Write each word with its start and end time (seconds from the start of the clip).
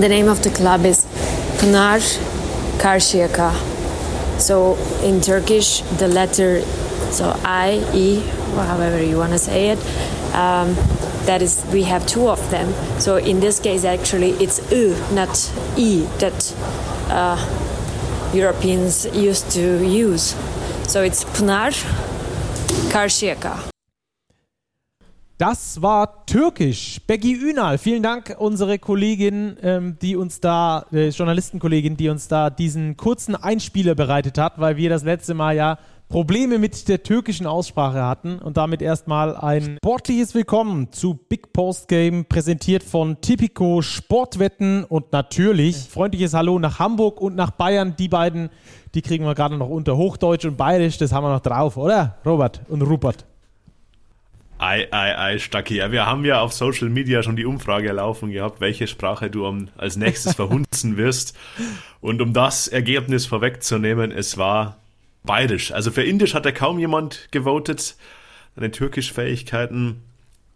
The 0.00 0.08
name 0.10 0.28
of 0.28 0.42
the 0.42 0.50
club 0.50 0.84
is 0.84 1.06
Pınar 1.58 2.02
Karşıyaka. 2.78 3.52
So 4.38 4.76
in 5.02 5.20
Turkish, 5.22 5.80
the 5.98 6.06
letter, 6.06 6.60
so 7.10 7.34
I, 7.44 7.82
E, 7.94 8.20
however 8.54 9.02
you 9.02 9.16
want 9.16 9.32
to 9.32 9.38
say 9.38 9.70
it, 9.70 9.78
um, 10.34 10.76
that 11.24 11.40
is, 11.40 11.64
we 11.72 11.84
have 11.84 12.06
two 12.06 12.28
of 12.28 12.50
them. 12.50 12.74
So 13.00 13.16
in 13.16 13.40
this 13.40 13.58
case, 13.58 13.84
actually, 13.86 14.32
it's 14.32 14.60
U, 14.70 14.94
not 15.14 15.50
E, 15.78 16.06
that 16.18 16.54
uh, 17.08 17.38
Europeans 18.34 19.06
used 19.14 19.50
to 19.52 19.82
use. 19.82 20.36
So 20.86 21.02
it's 21.02 21.24
Pınar 21.24 21.72
Karşıyaka. 22.92 23.75
Das 25.38 25.82
war 25.82 26.24
türkisch. 26.24 26.98
Becky 27.06 27.34
Ünal, 27.34 27.76
vielen 27.76 28.02
Dank, 28.02 28.34
unsere 28.38 28.78
Kollegin, 28.78 29.58
ähm, 29.60 29.98
die 30.00 30.16
uns 30.16 30.40
da, 30.40 30.86
äh, 30.92 31.08
Journalistenkollegin, 31.10 31.98
die 31.98 32.08
uns 32.08 32.26
da 32.28 32.48
diesen 32.48 32.96
kurzen 32.96 33.34
Einspieler 33.34 33.94
bereitet 33.94 34.38
hat, 34.38 34.58
weil 34.58 34.78
wir 34.78 34.88
das 34.88 35.04
letzte 35.04 35.34
Mal 35.34 35.54
ja 35.54 35.78
Probleme 36.08 36.58
mit 36.58 36.88
der 36.88 37.02
türkischen 37.02 37.46
Aussprache 37.46 38.02
hatten 38.02 38.38
und 38.38 38.56
damit 38.56 38.80
erstmal 38.80 39.36
ein 39.36 39.76
sportliches 39.82 40.34
Willkommen 40.34 40.90
zu 40.90 41.12
Big 41.28 41.52
Post 41.52 41.88
Game, 41.88 42.24
präsentiert 42.24 42.82
von 42.82 43.20
Tipico 43.20 43.82
Sportwetten 43.82 44.84
und 44.84 45.12
natürlich 45.12 45.76
freundliches 45.76 46.32
Hallo 46.32 46.58
nach 46.58 46.78
Hamburg 46.78 47.20
und 47.20 47.36
nach 47.36 47.50
Bayern. 47.50 47.94
Die 47.98 48.08
beiden, 48.08 48.48
die 48.94 49.02
kriegen 49.02 49.26
wir 49.26 49.34
gerade 49.34 49.58
noch 49.58 49.68
unter 49.68 49.98
Hochdeutsch 49.98 50.46
und 50.46 50.56
Bayerisch, 50.56 50.96
das 50.96 51.12
haben 51.12 51.24
wir 51.24 51.32
noch 51.34 51.40
drauf, 51.40 51.76
oder? 51.76 52.16
Robert 52.24 52.62
und 52.70 52.80
Rupert. 52.80 53.26
Ei, 54.58 54.88
ei, 54.90 55.18
ei, 55.18 55.38
Stacki. 55.38 55.76
Ja, 55.76 55.92
wir 55.92 56.06
haben 56.06 56.24
ja 56.24 56.40
auf 56.40 56.54
Social 56.54 56.88
Media 56.88 57.22
schon 57.22 57.36
die 57.36 57.44
Umfrage 57.44 57.92
laufen 57.92 58.30
gehabt, 58.30 58.60
welche 58.60 58.86
Sprache 58.86 59.30
du 59.30 59.46
als 59.76 59.96
nächstes 59.96 60.34
verhunzen 60.36 60.96
wirst. 60.96 61.36
Und 62.00 62.22
um 62.22 62.32
das 62.32 62.66
Ergebnis 62.66 63.26
vorwegzunehmen, 63.26 64.10
es 64.12 64.38
war 64.38 64.78
Bayerisch. 65.24 65.72
Also 65.72 65.90
für 65.90 66.04
Indisch 66.04 66.34
hat 66.34 66.46
ja 66.46 66.52
kaum 66.52 66.78
jemand 66.78 67.28
gewotet. 67.32 67.96
Deine 68.54 68.70
Türkisch-Fähigkeiten, 68.70 70.02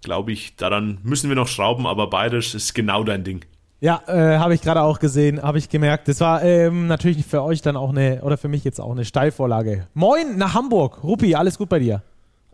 glaube 0.02 0.32
ich, 0.32 0.56
daran 0.56 0.98
müssen 1.02 1.28
wir 1.28 1.36
noch 1.36 1.48
schrauben, 1.48 1.86
aber 1.86 2.08
Bayerisch 2.08 2.54
ist 2.54 2.72
genau 2.72 3.04
dein 3.04 3.22
Ding. 3.22 3.44
Ja, 3.80 4.02
äh, 4.06 4.38
habe 4.38 4.54
ich 4.54 4.62
gerade 4.62 4.82
auch 4.82 4.98
gesehen, 4.98 5.42
habe 5.42 5.58
ich 5.58 5.68
gemerkt. 5.68 6.08
Das 6.08 6.20
war 6.20 6.42
ähm, 6.42 6.86
natürlich 6.86 7.26
für 7.26 7.42
euch 7.42 7.60
dann 7.60 7.76
auch 7.76 7.90
eine, 7.90 8.22
oder 8.22 8.38
für 8.38 8.48
mich 8.48 8.64
jetzt 8.64 8.80
auch 8.80 8.92
eine 8.92 9.04
Steilvorlage. 9.04 9.88
Moin 9.92 10.38
nach 10.38 10.54
Hamburg. 10.54 11.02
Ruppi, 11.02 11.34
alles 11.34 11.58
gut 11.58 11.68
bei 11.68 11.78
dir? 11.78 12.02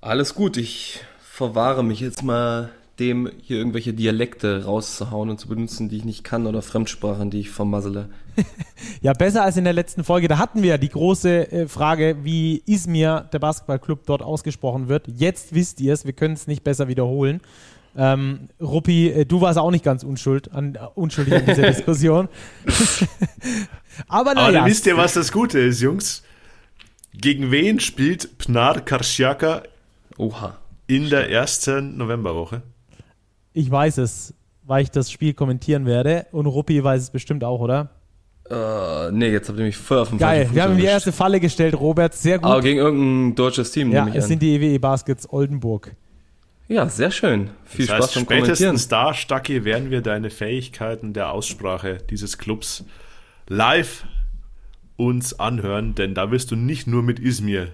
Alles 0.01 0.35
gut. 0.35 0.57
Ich 0.57 1.01
verwahre 1.37 1.85
mich 1.85 2.01
jetzt 2.01 2.23
mal 2.23 2.71
dem, 2.99 3.31
hier 3.43 3.59
irgendwelche 3.59 3.93
Dialekte 3.93 4.65
rauszuhauen 4.65 5.29
und 5.29 5.39
zu 5.39 5.49
benutzen, 5.49 5.91
die 5.91 5.99
ich 5.99 6.05
nicht 6.07 6.25
kann 6.25 6.47
oder 6.47 6.63
Fremdsprachen, 6.63 7.31
die 7.31 7.41
ich 7.41 7.51
vermassele. 7.51 8.09
ja, 9.03 9.13
besser 9.13 9.43
als 9.43 9.59
in 9.59 9.65
der 9.65 9.75
letzten 9.75 10.03
Folge. 10.03 10.29
Da 10.29 10.39
hatten 10.39 10.63
wir 10.63 10.71
ja 10.71 10.79
die 10.79 10.89
große 10.89 11.53
äh, 11.53 11.69
Frage, 11.69 12.17
wie 12.23 12.63
Izmir, 12.65 13.29
der 13.35 13.39
Basketballclub, 13.39 14.07
dort 14.07 14.23
ausgesprochen 14.23 14.89
wird. 14.89 15.09
Jetzt 15.09 15.55
wisst 15.55 15.79
ihr 15.83 15.93
es, 15.93 16.07
wir 16.07 16.15
können 16.15 16.33
es 16.33 16.47
nicht 16.47 16.65
besser 16.65 16.89
wiederholen. 16.89 17.43
Ähm, 17.99 18.49
Ruppi, 18.59 19.11
äh, 19.11 19.27
du 19.27 19.43
warst 19.43 19.59
auch 19.59 19.71
nicht 19.71 19.85
ganz 19.85 20.05
unschuld 20.05 20.51
an, 20.53 20.77
äh, 20.77 20.79
unschuldig 20.95 21.35
an 21.35 21.45
dieser 21.45 21.67
Diskussion. 21.67 22.29
Aber 24.09 24.33
naja. 24.33 24.47
Aber 24.47 24.53
dann 24.53 24.65
wisst 24.65 24.87
ihr, 24.87 24.97
was 24.97 25.13
das 25.13 25.33
Gute 25.33 25.59
ist, 25.59 25.83
Jungs. 25.83 26.23
Gegen 27.13 27.51
wen 27.51 27.79
spielt 27.79 28.39
Pnar 28.39 28.81
Karsiaka 28.81 29.65
Oha. 30.17 30.57
In 30.87 31.11
der 31.11 31.31
ersten 31.31 31.97
Novemberwoche? 31.97 32.63
Ich 33.53 33.71
weiß 33.71 33.99
es, 33.99 34.35
weil 34.65 34.83
ich 34.83 34.91
das 34.91 35.11
Spiel 35.11 35.35
kommentieren 35.35 35.87
werde. 35.87 36.27
Und 36.33 36.47
Ruppi 36.47 36.83
weiß 36.83 37.03
es 37.03 37.11
bestimmt 37.11 37.45
auch, 37.45 37.61
oder? 37.61 37.91
Uh, 38.49 39.11
nee, 39.11 39.31
jetzt 39.31 39.49
habt 39.49 39.59
ihr 39.59 39.65
mich 39.65 39.77
voll 39.77 39.99
auf 39.99 40.11
den 40.11 40.19
Geil, 40.19 40.49
wir 40.53 40.63
haben 40.63 40.75
ihm 40.75 40.79
die 40.79 40.85
erste 40.85 41.11
Falle 41.11 41.41
gestellt, 41.41 41.75
Robert. 41.75 42.15
Sehr 42.15 42.39
gut. 42.39 42.49
Aber 42.49 42.61
gegen 42.61 42.79
irgendein 42.79 43.35
deutsches 43.35 43.73
Team, 43.73 43.91
Ja, 43.91 44.07
es 44.07 44.25
an. 44.25 44.29
sind 44.29 44.43
die 44.43 44.55
EWE 44.55 44.79
Baskets 44.79 45.29
Oldenburg. 45.33 45.97
Ja, 46.69 46.89
sehr 46.89 47.11
schön. 47.11 47.51
Viel 47.65 47.87
das 47.87 47.97
Spaß 47.97 48.17
heißt, 48.17 48.29
beim 48.29 48.39
Spätestens 48.39 48.87
da, 48.87 49.15
Stacki, 49.15 49.65
werden 49.65 49.91
wir 49.91 50.01
deine 50.01 50.31
Fähigkeiten 50.31 51.13
der 51.13 51.33
Aussprache 51.33 51.99
dieses 52.09 52.39
Clubs 52.39 52.85
live 53.49 54.05
uns 54.97 55.39
anhören, 55.39 55.95
denn 55.95 56.15
da 56.15 56.31
wirst 56.31 56.51
du 56.51 56.57
nicht 56.57 56.87
nur 56.87 57.03
mit 57.03 57.19
Izmir 57.19 57.69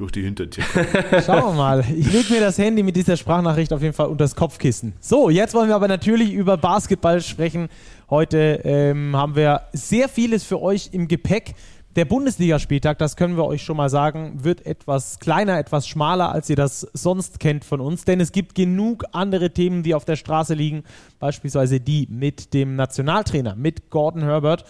durch 0.00 0.12
die 0.12 0.22
Hintertür. 0.22 0.64
Schauen 1.26 1.44
wir 1.44 1.52
mal. 1.52 1.84
Ich 1.94 2.10
lege 2.10 2.32
mir 2.32 2.40
das 2.40 2.56
Handy 2.56 2.82
mit 2.82 2.96
dieser 2.96 3.18
Sprachnachricht 3.18 3.72
auf 3.72 3.82
jeden 3.82 3.92
Fall 3.92 4.06
unter 4.06 4.24
das 4.24 4.34
Kopfkissen. 4.34 4.94
So, 4.98 5.28
jetzt 5.28 5.54
wollen 5.54 5.68
wir 5.68 5.74
aber 5.76 5.88
natürlich 5.88 6.32
über 6.32 6.56
Basketball 6.56 7.20
sprechen. 7.20 7.68
Heute 8.08 8.62
ähm, 8.64 9.14
haben 9.14 9.36
wir 9.36 9.62
sehr 9.74 10.08
vieles 10.08 10.42
für 10.42 10.60
euch 10.60 10.88
im 10.92 11.06
Gepäck. 11.06 11.54
Der 11.96 12.06
Bundesligaspieltag, 12.06 12.98
das 12.98 13.16
können 13.16 13.36
wir 13.36 13.44
euch 13.44 13.62
schon 13.62 13.76
mal 13.76 13.90
sagen, 13.90 14.42
wird 14.42 14.64
etwas 14.64 15.18
kleiner, 15.18 15.58
etwas 15.58 15.86
schmaler, 15.86 16.32
als 16.32 16.48
ihr 16.48 16.56
das 16.56 16.80
sonst 16.94 17.38
kennt 17.38 17.64
von 17.64 17.80
uns. 17.80 18.04
Denn 18.04 18.20
es 18.20 18.32
gibt 18.32 18.54
genug 18.54 19.04
andere 19.12 19.50
Themen, 19.50 19.82
die 19.82 19.94
auf 19.94 20.06
der 20.06 20.16
Straße 20.16 20.54
liegen. 20.54 20.84
Beispielsweise 21.18 21.78
die 21.78 22.08
mit 22.10 22.54
dem 22.54 22.74
Nationaltrainer, 22.74 23.54
mit 23.54 23.90
Gordon 23.90 24.22
Herbert, 24.22 24.64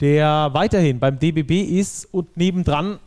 der 0.00 0.50
weiterhin 0.52 0.98
beim 0.98 1.18
DBB 1.18 1.62
ist 1.62 2.12
und 2.12 2.36
nebendran 2.36 2.98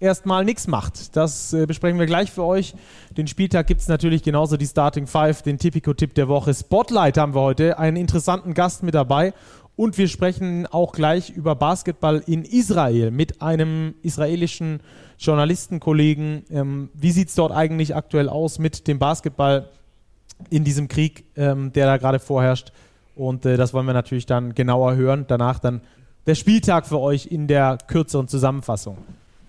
erstmal 0.00 0.44
nichts 0.44 0.66
macht. 0.66 1.14
Das 1.16 1.52
äh, 1.52 1.66
besprechen 1.66 1.98
wir 1.98 2.06
gleich 2.06 2.32
für 2.32 2.44
euch. 2.44 2.74
Den 3.16 3.26
Spieltag 3.26 3.66
gibt 3.66 3.82
es 3.82 3.88
natürlich 3.88 4.22
genauso 4.22 4.56
die 4.56 4.66
Starting 4.66 5.06
Five, 5.06 5.42
den 5.42 5.58
Tipico-Tipp 5.58 6.14
der 6.14 6.28
Woche. 6.28 6.52
Spotlight 6.54 7.18
haben 7.18 7.34
wir 7.34 7.42
heute, 7.42 7.78
einen 7.78 7.96
interessanten 7.96 8.54
Gast 8.54 8.82
mit 8.82 8.94
dabei. 8.94 9.32
Und 9.76 9.96
wir 9.96 10.08
sprechen 10.08 10.66
auch 10.66 10.92
gleich 10.92 11.30
über 11.30 11.54
Basketball 11.54 12.22
in 12.26 12.44
Israel 12.44 13.10
mit 13.10 13.40
einem 13.40 13.94
israelischen 14.02 14.80
Journalistenkollegen. 15.18 16.44
Ähm, 16.50 16.90
wie 16.92 17.12
sieht 17.12 17.28
es 17.28 17.34
dort 17.34 17.52
eigentlich 17.52 17.94
aktuell 17.94 18.28
aus 18.28 18.58
mit 18.58 18.88
dem 18.88 18.98
Basketball 18.98 19.70
in 20.50 20.64
diesem 20.64 20.88
Krieg, 20.88 21.24
ähm, 21.36 21.72
der 21.72 21.86
da 21.86 21.96
gerade 21.96 22.18
vorherrscht? 22.18 22.72
Und 23.14 23.46
äh, 23.46 23.56
das 23.56 23.72
wollen 23.72 23.86
wir 23.86 23.94
natürlich 23.94 24.26
dann 24.26 24.54
genauer 24.54 24.96
hören. 24.96 25.24
Danach 25.28 25.58
dann 25.58 25.80
der 26.26 26.34
Spieltag 26.34 26.86
für 26.86 27.00
euch 27.00 27.26
in 27.26 27.46
der 27.46 27.78
kürzeren 27.86 28.28
Zusammenfassung. 28.28 28.98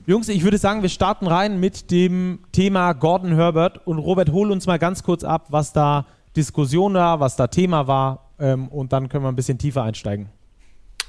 Jungs, 0.07 0.29
ich 0.29 0.43
würde 0.43 0.57
sagen, 0.57 0.81
wir 0.81 0.89
starten 0.89 1.27
rein 1.27 1.59
mit 1.59 1.91
dem 1.91 2.39
Thema 2.51 2.93
Gordon 2.93 3.35
Herbert 3.35 3.85
und 3.85 3.99
Robert, 3.99 4.31
hol 4.31 4.51
uns 4.51 4.65
mal 4.65 4.79
ganz 4.79 5.03
kurz 5.03 5.23
ab, 5.23 5.47
was 5.49 5.73
da 5.73 6.07
Diskussion 6.35 6.95
war, 6.95 7.19
was 7.19 7.35
da 7.35 7.47
Thema 7.47 7.87
war 7.87 8.31
ähm, 8.39 8.67
und 8.69 8.93
dann 8.93 9.09
können 9.09 9.23
wir 9.23 9.29
ein 9.29 9.35
bisschen 9.35 9.59
tiefer 9.59 9.83
einsteigen. 9.83 10.29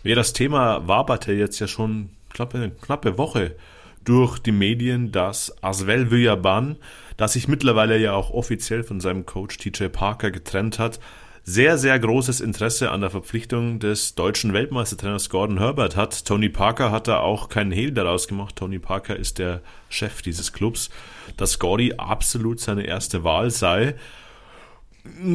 Ja, 0.03 0.15
das 0.15 0.35
Thema 0.35 0.87
waberte 0.87 1.33
jetzt 1.33 1.59
ja 1.59 1.69
schon 1.69 2.11
knappe, 2.35 2.59
eine 2.59 2.71
knappe 2.71 3.17
Woche 3.17 3.57
durch 4.05 4.39
die 4.41 4.53
Medien, 4.53 5.11
dass 5.11 5.63
Asvel 5.63 6.11
Villaban, 6.11 6.77
das 7.17 7.33
sich 7.35 7.49
mittlerweile 7.49 7.99
ja 7.99 8.13
auch 8.13 8.31
offiziell 8.31 8.83
von 8.83 9.01
seinem 9.01 9.25
Coach 9.25 9.57
TJ 9.57 9.87
Parker 9.87 10.31
getrennt 10.31 10.79
hat, 10.79 11.01
sehr, 11.45 11.77
sehr 11.77 11.99
großes 11.99 12.41
Interesse 12.41 12.91
an 12.91 13.01
der 13.01 13.11
Verpflichtung 13.11 13.81
des 13.81 14.15
deutschen 14.15 14.53
Weltmeistertrainers 14.53 15.29
Gordon 15.29 15.59
Herbert 15.59 15.97
hat. 15.97 16.25
Tony 16.25 16.49
Parker 16.49 16.93
hat 16.93 17.09
da 17.09 17.19
auch 17.19 17.49
keinen 17.49 17.73
Hehl 17.73 17.91
daraus 17.91 18.29
gemacht. 18.29 18.57
Tony 18.57 18.79
Parker 18.79 19.17
ist 19.17 19.39
der 19.39 19.61
Chef 19.89 20.23
dieses 20.23 20.53
Clubs, 20.53 20.91
dass 21.37 21.59
Gordy 21.59 21.95
absolut 21.95 22.61
seine 22.61 22.85
erste 22.85 23.25
Wahl 23.25 23.51
sei. 23.51 23.97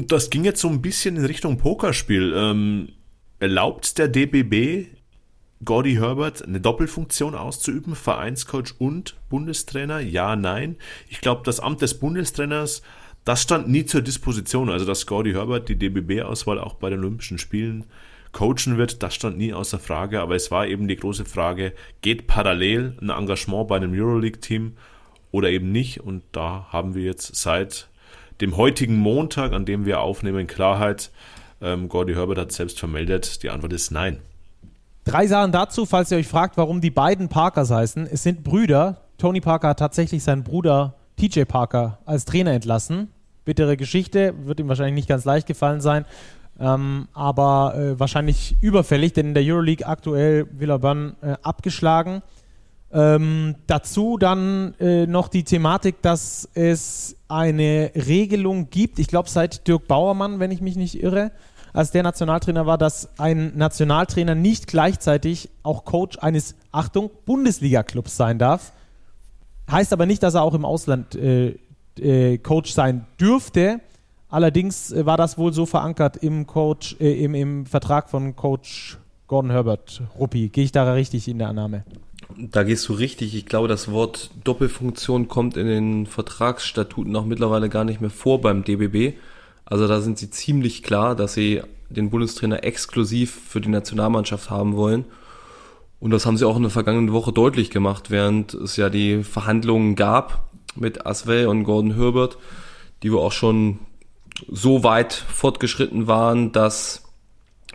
Das 0.08 0.30
ging 0.30 0.46
jetzt 0.46 0.62
so 0.62 0.70
ein 0.70 0.82
bisschen 0.82 1.18
in 1.18 1.26
Richtung 1.26 1.58
Pokerspiel. 1.58 2.34
Ähm, 2.34 2.90
erlaubt 3.40 3.98
der 3.98 4.08
DBB 4.08 4.88
Gordy 5.66 5.96
Herbert 5.96 6.44
eine 6.46 6.62
Doppelfunktion 6.62 7.36
auszuüben, 7.36 7.96
Vereinscoach 7.96 8.76
und 8.78 9.16
Bundestrainer? 9.30 10.00
Ja, 10.00 10.36
nein. 10.36 10.78
Ich 11.10 11.20
glaube, 11.20 11.42
das 11.44 11.60
Amt 11.60 11.82
des 11.82 12.00
Bundestrainers 12.00 12.82
das 13.28 13.42
stand 13.42 13.68
nie 13.68 13.86
zur 13.86 14.02
Disposition. 14.02 14.70
Also, 14.70 14.86
dass 14.86 15.06
Gordy 15.06 15.34
Herbert 15.34 15.68
die 15.68 15.76
DBB-Auswahl 15.76 16.60
auch 16.60 16.76
bei 16.76 16.90
den 16.90 17.00
Olympischen 17.00 17.38
Spielen 17.38 17.84
coachen 18.32 18.78
wird, 18.78 19.04
das 19.04 19.16
stand 19.16 19.38
nie 19.38 19.54
außer 19.54 19.80
Frage. 19.80 20.22
Aber 20.22 20.36
es 20.36 20.50
war 20.50 20.66
eben 20.66 20.88
die 20.88 20.96
große 20.96 21.26
Frage, 21.26 21.74
geht 22.02 22.28
parallel 22.28 22.96
ein 23.02 23.10
Engagement 23.10 23.68
bei 23.68 23.76
einem 23.76 23.92
Euroleague-Team 23.94 24.78
oder 25.32 25.50
eben 25.50 25.74
nicht? 25.74 26.00
Und 26.00 26.24
da 26.32 26.68
haben 26.70 26.96
wir 26.96 27.04
jetzt 27.04 27.36
seit 27.36 27.90
dem 28.40 28.56
heutigen 28.56 28.96
Montag, 28.96 29.52
an 29.52 29.66
dem 29.66 29.86
wir 29.86 30.00
aufnehmen, 30.00 30.48
Klarheit. 30.48 31.12
Ähm, 31.60 31.90
Gordy 31.90 32.14
Herbert 32.14 32.38
hat 32.38 32.52
selbst 32.54 32.80
vermeldet, 32.80 33.44
die 33.44 33.50
Antwort 33.50 33.74
ist 33.74 33.92
nein. 33.92 34.20
Drei 35.04 35.28
Sachen 35.28 35.52
dazu, 35.52 35.86
falls 35.86 36.12
ihr 36.12 36.18
euch 36.18 36.28
fragt, 36.28 36.56
warum 36.56 36.80
die 36.80 36.92
beiden 36.92 37.28
Parkers 37.28 37.72
heißen. 37.72 38.08
Es 38.08 38.24
sind 38.24 38.46
Brüder. 38.46 39.02
Tony 39.18 39.42
Parker 39.42 39.70
hat 39.70 39.80
tatsächlich 39.80 40.24
seinen 40.24 40.44
Bruder 40.44 40.96
TJ 41.18 41.44
Parker 41.44 42.00
als 42.06 42.24
Trainer 42.24 42.52
entlassen 42.52 43.10
bittere 43.48 43.78
Geschichte, 43.78 44.34
wird 44.44 44.60
ihm 44.60 44.68
wahrscheinlich 44.68 44.94
nicht 44.94 45.08
ganz 45.08 45.24
leicht 45.24 45.48
gefallen 45.48 45.80
sein. 45.80 46.06
Ähm, 46.60 47.08
aber 47.14 47.76
äh, 47.76 48.00
wahrscheinlich 48.00 48.58
überfällig, 48.62 49.14
denn 49.14 49.28
in 49.28 49.34
der 49.34 49.44
Euroleague 49.44 49.88
aktuell 49.88 50.48
Villeurbanne 50.52 51.16
äh, 51.22 51.36
abgeschlagen. 51.42 52.22
Ähm, 52.92 53.56
dazu 53.66 54.18
dann 54.18 54.74
äh, 54.80 55.08
noch 55.08 55.30
die 55.30 55.44
Thematik, 55.44 56.02
dass 56.02 56.50
es 56.56 57.16
eine 57.28 57.92
Regelung 57.96 58.70
gibt, 58.70 59.00
ich 59.00 59.08
glaube 59.08 59.30
seit 59.30 59.68
Dirk 59.68 59.88
Bauermann, 59.88 60.40
wenn 60.40 60.52
ich 60.52 60.62
mich 60.62 60.76
nicht 60.76 61.02
irre, 61.02 61.32
als 61.74 61.92
der 61.92 62.04
Nationaltrainer 62.04 62.66
war, 62.66 62.78
dass 62.78 63.18
ein 63.18 63.56
Nationaltrainer 63.56 64.36
nicht 64.36 64.68
gleichzeitig 64.68 65.50
auch 65.64 65.86
Coach 65.86 66.18
eines, 66.20 66.56
Achtung, 66.72 67.12
Bundesliga-Clubs 67.26 68.18
sein 68.18 68.40
darf. 68.40 68.74
Heißt 69.70 69.94
aber 69.94 70.06
nicht, 70.06 70.24
dass 70.24 70.34
er 70.34 70.44
auch 70.44 70.54
im 70.54 70.66
Ausland 70.66 71.16
äh, 71.16 71.60
äh, 72.00 72.38
Coach 72.38 72.72
sein 72.72 73.06
dürfte. 73.20 73.80
Allerdings 74.30 74.92
äh, 74.92 75.06
war 75.06 75.18
das 75.18 75.38
wohl 75.38 75.54
so 75.54 75.66
verankert 75.66 76.18
im 76.18 76.48
Coach, 76.48 76.98
äh, 77.00 77.24
im, 77.24 77.34
im 77.34 77.66
Vertrag 77.66 78.10
von 78.10 78.36
Coach 78.36 78.98
Gordon 79.28 79.52
Herbert. 79.52 80.02
Ruppi, 80.18 80.50
gehe 80.50 80.64
ich 80.64 80.72
da 80.72 80.92
richtig 80.94 81.28
in 81.28 81.40
der 81.40 81.50
Annahme? 81.50 81.84
Da 82.38 82.64
gehst 82.64 82.88
du 82.90 82.94
richtig. 82.94 83.36
Ich 83.36 83.46
glaube, 83.46 83.68
das 83.68 83.92
Wort 83.92 84.32
Doppelfunktion 84.44 85.28
kommt 85.28 85.58
in 85.58 85.68
den 85.68 86.06
Vertragsstatuten 86.06 87.16
auch 87.16 87.26
mittlerweile 87.26 87.70
gar 87.70 87.84
nicht 87.84 88.02
mehr 88.02 88.10
vor 88.10 88.42
beim 88.42 88.64
DBB. 88.64 89.18
Also 89.66 89.88
da 89.88 90.02
sind 90.02 90.18
sie 90.18 90.30
ziemlich 90.30 90.84
klar, 90.84 91.16
dass 91.16 91.34
sie 91.34 91.62
den 91.90 92.10
Bundestrainer 92.10 92.64
exklusiv 92.64 93.40
für 93.48 93.62
die 93.62 93.70
Nationalmannschaft 93.70 94.50
haben 94.50 94.76
wollen. 94.76 95.06
Und 96.00 96.12
das 96.12 96.26
haben 96.26 96.38
sie 96.38 96.46
auch 96.46 96.58
in 96.58 96.64
der 96.64 96.72
vergangenen 96.72 97.12
Woche 97.12 97.32
deutlich 97.32 97.70
gemacht, 97.70 98.12
während 98.12 98.54
es 98.54 98.76
ja 98.78 98.90
die 98.90 99.24
Verhandlungen 99.24 99.96
gab 99.96 100.48
mit 100.80 101.06
Aswell 101.06 101.48
und 101.48 101.64
Gordon 101.64 101.96
Herbert, 101.96 102.38
die 103.04 103.12
wir 103.12 103.20
auch 103.20 103.32
schon 103.32 103.80
so 104.50 104.84
weit 104.84 105.14
fortgeschritten 105.14 106.08
waren, 106.08 106.52
dass 106.52 107.04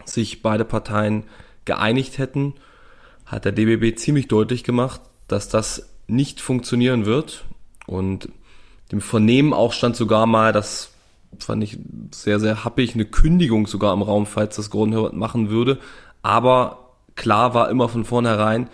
sich 0.05 0.43
beide 0.43 0.65
Parteien 0.65 1.25
geeinigt 1.65 2.19
hätten 2.19 2.55
hat 3.33 3.47
der 3.47 3.53
DBB 3.53 3.99
ziemlich 3.99 4.29
deutlich 4.29 4.63
gemacht, 4.63 5.01
dass 5.27 5.49
das 5.49 5.89
nicht 6.07 6.41
funktionieren 6.41 7.07
wird. 7.07 7.47
Und 7.87 8.29
dem 8.93 9.01
Vernehmen 9.01 9.55
auch 9.55 9.73
stand 9.73 9.97
sogar 9.97 10.27
mal, 10.27 10.53
das 10.53 10.91
fand 11.39 11.65
ich 11.65 11.79
sehr, 12.11 12.39
sehr 12.39 12.63
happig, 12.63 12.95
eine 12.95 13.07
Kündigung 13.07 13.67
sogar 13.67 13.95
im 13.95 14.03
Raum, 14.03 14.27
falls 14.27 14.57
das 14.57 14.69
Gordon 14.69 14.93
Herbert 14.93 15.15
machen 15.15 15.49
würde. 15.49 15.79
Aber 16.21 16.91
klar 17.17 17.55
war 17.55 17.71
immer 17.71 17.89
von 17.89 18.05
vornherein, 18.05 18.69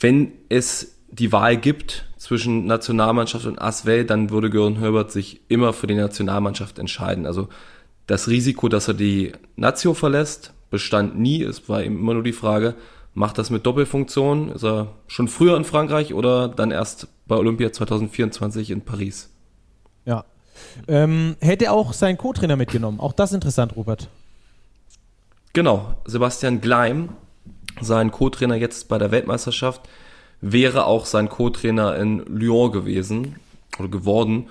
wenn 0.00 0.32
es 0.48 0.96
die 1.10 1.32
Wahl 1.32 1.56
gibt 1.56 2.06
zwischen 2.16 2.66
Nationalmannschaft 2.66 3.46
und 3.46 3.60
Aswell, 3.60 4.04
dann 4.04 4.30
würde 4.30 4.50
Gordon 4.50 4.78
Herbert 4.78 5.10
sich 5.10 5.40
immer 5.48 5.72
für 5.72 5.86
die 5.86 5.94
Nationalmannschaft 5.94 6.78
entscheiden. 6.78 7.26
Also 7.26 7.48
das 8.06 8.28
Risiko, 8.28 8.68
dass 8.68 8.88
er 8.88 8.94
die 8.94 9.32
Nazio 9.56 9.94
verlässt, 9.94 10.52
bestand 10.70 11.18
nie. 11.18 11.42
Es 11.42 11.68
war 11.68 11.82
eben 11.82 11.98
immer 11.98 12.14
nur 12.14 12.22
die 12.22 12.32
Frage, 12.32 12.74
macht 13.14 13.38
das 13.38 13.50
mit 13.50 13.66
Doppelfunktion? 13.66 14.50
Ist 14.50 14.64
er 14.64 14.88
schon 15.06 15.28
früher 15.28 15.56
in 15.56 15.64
Frankreich 15.64 16.14
oder 16.14 16.48
dann 16.48 16.70
erst 16.70 17.08
bei 17.26 17.36
Olympia 17.36 17.72
2024 17.72 18.70
in 18.70 18.82
Paris? 18.82 19.30
Ja. 20.04 20.24
Ähm, 20.88 21.36
hätte 21.40 21.72
auch 21.72 21.92
seinen 21.92 22.18
Co-Trainer 22.18 22.56
mitgenommen. 22.56 23.00
Auch 23.00 23.12
das 23.12 23.32
interessant, 23.32 23.76
Robert. 23.76 24.08
Genau. 25.52 25.94
Sebastian 26.04 26.60
Gleim, 26.60 27.10
sein 27.80 28.10
Co-Trainer 28.10 28.56
jetzt 28.56 28.88
bei 28.88 28.98
der 28.98 29.10
Weltmeisterschaft, 29.10 29.82
wäre 30.40 30.86
auch 30.86 31.06
sein 31.06 31.28
Co-Trainer 31.28 31.96
in 31.96 32.24
Lyon 32.26 32.72
gewesen 32.72 33.36
oder 33.78 33.88
geworden. 33.88 34.48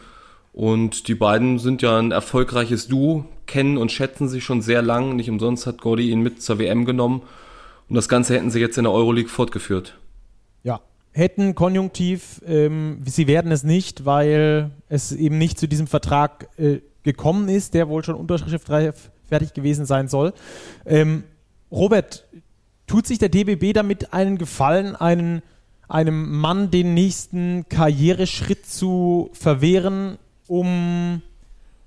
Und 0.54 1.08
die 1.08 1.16
beiden 1.16 1.60
sind 1.60 1.82
ja 1.82 1.98
ein 1.98 2.12
erfolgreiches 2.12 2.88
Duo, 2.88 3.26
kennen 3.46 3.78
und 3.78 3.92
schätzen 3.92 4.28
sich 4.28 4.44
schon 4.44 4.62
sehr 4.62 4.82
lang. 4.82 5.16
Nicht 5.16 5.30
umsonst 5.30 5.66
hat 5.68 5.82
Gordy 5.82 6.10
ihn 6.10 6.22
mit 6.22 6.42
zur 6.42 6.60
WM 6.60 6.86
genommen 6.86 7.22
und 7.90 7.96
das 7.96 8.08
Ganze 8.08 8.36
hätten 8.36 8.52
sie 8.52 8.60
jetzt 8.60 8.78
in 8.78 8.84
der 8.84 8.94
Euroleague 8.94 9.30
fortgeführt. 9.30 9.98
Ja, 10.64 10.80
hätten 11.12 11.56
konjunktiv, 11.56 12.42
ähm, 12.46 13.02
sie 13.06 13.28
werden 13.28 13.52
es 13.52 13.64
nicht, 13.64 14.06
weil 14.06 14.72
es 14.90 15.12
eben 15.12 15.40
nicht 15.40 15.60
zu 15.60 15.68
diesem 15.68 15.88
Vertrag 15.88 16.50
äh, 16.58 16.82
gekommen 17.04 17.50
ist, 17.50 17.74
der 17.74 17.90
wohl 17.90 18.04
schon 18.04 18.16
unterschriftreif 18.16 19.10
fertig 19.28 19.54
gewesen 19.54 19.86
sein 19.86 20.08
soll. 20.08 20.34
Ähm, 20.86 21.24
Robert, 21.72 22.28
tut 22.88 23.08
sich 23.08 23.18
der 23.18 23.30
DBB 23.30 23.74
damit 23.74 24.14
einen 24.14 24.38
Gefallen, 24.38 24.96
einen, 24.96 25.42
einem 25.90 26.40
Mann 26.40 26.72
den 26.72 26.94
nächsten 26.94 27.68
Karriereschritt 27.68 28.66
zu 28.66 29.30
verwehren, 29.34 30.18
um 30.48 31.22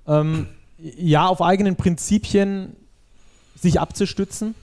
ähm, 0.06 0.48
ja 0.78 1.26
auf 1.26 1.40
eigenen 1.40 1.76
Prinzipien 1.76 2.76
sich 3.56 3.80
abzustützen? 3.80 4.54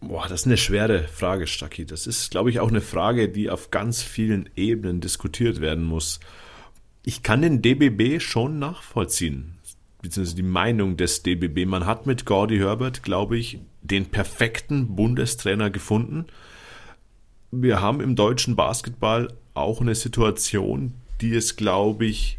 Boah, 0.00 0.26
das 0.28 0.40
ist 0.40 0.46
eine 0.46 0.56
schwere 0.56 1.06
Frage, 1.08 1.46
Stacki. 1.46 1.84
Das 1.84 2.06
ist, 2.06 2.30
glaube 2.30 2.48
ich, 2.48 2.58
auch 2.58 2.70
eine 2.70 2.80
Frage, 2.80 3.28
die 3.28 3.50
auf 3.50 3.70
ganz 3.70 4.02
vielen 4.02 4.48
Ebenen 4.56 5.00
diskutiert 5.00 5.60
werden 5.60 5.84
muss. 5.84 6.20
Ich 7.04 7.22
kann 7.22 7.42
den 7.42 7.60
DBB 7.60 8.20
schon 8.20 8.58
nachvollziehen, 8.58 9.58
beziehungsweise 10.00 10.36
die 10.36 10.42
Meinung 10.42 10.96
des 10.96 11.22
DBB. 11.22 11.66
Man 11.66 11.84
hat 11.84 12.06
mit 12.06 12.24
Gordy 12.24 12.58
Herbert, 12.58 13.02
glaube 13.02 13.36
ich, 13.36 13.58
den 13.82 14.06
perfekten 14.06 14.96
Bundestrainer 14.96 15.68
gefunden. 15.68 16.26
Wir 17.50 17.80
haben 17.80 18.00
im 18.00 18.16
deutschen 18.16 18.56
Basketball 18.56 19.32
auch 19.54 19.80
eine 19.80 19.94
Situation, 19.94 20.94
die 21.20 21.34
es, 21.34 21.56
glaube 21.56 22.06
ich, 22.06 22.38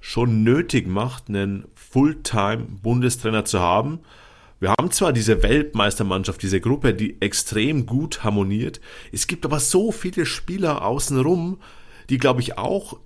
schon 0.00 0.42
nötig 0.42 0.88
macht, 0.88 1.28
einen 1.28 1.66
Fulltime-Bundestrainer 1.74 3.44
zu 3.44 3.60
haben 3.60 4.00
wir 4.62 4.70
haben 4.78 4.92
zwar 4.92 5.12
diese 5.12 5.42
Weltmeistermannschaft, 5.42 6.40
diese 6.40 6.60
Gruppe, 6.60 6.94
die 6.94 7.20
extrem 7.20 7.84
gut 7.84 8.22
harmoniert. 8.22 8.80
Es 9.10 9.26
gibt 9.26 9.44
aber 9.44 9.58
so 9.58 9.90
viele 9.90 10.24
Spieler 10.24 10.84
außenrum, 10.84 11.58
die, 12.10 12.18
glaube 12.18 12.42
ich, 12.42 12.58
auch 12.58 12.96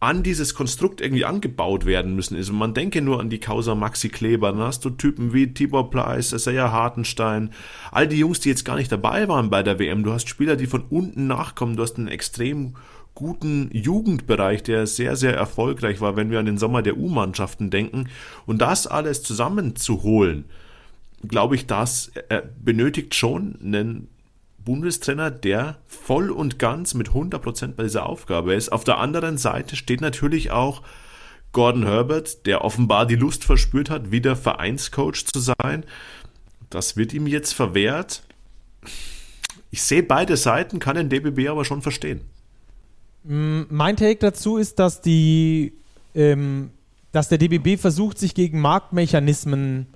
an 0.00 0.22
dieses 0.22 0.54
Konstrukt 0.54 1.00
irgendwie 1.00 1.24
angebaut 1.24 1.86
werden 1.86 2.14
müssen. 2.14 2.36
Also 2.36 2.52
man 2.52 2.74
denke 2.74 3.00
nur 3.00 3.20
an 3.20 3.30
die 3.30 3.40
Causa 3.40 3.74
Maxi 3.74 4.10
Kleber, 4.10 4.52
dann 4.52 4.60
hast 4.60 4.84
du 4.84 4.90
Typen 4.90 5.32
wie 5.32 5.54
Tibor 5.54 5.90
Pleiss, 5.90 6.32
Isaiah 6.32 6.72
Hartenstein, 6.72 7.50
all 7.90 8.06
die 8.06 8.18
Jungs, 8.18 8.40
die 8.40 8.50
jetzt 8.50 8.64
gar 8.64 8.76
nicht 8.76 8.92
dabei 8.92 9.28
waren 9.28 9.48
bei 9.48 9.62
der 9.62 9.78
WM. 9.78 10.04
Du 10.04 10.12
hast 10.12 10.28
Spieler, 10.28 10.56
die 10.56 10.66
von 10.66 10.84
unten 10.90 11.26
nachkommen, 11.26 11.76
du 11.76 11.82
hast 11.82 11.96
einen 11.96 12.08
extrem 12.08 12.74
guten 13.14 13.70
Jugendbereich, 13.72 14.62
der 14.62 14.86
sehr, 14.86 15.16
sehr 15.16 15.34
erfolgreich 15.34 16.00
war, 16.00 16.16
wenn 16.16 16.30
wir 16.30 16.40
an 16.40 16.46
den 16.46 16.58
Sommer 16.58 16.82
der 16.82 16.96
U-Mannschaften 16.96 17.70
denken. 17.70 18.08
Und 18.44 18.58
das 18.58 18.86
alles 18.86 19.22
zusammenzuholen, 19.22 20.44
glaube 21.26 21.54
ich, 21.54 21.66
das 21.66 22.12
äh, 22.28 22.42
benötigt 22.62 23.14
schon 23.14 23.56
einen 23.62 24.08
Bundestrainer, 24.64 25.30
der 25.30 25.78
voll 25.86 26.30
und 26.30 26.58
ganz 26.58 26.94
mit 26.94 27.10
100% 27.10 27.74
bei 27.74 27.82
dieser 27.84 28.06
Aufgabe 28.06 28.54
ist. 28.54 28.72
Auf 28.72 28.84
der 28.84 28.98
anderen 28.98 29.38
Seite 29.38 29.76
steht 29.76 30.00
natürlich 30.00 30.50
auch 30.50 30.82
Gordon 31.52 31.84
Herbert, 31.84 32.46
der 32.46 32.64
offenbar 32.64 33.06
die 33.06 33.14
Lust 33.14 33.44
verspürt 33.44 33.90
hat, 33.90 34.10
wieder 34.10 34.36
Vereinscoach 34.36 35.24
zu 35.32 35.38
sein. 35.38 35.84
Das 36.70 36.96
wird 36.96 37.12
ihm 37.12 37.26
jetzt 37.26 37.52
verwehrt. 37.52 38.22
Ich 39.70 39.82
sehe 39.82 40.02
beide 40.02 40.36
Seiten, 40.36 40.78
kann 40.78 40.96
den 40.96 41.08
DBB 41.08 41.48
aber 41.48 41.64
schon 41.64 41.82
verstehen. 41.82 42.20
Mein 43.22 43.96
Take 43.96 44.18
dazu 44.18 44.56
ist, 44.58 44.78
dass 44.78 45.00
die, 45.00 45.72
ähm, 46.14 46.70
dass 47.12 47.28
der 47.28 47.38
DBB 47.38 47.80
versucht, 47.80 48.18
sich 48.18 48.34
gegen 48.34 48.60
Marktmechanismen 48.60 49.86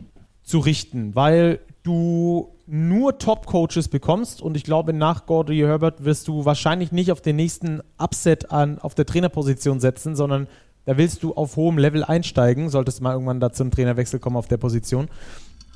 zu 0.42 0.60
richten, 0.60 1.14
weil 1.14 1.60
du 1.82 2.54
nur 2.70 3.18
Top-Coaches 3.18 3.88
bekommst 3.88 4.42
und 4.42 4.54
ich 4.54 4.62
glaube, 4.62 4.92
nach 4.92 5.24
Gordy 5.24 5.58
Herbert 5.58 6.04
wirst 6.04 6.28
du 6.28 6.44
wahrscheinlich 6.44 6.92
nicht 6.92 7.10
auf 7.10 7.22
den 7.22 7.36
nächsten 7.36 7.80
Upset 7.96 8.52
an, 8.52 8.78
auf 8.78 8.94
der 8.94 9.06
Trainerposition 9.06 9.80
setzen, 9.80 10.14
sondern 10.14 10.48
da 10.84 10.98
willst 10.98 11.22
du 11.22 11.34
auf 11.34 11.56
hohem 11.56 11.78
Level 11.78 12.04
einsteigen, 12.04 12.68
solltest 12.68 13.00
mal 13.00 13.12
irgendwann 13.12 13.40
dazu 13.40 13.64
ein 13.64 13.70
Trainerwechsel 13.70 14.20
kommen 14.20 14.36
auf 14.36 14.48
der 14.48 14.58
Position. 14.58 15.08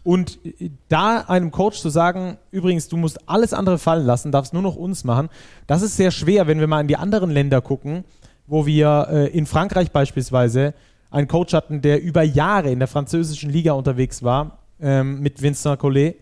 Und 0.05 0.39
da 0.89 1.21
einem 1.21 1.51
Coach 1.51 1.81
zu 1.81 1.89
sagen, 1.89 2.37
übrigens, 2.51 2.89
du 2.89 2.99
musst 2.99 3.27
alles 3.27 3.55
andere 3.55 3.79
fallen 3.79 4.05
lassen, 4.05 4.33
darfst 4.33 4.53
nur 4.53 4.63
noch 4.63 4.77
uns 4.77 5.05
machen, 5.05 5.31
das 5.67 5.81
ist 5.81 5.97
sehr 5.97 6.11
schwer, 6.11 6.47
wenn 6.47 6.61
wir 6.61 6.67
mal 6.67 6.81
in 6.81 6.89
die 6.89 6.97
anderen 6.97 7.31
Länder 7.31 7.63
gucken, 7.63 8.05
wo 8.47 8.67
wir 8.67 9.07
äh, 9.11 9.27
in 9.29 9.47
Frankreich 9.47 9.93
beispielsweise 9.93 10.75
einen 11.11 11.29
Coach 11.29 11.55
hatten, 11.55 11.81
der 11.81 12.03
über 12.03 12.23
Jahre 12.23 12.71
in 12.71 12.81
der 12.81 12.89
französischen 12.89 13.49
Liga 13.49 13.73
unterwegs 13.73 14.23
war, 14.23 14.59
ähm, 14.81 15.21
mit 15.21 15.41
Vincent 15.41 15.79
Collet 15.79 16.17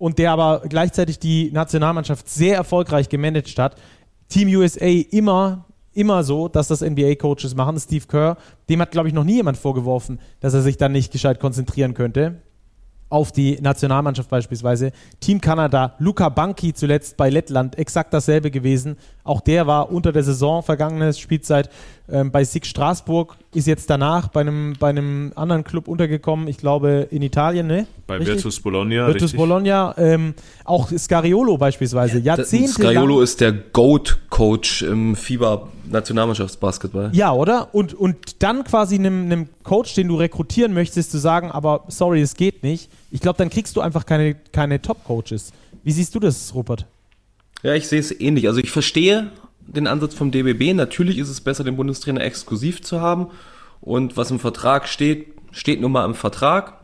und 0.00 0.18
der 0.18 0.32
aber 0.32 0.62
gleichzeitig 0.66 1.18
die 1.18 1.52
Nationalmannschaft 1.52 2.26
sehr 2.26 2.56
erfolgreich 2.56 3.10
gemanagt 3.10 3.58
hat. 3.58 3.76
Team 4.30 4.48
USA 4.48 4.86
immer, 4.86 5.66
immer 5.92 6.24
so, 6.24 6.48
dass 6.48 6.68
das 6.68 6.80
NBA-Coaches 6.80 7.54
machen. 7.54 7.78
Steve 7.78 8.06
Kerr, 8.06 8.38
dem 8.70 8.80
hat, 8.80 8.92
glaube 8.92 9.08
ich, 9.08 9.14
noch 9.14 9.24
nie 9.24 9.36
jemand 9.36 9.58
vorgeworfen, 9.58 10.18
dass 10.40 10.54
er 10.54 10.62
sich 10.62 10.78
dann 10.78 10.92
nicht 10.92 11.12
gescheit 11.12 11.38
konzentrieren 11.38 11.92
könnte. 11.92 12.40
Auf 13.10 13.30
die 13.30 13.60
Nationalmannschaft 13.60 14.30
beispielsweise. 14.30 14.92
Team 15.18 15.38
Kanada, 15.38 15.96
Luca 15.98 16.30
Banki 16.30 16.72
zuletzt 16.72 17.18
bei 17.18 17.28
Lettland, 17.28 17.76
exakt 17.76 18.14
dasselbe 18.14 18.50
gewesen. 18.50 18.96
Auch 19.22 19.42
der 19.42 19.66
war 19.66 19.92
unter 19.92 20.12
der 20.12 20.22
Saison, 20.22 20.62
vergangene 20.62 21.12
Spielzeit, 21.12 21.68
ähm, 22.08 22.30
bei 22.30 22.42
SIG 22.44 22.64
Straßburg 22.64 23.36
ist 23.52 23.66
jetzt 23.66 23.90
danach 23.90 24.28
bei 24.28 24.42
einem, 24.42 24.74
bei 24.78 24.90
einem 24.90 25.32
anderen 25.34 25.64
Club 25.64 25.88
untergekommen, 25.88 26.46
ich 26.46 26.58
glaube 26.58 27.08
in 27.10 27.22
Italien, 27.22 27.66
ne? 27.66 27.86
Bei 28.06 28.16
Richtig? 28.16 28.36
Virtus 28.36 28.60
Bologna. 28.60 29.08
Virtus 29.08 29.22
richtig. 29.22 29.38
Bologna, 29.38 29.94
ähm, 29.98 30.34
auch 30.64 30.88
Scariolo 30.96 31.58
beispielsweise, 31.58 32.20
Jahrzehnte 32.20 32.70
Scariolo 32.70 33.20
ist 33.20 33.40
der 33.40 33.52
GOAT-Coach 33.52 34.82
im 34.82 35.16
FIBA-Nationalmannschaftsbasketball. 35.16 37.10
Ja, 37.12 37.32
oder? 37.32 37.74
Und, 37.74 37.94
und 37.94 38.42
dann 38.42 38.62
quasi 38.62 38.94
einem, 38.94 39.24
einem 39.24 39.48
Coach, 39.64 39.94
den 39.94 40.06
du 40.06 40.14
rekrutieren 40.14 40.72
möchtest, 40.72 41.10
zu 41.10 41.18
sagen, 41.18 41.50
aber 41.50 41.84
sorry, 41.88 42.20
es 42.20 42.34
geht 42.34 42.62
nicht. 42.62 42.88
Ich 43.10 43.20
glaube, 43.20 43.38
dann 43.38 43.50
kriegst 43.50 43.74
du 43.74 43.80
einfach 43.80 44.06
keine, 44.06 44.36
keine 44.52 44.80
Top-Coaches. 44.80 45.52
Wie 45.82 45.92
siehst 45.92 46.14
du 46.14 46.20
das, 46.20 46.54
Rupert? 46.54 46.86
Ja, 47.62 47.74
ich 47.74 47.88
sehe 47.88 48.00
es 48.00 48.18
ähnlich. 48.20 48.46
Also 48.48 48.60
ich 48.60 48.70
verstehe 48.70 49.32
den 49.74 49.86
Ansatz 49.86 50.14
vom 50.14 50.30
DBB. 50.30 50.74
Natürlich 50.74 51.18
ist 51.18 51.28
es 51.28 51.40
besser, 51.40 51.64
den 51.64 51.76
Bundestrainer 51.76 52.22
exklusiv 52.22 52.82
zu 52.82 53.00
haben. 53.00 53.28
Und 53.80 54.16
was 54.16 54.30
im 54.30 54.40
Vertrag 54.40 54.88
steht, 54.88 55.28
steht 55.52 55.80
nun 55.80 55.92
mal 55.92 56.04
im 56.04 56.14
Vertrag. 56.14 56.80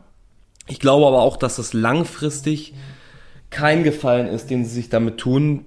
Ich 0.67 0.79
glaube 0.79 1.07
aber 1.07 1.21
auch, 1.21 1.37
dass 1.37 1.57
das 1.57 1.73
langfristig 1.73 2.73
kein 3.49 3.83
Gefallen 3.83 4.27
ist, 4.27 4.49
den 4.49 4.65
sie 4.65 4.73
sich 4.73 4.89
damit 4.89 5.17
tun, 5.17 5.65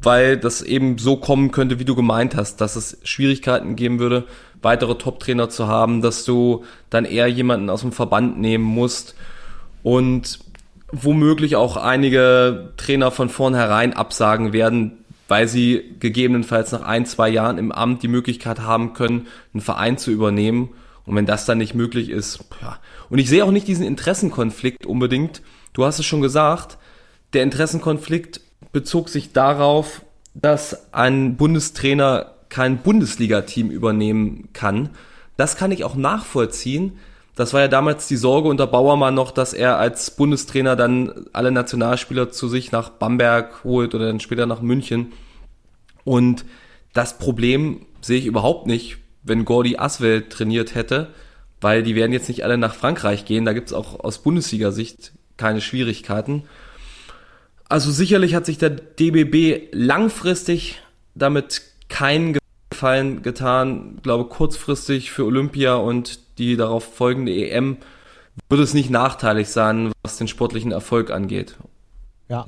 weil 0.00 0.36
das 0.36 0.62
eben 0.62 0.98
so 0.98 1.16
kommen 1.16 1.50
könnte, 1.50 1.78
wie 1.78 1.84
du 1.84 1.94
gemeint 1.94 2.36
hast, 2.36 2.60
dass 2.60 2.76
es 2.76 2.98
Schwierigkeiten 3.04 3.76
geben 3.76 3.98
würde, 3.98 4.24
weitere 4.60 4.96
Top-Trainer 4.96 5.48
zu 5.48 5.68
haben, 5.68 6.02
dass 6.02 6.24
du 6.24 6.64
dann 6.90 7.04
eher 7.04 7.28
jemanden 7.28 7.70
aus 7.70 7.80
dem 7.80 7.92
Verband 7.92 8.38
nehmen 8.38 8.64
musst 8.64 9.14
und 9.82 10.40
womöglich 10.90 11.56
auch 11.56 11.76
einige 11.78 12.72
Trainer 12.76 13.10
von 13.10 13.30
vornherein 13.30 13.94
absagen 13.94 14.52
werden, 14.52 15.01
weil 15.28 15.48
sie 15.48 15.94
gegebenenfalls 16.00 16.72
nach 16.72 16.82
ein, 16.82 17.06
zwei 17.06 17.28
Jahren 17.28 17.58
im 17.58 17.72
Amt 17.72 18.02
die 18.02 18.08
Möglichkeit 18.08 18.60
haben 18.60 18.92
können, 18.92 19.26
einen 19.52 19.60
Verein 19.60 19.98
zu 19.98 20.10
übernehmen. 20.10 20.70
Und 21.04 21.16
wenn 21.16 21.26
das 21.26 21.46
dann 21.46 21.58
nicht 21.58 21.74
möglich 21.74 22.10
ist, 22.10 22.44
ja. 22.60 22.78
Und 23.10 23.18
ich 23.18 23.28
sehe 23.28 23.44
auch 23.44 23.50
nicht 23.50 23.66
diesen 23.68 23.84
Interessenkonflikt 23.84 24.86
unbedingt. 24.86 25.42
Du 25.72 25.84
hast 25.84 25.98
es 25.98 26.06
schon 26.06 26.22
gesagt, 26.22 26.78
der 27.32 27.42
Interessenkonflikt 27.42 28.40
bezog 28.72 29.08
sich 29.08 29.32
darauf, 29.32 30.02
dass 30.34 30.92
ein 30.92 31.36
Bundestrainer 31.36 32.34
kein 32.48 32.78
Bundesliga-Team 32.78 33.70
übernehmen 33.70 34.48
kann. 34.52 34.90
Das 35.36 35.56
kann 35.56 35.72
ich 35.72 35.84
auch 35.84 35.94
nachvollziehen. 35.94 36.98
Das 37.34 37.54
war 37.54 37.62
ja 37.62 37.68
damals 37.68 38.08
die 38.08 38.16
Sorge 38.16 38.48
unter 38.48 38.66
Bauermann 38.66 39.14
noch, 39.14 39.30
dass 39.30 39.54
er 39.54 39.78
als 39.78 40.10
Bundestrainer 40.16 40.76
dann 40.76 41.26
alle 41.32 41.50
Nationalspieler 41.50 42.30
zu 42.30 42.48
sich 42.48 42.72
nach 42.72 42.90
Bamberg 42.90 43.64
holt 43.64 43.94
oder 43.94 44.06
dann 44.06 44.20
später 44.20 44.46
nach 44.46 44.60
München. 44.60 45.12
Und 46.04 46.44
das 46.92 47.18
Problem 47.18 47.86
sehe 48.02 48.18
ich 48.18 48.26
überhaupt 48.26 48.66
nicht, 48.66 48.98
wenn 49.22 49.44
Gordy 49.44 49.78
Aswell 49.78 50.28
trainiert 50.28 50.74
hätte, 50.74 51.08
weil 51.60 51.82
die 51.82 51.94
werden 51.94 52.12
jetzt 52.12 52.28
nicht 52.28 52.44
alle 52.44 52.58
nach 52.58 52.74
Frankreich 52.74 53.24
gehen. 53.24 53.44
Da 53.44 53.54
gibt 53.54 53.68
es 53.68 53.72
auch 53.72 54.00
aus 54.00 54.18
Bundesliga-Sicht 54.18 55.12
keine 55.38 55.60
Schwierigkeiten. 55.60 56.44
Also 57.68 57.90
sicherlich 57.90 58.34
hat 58.34 58.44
sich 58.44 58.58
der 58.58 58.70
DBB 58.70 59.68
langfristig 59.72 60.82
damit 61.14 61.62
keinen 61.88 62.36
Gefallen 62.70 63.22
getan. 63.22 63.94
Ich 63.96 64.02
glaube, 64.02 64.28
kurzfristig 64.28 65.10
für 65.10 65.24
Olympia 65.24 65.76
und 65.76 66.31
die 66.46 66.56
darauf 66.56 66.84
folgende 66.94 67.32
EM 67.32 67.78
wird 68.48 68.60
es 68.60 68.74
nicht 68.74 68.90
nachteilig 68.90 69.48
sein, 69.48 69.92
was 70.02 70.16
den 70.16 70.28
sportlichen 70.28 70.72
Erfolg 70.72 71.10
angeht. 71.10 71.56
Ja. 72.28 72.46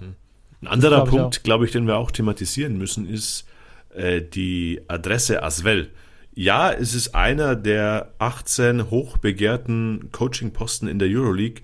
Ein 0.60 0.68
anderer 0.68 1.04
glaub 1.04 1.10
Punkt, 1.10 1.44
glaube 1.44 1.66
ich, 1.66 1.72
den 1.72 1.86
wir 1.86 1.96
auch 1.96 2.10
thematisieren 2.10 2.78
müssen, 2.78 3.06
ist 3.06 3.46
äh, 3.94 4.22
die 4.22 4.80
Adresse 4.88 5.42
Aswell. 5.42 5.90
Ja, 6.34 6.72
es 6.72 6.94
ist 6.94 7.14
einer 7.14 7.54
der 7.54 8.12
18 8.18 8.90
hochbegehrten 8.90 10.10
Coaching-Posten 10.10 10.88
in 10.88 10.98
der 10.98 11.08
Euroleague. 11.08 11.62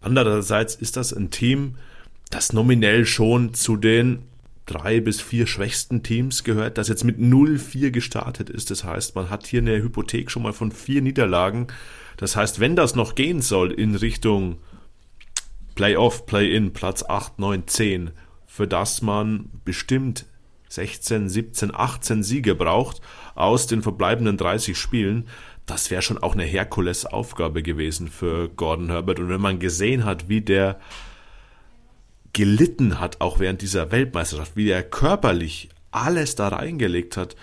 Andererseits 0.00 0.74
ist 0.74 0.96
das 0.96 1.12
ein 1.12 1.30
Team, 1.30 1.76
das 2.30 2.52
nominell 2.52 3.06
schon 3.06 3.54
zu 3.54 3.76
den 3.76 4.24
drei 4.70 5.00
bis 5.00 5.20
vier 5.20 5.46
schwächsten 5.46 6.02
Teams 6.02 6.44
gehört, 6.44 6.78
das 6.78 6.88
jetzt 6.88 7.04
mit 7.04 7.18
0-4 7.18 7.90
gestartet 7.90 8.48
ist. 8.48 8.70
Das 8.70 8.84
heißt, 8.84 9.16
man 9.16 9.28
hat 9.28 9.46
hier 9.46 9.60
eine 9.60 9.82
Hypothek 9.82 10.30
schon 10.30 10.44
mal 10.44 10.52
von 10.52 10.70
vier 10.70 11.02
Niederlagen. 11.02 11.66
Das 12.16 12.36
heißt, 12.36 12.60
wenn 12.60 12.76
das 12.76 12.94
noch 12.94 13.14
gehen 13.14 13.42
soll 13.42 13.72
in 13.72 13.96
Richtung 13.96 14.58
Playoff, 15.74 16.26
Play-in, 16.26 16.72
Platz 16.72 17.02
8, 17.02 17.38
9, 17.38 17.66
10, 17.66 18.10
für 18.46 18.68
das 18.68 19.02
man 19.02 19.50
bestimmt 19.64 20.26
16, 20.68 21.28
17, 21.28 21.74
18 21.74 22.22
Siege 22.22 22.54
braucht 22.54 23.00
aus 23.34 23.66
den 23.66 23.82
verbleibenden 23.82 24.36
30 24.36 24.78
Spielen, 24.78 25.26
das 25.66 25.90
wäre 25.90 26.02
schon 26.02 26.18
auch 26.18 26.34
eine 26.34 26.44
Herkulesaufgabe 26.44 27.62
gewesen 27.62 28.08
für 28.08 28.48
Gordon 28.48 28.90
Herbert. 28.90 29.20
Und 29.20 29.28
wenn 29.28 29.40
man 29.40 29.58
gesehen 29.58 30.04
hat, 30.04 30.28
wie 30.28 30.40
der 30.40 30.80
gelitten 32.32 33.00
hat, 33.00 33.20
auch 33.20 33.38
während 33.38 33.62
dieser 33.62 33.90
Weltmeisterschaft, 33.90 34.56
wie 34.56 34.70
er 34.70 34.82
körperlich 34.82 35.68
alles 35.90 36.34
da 36.34 36.48
reingelegt 36.48 37.16
hat. 37.16 37.36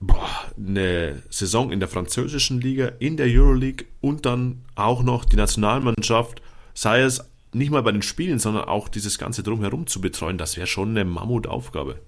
Boah, 0.00 0.30
eine 0.56 1.22
Saison 1.28 1.70
in 1.70 1.80
der 1.80 1.88
französischen 1.88 2.60
Liga, 2.60 2.92
in 2.98 3.16
der 3.16 3.26
Euroleague 3.26 3.86
und 4.00 4.24
dann 4.24 4.62
auch 4.74 5.02
noch 5.02 5.24
die 5.24 5.36
Nationalmannschaft, 5.36 6.40
sei 6.74 7.02
es 7.02 7.22
nicht 7.52 7.70
mal 7.70 7.82
bei 7.82 7.92
den 7.92 8.02
Spielen, 8.02 8.38
sondern 8.38 8.64
auch 8.64 8.88
dieses 8.88 9.18
Ganze 9.18 9.42
drumherum 9.42 9.86
zu 9.86 10.00
betreuen, 10.00 10.38
das 10.38 10.56
wäre 10.56 10.66
schon 10.66 10.90
eine 10.90 11.04
Mammutaufgabe. 11.04 12.00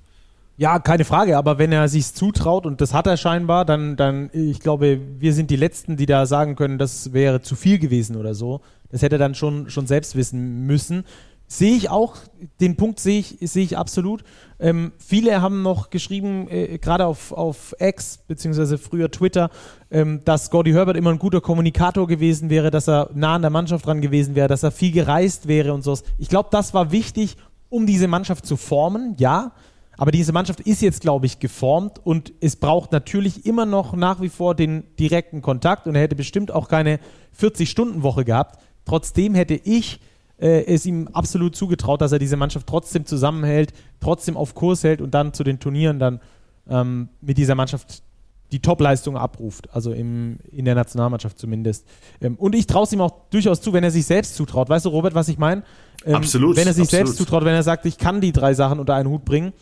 Ja, 0.58 0.78
keine 0.78 1.04
Frage, 1.04 1.38
aber 1.38 1.58
wenn 1.58 1.72
er 1.72 1.88
sich 1.88 2.12
zutraut 2.12 2.66
und 2.66 2.80
das 2.80 2.92
hat 2.92 3.06
er 3.06 3.16
scheinbar, 3.16 3.64
dann, 3.64 3.96
dann, 3.96 4.30
ich 4.32 4.60
glaube, 4.60 5.00
wir 5.18 5.32
sind 5.32 5.50
die 5.50 5.56
Letzten, 5.56 5.96
die 5.96 6.06
da 6.06 6.26
sagen 6.26 6.56
können, 6.56 6.78
das 6.78 7.12
wäre 7.12 7.40
zu 7.40 7.56
viel 7.56 7.78
gewesen 7.78 8.16
oder 8.16 8.34
so. 8.34 8.60
Das 8.90 9.00
hätte 9.00 9.16
er 9.16 9.18
dann 9.18 9.34
schon, 9.34 9.70
schon 9.70 9.86
selbst 9.86 10.14
wissen 10.14 10.66
müssen. 10.66 11.04
Sehe 11.52 11.76
ich 11.76 11.90
auch, 11.90 12.16
den 12.62 12.76
Punkt 12.76 12.98
sehe 12.98 13.18
ich, 13.18 13.36
sehe 13.42 13.62
ich 13.62 13.76
absolut. 13.76 14.24
Ähm, 14.58 14.92
viele 14.96 15.42
haben 15.42 15.60
noch 15.60 15.90
geschrieben, 15.90 16.48
äh, 16.48 16.78
gerade 16.78 17.04
auf, 17.04 17.30
auf 17.30 17.76
X, 17.78 18.20
beziehungsweise 18.26 18.78
früher 18.78 19.10
Twitter, 19.10 19.50
ähm, 19.90 20.22
dass 20.24 20.48
Gordy 20.48 20.72
Herbert 20.72 20.96
immer 20.96 21.10
ein 21.10 21.18
guter 21.18 21.42
Kommunikator 21.42 22.06
gewesen 22.06 22.48
wäre, 22.48 22.70
dass 22.70 22.88
er 22.88 23.10
nah 23.12 23.34
an 23.34 23.42
der 23.42 23.50
Mannschaft 23.50 23.84
dran 23.84 24.00
gewesen 24.00 24.34
wäre, 24.34 24.48
dass 24.48 24.62
er 24.62 24.70
viel 24.70 24.92
gereist 24.92 25.46
wäre 25.46 25.74
und 25.74 25.82
sowas. 25.82 26.04
Ich 26.16 26.30
glaube, 26.30 26.48
das 26.50 26.72
war 26.72 26.90
wichtig, 26.90 27.36
um 27.68 27.84
diese 27.84 28.08
Mannschaft 28.08 28.46
zu 28.46 28.56
formen, 28.56 29.14
ja. 29.18 29.52
Aber 29.98 30.10
diese 30.10 30.32
Mannschaft 30.32 30.60
ist 30.60 30.80
jetzt, 30.80 31.02
glaube 31.02 31.26
ich, 31.26 31.38
geformt 31.38 32.00
und 32.02 32.32
es 32.40 32.56
braucht 32.56 32.92
natürlich 32.92 33.44
immer 33.44 33.66
noch 33.66 33.94
nach 33.94 34.22
wie 34.22 34.30
vor 34.30 34.54
den 34.54 34.84
direkten 34.98 35.42
Kontakt 35.42 35.86
und 35.86 35.96
er 35.96 36.00
hätte 36.00 36.16
bestimmt 36.16 36.50
auch 36.50 36.68
keine 36.68 36.98
40-Stunden-Woche 37.38 38.24
gehabt. 38.24 38.58
Trotzdem 38.86 39.34
hätte 39.34 39.54
ich 39.54 40.00
äh, 40.42 40.64
es 40.66 40.84
ihm 40.84 41.08
absolut 41.12 41.54
zugetraut, 41.54 42.00
dass 42.00 42.12
er 42.12 42.18
diese 42.18 42.36
Mannschaft 42.36 42.66
trotzdem 42.66 43.06
zusammenhält, 43.06 43.72
trotzdem 44.00 44.36
auf 44.36 44.54
Kurs 44.54 44.82
hält 44.82 45.00
und 45.00 45.14
dann 45.14 45.32
zu 45.32 45.44
den 45.44 45.60
Turnieren 45.60 46.00
dann 46.00 46.20
ähm, 46.68 47.08
mit 47.20 47.38
dieser 47.38 47.54
Mannschaft 47.54 48.02
die 48.50 48.60
Topleistung 48.60 49.16
abruft, 49.16 49.72
also 49.72 49.92
im, 49.92 50.38
in 50.50 50.66
der 50.66 50.74
Nationalmannschaft 50.74 51.38
zumindest. 51.38 51.86
Ähm, 52.20 52.34
und 52.34 52.54
ich 52.54 52.66
traue 52.66 52.82
es 52.82 52.92
ihm 52.92 53.00
auch 53.00 53.28
durchaus 53.30 53.60
zu, 53.60 53.72
wenn 53.72 53.84
er 53.84 53.92
sich 53.92 54.04
selbst 54.04 54.34
zutraut. 54.34 54.68
Weißt 54.68 54.84
du, 54.84 54.90
Robert, 54.90 55.14
was 55.14 55.28
ich 55.28 55.38
meine? 55.38 55.62
Ähm, 56.04 56.16
Absolut, 56.16 56.56
Wenn 56.56 56.66
er 56.66 56.74
sich 56.74 56.82
absolut. 56.82 57.06
selbst 57.06 57.16
zutraut, 57.16 57.44
wenn 57.44 57.54
er 57.54 57.62
sagt, 57.62 57.86
ich 57.86 57.96
kann 57.96 58.20
die 58.20 58.32
drei 58.32 58.52
Sachen 58.52 58.80
unter 58.80 58.94
einen 58.94 59.08
Hut 59.08 59.24
bringen, 59.24 59.52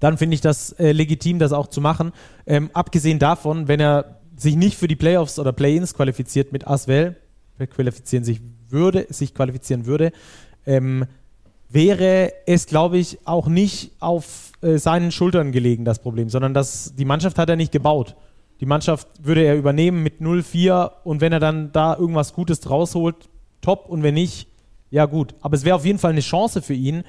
dann 0.00 0.18
finde 0.18 0.34
ich 0.34 0.42
das 0.42 0.72
äh, 0.72 0.92
legitim, 0.92 1.38
das 1.38 1.52
auch 1.52 1.68
zu 1.68 1.80
machen. 1.80 2.12
Ähm, 2.46 2.68
abgesehen 2.74 3.18
davon, 3.18 3.68
wenn 3.68 3.80
er 3.80 4.20
sich 4.36 4.54
nicht 4.54 4.76
für 4.76 4.88
die 4.88 4.96
Playoffs 4.96 5.38
oder 5.38 5.52
Play-ins 5.52 5.94
qualifiziert 5.94 6.52
mit 6.52 6.66
Aswell, 6.66 7.16
qualifizieren 7.70 8.24
sich 8.24 8.40
würde, 8.74 9.06
sich 9.08 9.32
qualifizieren 9.32 9.86
würde, 9.86 10.12
ähm, 10.66 11.06
wäre 11.70 12.32
es, 12.46 12.66
glaube 12.66 12.98
ich, 12.98 13.18
auch 13.24 13.46
nicht 13.48 13.92
auf 14.00 14.52
äh, 14.60 14.76
seinen 14.76 15.10
Schultern 15.10 15.50
gelegen, 15.50 15.86
das 15.86 15.98
Problem, 15.98 16.28
sondern 16.28 16.52
dass 16.52 16.94
die 16.94 17.06
Mannschaft 17.06 17.38
hat 17.38 17.48
er 17.48 17.56
nicht 17.56 17.72
gebaut. 17.72 18.14
Die 18.60 18.66
Mannschaft 18.66 19.08
würde 19.22 19.42
er 19.42 19.56
übernehmen 19.56 20.02
mit 20.02 20.20
0-4 20.20 20.90
und 21.04 21.20
wenn 21.22 21.32
er 21.32 21.40
dann 21.40 21.72
da 21.72 21.96
irgendwas 21.96 22.34
Gutes 22.34 22.60
draus 22.60 22.94
holt, 22.94 23.16
top 23.62 23.88
und 23.88 24.02
wenn 24.02 24.14
nicht, 24.14 24.46
ja 24.90 25.06
gut. 25.06 25.34
Aber 25.40 25.56
es 25.56 25.64
wäre 25.64 25.76
auf 25.76 25.84
jeden 25.84 25.98
Fall 25.98 26.12
eine 26.12 26.20
Chance 26.20 26.62
für 26.62 26.74
ihn, 26.74 27.02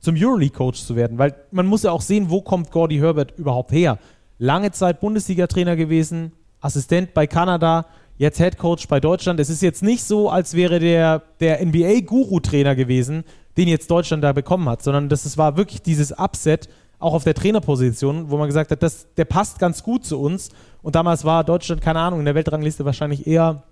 zum 0.00 0.14
Euroleague-Coach 0.16 0.80
zu 0.84 0.94
werden, 0.94 1.18
weil 1.18 1.34
man 1.50 1.66
muss 1.66 1.82
ja 1.82 1.90
auch 1.90 2.02
sehen, 2.02 2.30
wo 2.30 2.40
kommt 2.40 2.70
Gordy 2.70 2.98
Herbert 2.98 3.36
überhaupt 3.36 3.72
her. 3.72 3.98
Lange 4.38 4.70
Zeit 4.70 5.00
Bundesliga-Trainer 5.00 5.74
gewesen, 5.74 6.32
Assistent 6.60 7.14
bei 7.14 7.26
Kanada, 7.26 7.86
jetzt 8.18 8.38
Head 8.38 8.58
Coach 8.58 8.86
bei 8.88 9.00
Deutschland. 9.00 9.40
Es 9.40 9.48
ist 9.48 9.62
jetzt 9.62 9.82
nicht 9.82 10.04
so, 10.04 10.28
als 10.28 10.54
wäre 10.54 10.78
der, 10.80 11.22
der 11.40 11.64
NBA-Guru-Trainer 11.64 12.74
gewesen, 12.74 13.24
den 13.56 13.68
jetzt 13.68 13.90
Deutschland 13.90 14.22
da 14.22 14.32
bekommen 14.32 14.68
hat, 14.68 14.82
sondern 14.82 15.08
das, 15.08 15.24
es 15.24 15.38
war 15.38 15.56
wirklich 15.56 15.82
dieses 15.82 16.12
Upset, 16.12 16.68
auch 16.98 17.14
auf 17.14 17.24
der 17.24 17.34
Trainerposition, 17.34 18.28
wo 18.28 18.36
man 18.36 18.48
gesagt 18.48 18.72
hat, 18.72 18.82
das, 18.82 19.06
der 19.16 19.24
passt 19.24 19.60
ganz 19.60 19.84
gut 19.84 20.04
zu 20.04 20.20
uns. 20.20 20.50
Und 20.82 20.96
damals 20.96 21.24
war 21.24 21.44
Deutschland, 21.44 21.80
keine 21.80 22.00
Ahnung, 22.00 22.18
in 22.18 22.24
der 22.24 22.34
Weltrangliste 22.34 22.84
wahrscheinlich 22.84 23.26
eher 23.26 23.62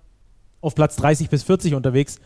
auf 0.61 0.75
Platz 0.75 0.95
30 0.95 1.29
bis 1.29 1.43
40 1.43 1.75
unterwegs 1.75 2.19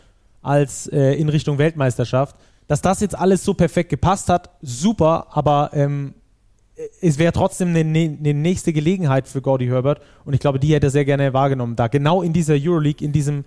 als 0.43 0.87
äh, 0.87 1.13
in 1.13 1.29
Richtung 1.29 1.57
Weltmeisterschaft. 1.57 2.35
Dass 2.67 2.81
das 2.81 2.99
jetzt 3.01 3.17
alles 3.17 3.43
so 3.43 3.53
perfekt 3.53 3.89
gepasst 3.89 4.29
hat, 4.29 4.51
super, 4.61 5.27
aber 5.31 5.71
ähm, 5.73 6.13
es 7.01 7.17
wäre 7.17 7.33
trotzdem 7.33 7.69
eine, 7.69 7.79
eine, 7.79 8.33
nächste 8.33 8.73
Gelegenheit 8.73 9.27
für 9.27 9.41
Gordy 9.41 9.67
Herbert 9.67 10.01
und 10.25 10.33
ich 10.33 10.39
glaube, 10.39 10.59
die 10.59 10.73
hätte 10.73 10.87
er 10.87 10.91
sehr 10.91 11.05
gerne 11.05 11.33
wahrgenommen, 11.33 11.75
da 11.75 11.87
genau 11.87 12.21
in 12.21 12.33
dieser 12.33 12.55
Euroleague, 12.55 13.05
in 13.05 13.11
diesem 13.11 13.45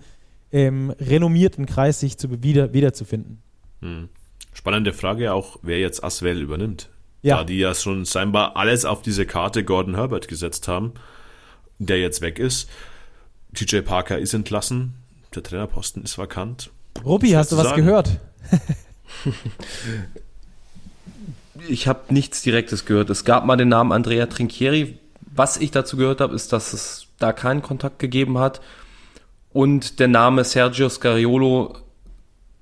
ähm, 0.51 0.91
renommierten 0.99 1.65
Kreis 1.65 1.99
sich 1.99 2.17
zu, 2.17 2.43
wieder, 2.43 2.73
wiederzufinden. 2.73 3.41
Hm. 3.81 4.09
Spannende 4.53 4.93
Frage 4.93 5.33
auch, 5.33 5.57
wer 5.61 5.79
jetzt 5.79 6.03
Aswell 6.03 6.41
übernimmt. 6.41 6.89
Ja. 7.21 7.37
Da 7.37 7.43
die 7.43 7.57
ja 7.57 7.73
schon 7.73 8.05
scheinbar 8.05 8.55
alles 8.55 8.85
auf 8.85 9.01
diese 9.01 9.25
Karte 9.25 9.63
Gordon 9.63 9.95
Herbert 9.95 10.27
gesetzt 10.27 10.67
haben, 10.67 10.93
der 11.79 11.99
jetzt 11.99 12.21
weg 12.21 12.39
ist. 12.39 12.69
TJ 13.53 13.79
Parker 13.79 14.19
ist 14.19 14.33
entlassen, 14.33 14.93
der 15.33 15.43
Trainerposten 15.43 16.03
ist 16.03 16.17
vakant. 16.17 16.71
Rupi, 17.03 17.31
hast 17.31 17.51
du 17.51 17.57
was 17.57 17.69
sagen? 17.69 17.83
gehört? 17.83 18.19
ich 21.67 21.87
habe 21.87 22.13
nichts 22.13 22.41
Direktes 22.41 22.85
gehört. 22.85 23.09
Es 23.09 23.25
gab 23.25 23.45
mal 23.45 23.57
den 23.57 23.69
Namen 23.69 23.91
Andrea 23.91 24.25
Trinchieri. 24.25 24.99
Was 25.33 25.57
ich 25.57 25.71
dazu 25.71 25.97
gehört 25.97 26.21
habe, 26.21 26.35
ist, 26.35 26.53
dass 26.53 26.73
es 26.73 27.07
da 27.19 27.33
keinen 27.33 27.61
Kontakt 27.61 27.99
gegeben 27.99 28.37
hat. 28.37 28.61
Und 29.51 29.99
der 29.99 30.07
Name 30.07 30.43
Sergio 30.43 30.89
Scariolo 30.89 31.75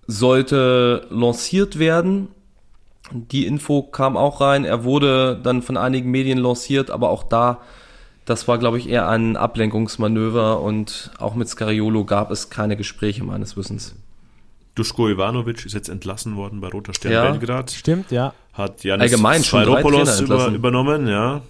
sollte 0.07 1.07
lanciert 1.10 1.79
werden. 1.79 2.27
Die 3.12 3.45
Info 3.45 3.83
kam 3.83 4.17
auch 4.17 4.41
rein. 4.41 4.65
Er 4.65 4.83
wurde 4.83 5.39
dann 5.41 5.62
von 5.62 5.77
einigen 5.77 6.12
Medien 6.12 6.38
lanciert, 6.38 6.89
aber 6.89 7.10
auch 7.10 7.24
da, 7.24 7.62
das 8.25 8.48
war, 8.48 8.57
glaube 8.57 8.77
ich, 8.77 8.89
eher 8.89 9.07
ein 9.07 9.38
Ablenkungsmanöver 9.38 10.62
und 10.62 11.12
auch 11.19 11.36
mit 11.36 11.50
Scariolo 11.50 12.05
gab 12.05 12.31
es 12.31 12.50
keine 12.50 12.77
Gespräche 12.77 13.24
meines 13.24 13.57
Wissens. 13.57 13.95
Duschko 14.75 15.10
Ivanovic 15.10 15.65
ist 15.65 15.74
jetzt 15.74 15.89
entlassen 15.89 16.36
worden 16.36 16.60
bei 16.60 16.69
Roter 16.69 16.93
Stern 16.93 17.12
ja, 17.12 17.29
Belgrad. 17.29 17.72
Stimmt, 17.72 18.12
ja. 18.12 18.33
Hat 18.53 18.83
Janis 18.83 19.12
Allgemein 19.12 19.41
über, 19.41 20.48
übernommen, 20.48 21.07
ja. 21.07 21.41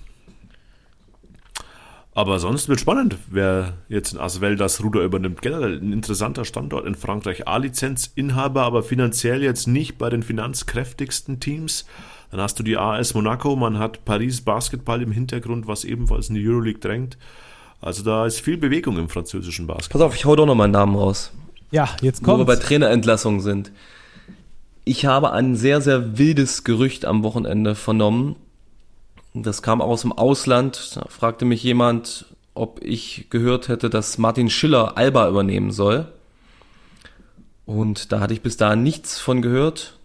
Aber 2.15 2.39
sonst 2.39 2.69
wird 2.69 2.79
spannend, 2.79 3.17
wer 3.27 3.73
jetzt 3.89 4.13
in 4.13 4.19
Aswell 4.19 4.55
das 4.55 4.83
Ruder 4.83 5.01
übernimmt. 5.01 5.41
Generell 5.41 5.79
ein 5.79 5.91
interessanter 5.91 6.45
Standort 6.45 6.85
in 6.85 6.95
Frankreich. 6.95 7.47
A-Lizenzinhaber, 7.47 8.61
aber 8.61 8.83
finanziell 8.83 9.41
jetzt 9.41 9.67
nicht 9.67 9.97
bei 9.97 10.09
den 10.09 10.21
finanzkräftigsten 10.21 11.39
Teams. 11.39 11.85
Dann 12.29 12.39
hast 12.39 12.59
du 12.59 12.63
die 12.63 12.77
AS 12.77 13.15
Monaco, 13.15 13.55
man 13.55 13.79
hat 13.79 14.05
Paris 14.05 14.41
Basketball 14.41 15.01
im 15.01 15.11
Hintergrund, 15.11 15.67
was 15.67 15.83
ebenfalls 15.83 16.29
in 16.29 16.35
die 16.35 16.47
Euroleague 16.47 16.79
drängt. 16.79 17.17
Also 17.81 18.03
da 18.03 18.25
ist 18.25 18.39
viel 18.39 18.57
Bewegung 18.57 18.97
im 18.97 19.09
französischen 19.09 19.67
Basketball. 19.67 20.01
Pass 20.01 20.07
auf, 20.07 20.15
ich 20.15 20.25
hau 20.25 20.35
doch 20.35 20.45
noch 20.45 20.55
meinen 20.55 20.71
Namen 20.71 20.95
raus. 20.95 21.31
Ja, 21.71 21.89
jetzt 22.01 22.23
kommt. 22.23 22.35
Wo 22.35 22.41
wir 22.41 22.45
bei 22.45 22.55
Trainerentlassungen 22.55 23.41
sind. 23.41 23.71
Ich 24.85 25.05
habe 25.05 25.31
ein 25.31 25.55
sehr, 25.55 25.81
sehr 25.81 26.17
wildes 26.17 26.63
Gerücht 26.63 27.05
am 27.05 27.23
Wochenende 27.23 27.75
vernommen. 27.75 28.35
Das 29.33 29.61
kam 29.61 29.81
aus 29.81 30.01
dem 30.01 30.11
Ausland. 30.11 30.95
Da 30.95 31.05
fragte 31.07 31.45
mich 31.45 31.63
jemand, 31.63 32.25
ob 32.53 32.83
ich 32.83 33.27
gehört 33.29 33.69
hätte, 33.69 33.89
dass 33.89 34.17
Martin 34.17 34.49
Schiller 34.49 34.97
Alba 34.97 35.29
übernehmen 35.29 35.71
soll. 35.71 36.11
Und 37.65 38.11
da 38.11 38.19
hatte 38.19 38.33
ich 38.33 38.41
bis 38.41 38.57
dahin 38.57 38.83
nichts 38.83 39.19
von 39.19 39.41
gehört. 39.41 39.97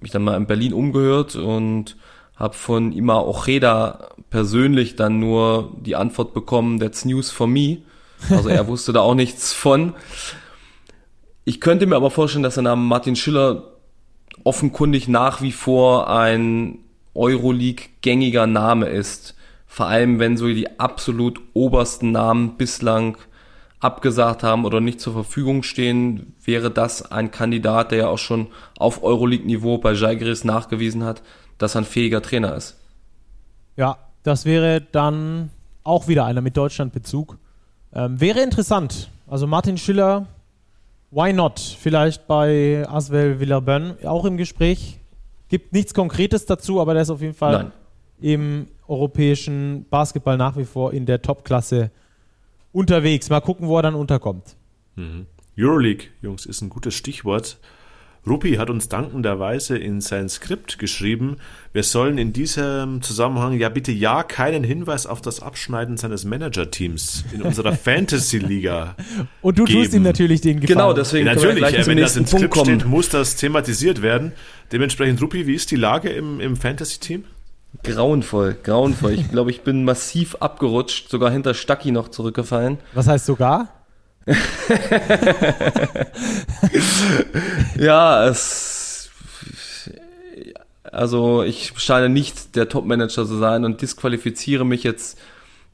Mich 0.00 0.10
dann 0.10 0.22
mal 0.22 0.36
in 0.36 0.46
Berlin 0.46 0.74
umgehört 0.74 1.36
und 1.36 1.96
habe 2.36 2.54
von 2.54 2.92
Ima 2.92 3.20
Ojeda 3.20 4.10
persönlich 4.28 4.96
dann 4.96 5.18
nur 5.18 5.74
die 5.80 5.96
Antwort 5.96 6.34
bekommen, 6.34 6.78
that's 6.78 7.06
news 7.06 7.30
for 7.30 7.46
me. 7.46 7.78
Also 8.28 8.50
er 8.50 8.66
wusste 8.68 8.92
da 8.92 9.00
auch 9.00 9.14
nichts 9.14 9.54
von. 9.54 9.94
Ich 11.44 11.60
könnte 11.60 11.86
mir 11.86 11.96
aber 11.96 12.10
vorstellen, 12.10 12.42
dass 12.42 12.54
der 12.54 12.62
Name 12.62 12.82
Martin 12.82 13.16
Schiller 13.16 13.79
offenkundig 14.44 15.08
nach 15.08 15.42
wie 15.42 15.52
vor 15.52 16.08
ein 16.10 16.78
Euroleague-gängiger 17.14 18.46
Name 18.46 18.86
ist. 18.86 19.34
Vor 19.66 19.86
allem, 19.86 20.18
wenn 20.18 20.36
so 20.36 20.48
die 20.48 20.80
absolut 20.80 21.40
obersten 21.54 22.12
Namen 22.12 22.56
bislang 22.56 23.16
abgesagt 23.80 24.42
haben 24.42 24.64
oder 24.64 24.80
nicht 24.80 25.00
zur 25.00 25.12
Verfügung 25.12 25.62
stehen, 25.62 26.34
wäre 26.44 26.70
das 26.70 27.10
ein 27.10 27.30
Kandidat, 27.30 27.92
der 27.92 27.98
ja 27.98 28.08
auch 28.08 28.18
schon 28.18 28.48
auf 28.78 29.02
Euroleague-Niveau 29.02 29.78
bei 29.78 29.94
Žalgiris 29.94 30.44
nachgewiesen 30.44 31.04
hat, 31.04 31.22
dass 31.58 31.74
er 31.74 31.82
ein 31.82 31.86
fähiger 31.86 32.20
Trainer 32.20 32.54
ist. 32.54 32.78
Ja, 33.76 33.96
das 34.22 34.44
wäre 34.44 34.80
dann 34.80 35.50
auch 35.82 36.08
wieder 36.08 36.26
einer 36.26 36.42
mit 36.42 36.56
Deutschlandbezug. 36.56 37.38
Ähm, 37.94 38.20
wäre 38.20 38.42
interessant. 38.42 39.10
Also 39.26 39.46
Martin 39.46 39.78
Schiller 39.78 40.26
Why 41.10 41.32
not? 41.32 41.58
Vielleicht 41.58 42.26
bei 42.28 42.84
Aswell 42.88 43.40
Villabön 43.40 43.96
auch 44.04 44.24
im 44.24 44.36
Gespräch. 44.36 45.00
Gibt 45.48 45.72
nichts 45.72 45.92
Konkretes 45.92 46.46
dazu, 46.46 46.80
aber 46.80 46.92
der 46.94 47.02
ist 47.02 47.10
auf 47.10 47.20
jeden 47.20 47.34
Fall 47.34 47.52
Nein. 47.52 47.72
im 48.20 48.66
europäischen 48.86 49.86
Basketball 49.90 50.36
nach 50.36 50.56
wie 50.56 50.64
vor 50.64 50.92
in 50.92 51.06
der 51.06 51.20
Topklasse 51.20 51.90
unterwegs. 52.72 53.28
Mal 53.28 53.40
gucken, 53.40 53.66
wo 53.66 53.76
er 53.78 53.82
dann 53.82 53.96
unterkommt. 53.96 54.56
Mhm. 54.94 55.26
Euroleague, 55.58 56.06
Jungs, 56.22 56.46
ist 56.46 56.62
ein 56.62 56.68
gutes 56.68 56.94
Stichwort. 56.94 57.58
Rupi 58.26 58.56
hat 58.56 58.68
uns 58.68 58.88
dankenderweise 58.88 59.78
in 59.78 60.00
sein 60.00 60.28
Skript 60.28 60.78
geschrieben, 60.78 61.38
wir 61.72 61.82
sollen 61.82 62.18
in 62.18 62.32
diesem 62.32 63.00
Zusammenhang 63.00 63.54
ja 63.58 63.68
bitte 63.70 63.92
ja 63.92 64.22
keinen 64.22 64.62
Hinweis 64.62 65.06
auf 65.06 65.22
das 65.22 65.40
Abschneiden 65.40 65.96
seines 65.96 66.24
Manager-Teams 66.24 67.24
in 67.32 67.42
unserer 67.42 67.72
Fantasy-Liga. 67.76 68.96
Und 69.40 69.58
du 69.58 69.64
geben. 69.64 69.82
tust 69.82 69.94
ihm 69.94 70.02
natürlich 70.02 70.42
den 70.42 70.60
Gefallen. 70.60 70.78
Genau, 70.78 70.92
deswegen 70.92 71.26
ja, 71.26 71.34
natürlich, 71.34 71.70
ja, 71.70 71.86
wenn 71.86 71.98
das 71.98 72.16
im 72.16 72.26
Skript 72.26 72.50
kommen. 72.50 72.80
steht, 72.80 72.86
muss 72.86 73.08
das 73.08 73.36
thematisiert 73.36 74.02
werden. 74.02 74.32
Dementsprechend, 74.70 75.22
Rupi, 75.22 75.46
wie 75.46 75.54
ist 75.54 75.70
die 75.70 75.76
Lage 75.76 76.10
im, 76.10 76.40
im 76.40 76.56
Fantasy-Team? 76.56 77.24
Grauenvoll, 77.84 78.56
grauenvoll. 78.62 79.12
Ich 79.12 79.28
glaube, 79.32 79.50
ich 79.50 79.62
bin 79.62 79.84
massiv 79.84 80.34
abgerutscht, 80.40 81.08
sogar 81.08 81.30
hinter 81.30 81.54
Stacki 81.54 81.90
noch 81.90 82.08
zurückgefallen. 82.08 82.78
Was 82.92 83.06
heißt 83.06 83.26
sogar? 83.26 83.79
ja, 87.78 88.28
es. 88.28 89.10
Also, 90.84 91.42
ich 91.42 91.72
scheine 91.76 92.08
nicht 92.08 92.56
der 92.56 92.68
Top-Manager 92.68 93.26
zu 93.26 93.36
sein 93.36 93.64
und 93.64 93.80
disqualifiziere 93.80 94.64
mich 94.64 94.82
jetzt 94.82 95.18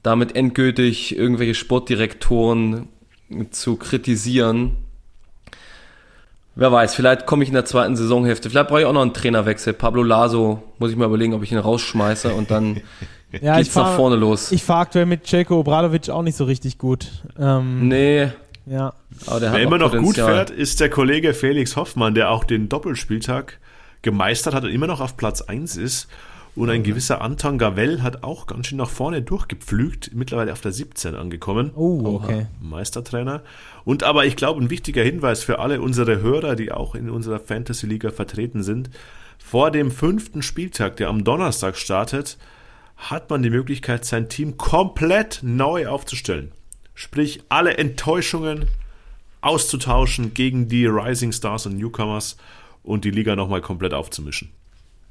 damit 0.02 0.36
endgültig, 0.36 1.16
irgendwelche 1.16 1.54
Sportdirektoren 1.54 2.88
zu 3.50 3.76
kritisieren. 3.76 4.76
Wer 6.54 6.72
weiß, 6.72 6.94
vielleicht 6.94 7.26
komme 7.26 7.42
ich 7.42 7.50
in 7.50 7.54
der 7.54 7.66
zweiten 7.66 7.96
Saisonhälfte. 7.96 8.48
Vielleicht 8.48 8.68
brauche 8.68 8.80
ich 8.80 8.86
auch 8.86 8.94
noch 8.94 9.02
einen 9.02 9.12
Trainerwechsel. 9.12 9.74
Pablo 9.74 10.02
Laso, 10.02 10.62
muss 10.78 10.90
ich 10.90 10.96
mal 10.96 11.04
überlegen, 11.04 11.34
ob 11.34 11.42
ich 11.42 11.52
ihn 11.52 11.58
rausschmeiße 11.58 12.32
und 12.32 12.50
dann 12.50 12.80
ja, 13.42 13.58
geht's 13.58 13.70
fahr, 13.70 13.90
nach 13.90 13.96
vorne 13.96 14.16
los. 14.16 14.52
Ich 14.52 14.64
fahre 14.64 14.80
aktuell 14.80 15.04
mit 15.04 15.30
Jelko 15.30 15.60
Obradovic 15.60 16.08
auch 16.08 16.22
nicht 16.22 16.36
so 16.36 16.44
richtig 16.44 16.78
gut. 16.78 17.08
Ähm, 17.38 17.88
nee, 17.88 18.28
ja. 18.66 18.92
Aber 19.26 19.40
der 19.40 19.52
Wer 19.52 19.60
immer 19.60 19.78
noch 19.78 19.92
Potenzial. 19.92 20.26
gut 20.26 20.34
fährt, 20.34 20.50
ist 20.50 20.80
der 20.80 20.90
Kollege 20.90 21.34
Felix 21.34 21.76
Hoffmann, 21.76 22.14
der 22.14 22.30
auch 22.30 22.44
den 22.44 22.68
Doppelspieltag 22.68 23.58
gemeistert 24.02 24.54
hat 24.54 24.64
und 24.64 24.70
immer 24.70 24.86
noch 24.86 25.00
auf 25.00 25.16
Platz 25.16 25.40
1 25.42 25.76
ist. 25.76 26.08
Und 26.56 26.70
ein 26.70 26.82
gewisser 26.82 27.20
Anton 27.20 27.58
Gavel 27.58 28.02
hat 28.02 28.24
auch 28.24 28.46
ganz 28.46 28.68
schön 28.68 28.78
nach 28.78 28.88
vorne 28.88 29.20
durchgepflügt, 29.20 30.12
mittlerweile 30.14 30.52
auf 30.52 30.62
der 30.62 30.72
17 30.72 31.14
angekommen. 31.14 31.70
Oh, 31.74 32.18
okay. 32.22 32.46
Meistertrainer. 32.62 33.42
Und 33.84 34.02
aber 34.04 34.24
ich 34.24 34.36
glaube, 34.36 34.62
ein 34.62 34.70
wichtiger 34.70 35.02
Hinweis 35.02 35.44
für 35.44 35.58
alle 35.58 35.82
unsere 35.82 36.22
Hörer, 36.22 36.56
die 36.56 36.72
auch 36.72 36.94
in 36.94 37.10
unserer 37.10 37.40
Fantasy-Liga 37.40 38.10
vertreten 38.10 38.62
sind. 38.62 38.88
Vor 39.38 39.70
dem 39.70 39.90
fünften 39.90 40.40
Spieltag, 40.40 40.96
der 40.96 41.08
am 41.08 41.24
Donnerstag 41.24 41.76
startet, 41.76 42.38
hat 42.96 43.28
man 43.28 43.42
die 43.42 43.50
Möglichkeit, 43.50 44.06
sein 44.06 44.30
Team 44.30 44.56
komplett 44.56 45.40
neu 45.42 45.88
aufzustellen. 45.88 46.52
Sprich, 46.96 47.42
alle 47.50 47.76
Enttäuschungen 47.76 48.64
auszutauschen 49.42 50.32
gegen 50.32 50.66
die 50.68 50.86
Rising 50.86 51.30
Stars 51.30 51.66
und 51.66 51.76
Newcomers 51.76 52.38
und 52.82 53.04
die 53.04 53.10
Liga 53.10 53.36
nochmal 53.36 53.60
komplett 53.60 53.92
aufzumischen. 53.92 54.50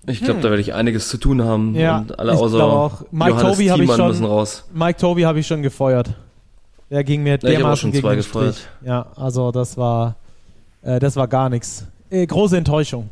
Ich 0.07 0.19
glaube, 0.19 0.35
hm. 0.37 0.41
da 0.41 0.49
werde 0.49 0.61
ich 0.61 0.73
einiges 0.73 1.09
zu 1.09 1.17
tun 1.17 1.43
haben. 1.43 1.75
Ja, 1.75 1.99
und 1.99 2.17
alle 2.17 2.33
außer 2.33 2.63
auch. 2.63 3.03
Mike 3.11 3.39
Toby 3.39 3.67
habe 3.67 3.83
ich 3.83 3.91
schon, 3.91 4.07
müssen 4.07 4.25
raus. 4.25 4.65
Mike 4.73 4.99
Toby 4.99 5.21
habe 5.21 5.39
ich 5.39 5.45
schon 5.45 5.61
gefeuert. 5.61 6.15
Der 6.89 7.03
ging 7.03 7.21
mir 7.21 7.33
ja, 7.33 7.37
dermaßen 7.37 7.91
gegen 7.91 8.07
den 8.07 8.17
gefeuert. 8.17 8.55
Strich. 8.55 8.67
Ja, 8.83 9.05
also 9.15 9.51
das 9.51 9.77
war, 9.77 10.15
äh, 10.81 10.99
das 10.99 11.15
war 11.15 11.27
gar 11.27 11.49
nichts. 11.49 11.85
Äh, 12.09 12.25
große 12.25 12.57
Enttäuschung. 12.57 13.09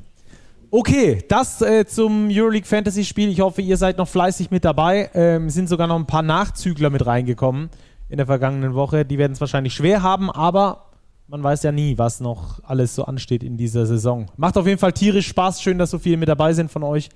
Okay, 0.72 1.24
das 1.28 1.62
äh, 1.62 1.86
zum 1.86 2.28
Euroleague 2.32 2.68
Fantasy 2.68 3.06
Spiel. 3.06 3.30
Ich 3.30 3.40
hoffe, 3.40 3.62
ihr 3.62 3.78
seid 3.78 4.00
noch 4.00 4.08
fleißig 4.08 4.50
mit 4.50 4.66
dabei. 4.66 5.12
Ähm, 5.14 5.52
sind 5.52 5.70
sogar 5.70 5.86
noch 5.86 5.98
ein 5.98 6.08
paar 6.08 6.24
Nachzügler 6.24 6.90
mit 6.90 7.06
reingekommen 7.06 7.70
in 8.14 8.18
der 8.18 8.28
vergangenen 8.28 8.76
Woche. 8.76 9.06
Die 9.06 9.18
werden 9.18 9.32
es 9.32 9.42
wahrscheinlich 9.42 9.74
schwer 9.74 10.04
haben, 10.04 10.30
aber 10.30 10.86
man 11.28 11.42
weiß 11.42 11.64
ja 11.64 11.72
nie, 11.72 11.98
was 11.98 12.20
noch 12.20 12.60
alles 12.64 12.94
so 12.94 13.06
ansteht 13.06 13.42
in 13.42 13.58
dieser 13.58 13.88
Saison. 13.88 14.28
Macht 14.38 14.56
auf 14.56 14.68
jeden 14.68 14.78
Fall 14.78 14.94
tierisch 14.94 15.28
Spaß. 15.30 15.64
Schön, 15.64 15.80
dass 15.80 15.90
so 15.90 15.98
viele 15.98 16.18
mit 16.18 16.30
dabei 16.30 16.54
sind 16.54 16.70
von 16.70 16.84
euch. 16.84 17.10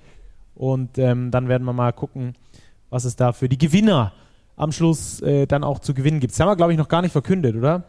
Und 0.56 0.98
ähm, 0.98 1.30
dann 1.30 1.46
werden 1.46 1.62
wir 1.62 1.72
mal 1.72 1.92
gucken, 1.92 2.34
was 2.90 3.04
es 3.04 3.14
da 3.14 3.32
für 3.32 3.48
die 3.48 3.58
Gewinner 3.58 4.12
am 4.56 4.72
Schluss 4.72 5.20
äh, 5.20 5.46
dann 5.46 5.62
auch 5.62 5.78
zu 5.78 5.94
gewinnen 5.94 6.18
gibt. 6.18 6.32
Das 6.32 6.40
haben 6.40 6.48
wir, 6.48 6.56
glaube 6.56 6.72
ich, 6.72 6.78
noch 6.78 6.88
gar 6.88 7.00
nicht 7.00 7.12
verkündet, 7.12 7.54
oder? 7.54 7.84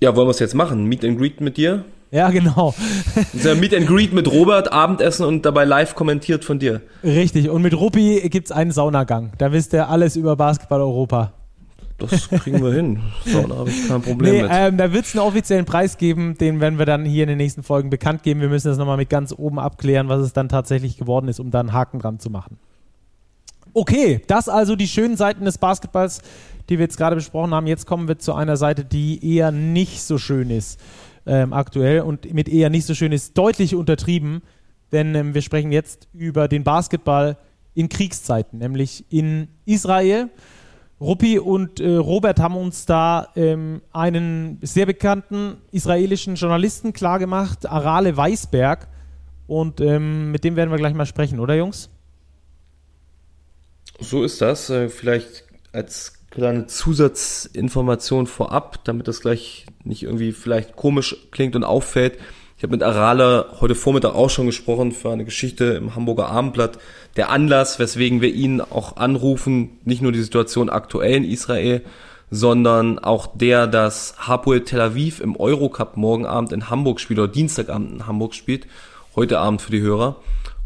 Ja, 0.00 0.14
wollen 0.14 0.28
wir 0.28 0.30
es 0.30 0.38
jetzt 0.38 0.54
machen? 0.54 0.84
Meet 0.84 1.04
and 1.04 1.18
Greet 1.18 1.40
mit 1.40 1.56
dir? 1.56 1.84
Ja, 2.12 2.30
genau. 2.30 2.76
Dieser 3.32 3.56
Meet 3.56 3.74
and 3.74 3.88
Greet 3.88 4.12
mit 4.12 4.30
Robert, 4.30 4.70
Abendessen 4.70 5.26
und 5.26 5.44
dabei 5.44 5.64
live 5.64 5.96
kommentiert 5.96 6.44
von 6.44 6.60
dir. 6.60 6.80
Richtig. 7.02 7.50
Und 7.50 7.62
mit 7.62 7.74
Ruppi 7.74 8.28
gibt 8.28 8.46
es 8.46 8.52
einen 8.52 8.70
Saunagang. 8.70 9.32
Da 9.38 9.50
wisst 9.50 9.72
ihr 9.72 9.88
alles 9.88 10.14
über 10.14 10.36
Basketball 10.36 10.80
Europa. 10.80 11.32
Das 11.98 12.28
kriegen 12.28 12.62
wir 12.62 12.72
hin. 12.72 13.00
Sauna 13.26 13.56
habe 13.56 13.70
ich 13.70 13.88
kein 13.88 14.00
Problem 14.02 14.32
Nee, 14.32 14.42
mit. 14.42 14.50
ähm, 14.54 14.76
da 14.76 14.92
wird 14.92 15.04
es 15.04 15.14
einen 15.16 15.26
offiziellen 15.26 15.64
Preis 15.64 15.98
geben, 15.98 16.38
den 16.38 16.60
werden 16.60 16.78
wir 16.78 16.86
dann 16.86 17.04
hier 17.04 17.24
in 17.24 17.28
den 17.28 17.38
nächsten 17.38 17.62
Folgen 17.62 17.90
bekannt 17.90 18.22
geben. 18.22 18.40
Wir 18.40 18.48
müssen 18.48 18.68
das 18.68 18.78
nochmal 18.78 18.96
mit 18.96 19.10
ganz 19.10 19.34
oben 19.36 19.58
abklären, 19.58 20.08
was 20.08 20.20
es 20.20 20.32
dann 20.32 20.48
tatsächlich 20.48 20.96
geworden 20.96 21.28
ist, 21.28 21.40
um 21.40 21.50
da 21.50 21.60
einen 21.60 21.72
Haken 21.72 21.98
dran 21.98 22.20
zu 22.20 22.30
machen. 22.30 22.58
Okay, 23.74 24.22
das 24.26 24.48
also 24.48 24.76
die 24.76 24.88
schönen 24.88 25.16
Seiten 25.16 25.44
des 25.44 25.58
Basketballs, 25.58 26.22
die 26.68 26.78
wir 26.78 26.84
jetzt 26.84 26.96
gerade 26.96 27.16
besprochen 27.16 27.52
haben. 27.52 27.66
Jetzt 27.66 27.86
kommen 27.86 28.08
wir 28.08 28.18
zu 28.18 28.32
einer 28.34 28.56
Seite, 28.56 28.84
die 28.84 29.36
eher 29.36 29.50
nicht 29.50 30.02
so 30.02 30.18
schön 30.18 30.50
ist 30.50 30.80
ähm, 31.26 31.52
aktuell 31.52 32.00
und 32.00 32.32
mit 32.32 32.48
eher 32.48 32.70
nicht 32.70 32.86
so 32.86 32.94
schön 32.94 33.12
ist 33.12 33.36
deutlich 33.36 33.74
untertrieben, 33.74 34.42
denn 34.92 35.14
ähm, 35.14 35.34
wir 35.34 35.42
sprechen 35.42 35.72
jetzt 35.72 36.08
über 36.14 36.48
den 36.48 36.64
Basketball 36.64 37.36
in 37.74 37.88
Kriegszeiten, 37.88 38.58
nämlich 38.58 39.04
in 39.10 39.48
Israel. 39.66 40.30
Ruppi 41.00 41.38
und 41.38 41.78
äh, 41.78 41.94
Robert 41.94 42.40
haben 42.40 42.56
uns 42.56 42.84
da 42.84 43.28
ähm, 43.36 43.82
einen 43.92 44.58
sehr 44.62 44.86
bekannten 44.86 45.58
israelischen 45.70 46.34
Journalisten 46.34 46.92
klargemacht, 46.92 47.66
Arale 47.66 48.16
Weisberg. 48.16 48.88
Und 49.46 49.80
ähm, 49.80 50.30
mit 50.32 50.44
dem 50.44 50.56
werden 50.56 50.70
wir 50.70 50.76
gleich 50.76 50.94
mal 50.94 51.06
sprechen, 51.06 51.40
oder 51.40 51.54
Jungs? 51.54 51.88
So 54.00 54.24
ist 54.24 54.40
das. 54.42 54.70
Äh, 54.70 54.88
Vielleicht 54.88 55.44
als 55.72 56.14
kleine 56.30 56.66
Zusatzinformation 56.66 58.26
vorab, 58.26 58.84
damit 58.84 59.08
das 59.08 59.20
gleich 59.20 59.66
nicht 59.84 60.02
irgendwie 60.02 60.32
vielleicht 60.32 60.76
komisch 60.76 61.16
klingt 61.30 61.56
und 61.56 61.64
auffällt. 61.64 62.18
Ich 62.58 62.64
habe 62.64 62.72
mit 62.72 62.82
Arala 62.82 63.54
heute 63.60 63.76
Vormittag 63.76 64.16
auch 64.16 64.30
schon 64.30 64.46
gesprochen 64.46 64.90
für 64.90 65.12
eine 65.12 65.24
Geschichte 65.24 65.64
im 65.74 65.94
Hamburger 65.94 66.26
Abendblatt. 66.26 66.80
Der 67.14 67.30
Anlass, 67.30 67.78
weswegen 67.78 68.20
wir 68.20 68.34
ihn 68.34 68.60
auch 68.60 68.96
anrufen, 68.96 69.78
nicht 69.84 70.02
nur 70.02 70.10
die 70.10 70.20
Situation 70.20 70.68
aktuell 70.68 71.14
in 71.14 71.24
Israel, 71.24 71.84
sondern 72.32 72.98
auch 72.98 73.28
der, 73.32 73.68
dass 73.68 74.16
Hapoel 74.18 74.64
Tel 74.64 74.80
Aviv 74.80 75.20
im 75.20 75.36
Eurocup 75.36 75.96
morgen 75.96 76.26
Abend 76.26 76.50
in 76.50 76.68
Hamburg 76.68 76.98
spielt 76.98 77.20
oder 77.20 77.28
Dienstagabend 77.28 77.92
in 77.92 78.06
Hamburg 78.08 78.34
spielt, 78.34 78.66
heute 79.14 79.38
Abend 79.38 79.62
für 79.62 79.70
die 79.70 79.80
Hörer 79.80 80.16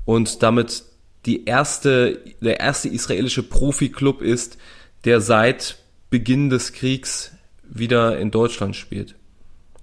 und 0.06 0.42
damit 0.42 0.84
die 1.26 1.44
erste, 1.44 2.20
der 2.40 2.58
erste 2.60 2.88
israelische 2.88 3.42
Profiklub 3.42 4.22
ist, 4.22 4.56
der 5.04 5.20
seit 5.20 5.76
Beginn 6.08 6.48
des 6.48 6.72
Kriegs 6.72 7.32
wieder 7.64 8.16
in 8.16 8.30
Deutschland 8.30 8.76
spielt. 8.76 9.14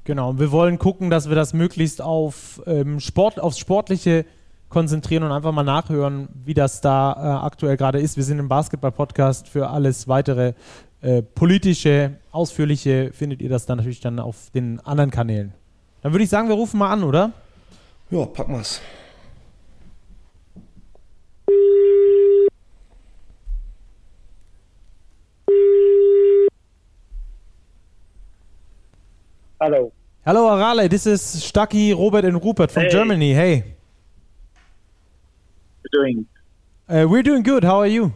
Genau, 0.10 0.32
und 0.32 0.40
wir 0.40 0.52
wollen 0.52 0.80
gucken, 0.80 1.12
dass 1.12 1.30
wir 1.30 1.36
das 1.36 1.54
möglichst 1.54 2.02
auf 2.02 2.64
ähm, 2.66 3.00
Sport, 3.00 3.40
aufs 3.40 3.60
Sportliche 3.60 4.26
konzentrieren 4.68 5.22
und 5.22 5.32
einfach 5.32 5.52
mal 5.52 5.62
nachhören, 5.62 6.30
wie 6.46 6.56
das 6.56 6.82
da 6.82 7.14
äh, 7.14 7.46
aktuell 7.46 7.78
gerade 7.78 8.00
ist. 8.00 8.18
Wir 8.18 8.24
sind 8.24 8.40
im 8.40 8.50
Basketball-Podcast 8.50 9.48
für 9.48 9.70
alles 9.70 10.08
weitere 10.08 10.54
äh, 11.02 11.22
politische, 11.22 12.16
ausführliche 12.32 13.12
findet 13.14 13.40
ihr 13.40 13.50
das 13.50 13.68
dann 13.68 13.78
natürlich 13.78 14.00
dann 14.00 14.18
auf 14.18 14.50
den 14.50 14.80
anderen 14.80 15.12
Kanälen. 15.12 15.54
Dann 16.02 16.12
würde 16.12 16.24
ich 16.24 16.32
sagen, 16.32 16.48
wir 16.48 16.56
rufen 16.56 16.80
mal 16.80 16.92
an, 16.92 17.04
oder? 17.04 17.32
Ja, 18.10 18.26
packen 18.26 18.54
wir's. 18.56 18.82
Hello. 29.60 29.92
Hello, 30.26 30.48
Arale. 30.50 30.90
This 30.90 31.06
is 31.08 31.22
Stucky, 31.22 31.94
Robert, 31.94 32.26
and 32.26 32.44
Rupert 32.44 32.72
from 32.72 32.84
Hey. 32.84 32.90
Germany. 32.90 33.34
Hey, 33.34 33.64
You're 35.92 36.04
doing? 36.04 36.26
uh, 36.90 37.08
we're 37.10 37.24
doing 37.24 37.44
good. 37.44 37.64
How 37.64 37.80
are 37.80 37.88
you? 37.88 38.14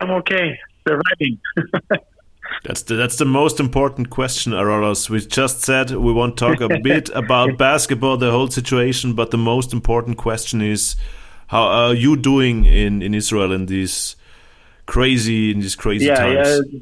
I'm 0.00 0.10
okay. 0.10 0.58
Surviving. 0.86 1.38
That's 2.64 2.82
the, 2.82 2.94
that's 2.94 3.16
the 3.16 3.24
most 3.26 3.60
important 3.60 4.10
question, 4.10 4.52
Arolos. 4.52 5.08
We 5.10 5.20
just 5.20 5.60
said 5.62 5.90
we 5.90 6.12
won't 6.12 6.36
talk 6.36 6.60
a 6.60 6.80
bit 6.80 7.08
about 7.14 7.56
basketball, 7.58 8.16
the 8.16 8.30
whole 8.32 8.48
situation, 8.50 9.12
but 9.12 9.30
the 9.30 9.36
most 9.38 9.72
important 9.72 10.16
question 10.16 10.60
is 10.62 10.96
how 11.48 11.62
are 11.62 11.94
you 11.94 12.16
doing 12.16 12.64
in, 12.64 13.00
in 13.02 13.14
Israel 13.14 13.52
in 13.52 13.66
these 13.66 14.16
crazy 14.86 15.50
in 15.52 15.60
these 15.60 15.76
crazy 15.76 16.06
yeah, 16.06 16.14
times? 16.14 16.60
yeah. 16.70 16.80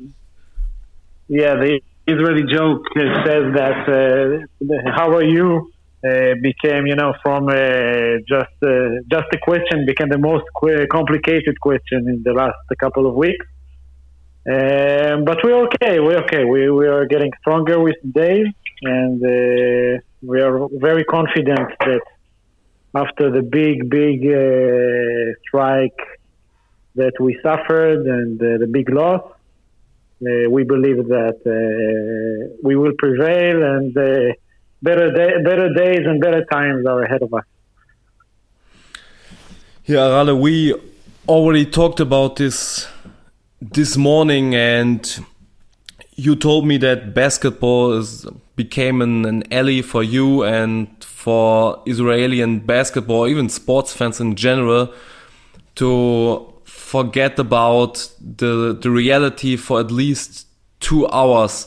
Yeah, 1.29 1.55
the 1.57 1.81
Israeli 2.07 2.45
joke 2.45 2.87
uh, 2.97 3.25
says 3.25 3.53
that 3.55 3.81
uh, 3.88 4.92
"How 4.95 5.12
are 5.12 5.25
you?" 5.25 5.73
Uh, 6.07 6.35
became, 6.40 6.87
you 6.87 6.95
know, 6.95 7.14
from 7.23 7.49
uh, 7.49 8.19
just 8.29 8.57
uh, 8.62 8.69
just 9.11 9.27
a 9.33 9.38
question 9.42 9.85
became 9.87 10.09
the 10.09 10.19
most 10.19 10.45
complicated 10.92 11.59
question 11.59 12.07
in 12.09 12.23
the 12.23 12.33
last 12.33 12.59
couple 12.79 13.09
of 13.09 13.14
weeks. 13.14 13.45
Um, 14.47 15.25
but 15.25 15.38
we're 15.42 15.64
okay. 15.66 15.99
We're 15.99 16.23
okay. 16.25 16.45
We 16.45 16.71
we 16.71 16.87
are 16.87 17.07
getting 17.07 17.33
stronger 17.40 17.81
with 17.81 17.97
days, 18.12 18.47
and 18.83 19.19
uh, 19.25 20.01
we 20.23 20.40
are 20.42 20.69
very 20.75 21.03
confident 21.05 21.71
that 21.81 22.05
after 22.95 23.33
the 23.33 23.42
big 23.42 23.90
big 23.90 24.21
strike 25.49 26.01
that 26.95 27.14
we 27.19 27.40
suffered 27.42 28.07
and 28.07 28.38
the 28.38 28.69
big 28.71 28.90
loss, 28.90 29.23
we 30.20 30.64
believe 30.64 31.09
that 31.09 31.38
uh, 31.46 32.57
we 32.62 32.76
will 32.76 32.92
prevail 32.98 33.62
and 33.62 33.96
uh, 33.96 34.33
better 34.83 35.12
day, 35.12 35.42
better 35.44 35.72
days 35.74 36.07
and 36.07 36.20
better 36.20 36.44
times 36.44 36.87
are 36.87 37.02
ahead 37.02 37.22
of 37.22 37.33
us. 37.35 37.44
Yeah, 39.85 39.98
Arale, 39.98 40.40
we 40.40 40.74
already 41.29 41.66
talked 41.66 42.00
about 42.00 42.37
this 42.37 42.88
this 43.61 43.96
morning, 43.96 44.55
and 44.55 45.24
you 46.14 46.35
told 46.35 46.66
me 46.66 46.76
that 46.79 47.14
basketball 47.14 47.92
is 47.92 48.26
became 48.57 49.02
an, 49.02 49.26
an 49.26 49.52
ally 49.52 49.83
for 49.83 50.02
you 50.02 50.42
and 50.42 50.88
for 51.05 51.83
Israeli 51.87 52.40
and 52.40 52.66
basketball, 52.66 53.26
even 53.29 53.48
sports 53.48 53.92
fans 53.92 54.18
in 54.20 54.35
general, 54.35 54.92
to 55.74 56.52
forget 56.66 57.38
about 57.38 58.09
the 58.20 58.76
the 58.81 58.90
reality 58.90 59.57
for 59.57 59.81
at 59.81 59.90
least 59.90 60.46
two 60.81 61.09
hours. 61.09 61.66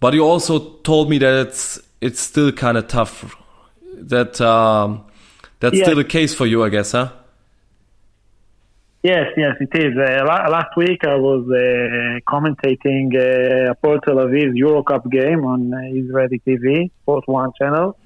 But 0.00 0.14
you 0.14 0.24
also 0.24 0.58
told 0.82 1.10
me 1.10 1.18
that 1.18 1.46
it's 1.48 1.80
it's 2.00 2.20
still 2.20 2.52
kind 2.52 2.78
of 2.78 2.86
tough. 2.88 3.36
That 3.94 4.40
um, 4.40 5.04
that's 5.60 5.76
Yeah. 5.76 5.84
still 5.84 5.96
the 5.96 6.04
case 6.04 6.34
for 6.34 6.46
you, 6.46 6.62
I 6.64 6.68
guess, 6.68 6.92
huh? 6.92 7.08
Yes, 9.02 9.26
yes, 9.36 9.54
it 9.60 9.70
is. 9.78 9.96
Uh, 9.96 10.24
la- 10.26 10.48
last 10.48 10.76
week 10.76 11.04
I 11.04 11.14
was 11.14 11.44
uh, 11.48 12.18
commentating 12.32 13.14
uh, 13.14 13.70
Apollo 13.70 14.00
Tel 14.04 14.16
Aviv 14.16 14.56
Euro 14.56 14.82
Cup 14.82 15.08
game 15.10 15.44
on 15.44 15.72
uh, 15.72 15.78
Israeli 15.92 16.40
TV, 16.46 16.90
Sport 17.02 17.24
One 17.28 17.52
channel, 17.60 17.96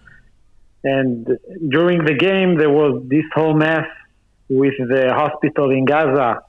and 0.84 1.26
during 1.68 2.04
the 2.04 2.14
game 2.14 2.56
there 2.58 2.68
was 2.70 3.02
this 3.08 3.24
whole 3.34 3.54
mess 3.54 3.86
with 4.48 4.74
the 4.78 5.12
hospital 5.12 5.70
in 5.70 5.84
Gaza 5.84 6.40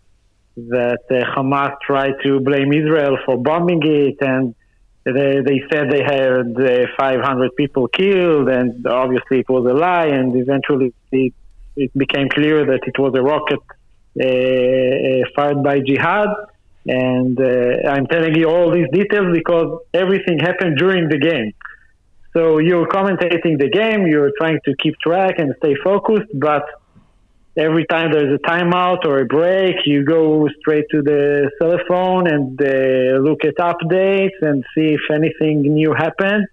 that 0.56 1.06
uh, 1.10 1.36
Hamas 1.36 1.76
tried 1.86 2.14
to 2.24 2.40
blame 2.40 2.72
Israel 2.74 3.18
for 3.26 3.38
bombing 3.38 3.82
it, 3.84 4.18
and 4.22 4.54
they, 5.04 5.42
they 5.46 5.64
said 5.72 5.90
they 5.90 6.04
had 6.04 6.56
uh, 6.56 6.88
500 6.98 7.56
people 7.56 7.88
killed, 7.88 8.50
and 8.50 8.86
obviously 8.86 9.40
it 9.40 9.50
was 9.50 9.66
a 9.70 9.74
lie, 9.74 10.08
and 10.08 10.36
eventually 10.36 10.94
it, 11.12 11.34
it 11.76 11.92
became 11.98 12.30
clear 12.30 12.66
that 12.66 12.82
it 12.86 12.98
was 13.00 13.14
a 13.16 13.22
rocket 13.22 13.60
uh, 14.20 14.24
uh, 14.24 15.26
fired 15.36 15.64
by 15.64 15.80
jihad. 15.80 16.30
And 16.86 17.40
uh, 17.40 17.90
I'm 17.90 18.06
telling 18.08 18.36
you 18.36 18.50
all 18.50 18.70
these 18.72 18.90
details 18.92 19.34
because 19.34 19.80
everything 19.94 20.38
happened 20.40 20.78
during 20.78 21.08
the 21.10 21.18
game. 21.18 21.54
So 22.34 22.60
you're 22.60 22.88
commentating 22.88 23.58
the 23.58 23.70
game, 23.70 24.06
you're 24.06 24.32
trying 24.38 24.60
to 24.66 24.76
keep 24.76 25.00
track 25.00 25.40
and 25.40 25.56
stay 25.60 25.76
focused, 25.84 26.30
but 26.34 26.66
every 27.58 27.86
time 27.86 28.12
there's 28.12 28.40
a 28.40 28.48
timeout 28.48 29.06
or 29.06 29.20
a 29.20 29.26
break, 29.26 29.76
you 29.86 30.04
go 30.04 30.48
straight 30.60 30.86
to 30.92 31.02
the 31.02 31.52
cell 31.60 31.78
phone 31.88 32.28
and 32.28 32.60
uh, 32.62 33.20
look 33.20 33.46
at 33.46 33.56
updates 33.58 34.42
and 34.42 34.64
see 34.76 34.96
if 34.98 35.02
anything 35.12 35.62
new 35.62 35.94
happened. 35.94 36.48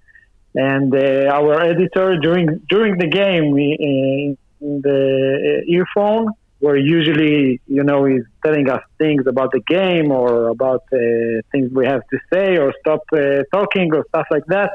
And 0.55 0.95
uh, 0.95 1.31
our 1.33 1.61
editor 1.63 2.17
during 2.19 2.61
during 2.69 2.99
the 2.99 3.07
game 3.07 3.55
uh, 3.55 4.67
in 4.67 4.81
the 4.83 5.63
earphone, 5.69 6.33
where 6.59 6.77
usually 6.77 7.61
you 7.67 7.85
know 7.85 8.05
he's 8.05 8.25
telling 8.45 8.69
us 8.69 8.83
things 8.99 9.27
about 9.29 9.53
the 9.53 9.61
game 9.69 10.11
or 10.11 10.49
about 10.49 10.83
uh, 10.93 10.99
things 11.53 11.71
we 11.73 11.87
have 11.87 12.03
to 12.09 12.19
say 12.33 12.59
or 12.59 12.75
stop 12.81 13.03
uh, 13.13 13.45
talking 13.53 13.95
or 13.95 14.05
stuff 14.09 14.27
like 14.31 14.45
that. 14.47 14.73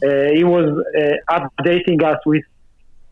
Uh, 0.00 0.32
he 0.32 0.44
was 0.44 0.68
updating 1.28 2.00
us 2.04 2.20
with 2.24 2.44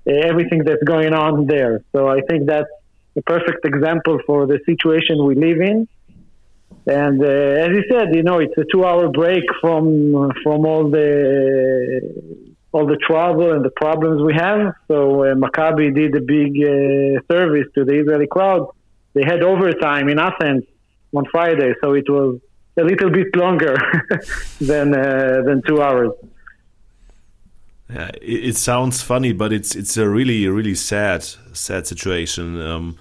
everything 0.06 0.62
that's 0.64 0.82
going 0.82 1.12
on 1.12 1.46
there. 1.46 1.82
So 1.92 2.08
I 2.08 2.20
think 2.28 2.46
that's 2.46 2.68
a 3.16 3.22
perfect 3.22 3.64
example 3.64 4.18
for 4.26 4.46
the 4.46 4.60
situation 4.66 5.24
we 5.24 5.34
live 5.34 5.60
in. 5.60 5.88
And 6.86 7.20
uh, 7.20 7.26
as 7.26 7.70
you 7.70 7.84
said, 7.90 8.14
you 8.14 8.22
know, 8.22 8.38
it's 8.38 8.56
a 8.56 8.64
two-hour 8.72 9.08
break 9.08 9.44
from 9.60 10.30
from 10.42 10.66
all 10.66 10.88
the 10.88 12.46
all 12.72 12.86
the 12.86 12.98
trouble 12.98 13.52
and 13.52 13.64
the 13.64 13.70
problems 13.70 14.22
we 14.22 14.34
have. 14.34 14.74
So 14.86 15.24
uh, 15.24 15.34
Maccabi 15.34 15.94
did 15.94 16.14
a 16.14 16.20
big 16.20 16.52
uh, 16.62 17.20
service 17.32 17.66
to 17.74 17.84
the 17.84 17.94
Israeli 18.00 18.26
crowd. 18.28 18.68
They 19.14 19.24
had 19.24 19.42
overtime 19.42 20.08
in 20.08 20.18
Athens 20.18 20.64
on 21.14 21.24
Friday, 21.32 21.72
so 21.82 21.94
it 21.94 22.08
was 22.08 22.38
a 22.76 22.84
little 22.84 23.10
bit 23.10 23.34
longer 23.34 23.76
than 24.60 24.94
uh, 24.94 25.42
than 25.44 25.62
two 25.66 25.80
hours. 25.82 26.12
Yeah, 27.88 28.08
it, 28.20 28.44
it, 28.48 28.56
sounds 28.56 29.00
funny, 29.02 29.32
but 29.32 29.52
it's 29.52 29.76
it's 29.76 29.96
a 29.96 30.08
really 30.08 30.48
really 30.48 30.74
sad 30.74 31.22
sad 31.52 31.86
situation. 31.86 32.60
Um, 32.60 32.98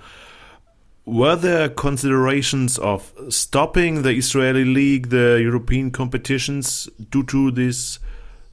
were 1.06 1.36
there 1.36 1.69
considerations 1.69 2.78
of 2.78 3.12
stopping 3.30 4.04
the 4.04 4.12
Israeli 4.12 4.65
league, 4.65 5.10
the 5.10 5.39
European 5.41 5.91
competitions, 5.91 6.88
due 7.10 7.24
to 7.24 7.52
this 7.52 8.00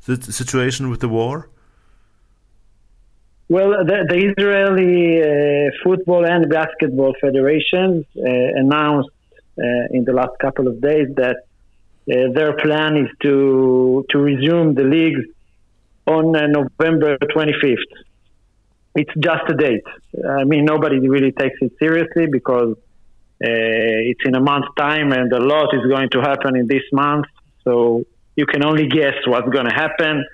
the 0.07 0.21
situation 0.21 0.91
with 0.91 1.01
the 1.01 1.09
war? 1.09 1.49
Well, 3.49 3.85
the, 3.85 4.07
the 4.09 4.33
Israeli 4.33 5.21
uh, 5.21 5.71
football 5.85 6.25
and 6.25 6.49
basketball 6.49 7.15
federations 7.21 8.07
uh, 8.17 8.23
announced 8.25 9.11
uh, 9.59 9.97
in 9.97 10.05
the 10.05 10.13
last 10.13 10.39
couple 10.41 10.67
of 10.69 10.81
days 10.81 11.09
that 11.17 11.37
uh, 12.11 12.33
their 12.33 12.55
plan 12.57 12.97
is 12.97 13.11
to 13.21 14.07
to 14.11 14.19
resume 14.19 14.75
the 14.75 14.85
leagues 14.85 15.25
on 16.07 16.35
uh, 16.37 16.47
November 16.47 17.17
25th. 17.19 17.77
It's 18.95 19.13
just 19.19 19.45
a 19.49 19.55
date. 19.55 19.85
I 20.39 20.45
mean, 20.45 20.65
nobody 20.65 20.99
really 21.09 21.33
takes 21.33 21.57
it 21.61 21.73
seriously 21.79 22.27
because 22.31 22.77
it's 23.45 24.21
in 24.25 24.37
a 24.37 24.41
month's 24.41 24.69
time, 24.79 25.11
and 25.13 25.33
a 25.33 25.41
lot 25.41 25.75
is 25.75 25.91
going 25.91 26.11
to 26.11 26.21
happen 26.21 26.57
in 26.57 26.67
this 26.69 26.85
month. 26.93 27.27
So 27.65 28.05
you 28.37 28.47
can 28.47 28.65
only 28.65 28.87
guess 28.87 29.15
what's 29.27 29.49
going 29.49 29.67
to 29.67 29.75
happen. 29.75 30.25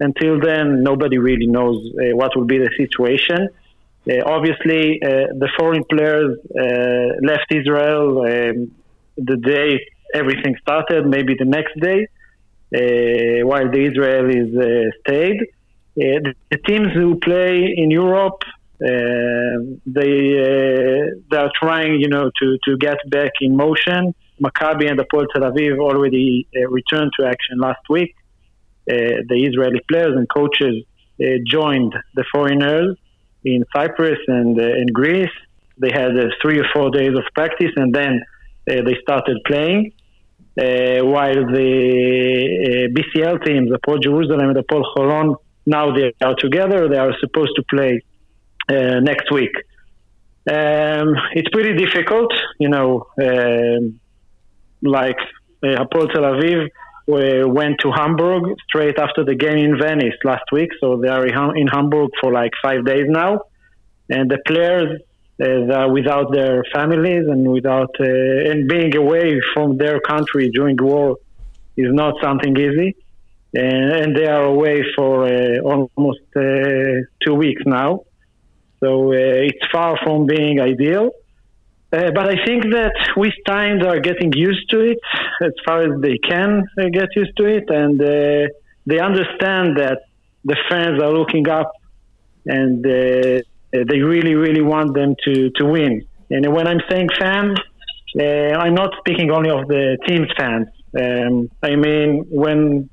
Until 0.00 0.40
then, 0.40 0.82
nobody 0.82 1.18
really 1.18 1.46
knows 1.46 1.76
uh, 1.94 2.16
what 2.16 2.36
will 2.36 2.46
be 2.46 2.58
the 2.58 2.70
situation. 2.76 3.48
Uh, 4.10 4.24
obviously, 4.24 5.00
uh, 5.02 5.08
the 5.38 5.48
foreign 5.58 5.84
players 5.84 6.38
uh, 6.58 7.26
left 7.26 7.46
Israel 7.50 8.22
um, 8.22 8.70
the 9.16 9.36
day 9.36 9.80
everything 10.14 10.56
started, 10.62 11.06
maybe 11.06 11.34
the 11.38 11.44
next 11.44 11.78
day, 11.78 12.04
uh, 12.04 12.06
while 12.70 13.70
the 13.70 13.90
Israelis 13.90 14.50
uh, 14.56 14.90
stayed. 15.00 15.40
The, 15.96 16.34
the, 16.50 16.58
teams 16.58 16.88
who 16.94 17.18
play 17.18 17.74
in 17.76 17.90
Europe, 17.90 18.42
they 18.78 19.74
they 19.86 21.36
are 21.36 21.50
trying, 21.60 22.00
you 22.00 22.08
know, 22.08 22.30
to, 22.40 22.58
to 22.64 22.76
get 22.78 22.98
back 23.10 23.32
in 23.40 23.56
motion. 23.56 24.14
Maccabi 24.40 24.88
and 24.90 24.98
Apol 24.98 25.26
Tel 25.26 25.42
Aviv 25.42 25.78
already 25.78 26.46
uh, 26.56 26.68
returned 26.68 27.10
to 27.18 27.26
action 27.26 27.58
last 27.58 27.82
week. 27.90 28.14
Uh, 28.90 29.20
the 29.28 29.46
Israeli 29.48 29.80
players 29.90 30.14
and 30.16 30.26
coaches 30.28 30.84
uh, 31.20 31.24
joined 31.46 31.94
the 32.14 32.24
foreigners 32.32 32.96
in 33.44 33.64
Cyprus 33.74 34.18
and 34.28 34.58
in 34.58 34.86
Greece. 34.92 35.36
They 35.76 35.90
had 35.92 36.12
three 36.40 36.58
or 36.58 36.66
four 36.72 36.90
days 36.90 37.14
of 37.16 37.24
practice 37.34 37.72
and 37.76 37.94
then 37.94 38.22
they 38.66 38.96
started 39.02 39.38
playing. 39.46 39.92
Uh, 40.58 41.04
while 41.06 41.46
the 41.46 42.88
uh, 42.90 42.92
BCL 42.94 43.44
teams, 43.44 43.70
the 43.70 43.78
Port 43.84 44.02
Jerusalem 44.02 44.48
and 44.48 44.56
the 44.56 44.64
Port 44.64 44.84
Holon, 44.96 45.36
now 45.64 45.94
they 45.94 46.12
are 46.22 46.34
together. 46.34 46.88
They 46.88 46.98
are 46.98 47.14
supposed 47.20 47.52
to 47.56 47.62
play 47.70 48.02
uh, 48.68 49.00
next 49.00 49.30
week. 49.30 49.52
Um, 50.50 51.14
it's 51.34 51.48
pretty 51.50 51.74
difficult, 51.76 52.32
you 52.58 52.68
know. 52.68 53.06
Um, 53.22 54.00
like 54.82 55.18
uh, 55.62 55.84
Tel 55.84 56.24
Aviv 56.32 56.64
uh, 56.64 57.48
went 57.48 57.78
to 57.80 57.92
Hamburg 57.92 58.56
straight 58.68 58.98
after 58.98 59.24
the 59.24 59.34
game 59.34 59.58
in 59.58 59.78
Venice 59.78 60.14
last 60.24 60.44
week, 60.52 60.70
so 60.80 60.96
they 61.00 61.08
are 61.08 61.26
in 61.54 61.66
Hamburg 61.68 62.10
for 62.20 62.32
like 62.32 62.52
five 62.62 62.84
days 62.84 63.06
now, 63.08 63.40
and 64.08 64.30
the 64.30 64.38
players 64.46 65.00
uh, 65.42 65.88
without 65.88 66.32
their 66.32 66.64
families 66.72 67.24
and 67.26 67.50
without 67.50 67.94
uh, 68.00 68.50
and 68.50 68.68
being 68.68 68.94
away 68.96 69.40
from 69.54 69.76
their 69.76 70.00
country 70.00 70.50
during 70.50 70.76
war 70.80 71.16
is 71.76 71.92
not 71.92 72.14
something 72.22 72.56
easy, 72.56 72.94
and, 73.54 73.92
and 74.00 74.16
they 74.16 74.26
are 74.26 74.44
away 74.44 74.84
for 74.96 75.26
uh, 75.26 75.60
almost 75.64 76.20
uh, 76.36 76.42
two 77.24 77.34
weeks 77.34 77.62
now, 77.64 78.04
so 78.80 79.12
it's 79.12 79.66
far 79.72 79.98
from 80.04 80.26
being 80.26 80.60
ideal. 80.60 81.10
Uh, 81.92 82.12
but 82.14 82.28
I 82.28 82.36
think 82.46 82.62
that 82.70 82.94
with 83.16 83.34
time 83.46 83.80
they 83.80 83.88
are 83.88 83.98
getting 83.98 84.32
used 84.32 84.70
to 84.70 84.78
it 84.80 84.98
as 85.42 85.52
far 85.64 85.82
as 85.82 86.00
they 86.00 86.18
can 86.18 86.62
uh, 86.78 86.88
get 86.92 87.08
used 87.16 87.36
to 87.38 87.46
it, 87.46 87.64
and 87.68 88.00
uh, 88.00 88.46
they 88.86 89.00
understand 89.00 89.76
that 89.76 89.98
the 90.44 90.56
fans 90.68 91.02
are 91.02 91.12
looking 91.12 91.48
up, 91.48 91.72
and 92.46 92.86
uh, 92.86 93.42
they 93.72 94.00
really, 94.00 94.34
really 94.34 94.62
want 94.62 94.94
them 94.94 95.14
to 95.24 95.50
to 95.50 95.64
win. 95.64 96.06
And 96.30 96.52
when 96.52 96.66
I'm 96.66 96.80
saying 96.88 97.08
fans, 97.18 97.58
uh, 98.20 98.24
I'm 98.62 98.74
not 98.74 98.90
speaking 98.98 99.30
only 99.30 99.50
of 99.50 99.68
the 99.68 99.98
team's 100.06 100.30
fans. 100.38 100.68
Um, 100.98 101.50
I 101.62 101.76
mean 101.76 102.26
when 102.30 102.88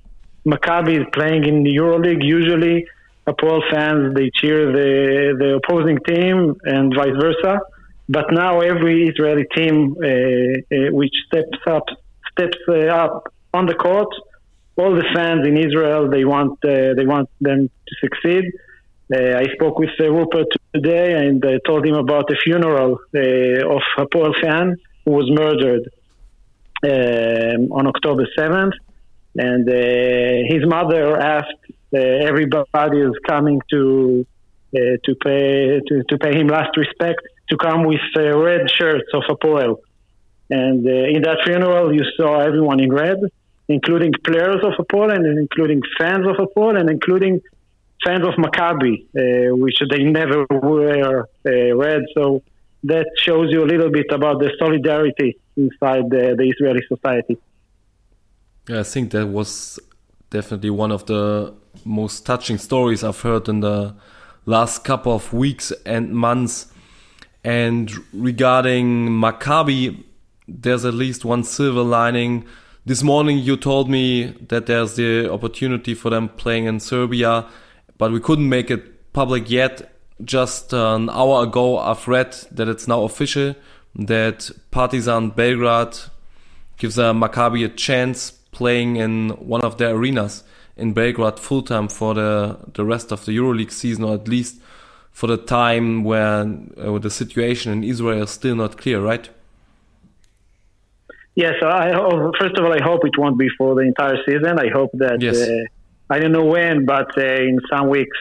Maccabi 0.45 0.99
is 1.01 1.05
playing 1.13 1.45
in 1.45 1.63
the 1.63 1.75
EuroLeague, 1.75 2.23
usually 2.23 2.85
Apoel 3.27 3.61
fans 3.71 4.13
they 4.15 4.29
cheer 4.33 4.71
the 4.71 5.35
the 5.41 5.59
opposing 5.59 5.97
team 6.07 6.55
and 6.63 6.93
vice 6.95 7.17
versa 7.19 7.59
but 8.09 8.25
now 8.31 8.61
every 8.61 9.07
Israeli 9.07 9.45
team 9.55 9.95
uh, 9.97 10.07
uh, 10.07 10.91
which 10.91 11.13
steps 11.27 11.59
up 11.67 11.85
steps 12.31 12.57
uh, 12.69 12.87
up 12.87 13.33
on 13.53 13.65
the 13.65 13.73
court, 13.73 14.07
all 14.77 14.93
the 14.95 15.05
fans 15.13 15.45
in 15.45 15.57
Israel 15.57 16.09
they 16.09 16.23
want 16.23 16.59
they 16.61 17.05
want 17.05 17.29
them 17.41 17.69
to 17.87 17.95
succeed. 17.99 18.45
I 19.13 19.45
spoke 19.53 19.79
with 19.79 19.89
Rupert 19.99 20.51
today 20.73 21.13
and 21.13 21.43
I 21.45 21.59
told 21.65 21.85
him 21.85 21.95
about 21.95 22.27
the 22.27 22.37
funeral 22.43 22.93
of 22.93 23.81
a 23.97 24.05
Paul 24.07 24.33
fan 24.41 24.75
who 25.05 25.11
was 25.11 25.29
murdered 25.29 25.89
um, 26.83 27.71
on 27.71 27.87
October 27.87 28.27
7th. 28.37 28.73
And 29.35 29.69
uh, 29.69 30.53
his 30.53 30.67
mother 30.67 31.19
asked 31.19 31.53
uh, 31.93 31.99
everybody 31.99 32.99
is 32.99 33.13
coming 33.25 33.61
to 33.71 34.25
uh, 34.75 34.79
to 35.05 35.15
pay 35.23 35.79
to, 35.87 36.03
to 36.09 36.17
pay 36.17 36.37
him 36.37 36.47
last 36.47 36.75
respect 36.75 37.21
to 37.49 37.55
come 37.57 37.85
with 37.85 38.01
uh, 38.17 38.37
red 38.37 38.69
shirts 38.69 39.09
of 39.13 39.23
Apoel. 39.29 39.77
And 40.49 40.85
uh, 40.85 41.15
in 41.15 41.21
that 41.21 41.39
funeral, 41.45 41.93
you 41.93 42.03
saw 42.17 42.39
everyone 42.39 42.81
in 42.81 42.91
red, 42.91 43.19
including 43.69 44.11
players 44.25 44.61
of 44.63 44.73
Apoel 44.83 45.13
and 45.13 45.25
including 45.25 45.81
fans 45.97 46.25
of 46.27 46.35
Apoel 46.35 46.77
and 46.79 46.89
including 46.89 47.41
fans 48.03 48.25
of 48.27 48.35
Maccabi, 48.35 49.05
uh, 49.05 49.55
which 49.55 49.81
they 49.89 50.03
never 50.03 50.45
wear 50.49 51.27
uh, 51.45 51.75
red. 51.75 52.01
So 52.13 52.43
that 52.83 53.07
shows 53.17 53.51
you 53.51 53.63
a 53.63 53.67
little 53.67 53.89
bit 53.89 54.07
about 54.11 54.39
the 54.39 54.51
solidarity 54.59 55.37
inside 55.55 56.09
the, 56.09 56.35
the 56.37 56.43
Israeli 56.43 56.81
society. 56.87 57.37
Yeah, 58.67 58.81
I 58.81 58.83
think 58.83 59.11
that 59.11 59.27
was 59.27 59.79
definitely 60.29 60.69
one 60.69 60.91
of 60.91 61.05
the 61.05 61.53
most 61.85 62.25
touching 62.25 62.57
stories 62.57 63.03
I've 63.03 63.21
heard 63.21 63.47
in 63.47 63.61
the 63.61 63.95
last 64.45 64.83
couple 64.83 65.13
of 65.13 65.33
weeks 65.33 65.71
and 65.85 66.11
months 66.11 66.67
and 67.47 67.89
regarding 68.11 69.07
Maccabi, 69.07 70.03
there's 70.49 70.83
at 70.83 70.93
least 70.93 71.23
one 71.23 71.45
silver 71.45 71.81
lining. 71.81 72.45
This 72.85 73.03
morning 73.03 73.37
you 73.37 73.55
told 73.55 73.89
me 73.89 74.35
that 74.49 74.65
there's 74.65 74.97
the 74.97 75.31
opportunity 75.31 75.93
for 75.93 76.09
them 76.09 76.27
playing 76.27 76.65
in 76.65 76.81
Serbia, 76.81 77.45
but 77.97 78.11
we 78.11 78.19
couldn't 78.19 78.49
make 78.49 78.71
it 78.71 79.13
public 79.13 79.49
yet. 79.49 79.93
Just 80.23 80.73
an 80.73 81.09
hour 81.09 81.43
ago, 81.43 81.77
I've 81.77 82.07
read 82.07 82.33
that 82.51 82.67
it's 82.67 82.87
now 82.87 83.03
official 83.03 83.55
that 83.95 84.49
Partizan 84.71 85.29
Belgrade 85.29 85.97
gives 86.77 86.97
a 86.97 87.13
Maccabi 87.13 87.65
a 87.65 87.69
chance 87.69 88.31
playing 88.51 88.95
in 88.95 89.29
one 89.29 89.61
of 89.61 89.77
their 89.77 89.95
arenas 89.95 90.43
in 90.75 90.93
Belgrade 90.93 91.39
full 91.39 91.61
time 91.61 91.87
for 91.87 92.13
the, 92.13 92.57
the 92.73 92.85
rest 92.85 93.11
of 93.11 93.25
the 93.25 93.35
EuroLeague 93.37 93.71
season, 93.71 94.03
or 94.03 94.15
at 94.15 94.27
least 94.27 94.61
for 95.11 95.27
the 95.27 95.37
time 95.37 96.03
when 96.03 96.73
uh, 96.77 96.97
the 96.99 97.09
situation 97.09 97.71
in 97.71 97.83
Israel 97.83 98.23
is 98.23 98.29
still 98.29 98.55
not 98.55 98.77
clear, 98.77 99.01
right? 99.01 99.29
Yes, 101.33 101.55
I 101.63 101.91
hope, 101.93 102.35
first 102.39 102.57
of 102.57 102.65
all, 102.65 102.73
I 102.73 102.81
hope 102.83 103.05
it 103.05 103.17
won't 103.17 103.37
be 103.37 103.47
for 103.57 103.75
the 103.75 103.81
entire 103.81 104.17
season. 104.27 104.59
I 104.59 104.69
hope 104.73 104.89
that 104.93 105.21
yes. 105.21 105.37
uh, 105.37 105.65
I 106.09 106.19
don't 106.19 106.31
know 106.31 106.45
when, 106.45 106.85
but 106.85 107.17
uh, 107.17 107.21
in 107.21 107.59
some 107.71 107.89
weeks 107.89 108.17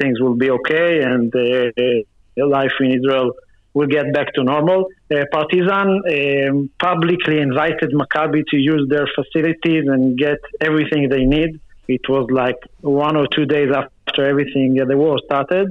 things 0.00 0.20
will 0.20 0.34
be 0.34 0.50
okay 0.50 1.02
and 1.02 1.34
uh, 1.34 2.46
life 2.46 2.72
in 2.80 2.92
Israel 2.98 3.32
will 3.74 3.86
get 3.86 4.12
back 4.12 4.32
to 4.34 4.42
normal. 4.42 4.86
Uh, 5.12 5.24
Partizan 5.32 5.88
um, 6.16 6.70
publicly 6.78 7.38
invited 7.38 7.92
Maccabi 7.92 8.42
to 8.50 8.56
use 8.56 8.88
their 8.88 9.06
facilities 9.14 9.84
and 9.86 10.18
get 10.18 10.38
everything 10.60 11.08
they 11.08 11.24
need. 11.24 11.60
It 11.86 12.08
was 12.08 12.30
like 12.30 12.56
one 12.80 13.16
or 13.16 13.26
two 13.26 13.46
days 13.46 13.70
after 13.74 14.24
everything 14.24 14.74
the 14.74 14.96
war 14.96 15.18
started 15.24 15.68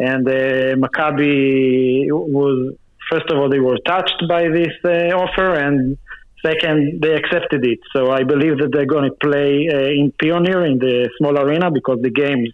and 0.00 0.26
uh, 0.26 0.76
Maccabi 0.76 2.06
was 2.10 2.74
first 3.10 3.30
of 3.30 3.38
all 3.38 3.48
they 3.50 3.60
were 3.60 3.78
touched 3.86 4.22
by 4.28 4.48
this 4.48 4.72
uh, 4.84 5.14
offer, 5.14 5.54
and 5.54 5.98
second, 6.44 7.00
they 7.02 7.14
accepted 7.14 7.64
it. 7.64 7.80
So 7.94 8.10
I 8.10 8.24
believe 8.24 8.58
that 8.58 8.70
they're 8.72 8.86
going 8.86 9.08
to 9.10 9.16
play 9.16 9.68
uh, 9.72 9.78
in 10.00 10.12
Pioneer 10.20 10.64
in 10.64 10.78
the 10.78 11.10
small 11.18 11.38
arena 11.38 11.70
because 11.70 11.98
the 12.02 12.10
games 12.10 12.50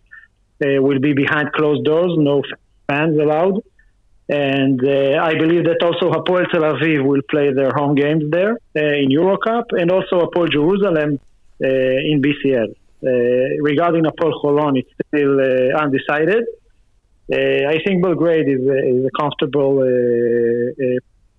uh, 0.64 0.81
will 0.81 0.99
be 1.01 1.12
behind 1.12 1.53
closed 1.53 1.85
doors, 1.85 2.12
no 2.16 2.42
fans 2.88 3.18
allowed. 3.18 3.62
And 4.29 4.81
uh, 4.83 5.22
I 5.22 5.35
believe 5.35 5.64
that 5.64 5.81
also 5.83 6.11
Hapoel 6.11 6.51
Tel 6.51 6.62
Aviv 6.62 7.05
will 7.05 7.22
play 7.31 7.53
their 7.53 7.70
home 7.75 7.94
games 7.94 8.25
there 8.31 8.53
uh, 8.53 8.81
in 8.81 9.11
Eurocup, 9.11 9.66
and 9.70 9.90
also 9.90 10.27
Hapoel 10.27 10.51
Jerusalem 10.51 11.20
uh, 11.62 11.66
in 11.66 12.22
BCL. 12.22 12.70
Uh, 13.05 13.62
regarding 13.62 14.05
Hapoel 14.05 14.33
Holon, 14.42 14.79
it's 14.79 14.90
still 15.09 15.38
undecided. 15.79 16.44
I 17.31 17.79
think 17.85 18.03
Belgrade 18.03 18.49
is 18.49 18.61
is 18.61 19.05
a 19.05 19.11
comfortable 19.20 19.83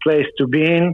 place 0.04 0.28
to 0.38 0.48
be 0.48 0.64
in. 0.64 0.94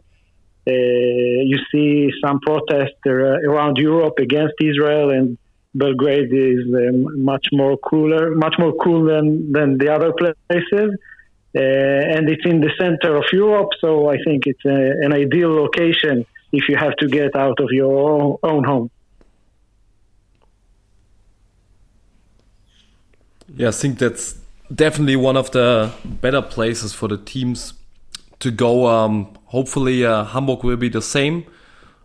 You 0.72 1.58
see 1.72 2.12
some 2.24 2.40
protests 2.40 3.06
around 3.06 3.78
Europe 3.78 4.16
against 4.20 4.56
Israel, 4.62 5.12
and 5.12 5.38
Belgrade 5.76 6.32
is 6.32 6.62
um, 6.74 7.24
much 7.24 7.48
more 7.52 7.78
cooler, 7.78 8.36
much 8.36 8.56
more 8.60 8.74
cool 8.74 9.06
than, 9.06 9.52
than 9.52 9.78
the 9.78 9.94
other 9.94 10.14
places. 10.14 10.96
Uh, 11.56 11.60
and 11.60 12.30
it's 12.30 12.46
in 12.46 12.62
the 12.62 12.72
center 12.80 13.16
of 13.16 13.26
Europe, 13.32 13.70
so 13.80 14.10
I 14.10 14.18
think 14.24 14.48
it's 14.48 14.66
a, 14.66 15.06
an 15.06 15.14
ideal 15.14 15.54
location 15.54 16.26
if 16.52 16.68
you 16.68 16.76
have 16.76 16.96
to 16.98 17.08
get 17.08 17.36
out 17.36 17.60
of 17.60 17.70
your 17.72 18.40
own 18.42 18.64
home. 18.64 18.90
Yeah, 23.56 23.68
I 23.68 23.72
think 23.72 24.00
that's 24.00 24.40
definitely 24.74 25.16
one 25.16 25.38
of 25.38 25.52
the 25.52 25.92
better 26.04 26.42
places 26.42 26.94
for 26.94 27.08
the 27.08 27.18
teams 27.18 27.74
to 28.40 28.50
go. 28.50 28.88
Um, 28.88 29.38
hopefully, 29.54 30.04
uh, 30.04 30.26
Hamburg 30.26 30.64
will 30.64 30.78
be 30.78 30.90
the 30.90 31.02
same 31.02 31.46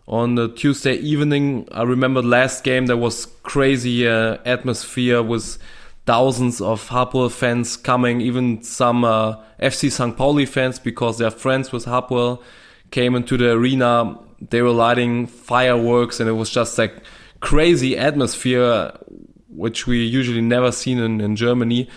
on 0.07 0.53
Tuesday 0.55 0.95
evening. 0.95 1.67
I 1.71 1.81
remember 1.81 2.21
last 2.21 2.63
game 2.63 2.85
there 2.85 2.95
was 2.95 3.25
crazy 3.41 4.07
uh, 4.07 4.37
atmosphere 4.45 5.21
with 5.23 5.57
thousands 6.05 6.61
of 6.61 6.89
Hapoel 6.89 7.31
fans 7.31 7.75
coming, 7.75 8.21
even 8.21 8.61
some 8.61 9.03
uh, 9.03 9.37
FC 9.59 9.91
St. 9.91 10.15
Pauli 10.15 10.45
fans 10.45 10.77
because 10.79 11.17
they're 11.17 11.31
friends 11.31 11.71
with 11.71 11.85
Hapoel 11.85 12.41
came 12.91 13.15
into 13.15 13.35
the 13.35 13.51
arena. 13.51 14.17
They 14.39 14.61
were 14.61 14.71
lighting 14.71 15.25
fireworks 15.25 16.19
and 16.19 16.29
it 16.29 16.33
was 16.33 16.51
just 16.51 16.77
like 16.77 17.01
crazy 17.39 17.97
atmosphere, 17.97 18.91
which 19.49 19.87
we 19.87 20.03
usually 20.05 20.41
never 20.41 20.71
seen 20.71 20.99
in, 20.99 21.19
in 21.19 21.35
Germany. 21.35 21.89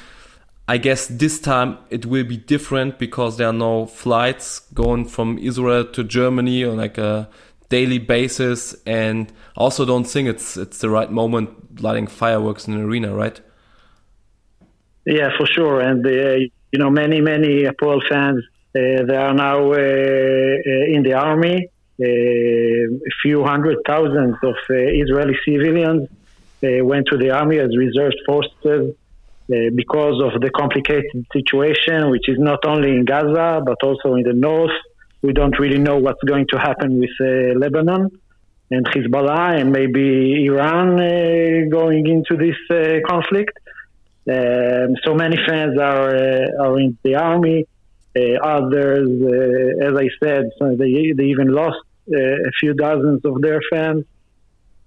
I 0.73 0.79
guess 0.79 1.07
this 1.07 1.39
time 1.39 1.77
it 1.91 2.07
will 2.07 2.25
be 2.25 2.39
different 2.39 2.99
because 2.99 3.37
there 3.37 3.47
are 3.47 3.53
no 3.71 3.85
flights 3.85 4.61
going 4.73 5.05
from 5.05 5.37
Israel 5.37 5.85
to 5.97 6.03
Germany 6.03 6.65
on 6.65 6.79
like 6.79 6.97
a 6.97 7.29
daily 7.69 7.99
basis 7.99 8.75
and 8.87 9.31
also 9.55 9.85
don't 9.85 10.09
think 10.13 10.31
it's 10.31 10.57
it's 10.57 10.79
the 10.79 10.89
right 10.89 11.11
moment 11.11 11.51
lighting 11.83 12.07
fireworks 12.07 12.67
in 12.67 12.73
an 12.73 12.81
arena, 12.89 13.15
right? 13.15 13.39
Yeah, 15.05 15.29
for 15.37 15.47
sure. 15.47 15.83
And, 15.83 16.07
uh, 16.07 16.11
you 16.73 16.79
know, 16.83 16.89
many, 16.89 17.21
many 17.21 17.65
Apollo 17.65 18.01
fans, 18.09 18.43
uh, 18.75 19.05
they 19.09 19.19
are 19.27 19.35
now 19.35 19.59
uh, 19.73 19.77
uh 19.77 20.95
in 20.97 21.03
the 21.03 21.13
army. 21.31 21.69
Uh, 22.01 23.11
a 23.11 23.15
few 23.23 23.45
hundred 23.45 23.77
thousands 23.87 24.37
of 24.43 24.57
uh, 24.71 25.03
Israeli 25.05 25.37
civilians 25.45 26.09
went 26.63 27.05
to 27.09 27.19
the 27.19 27.31
army 27.31 27.59
as 27.59 27.71
reserve 27.77 28.15
forces 28.25 28.95
because 29.75 30.23
of 30.23 30.41
the 30.41 30.51
complicated 30.51 31.27
situation, 31.33 32.11
which 32.11 32.29
is 32.29 32.39
not 32.39 32.65
only 32.65 32.91
in 32.91 33.05
Gaza, 33.05 33.61
but 33.65 33.79
also 33.83 34.15
in 34.15 34.23
the 34.23 34.33
north. 34.33 34.77
We 35.23 35.33
don't 35.33 35.57
really 35.59 35.79
know 35.79 35.99
what's 35.99 36.23
going 36.23 36.47
to 36.53 36.59
happen 36.59 36.99
with 36.99 37.11
Lebanon 37.21 38.11
and 38.71 38.87
Hezbollah 38.87 39.61
and 39.61 39.71
maybe 39.71 40.45
Iran 40.47 40.97
going 41.71 42.07
into 42.07 42.37
this 42.37 42.57
conflict. 43.07 43.59
Um, 44.29 44.95
so 45.05 45.15
many 45.15 45.37
fans 45.49 45.79
are 45.79 46.15
uh, 46.15 46.63
are 46.65 46.79
in 46.79 46.97
the 47.03 47.17
army. 47.17 47.67
Uh, 48.15 48.35
others, 48.45 49.09
uh, 49.09 49.89
as 49.89 49.95
I 49.97 50.09
said, 50.23 50.51
they 50.79 51.13
they 51.13 51.25
even 51.25 51.49
lost 51.49 51.81
uh, 52.09 52.17
a 52.17 52.53
few 52.61 52.73
dozens 52.75 53.25
of 53.25 53.41
their 53.41 53.61
fans. 53.69 54.05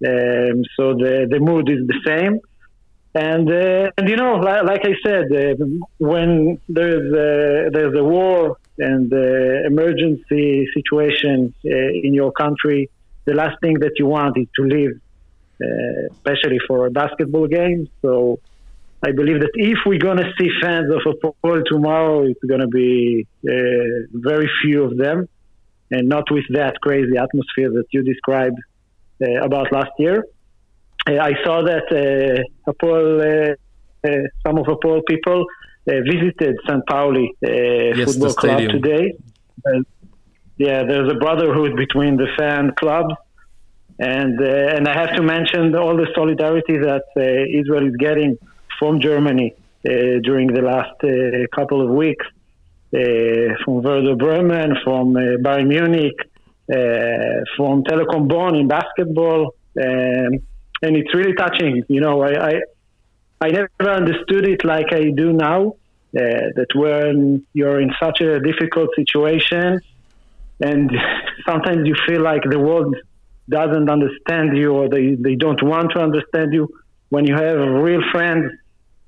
Um, 0.05 0.63
so 0.77 0.93
the 0.93 1.27
the 1.29 1.39
mood 1.39 1.69
is 1.69 1.85
the 1.85 1.99
same. 2.05 2.39
And 3.15 3.49
uh, 3.49 3.91
and 3.97 4.09
you 4.09 4.17
know, 4.17 4.33
like, 4.35 4.63
like 4.63 4.81
I 4.83 4.95
said, 5.05 5.25
uh, 5.31 5.65
when 5.99 6.59
there's 6.67 7.13
a, 7.13 7.69
there's 7.71 7.95
a 7.97 8.03
war 8.03 8.57
and 8.77 9.11
emergency 9.11 10.67
situation 10.73 11.53
in 11.63 12.13
your 12.13 12.33
country, 12.33 12.89
the 13.23 13.33
last 13.33 13.55
thing 13.61 13.79
that 13.79 13.93
you 13.97 14.05
want 14.05 14.37
is 14.37 14.47
to 14.57 14.63
leave, 14.63 14.99
especially 16.11 16.59
for 16.67 16.87
a 16.87 16.91
basketball 16.91 17.47
game. 17.47 17.87
So 18.01 18.39
I 19.01 19.11
believe 19.11 19.39
that 19.39 19.51
if 19.53 19.79
we're 19.85 19.99
going 19.99 20.17
to 20.17 20.29
see 20.37 20.49
fans 20.61 20.91
of 20.91 21.01
a 21.05 21.27
Apollo 21.27 21.63
tomorrow, 21.67 22.23
it's 22.23 22.43
going 22.43 22.61
to 22.61 22.67
be 22.67 23.25
uh, 23.47 23.51
very 24.11 24.49
few 24.61 24.83
of 24.83 24.97
them, 24.97 25.29
and 25.89 26.09
not 26.09 26.29
with 26.31 26.45
that 26.49 26.81
crazy 26.81 27.15
atmosphere 27.15 27.69
that 27.71 27.85
you 27.91 28.03
described 28.03 28.59
uh, 29.21 29.41
about 29.41 29.71
last 29.71 29.91
year. 29.99 30.25
Uh, 31.07 31.19
I 31.21 31.33
saw 31.43 31.61
that 31.63 31.87
uh, 31.91 32.71
Apollo, 32.71 33.19
uh, 33.19 33.55
uh, 34.07 34.11
some 34.45 34.57
of 34.57 34.67
Apollo 34.67 35.01
people 35.07 35.45
visited 35.85 36.55
St. 36.67 36.83
Pauli 36.87 37.31
yes, 37.41 38.05
football 38.05 38.33
club 38.33 38.59
today. 38.71 39.13
yeah, 40.57 40.83
there's 40.83 41.11
a 41.11 41.15
brotherhood 41.15 41.75
between 41.75 42.17
the 42.17 42.27
fan 42.37 42.71
clubs 42.75 43.13
and 43.99 44.39
uh, 44.41 44.75
and 44.75 44.87
I 44.87 44.93
have 44.93 45.15
to 45.15 45.23
mention 45.23 45.73
all 45.75 45.95
the 45.95 46.07
solidarity 46.13 46.77
that 46.77 47.05
uh, 47.15 47.21
Israel 47.21 47.87
is 47.87 47.95
getting 47.97 48.37
from 48.77 48.99
Germany 48.99 49.53
uh, 49.87 50.19
during 50.21 50.47
the 50.47 50.61
last 50.61 50.95
uh, 51.03 51.47
couple 51.55 51.81
of 51.81 51.89
weeks, 51.89 52.25
uh, 52.93 52.99
from 53.63 53.83
Werder 53.83 54.15
Bremen, 54.15 54.75
from 54.83 55.13
Bayern 55.13 55.67
Munich, 55.67 56.17
from 57.55 57.83
Telekom 57.83 58.27
Bonn 58.27 58.55
in 58.55 58.67
basketball, 58.67 59.55
um, 59.81 60.39
and 60.85 60.95
it's 60.95 61.13
really 61.13 61.33
touching. 61.33 61.83
You 61.87 62.01
know, 62.01 62.21
I, 62.21 62.49
I, 62.49 62.53
I 63.41 63.47
never 63.49 63.91
understood 64.01 64.47
it 64.47 64.63
like 64.63 64.93
I 64.93 65.09
do 65.23 65.33
now. 65.33 65.75
that 66.13 66.71
when 66.73 67.45
you're 67.53 67.81
in 67.81 67.91
such 68.01 68.21
a 68.21 68.39
difficult 68.39 68.89
situation, 68.95 69.81
and 70.61 70.91
sometimes 71.45 71.81
you 71.89 71.95
feel 72.07 72.21
like 72.21 72.43
the 72.49 72.59
world 72.59 72.95
doesn't 73.49 73.89
understand 73.89 74.57
you 74.57 74.71
or 74.71 74.89
they, 74.89 75.15
they 75.15 75.35
don't 75.35 75.61
want 75.61 75.91
to 75.93 75.99
understand 75.99 76.53
you 76.53 76.67
when 77.09 77.25
you 77.25 77.35
have 77.35 77.57
real 77.57 78.01
friends 78.11 78.51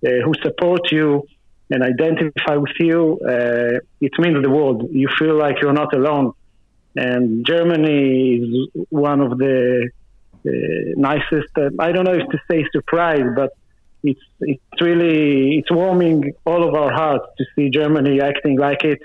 uh, 0.05 0.09
who 0.23 0.33
support 0.43 0.91
you 0.91 1.23
and 1.69 1.83
identify 1.83 2.55
with 2.55 2.75
you, 2.79 3.19
uh, 3.27 3.79
it 3.99 4.13
means 4.19 4.41
the 4.41 4.49
world. 4.49 4.89
You 4.91 5.09
feel 5.19 5.37
like 5.37 5.55
you're 5.61 5.73
not 5.73 5.93
alone. 5.93 6.33
And 6.95 7.45
Germany 7.45 8.35
is 8.35 8.85
one 8.89 9.21
of 9.21 9.37
the 9.37 9.89
uh, 10.47 10.93
nicest, 10.95 11.51
uh, 11.57 11.69
I 11.79 11.91
don't 11.91 12.05
know 12.05 12.13
if 12.13 12.27
to 12.29 12.39
say 12.49 12.65
surprise, 12.71 13.25
but 13.35 13.51
it's, 14.03 14.21
it's 14.41 14.81
really, 14.81 15.57
it's 15.57 15.71
warming 15.71 16.33
all 16.45 16.67
of 16.67 16.73
our 16.75 16.91
hearts 16.91 17.25
to 17.37 17.45
see 17.55 17.69
Germany 17.69 18.21
acting 18.21 18.57
like 18.57 18.83
it 18.83 19.01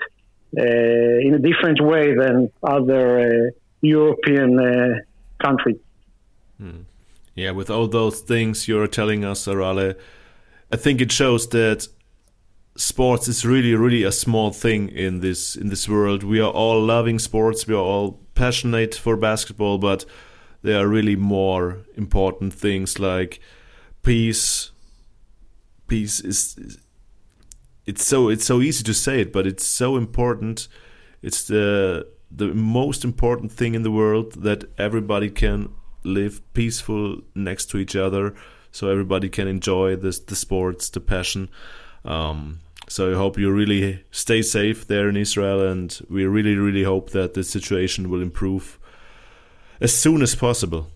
uh, 0.57 1.27
in 1.27 1.33
a 1.33 1.39
different 1.39 1.81
way 1.81 2.15
than 2.15 2.51
other 2.61 3.51
European 3.81 5.01
countries. 5.41 5.79
Hmm. 6.57 6.81
Yeah, 7.35 7.51
with 7.51 7.69
all 7.69 7.87
those 7.87 8.21
things 8.21 8.67
you're 8.67 8.87
telling 8.87 9.25
us, 9.25 9.47
Arale, 9.47 9.95
I 10.71 10.77
think 10.77 11.01
it 11.01 11.11
shows 11.11 11.49
that 11.49 11.87
sports 12.75 13.27
is 13.27 13.45
really 13.45 13.75
really 13.75 14.03
a 14.03 14.11
small 14.11 14.51
thing 14.51 14.89
in 14.89 15.19
this 15.19 15.55
in 15.55 15.69
this 15.69 15.87
world 15.87 16.23
we 16.23 16.39
are 16.39 16.51
all 16.51 16.81
loving 16.81 17.19
sports 17.19 17.67
we 17.67 17.73
are 17.75 17.77
all 17.77 18.19
passionate 18.33 18.95
for 18.95 19.15
basketball 19.15 19.77
but 19.77 20.05
there 20.63 20.79
are 20.79 20.87
really 20.87 21.15
more 21.15 21.79
important 21.95 22.53
things 22.53 22.99
like 22.99 23.39
peace 24.01 24.71
peace 25.87 26.19
is 26.19 26.77
it's 27.85 28.05
so 28.05 28.29
it's 28.29 28.45
so 28.45 28.61
easy 28.61 28.83
to 28.83 28.93
say 28.93 29.21
it 29.21 29.31
but 29.31 29.45
it's 29.45 29.65
so 29.65 29.97
important 29.97 30.67
it's 31.21 31.47
the 31.47 32.07
the 32.35 32.47
most 32.47 33.03
important 33.03 33.51
thing 33.51 33.75
in 33.75 33.83
the 33.83 33.91
world 33.91 34.33
that 34.43 34.63
everybody 34.77 35.29
can 35.29 35.69
live 36.03 36.41
peaceful 36.53 37.21
next 37.35 37.67
to 37.67 37.77
each 37.77 37.95
other 37.95 38.33
so 38.71 38.89
everybody 38.89 39.29
can 39.29 39.47
enjoy 39.47 39.95
this 39.95 40.19
the 40.19 40.35
sports, 40.35 40.89
the 40.89 40.99
passion. 40.99 41.49
Um, 42.03 42.59
so 42.89 43.11
I 43.11 43.15
hope 43.15 43.37
you 43.37 43.51
really 43.51 44.03
stay 44.11 44.41
safe 44.41 44.87
there 44.87 45.07
in 45.07 45.15
Israel, 45.15 45.65
and 45.65 45.97
we 46.09 46.25
really, 46.25 46.55
really 46.55 46.83
hope 46.83 47.11
that 47.11 47.33
the 47.33 47.43
situation 47.43 48.09
will 48.09 48.21
improve 48.21 48.79
as 49.83 49.95
soon 49.95 50.21
as 50.21 50.33
possible. 50.33 50.87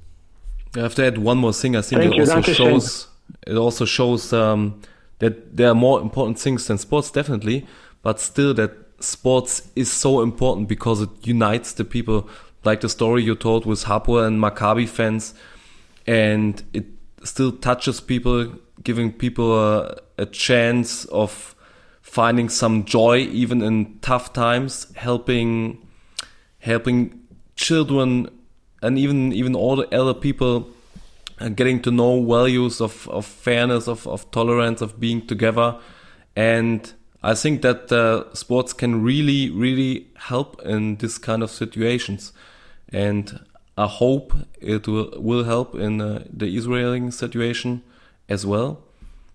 I 0.76 0.80
have 0.80 0.96
to 0.96 1.06
add 1.06 1.18
one 1.18 1.38
more 1.38 1.54
thing. 1.54 1.76
I 1.76 1.82
think 1.82 2.02
Thank 2.02 2.16
it 2.16 2.30
also 2.30 2.54
shows 2.54 3.08
it 3.46 3.58
also 3.58 3.86
shows 3.86 4.34
um, 4.34 4.82
that 5.20 5.56
there 5.58 5.70
are 5.70 5.76
more 5.76 6.02
important 6.02 6.40
things 6.40 6.68
than 6.68 6.78
sports, 6.78 7.12
definitely, 7.12 7.68
but 8.02 8.20
still 8.20 8.54
that 8.56 8.72
sports 9.00 9.70
is 9.76 9.92
so 9.92 10.22
important 10.22 10.68
because 10.68 11.02
it 11.02 11.10
unites 11.24 11.74
the 11.74 11.84
people 11.84 12.28
like 12.64 12.82
the 12.82 12.90
story 12.90 13.24
you 13.24 13.36
told 13.36 13.66
with 13.66 13.84
Hapoel 13.84 14.26
and 14.26 14.42
Maccabi 14.42 14.88
fans, 14.88 15.34
and 16.06 16.64
it 16.74 16.86
still 17.24 17.52
touches 17.52 18.00
people, 18.00 18.54
giving 18.84 19.12
people 19.12 19.60
a, 19.60 19.98
a 20.18 20.26
chance 20.26 21.06
of 21.06 21.56
finding 22.02 22.48
some 22.48 22.86
joy 22.86 23.18
even 23.18 23.62
in 23.62 24.00
tough 24.00 24.32
times, 24.32 24.88
helping 24.96 25.86
helping 26.60 27.20
children 27.56 28.30
and 28.82 28.98
even 28.98 29.34
even 29.34 29.56
all 29.56 29.76
the 29.76 29.88
elder 29.94 30.14
people 30.14 30.68
getting 31.56 31.82
to 31.82 31.92
know 31.92 32.24
values 32.24 32.82
of, 32.82 33.08
of 33.10 33.26
fairness, 33.26 33.88
of, 33.88 34.08
of 34.08 34.30
tolerance, 34.32 34.82
of 34.82 35.00
being 35.00 35.26
together. 35.26 35.78
And 36.36 36.92
I 37.24 37.36
think 37.36 37.62
that 37.62 37.92
uh, 37.92 38.34
sports 38.34 38.74
can 38.74 39.04
really, 39.04 39.50
really 39.52 40.08
help 40.16 40.62
in 40.64 40.98
this 40.98 41.18
kind 41.18 41.44
of 41.44 41.52
situations. 41.52 42.34
And 42.90 43.40
I 43.78 43.86
hope 43.86 44.34
it 44.60 44.88
will, 44.88 45.14
will 45.18 45.44
help 45.44 45.76
in 45.76 46.02
uh, 46.02 46.24
the 46.32 46.48
Israeli 46.58 47.12
situation 47.12 47.84
as 48.28 48.46
well. 48.46 48.82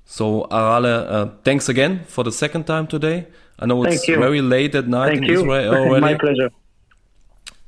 So, 0.04 0.48
Arale, 0.50 1.06
uh, 1.08 1.30
thanks 1.44 1.68
again 1.68 2.04
for 2.06 2.24
the 2.24 2.32
second 2.32 2.66
time 2.66 2.88
today. 2.88 3.28
I 3.58 3.66
know 3.66 3.84
it's 3.84 4.04
very 4.06 4.40
late 4.40 4.74
at 4.74 4.88
night 4.88 5.10
Thank 5.10 5.22
in 5.22 5.24
you. 5.28 5.40
Israel 5.40 5.74
already. 5.74 6.00
My 6.00 6.14
pleasure. 6.14 6.50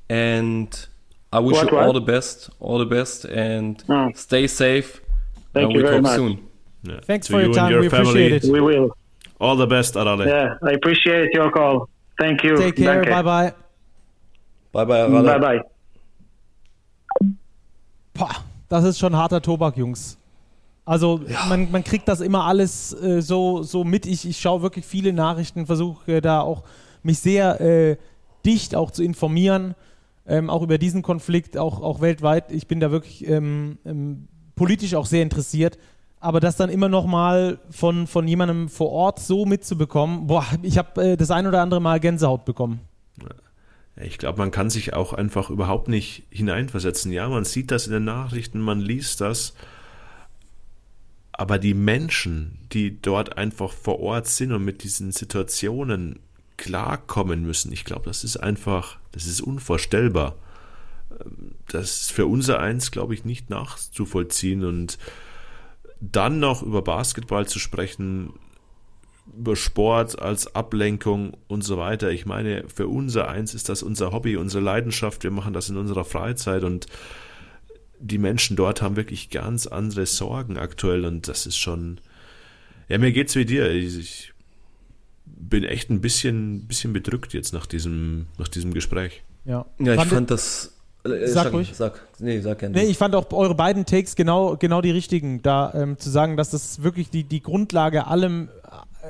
And 0.09 0.87
I 1.35 1.41
wish 1.41 1.57
What, 1.57 1.70
you 1.72 1.78
all 1.78 1.87
what? 1.93 1.95
the 1.95 2.12
best, 2.12 2.51
all 2.61 2.78
the 2.78 2.87
best, 2.97 3.24
and 3.24 3.82
Oh. 3.89 4.09
stay 4.14 4.47
safe. 4.47 5.01
Thank 5.53 5.64
and 5.64 5.72
you 5.72 5.78
we 5.78 5.82
very 5.82 5.95
talk 5.97 6.03
much. 6.03 6.16
soon. 6.16 6.39
Yeah. 6.85 7.01
Thanks 7.07 7.26
To 7.26 7.32
for 7.32 7.41
your 7.41 7.51
you 7.51 7.59
and 7.59 7.70
time. 7.70 7.80
we 7.80 7.87
appreciate 7.87 8.32
it. 8.32 8.45
We 8.53 8.61
will. 8.61 8.91
All 9.41 9.57
the 9.57 9.66
best, 9.66 9.97
Arale. 9.97 10.26
Yeah, 10.26 10.59
I 10.62 10.74
appreciate 10.74 11.35
your 11.35 11.51
call. 11.51 11.89
Thank 12.20 12.45
you. 12.45 12.57
Take 12.57 12.76
care. 12.76 13.03
Danke. 13.03 13.11
Bye 13.11 13.22
bye. 13.22 13.53
Bye 14.72 14.85
bye, 14.85 15.01
Arale. 15.01 15.24
Bye 15.26 15.39
bye. 15.39 15.61
Boah, 18.14 18.37
das 18.68 18.85
ist 18.85 18.99
schon 18.99 19.16
harter 19.16 19.41
Tobak, 19.43 19.76
Jungs. 19.76 20.18
Also 20.85 21.20
man, 21.49 21.70
man 21.70 21.82
kriegt 21.82 22.07
das 22.09 22.20
immer 22.20 22.45
alles 22.45 22.93
äh, 23.03 23.22
so, 23.22 23.62
so 23.62 23.85
mit. 23.85 24.07
Ich, 24.07 24.28
ich 24.28 24.39
schaue 24.39 24.62
wirklich 24.62 24.85
viele 24.85 25.12
Nachrichten, 25.12 25.66
versuche 25.66 26.16
äh, 26.16 26.20
da 26.20 26.41
auch 26.41 26.62
mich 27.03 27.18
sehr 27.18 27.61
äh, 27.61 27.97
dicht 28.45 28.74
auch 28.74 28.91
zu 28.91 29.03
informieren, 29.03 29.74
ähm, 30.27 30.51
auch 30.51 30.62
über 30.62 30.79
diesen 30.79 31.03
Konflikt, 31.03 31.57
auch, 31.57 31.81
auch 31.81 32.01
weltweit. 32.01 32.51
Ich 32.51 32.66
bin 32.66 32.81
da 32.81 32.91
wirklich 32.91 33.27
ähm, 33.29 33.79
ähm, 33.85 34.29
politisch 34.55 34.95
auch 34.95 35.07
sehr 35.07 35.22
interessiert. 35.22 35.79
Aber 36.20 36.41
das 36.41 36.57
dann 36.57 36.70
immer 36.70 36.89
noch 36.89 37.05
mal 37.05 37.59
von, 37.68 38.07
von 38.07 38.27
jemandem 38.27 38.70
vor 38.70 38.91
Ort 38.91 39.20
so 39.20 39.45
mitzubekommen, 39.45 40.27
boah, 40.27 40.47
ich 40.62 40.79
habe 40.79 41.03
äh, 41.05 41.16
das 41.18 41.31
ein 41.31 41.47
oder 41.47 41.61
andere 41.61 41.81
Mal 41.81 42.01
Gänsehaut 42.01 42.47
bekommen. 42.47 42.81
Ich 43.97 44.18
glaube, 44.18 44.39
man 44.39 44.51
kann 44.51 44.70
sich 44.70 44.95
auch 44.95 45.12
einfach 45.12 45.51
überhaupt 45.51 45.89
nicht 45.89 46.25
hineinversetzen. 46.31 47.12
Ja, 47.12 47.29
man 47.29 47.45
sieht 47.45 47.70
das 47.70 47.87
in 47.87 47.93
den 47.93 48.05
Nachrichten, 48.05 48.61
man 48.61 48.81
liest 48.81 49.20
das. 49.20 49.55
Aber 51.31 51.59
die 51.59 51.75
Menschen, 51.75 52.59
die 52.72 53.01
dort 53.01 53.37
einfach 53.37 53.72
vor 53.72 54.01
Ort 54.01 54.27
sind 54.27 54.53
und 54.53 54.64
mit 54.64 54.83
diesen 54.83 55.12
Situationen 55.12 56.20
klarkommen 56.57 57.42
müssen, 57.42 57.72
ich 57.72 57.84
glaube, 57.84 58.05
das 58.05 58.24
ist 58.24 58.36
einfach, 58.36 58.98
das 59.12 59.26
ist 59.26 59.40
unvorstellbar. 59.40 60.36
Das 61.68 62.02
ist 62.02 62.12
für 62.12 62.26
unser 62.26 62.61
Eins, 62.61 62.90
glaube 62.90 63.14
ich, 63.14 63.24
nicht 63.24 63.50
nachzuvollziehen. 63.50 64.64
Und 64.64 64.98
dann 66.00 66.40
noch 66.40 66.62
über 66.62 66.82
Basketball 66.82 67.46
zu 67.46 67.59
sprechen, 67.59 68.32
über 69.36 69.57
Sport 69.57 70.18
als 70.18 70.55
Ablenkung 70.55 71.36
und 71.48 71.62
so 71.62 71.78
weiter. 71.78 72.11
Ich 72.11 72.26
meine, 72.26 72.64
für 72.68 72.88
unser 72.88 73.28
Eins 73.28 73.55
ist 73.55 73.68
das 73.68 73.82
unser 73.82 74.12
Hobby, 74.12 74.36
unsere 74.36 74.62
Leidenschaft. 74.62 75.24
Wir 75.24 75.30
machen 75.30 75.55
das 75.55 75.68
in 75.68 75.76
unserer 75.76 76.05
Freizeit 76.05 76.62
und 76.62 76.86
die 78.00 78.18
Menschen 78.18 78.57
dort 78.57 78.82
haben 78.82 78.96
wirklich 78.96 79.30
ganz 79.30 79.66
andere 79.66 80.05
Sorgen 80.05 80.59
aktuell 80.59 81.07
und 81.07 81.26
das 81.28 81.46
ist 81.46 81.57
schon. 81.57 82.00
Ja, 82.88 82.98
mir 82.98 83.12
geht's 83.12 83.34
wie 83.34 83.46
dir. 83.46 83.70
Ich, 83.70 84.34
bin 85.49 85.64
echt 85.64 85.90
ein 85.90 86.01
bisschen, 86.01 86.66
bisschen 86.66 86.92
bedrückt 86.92 87.32
jetzt 87.34 87.53
nach 87.53 87.66
diesem, 87.66 88.26
nach 88.38 88.49
diesem 88.49 88.72
Gespräch. 88.74 89.22
Ja, 89.45 89.66
Ja, 89.78 89.92
ich 89.92 89.99
Fand- 89.99 90.11
fand 90.11 90.30
das. 90.30 90.70
Äh, 91.05 91.26
Sag 91.28 91.53
ruhig. 91.53 91.72
Sag, 91.74 92.01
nee, 92.18 92.40
sag 92.40 92.59
gerne. 92.61 92.74
Nee, 92.76 92.84
ich 92.86 92.97
fand 92.97 93.14
auch 93.14 93.30
eure 93.32 93.55
beiden 93.55 93.84
Takes 93.84 94.16
genau, 94.16 94.57
genau 94.57 94.80
die 94.80 94.90
richtigen, 94.90 95.42
da 95.42 95.72
ähm, 95.74 95.99
zu 95.99 96.09
sagen, 96.09 96.36
dass 96.38 96.51
das 96.51 96.82
wirklich 96.82 97.11
die, 97.11 97.24
die 97.24 97.42
Grundlage 97.42 98.07
allem, 98.07 98.49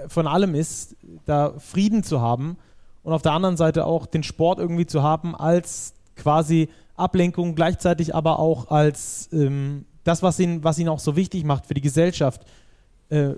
äh, 0.03 0.09
von 0.09 0.26
allem 0.26 0.55
ist, 0.57 0.97
da 1.24 1.55
Frieden 1.59 2.03
zu 2.03 2.20
haben 2.20 2.57
und 3.05 3.12
auf 3.12 3.22
der 3.22 3.30
anderen 3.32 3.57
Seite 3.57 3.85
auch 3.85 4.07
den 4.07 4.24
Sport 4.24 4.59
irgendwie 4.59 4.87
zu 4.87 5.05
haben 5.05 5.37
als 5.37 5.95
quasi 6.16 6.68
Ablenkung, 6.97 7.55
gleichzeitig 7.55 8.12
aber 8.14 8.41
auch 8.41 8.70
als 8.72 9.28
ähm, 9.32 9.85
das, 10.03 10.20
was 10.22 10.39
ihn, 10.41 10.64
was 10.64 10.78
ihn 10.80 10.89
auch 10.89 10.99
so 11.01 11.14
wichtig 11.14 11.45
macht 11.45 11.66
für 11.66 11.74
die 11.74 11.80
Gesellschaft. 11.80 12.43
Äh, 13.09 13.35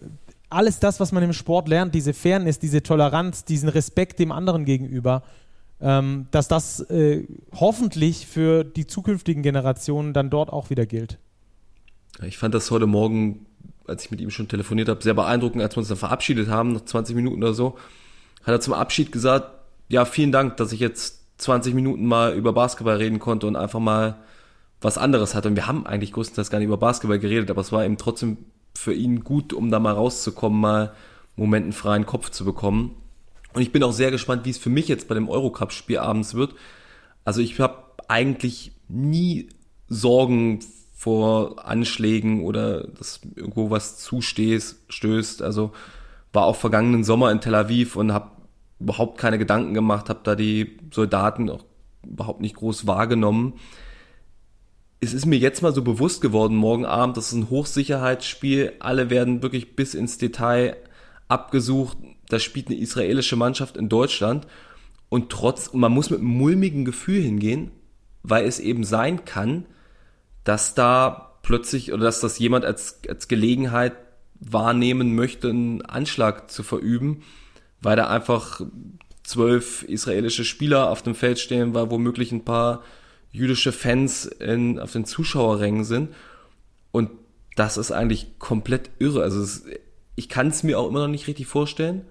alles 0.48 0.78
das, 0.78 1.00
was 1.00 1.12
man 1.12 1.22
im 1.22 1.32
Sport 1.32 1.68
lernt, 1.68 1.94
diese 1.94 2.14
Fairness, 2.14 2.58
diese 2.58 2.82
Toleranz, 2.82 3.44
diesen 3.44 3.68
Respekt 3.68 4.18
dem 4.18 4.32
anderen 4.32 4.64
gegenüber, 4.64 5.22
ähm, 5.80 6.26
dass 6.30 6.48
das 6.48 6.80
äh, 6.90 7.26
hoffentlich 7.54 8.26
für 8.26 8.64
die 8.64 8.86
zukünftigen 8.86 9.42
Generationen 9.42 10.12
dann 10.12 10.30
dort 10.30 10.50
auch 10.50 10.70
wieder 10.70 10.86
gilt. 10.86 11.18
Ich 12.22 12.38
fand 12.38 12.54
das 12.54 12.70
heute 12.70 12.86
Morgen, 12.86 13.46
als 13.86 14.04
ich 14.04 14.10
mit 14.10 14.20
ihm 14.20 14.30
schon 14.30 14.48
telefoniert 14.48 14.88
habe, 14.88 15.02
sehr 15.02 15.14
beeindruckend, 15.14 15.62
als 15.62 15.76
wir 15.76 15.78
uns 15.78 15.88
dann 15.88 15.98
verabschiedet 15.98 16.48
haben, 16.48 16.72
nach 16.72 16.84
20 16.84 17.14
Minuten 17.14 17.42
oder 17.42 17.52
so, 17.52 17.76
hat 18.42 18.54
er 18.54 18.60
zum 18.60 18.72
Abschied 18.72 19.12
gesagt, 19.12 19.50
ja, 19.88 20.04
vielen 20.04 20.32
Dank, 20.32 20.56
dass 20.56 20.72
ich 20.72 20.80
jetzt 20.80 21.24
20 21.38 21.74
Minuten 21.74 22.06
mal 22.06 22.34
über 22.34 22.52
Basketball 22.52 22.96
reden 22.96 23.18
konnte 23.18 23.46
und 23.46 23.56
einfach 23.56 23.80
mal 23.80 24.16
was 24.80 24.98
anderes 24.98 25.34
hatte. 25.34 25.48
Und 25.48 25.56
wir 25.56 25.66
haben 25.66 25.86
eigentlich 25.86 26.12
größtenteils 26.12 26.50
gar 26.50 26.58
nicht 26.58 26.66
über 26.66 26.78
Basketball 26.78 27.18
geredet, 27.18 27.50
aber 27.50 27.60
es 27.60 27.72
war 27.72 27.84
eben 27.84 27.98
trotzdem 27.98 28.38
für 28.76 28.94
ihn 28.94 29.24
gut, 29.24 29.52
um 29.52 29.70
da 29.70 29.78
mal 29.78 29.94
rauszukommen, 29.94 30.60
mal 30.60 30.80
einen 30.80 30.90
Moment 31.36 31.74
freien 31.74 32.06
Kopf 32.06 32.30
zu 32.30 32.44
bekommen. 32.44 32.94
Und 33.52 33.62
ich 33.62 33.72
bin 33.72 33.82
auch 33.82 33.92
sehr 33.92 34.10
gespannt, 34.10 34.44
wie 34.44 34.50
es 34.50 34.58
für 34.58 34.70
mich 34.70 34.88
jetzt 34.88 35.08
bei 35.08 35.14
dem 35.14 35.28
Eurocup-Spiel 35.28 35.98
abends 35.98 36.34
wird. 36.34 36.54
Also 37.24 37.40
ich 37.40 37.58
habe 37.58 37.84
eigentlich 38.08 38.72
nie 38.88 39.48
Sorgen 39.88 40.60
vor 40.94 41.66
Anschlägen 41.66 42.42
oder 42.42 42.86
dass 42.86 43.20
irgendwo 43.34 43.70
was 43.70 43.98
zustößt. 43.98 44.86
Stößt. 44.88 45.42
Also 45.42 45.72
war 46.32 46.44
auch 46.44 46.56
vergangenen 46.56 47.04
Sommer 47.04 47.30
in 47.30 47.40
Tel 47.40 47.54
Aviv 47.54 47.96
und 47.96 48.12
habe 48.12 48.30
überhaupt 48.78 49.18
keine 49.18 49.38
Gedanken 49.38 49.74
gemacht, 49.74 50.08
habe 50.08 50.20
da 50.22 50.34
die 50.34 50.78
Soldaten 50.92 51.48
auch 51.48 51.64
überhaupt 52.02 52.40
nicht 52.40 52.56
groß 52.56 52.86
wahrgenommen. 52.86 53.54
Es 55.00 55.12
ist 55.12 55.26
mir 55.26 55.38
jetzt 55.38 55.62
mal 55.62 55.74
so 55.74 55.82
bewusst 55.82 56.22
geworden, 56.22 56.56
morgen 56.56 56.86
Abend, 56.86 57.16
das 57.16 57.28
ist 57.28 57.34
ein 57.34 57.50
Hochsicherheitsspiel. 57.50 58.72
Alle 58.78 59.10
werden 59.10 59.42
wirklich 59.42 59.76
bis 59.76 59.94
ins 59.94 60.18
Detail 60.18 60.76
abgesucht. 61.28 61.98
Da 62.28 62.38
spielt 62.38 62.68
eine 62.68 62.78
israelische 62.78 63.36
Mannschaft 63.36 63.76
in 63.76 63.88
Deutschland. 63.88 64.46
Und 65.08 65.30
trotz, 65.30 65.72
man 65.72 65.92
muss 65.92 66.10
mit 66.10 66.20
einem 66.20 66.28
mulmigen 66.28 66.84
Gefühl 66.84 67.22
hingehen, 67.22 67.70
weil 68.22 68.46
es 68.46 68.58
eben 68.58 68.84
sein 68.84 69.24
kann, 69.24 69.66
dass 70.44 70.74
da 70.74 71.38
plötzlich 71.42 71.92
oder 71.92 72.04
dass 72.04 72.20
das 72.20 72.38
jemand 72.38 72.64
als, 72.64 73.00
als 73.08 73.28
Gelegenheit 73.28 73.92
wahrnehmen 74.40 75.14
möchte, 75.14 75.48
einen 75.50 75.82
Anschlag 75.82 76.50
zu 76.50 76.62
verüben, 76.62 77.22
weil 77.80 77.96
da 77.96 78.08
einfach 78.08 78.62
zwölf 79.22 79.82
israelische 79.84 80.44
Spieler 80.44 80.90
auf 80.90 81.02
dem 81.02 81.14
Feld 81.14 81.38
stehen, 81.38 81.74
weil 81.74 81.90
womöglich 81.90 82.32
ein 82.32 82.44
paar 82.44 82.82
jüdische 83.36 83.72
Fans 83.72 84.24
in, 84.24 84.78
auf 84.78 84.92
den 84.92 85.04
Zuschauerrängen 85.04 85.84
sind. 85.84 86.14
Und 86.90 87.10
das 87.54 87.76
ist 87.76 87.92
eigentlich 87.92 88.38
komplett 88.38 88.90
irre. 88.98 89.22
Also 89.22 89.40
es, 89.40 89.64
ich 90.14 90.28
kann 90.28 90.48
es 90.48 90.62
mir 90.62 90.78
auch 90.78 90.88
immer 90.88 91.00
noch 91.00 91.08
nicht 91.08 91.26
richtig 91.26 91.46
vorstellen. 91.46 92.02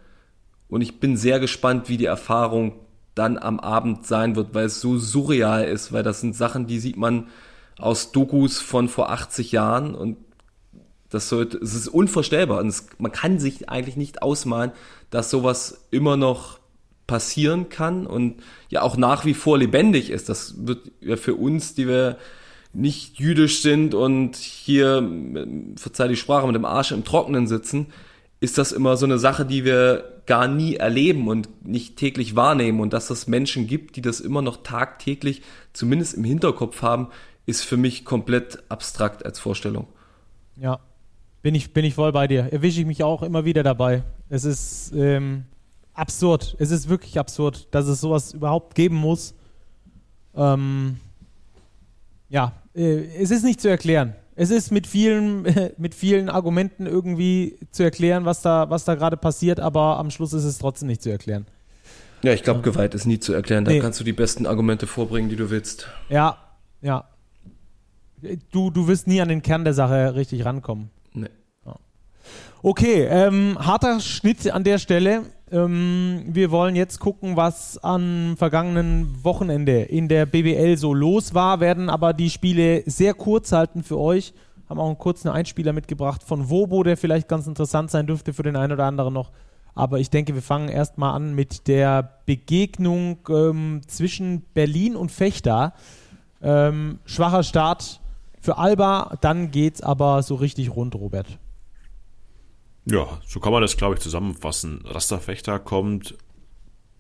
Und 0.70 0.82
ich 0.82 1.00
bin 1.00 1.18
sehr 1.18 1.40
gespannt, 1.40 1.90
wie 1.90 1.98
die 1.98 2.06
Erfahrung 2.06 2.74
dann 3.16 3.38
am 3.38 3.60
Abend 3.60 4.06
sein 4.06 4.36
wird, 4.36 4.54
weil 4.54 4.66
es 4.66 4.82
so 4.82 4.98
surreal 4.98 5.66
ist, 5.66 5.92
weil 5.92 6.04
das 6.04 6.22
sind 6.22 6.36
Sachen, 6.36 6.68
die 6.68 6.80
sieht 6.80 6.98
man 6.98 7.28
aus 7.78 8.12
Dokus 8.12 8.60
von 8.60 8.88
vor 8.90 9.10
80 9.10 9.52
Jahren 9.52 9.96
und 9.96 10.18
das 11.10 11.30
sollte, 11.30 11.58
es 11.58 11.74
ist 11.74 11.88
unvorstellbar 11.88 12.60
und 12.60 12.68
es, 12.68 12.88
man 12.98 13.12
kann 13.12 13.40
sich 13.40 13.70
eigentlich 13.70 13.96
nicht 13.96 14.22
ausmalen, 14.22 14.72
dass 15.12 15.30
sowas 15.30 15.86
immer 15.92 16.18
noch 16.18 16.60
passieren 17.08 17.70
kann 17.70 18.08
und 18.08 18.42
ja 18.70 18.82
auch 18.82 18.98
nach 18.98 19.26
wie 19.26 19.34
vor 19.34 19.58
lebendig 19.58 20.10
ist. 20.10 20.30
Das 20.30 20.66
wird 20.66 20.92
ja 21.02 21.18
für 21.18 21.36
uns, 21.36 21.76
die 21.76 21.88
wir 21.88 22.18
nicht 22.74 23.20
jüdisch 23.20 23.62
sind 23.62 23.94
und 23.94 24.36
hier, 24.36 25.08
verzeih 25.78 26.08
die 26.08 26.16
Sprache, 26.16 26.46
mit 26.46 26.56
dem 26.56 26.66
Arsch 26.66 26.92
im 26.92 27.06
Trockenen 27.06 27.48
sitzen, 27.48 27.88
ist 28.42 28.58
das 28.58 28.72
immer 28.72 28.98
so 28.98 29.06
eine 29.06 29.18
Sache, 29.18 29.46
die 29.46 29.64
wir 29.64 30.22
gar 30.26 30.48
nie 30.48 30.76
erleben 30.76 31.28
und 31.28 31.66
nicht 31.66 31.98
täglich 31.98 32.36
wahrnehmen. 32.36 32.80
Und 32.80 32.94
dass 32.94 33.10
es 33.10 33.28
Menschen 33.28 33.68
gibt, 33.68 33.96
die 33.96 34.02
das 34.02 34.20
immer 34.20 34.42
noch 34.42 34.64
tagtäglich 34.64 35.42
zumindest 35.74 36.16
im 36.16 36.24
Hinterkopf 36.24 36.82
haben, 36.82 37.10
ist 37.46 37.64
für 37.64 37.78
mich 37.78 38.06
komplett 38.06 38.64
abstrakt 38.70 39.26
als 39.26 39.40
Vorstellung. 39.40 39.88
Ja, 40.58 40.80
bin 41.42 41.56
ich, 41.56 41.74
bin 41.74 41.86
ich 41.86 41.94
voll 41.94 42.12
bei 42.12 42.28
dir. 42.28 42.52
Erwische 42.52 42.82
ich 42.82 42.86
mich 42.88 43.04
auch 43.04 43.24
immer 43.24 43.46
wieder 43.46 43.64
dabei. 43.64 44.04
Es 44.30 44.46
ist 44.46 44.94
ähm, 44.96 45.46
absurd. 45.96 46.56
Es 46.60 46.72
ist 46.72 46.90
wirklich 46.90 47.18
absurd, 47.18 47.68
dass 47.72 47.88
es 47.88 48.02
sowas 48.02 48.34
überhaupt 48.34 48.76
geben 48.76 48.96
muss. 48.96 49.34
Ähm, 50.36 50.98
ja, 52.30 52.54
äh, 52.76 53.06
es 53.22 53.32
ist 53.32 53.44
nicht 53.44 53.62
zu 53.62 53.70
erklären. 53.70 54.16
Es 54.36 54.52
ist 54.52 54.72
mit 54.72 54.86
vielen, 54.86 55.44
mit 55.78 55.96
vielen 55.96 56.30
Argumenten 56.30 56.86
irgendwie 56.86 57.58
zu 57.72 57.84
erklären, 57.84 58.26
was 58.26 58.42
da, 58.42 58.70
was 58.70 58.86
da 58.86 58.96
gerade 58.96 59.18
passiert, 59.18 59.60
aber 59.60 59.98
am 59.98 60.12
Schluss 60.12 60.34
ist 60.34 60.44
es 60.44 60.58
trotzdem 60.58 60.88
nicht 60.88 61.02
zu 61.02 61.10
erklären. 61.10 61.46
Ja, 62.22 62.34
ich 62.34 62.44
glaube, 62.44 62.62
Gewalt 62.62 62.96
ist 62.96 63.06
nie 63.06 63.20
zu 63.20 63.34
erklären. 63.34 63.66
Da 63.66 63.72
nee. 63.72 63.80
kannst 63.80 64.00
du 64.00 64.04
die 64.04 64.14
besten 64.14 64.46
Argumente 64.46 64.88
vorbringen, 64.88 65.30
die 65.30 65.36
du 65.36 65.50
willst. 65.50 65.88
Ja, 66.10 66.38
ja. 66.82 67.06
Du, 68.52 68.72
du 68.72 68.88
wirst 68.88 69.06
nie 69.06 69.22
an 69.22 69.28
den 69.28 69.44
Kern 69.44 69.64
der 69.64 69.76
Sache 69.76 70.16
richtig 70.16 70.44
rankommen. 70.44 70.90
Nee. 71.14 71.30
Okay, 72.64 73.04
ähm, 73.04 73.58
harter 73.60 74.00
Schnitt 74.00 74.50
an 74.50 74.64
der 74.64 74.80
Stelle. 74.80 75.22
Ähm, 75.52 76.24
wir 76.28 76.50
wollen 76.52 76.76
jetzt 76.76 77.00
gucken, 77.00 77.36
was 77.36 77.78
am 77.84 78.36
vergangenen 78.38 79.24
Wochenende 79.24 79.84
in 79.84 80.08
der 80.08 80.26
BBL 80.26 80.78
so 80.78 80.94
los 80.94 81.34
war, 81.34 81.60
werden 81.60 81.90
aber 81.90 82.14
die 82.14 82.30
Spiele 82.30 82.84
sehr 82.86 83.14
kurz 83.14 83.52
halten 83.52 83.84
für 83.84 84.00
euch. 84.00 84.34
Haben 84.68 84.80
auch 84.80 84.88
einen 84.88 84.98
kurzen 84.98 85.30
Einspieler 85.30 85.74
mitgebracht 85.74 86.24
von 86.24 86.50
Wobo, 86.50 86.82
der 86.82 86.98
vielleicht 86.98 87.28
ganz 87.28 87.46
interessant 87.46 87.92
sein 87.92 88.08
dürfte 88.08 88.34
für 88.34 88.44
den 88.44 88.56
einen 88.56 88.74
oder 88.74 88.86
anderen 88.86 89.14
noch. 89.14 89.32
Aber 89.76 90.00
ich 90.00 90.10
denke, 90.10 90.34
wir 90.34 90.42
fangen 90.42 90.70
erstmal 90.70 91.14
an 91.14 91.36
mit 91.36 91.68
der 91.68 92.18
Begegnung 92.26 93.20
ähm, 93.30 93.82
zwischen 93.88 94.42
Berlin 94.54 94.96
und 94.96 95.12
Fechter. 95.12 95.74
Ähm, 96.42 97.00
schwacher 97.06 97.44
Start 97.44 98.00
für 98.40 98.58
Alba, 98.58 99.18
dann 99.22 99.52
geht's 99.52 99.82
aber 99.82 100.24
so 100.24 100.36
richtig 100.36 100.76
rund, 100.76 100.96
Robert. 100.96 101.40
Ja, 102.86 103.20
so 103.26 103.40
kann 103.40 103.52
man 103.52 103.62
das, 103.62 103.78
glaube 103.78 103.96
ich, 103.96 104.02
zusammenfassen. 104.02 104.82
Rasterfechter 104.86 105.60
kommt 105.60 106.16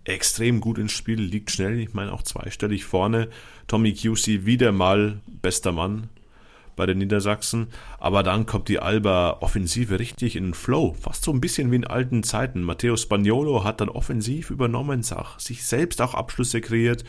extrem 0.03 0.59
gut 0.59 0.77
ins 0.77 0.91
Spiel, 0.91 1.19
liegt 1.19 1.51
schnell, 1.51 1.79
ich 1.79 1.93
meine 1.93 2.13
auch 2.13 2.23
zweistellig 2.23 2.86
vorne. 2.86 3.29
Tommy 3.67 3.93
QC 3.93 4.45
wieder 4.45 4.71
mal 4.71 5.21
bester 5.27 5.71
Mann 5.71 6.09
bei 6.75 6.86
den 6.86 6.97
Niedersachsen. 6.97 7.67
Aber 7.99 8.23
dann 8.23 8.45
kommt 8.45 8.67
die 8.67 8.79
Alba-Offensive 8.79 9.99
richtig 9.99 10.36
in 10.36 10.45
den 10.45 10.53
Flow, 10.53 10.95
fast 10.99 11.23
so 11.23 11.31
ein 11.31 11.41
bisschen 11.41 11.71
wie 11.71 11.77
in 11.77 11.88
alten 11.88 12.23
Zeiten. 12.23 12.63
Matteo 12.63 12.97
Spagnolo 12.97 13.63
hat 13.63 13.81
dann 13.81 13.89
offensiv 13.89 14.49
übernommen, 14.49 15.03
sich 15.38 15.65
selbst 15.65 16.01
auch 16.01 16.13
Abschlüsse 16.13 16.61
kreiert 16.61 17.03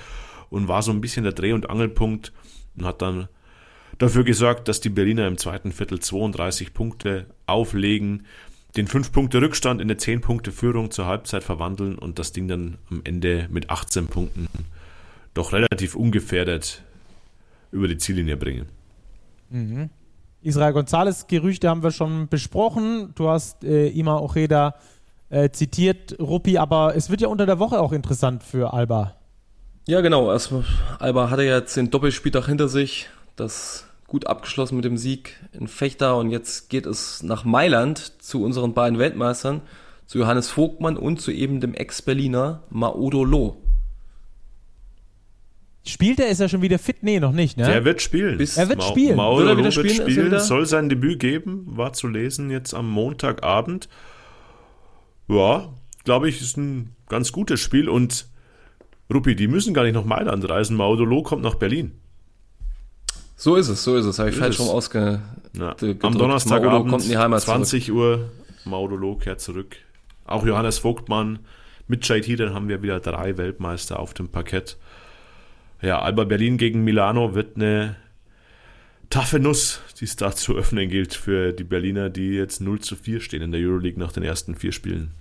und 0.50 0.68
war 0.68 0.82
so 0.82 0.92
ein 0.92 1.00
bisschen 1.00 1.24
der 1.24 1.32
Dreh- 1.32 1.52
und 1.52 1.70
Angelpunkt 1.70 2.32
und 2.76 2.84
hat 2.84 3.02
dann 3.02 3.28
dafür 3.98 4.24
gesorgt, 4.24 4.68
dass 4.68 4.80
die 4.80 4.90
Berliner 4.90 5.26
im 5.26 5.38
zweiten 5.38 5.72
Viertel 5.72 6.00
32 6.00 6.74
Punkte 6.74 7.26
auflegen 7.46 8.26
den 8.76 8.88
5-Punkte-Rückstand 8.88 9.80
in 9.80 9.90
eine 9.90 9.98
10-Punkte-Führung 9.98 10.90
zur 10.90 11.06
Halbzeit 11.06 11.42
verwandeln 11.42 11.96
und 11.96 12.18
das 12.18 12.32
Ding 12.32 12.48
dann 12.48 12.78
am 12.90 13.00
Ende 13.04 13.48
mit 13.50 13.70
18 13.70 14.06
Punkten 14.08 14.48
doch 15.34 15.52
relativ 15.52 15.94
ungefährdet 15.94 16.82
über 17.70 17.88
die 17.88 17.98
Ziellinie 17.98 18.36
bringen. 18.36 18.66
Mhm. 19.50 19.90
Israel 20.42 20.72
González 20.72 21.26
Gerüchte 21.26 21.68
haben 21.68 21.82
wir 21.82 21.90
schon 21.90 22.28
besprochen. 22.28 23.12
Du 23.14 23.28
hast 23.28 23.64
äh, 23.64 23.88
Ima 23.88 24.18
Ojeda 24.18 24.76
äh, 25.28 25.50
zitiert, 25.50 26.16
Ruppi, 26.20 26.58
aber 26.58 26.94
es 26.94 27.10
wird 27.10 27.20
ja 27.20 27.28
unter 27.28 27.46
der 27.46 27.58
Woche 27.58 27.80
auch 27.80 27.92
interessant 27.92 28.44
für 28.44 28.72
Alba. 28.72 29.16
Ja, 29.88 30.00
genau. 30.00 30.30
Also, 30.30 30.64
Alba 30.98 31.30
hatte 31.30 31.42
ja 31.42 31.58
jetzt 31.58 31.76
den 31.76 31.90
Doppelspieltag 31.90 32.46
hinter 32.46 32.68
sich. 32.68 33.08
Das 33.36 33.85
gut 34.06 34.26
abgeschlossen 34.26 34.76
mit 34.76 34.84
dem 34.84 34.96
Sieg 34.96 35.36
in 35.52 35.68
Fechter 35.68 36.16
und 36.16 36.30
jetzt 36.30 36.70
geht 36.70 36.86
es 36.86 37.22
nach 37.22 37.44
Mailand 37.44 38.22
zu 38.22 38.42
unseren 38.44 38.74
beiden 38.74 38.98
Weltmeistern, 38.98 39.62
zu 40.06 40.18
Johannes 40.18 40.50
Vogtmann 40.50 40.96
und 40.96 41.20
zu 41.20 41.32
eben 41.32 41.60
dem 41.60 41.74
Ex-Berliner 41.74 42.62
Maodo 42.70 43.24
Loh. 43.24 43.56
Spielt 45.84 46.18
er? 46.18 46.28
Ist 46.28 46.40
er 46.40 46.48
schon 46.48 46.62
wieder 46.62 46.80
fit? 46.80 47.02
Nee, 47.02 47.20
noch 47.20 47.32
nicht, 47.32 47.56
ne? 47.56 47.64
Der 47.64 47.84
wird 47.84 48.02
spielen. 48.02 48.38
Bis 48.38 48.56
er 48.56 48.68
wird 48.68 48.80
Ma 48.80 48.84
spielen. 48.84 49.16
Mauro 49.16 49.38
wird, 49.38 49.48
er 49.50 49.56
wieder 49.56 49.70
spielen? 49.70 49.98
wird 49.98 50.10
spielen, 50.10 50.40
soll 50.40 50.66
sein 50.66 50.88
Debüt 50.88 51.20
geben, 51.20 51.64
war 51.68 51.92
zu 51.92 52.08
lesen 52.08 52.50
jetzt 52.50 52.74
am 52.74 52.90
Montagabend. 52.90 53.88
Ja, 55.28 55.72
glaube 56.04 56.28
ich, 56.28 56.40
ist 56.40 56.56
ein 56.56 56.94
ganz 57.08 57.30
gutes 57.30 57.60
Spiel 57.60 57.88
und 57.88 58.28
Ruppi, 59.12 59.36
die 59.36 59.46
müssen 59.46 59.74
gar 59.74 59.84
nicht 59.84 59.94
nach 59.94 60.04
Mailand 60.04 60.48
reisen. 60.48 60.76
Maudolo 60.76 61.22
kommt 61.22 61.42
nach 61.42 61.54
Berlin. 61.54 61.92
So 63.36 63.56
ist 63.56 63.68
es, 63.68 63.84
so 63.84 63.96
ist 63.96 64.06
es. 64.06 64.18
Habe 64.18 64.30
ich 64.30 64.36
falsch 64.36 64.58
rum 64.58 64.70
ausge. 64.70 65.20
Ja. 65.52 65.76
Am 66.02 66.18
Donnerstagabend, 66.18 66.90
kommt 66.90 67.04
in 67.04 67.10
die 67.10 67.18
Heimat 67.18 67.42
20 67.42 67.86
zurück. 67.86 67.98
Uhr, 67.98 68.30
Maudolo 68.64 69.16
kehrt 69.16 69.40
zurück. 69.40 69.76
Auch 70.24 70.44
Johannes 70.44 70.78
Vogtmann 70.78 71.40
mit 71.86 72.06
JT, 72.08 72.40
dann 72.40 72.54
haben 72.54 72.68
wir 72.68 72.82
wieder 72.82 72.98
drei 72.98 73.36
Weltmeister 73.36 74.00
auf 74.00 74.14
dem 74.14 74.28
Parkett. 74.28 74.76
Ja, 75.82 76.00
Alba 76.00 76.24
Berlin 76.24 76.56
gegen 76.56 76.82
Milano 76.82 77.34
wird 77.34 77.56
eine 77.56 77.96
taffe 79.10 79.38
Nuss, 79.38 79.80
die 80.00 80.06
es 80.06 80.16
da 80.16 80.32
zu 80.32 80.54
öffnen 80.56 80.88
gilt 80.88 81.14
für 81.14 81.52
die 81.52 81.64
Berliner, 81.64 82.08
die 82.08 82.30
jetzt 82.30 82.60
0 82.60 82.80
zu 82.80 82.96
4 82.96 83.20
stehen 83.20 83.42
in 83.42 83.52
der 83.52 83.60
Euroleague 83.60 84.00
nach 84.00 84.12
den 84.12 84.22
ersten 84.22 84.54
vier 84.54 84.72
Spielen. 84.72 85.12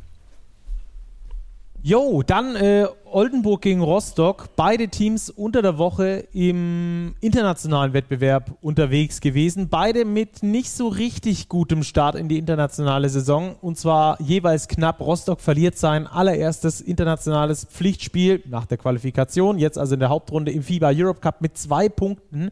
Jo, 1.87 2.23
dann 2.23 2.55
äh, 2.55 2.87
Oldenburg 3.03 3.61
gegen 3.61 3.79
Rostock. 3.79 4.55
Beide 4.55 4.87
Teams 4.87 5.29
unter 5.29 5.61
der 5.61 5.77
Woche 5.77 6.27
im 6.33 7.13
internationalen 7.21 7.93
Wettbewerb 7.93 8.57
unterwegs 8.61 9.21
gewesen. 9.21 9.69
Beide 9.69 10.03
mit 10.03 10.41
nicht 10.41 10.71
so 10.71 10.87
richtig 10.87 11.47
gutem 11.47 11.83
Start 11.83 12.15
in 12.15 12.27
die 12.27 12.39
internationale 12.39 13.07
Saison. 13.07 13.55
Und 13.61 13.77
zwar 13.77 14.19
jeweils 14.19 14.67
knapp. 14.67 14.99
Rostock 14.99 15.41
verliert 15.41 15.77
sein 15.77 16.07
allererstes 16.07 16.81
internationales 16.81 17.65
Pflichtspiel 17.65 18.41
nach 18.47 18.65
der 18.65 18.79
Qualifikation. 18.79 19.59
Jetzt 19.59 19.77
also 19.77 19.93
in 19.93 19.99
der 19.99 20.09
Hauptrunde 20.09 20.51
im 20.51 20.63
FIBA 20.63 20.89
Europe 20.91 21.19
Cup 21.19 21.41
mit 21.41 21.55
zwei 21.55 21.87
Punkten 21.87 22.49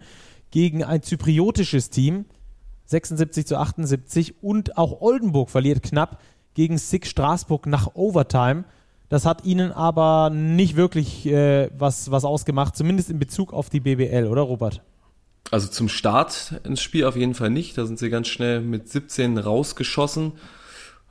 gegen 0.52 0.84
ein 0.84 1.02
zypriotisches 1.02 1.90
Team. 1.90 2.26
76 2.86 3.48
zu 3.48 3.58
78. 3.58 4.44
Und 4.44 4.78
auch 4.78 5.02
Oldenburg 5.02 5.50
verliert 5.50 5.82
knapp 5.82 6.22
gegen 6.54 6.78
SIG 6.78 7.08
Straßburg 7.08 7.66
nach 7.66 7.96
Overtime. 7.96 8.66
Das 9.14 9.28
hat 9.28 9.46
ihnen 9.46 9.72
aber 9.72 10.32
nicht 10.32 10.76
wirklich 10.76 11.28
äh, 11.28 11.70
was, 11.78 12.10
was 12.10 12.26
ausgemacht, 12.26 12.76
zumindest 12.76 13.12
in 13.12 13.20
Bezug 13.20 13.54
auf 13.54 13.70
die 13.70 13.80
BBL, 13.80 14.26
oder 14.26 14.42
Robert? 14.42 14.82
Also 15.52 15.68
zum 15.68 15.88
Start 15.88 16.60
ins 16.64 16.82
Spiel 16.82 17.06
auf 17.06 17.16
jeden 17.16 17.36
Fall 17.36 17.52
nicht. 17.52 17.78
Da 17.78 17.86
sind 17.86 18.00
sie 18.00 18.10
ganz 18.10 18.28
schnell 18.28 18.62
mit 18.62 18.90
17 18.90 19.38
rausgeschossen. 19.38 20.32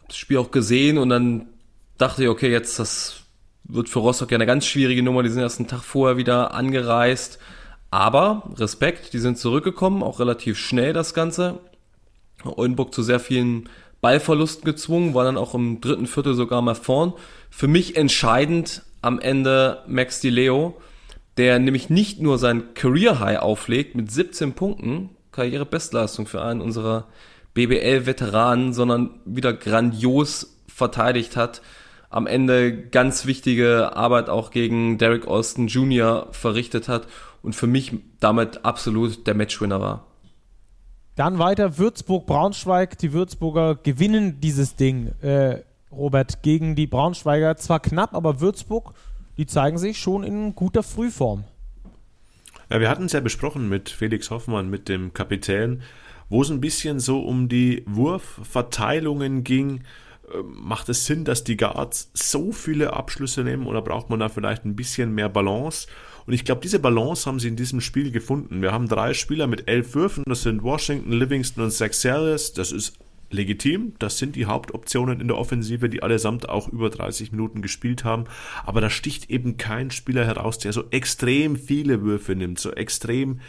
Hab 0.01 0.09
das 0.09 0.17
Spiel 0.17 0.39
auch 0.39 0.51
gesehen 0.51 0.99
und 0.99 1.11
dann 1.11 1.47
dachte 1.97 2.25
ich, 2.25 2.29
okay, 2.29 2.51
jetzt 2.51 2.81
das 2.81 3.21
wird 3.63 3.89
für 3.89 4.01
Rostock 4.01 4.33
ja 4.33 4.37
eine 4.37 4.47
ganz 4.47 4.67
schwierige 4.67 5.05
Nummer. 5.05 5.23
Die 5.23 5.29
sind 5.29 5.41
erst 5.41 5.61
einen 5.61 5.69
Tag 5.69 5.85
vorher 5.85 6.17
wieder 6.17 6.55
angereist. 6.55 7.39
Aber 7.93 8.51
Respekt, 8.57 9.13
die 9.13 9.21
sind 9.21 9.39
zurückgekommen, 9.39 10.03
auch 10.03 10.19
relativ 10.19 10.59
schnell 10.59 10.93
das 10.93 11.15
Ganze. 11.15 11.61
Oldenburg 12.43 12.93
zu 12.93 13.05
sehr 13.05 13.21
vielen 13.21 13.69
Ballverlusten 14.03 14.65
gezwungen, 14.65 15.15
war 15.15 15.25
dann 15.25 15.39
auch 15.39 15.55
im 15.55 15.81
dritten 15.81 16.09
Viertel 16.09 16.35
sogar 16.35 16.61
mal 16.61 16.75
vorn. 16.75 17.15
Für 17.51 17.69
mich 17.69 17.97
entscheidend 17.97 18.83
am 19.01 19.21
Ende 19.21 19.85
Max 19.87 20.21
Di 20.21 20.29
Leo, 20.29 20.77
der 21.37 21.61
nämlich 21.61 21.89
nicht 21.89 22.21
nur 22.21 22.37
sein 22.37 22.75
Career 22.75 23.21
High 23.21 23.39
auflegt 23.39 23.95
mit 23.95 24.11
17 24.11 24.55
Punkten, 24.55 25.11
Karrierebestleistung 25.31 26.27
für 26.27 26.43
einen 26.43 26.61
unserer 26.61 27.07
BBL-Veteranen, 27.55 28.73
sondern 28.73 29.21
wieder 29.25 29.53
grandios 29.53 30.59
verteidigt 30.67 31.37
hat. 31.37 31.63
Am 32.11 32.27
Ende 32.27 32.77
ganz 32.77 33.25
wichtige 33.25 33.95
Arbeit 33.95 34.29
auch 34.29 34.51
gegen 34.51 34.99
Derek 34.99 35.29
Austin 35.29 35.69
Jr. 35.69 36.27
verrichtet 36.33 36.89
hat 36.89 37.07
und 37.41 37.55
für 37.55 37.69
mich 37.69 37.93
damit 38.19 38.65
absolut 38.65 39.29
der 39.29 39.35
Matchwinner 39.35 39.81
war. 39.81 40.12
Dann 41.15 41.39
weiter 41.39 41.79
Würzburg-Braunschweig. 41.79 42.97
Die 42.99 43.13
Würzburger 43.13 43.75
gewinnen 43.75 44.41
dieses 44.41 44.77
Ding. 44.77 45.13
Äh, 45.21 45.63
Robert, 45.91 46.43
gegen 46.43 46.75
die 46.75 46.87
Braunschweiger. 46.87 47.57
Zwar 47.57 47.81
knapp, 47.81 48.15
aber 48.15 48.41
Würzburg, 48.41 48.95
die 49.37 49.47
zeigen 49.47 49.79
sich 49.79 49.99
schon 49.99 50.25
in 50.25 50.55
guter 50.55 50.83
Frühform. 50.83 51.45
Ja, 52.71 52.81
wir 52.81 52.89
hatten 52.89 53.05
es 53.05 53.13
ja 53.13 53.21
besprochen 53.21 53.69
mit 53.69 53.91
Felix 53.91 54.31
Hoffmann, 54.31 54.71
mit 54.71 54.89
dem 54.89 55.13
Kapitän, 55.13 55.83
wo 56.31 56.41
es 56.41 56.51
ein 56.51 56.63
bisschen 56.63 57.01
so 57.01 57.21
um 57.21 57.51
die 57.51 57.85
Wurfverteilungen 57.87 59.45
ging. 59.45 59.83
Ähm, 60.35 60.57
macht 60.63 60.89
es 60.89 61.05
Sinn, 61.05 61.27
dass 61.27 61.45
die 61.45 61.59
Guards 61.59 62.11
so 62.15 62.53
viele 62.53 62.95
Abschlüsse 62.95 63.45
nehmen 63.45 63.67
oder 63.67 63.83
braucht 63.83 64.09
man 64.09 64.21
da 64.21 64.31
vielleicht 64.31 64.65
ein 64.65 64.77
bisschen 64.77 65.15
mehr 65.15 65.29
Balance? 65.29 65.87
Und 66.27 66.33
ich 66.33 66.45
glaube, 66.45 66.61
diese 66.61 66.79
Balance 66.79 67.27
haben 67.27 67.41
sie 67.41 67.49
in 67.49 67.57
diesem 67.57 67.81
Spiel 67.81 68.11
gefunden. 68.11 68.63
Wir 68.63 68.73
haben 68.73 68.89
drei 68.89 69.15
Spieler 69.15 69.47
mit 69.47 69.69
elf 69.69 69.95
Würfen, 69.95 70.25
das 70.27 70.43
sind 70.43 70.63
Washington, 70.63 71.13
Livingston 71.13 71.65
und 71.65 71.71
Zach 71.71 71.93
Saris. 71.93 72.53
Das 72.53 72.73
ist 72.73 72.99
legitim. 73.33 73.95
Das 73.99 74.19
sind 74.19 74.37
die 74.37 74.47
Hauptoptionen 74.47 75.21
in 75.21 75.29
der 75.29 75.39
Offensive, 75.39 75.89
die 75.89 76.03
allesamt 76.03 76.49
auch 76.49 76.69
über 76.69 76.91
30 76.91 77.33
Minuten 77.33 77.63
gespielt 77.63 78.05
haben. 78.05 78.25
Aber 78.65 78.81
da 78.81 78.91
sticht 78.91 79.31
eben 79.31 79.57
kein 79.57 79.91
Spieler 79.91 80.25
heraus, 80.25 80.59
der 80.59 80.73
so 80.73 80.85
extrem 80.91 81.57
viele 81.57 82.03
Würfe 82.03 82.35
nimmt, 82.35 82.59
so 82.59 82.73
extrem 82.73 83.41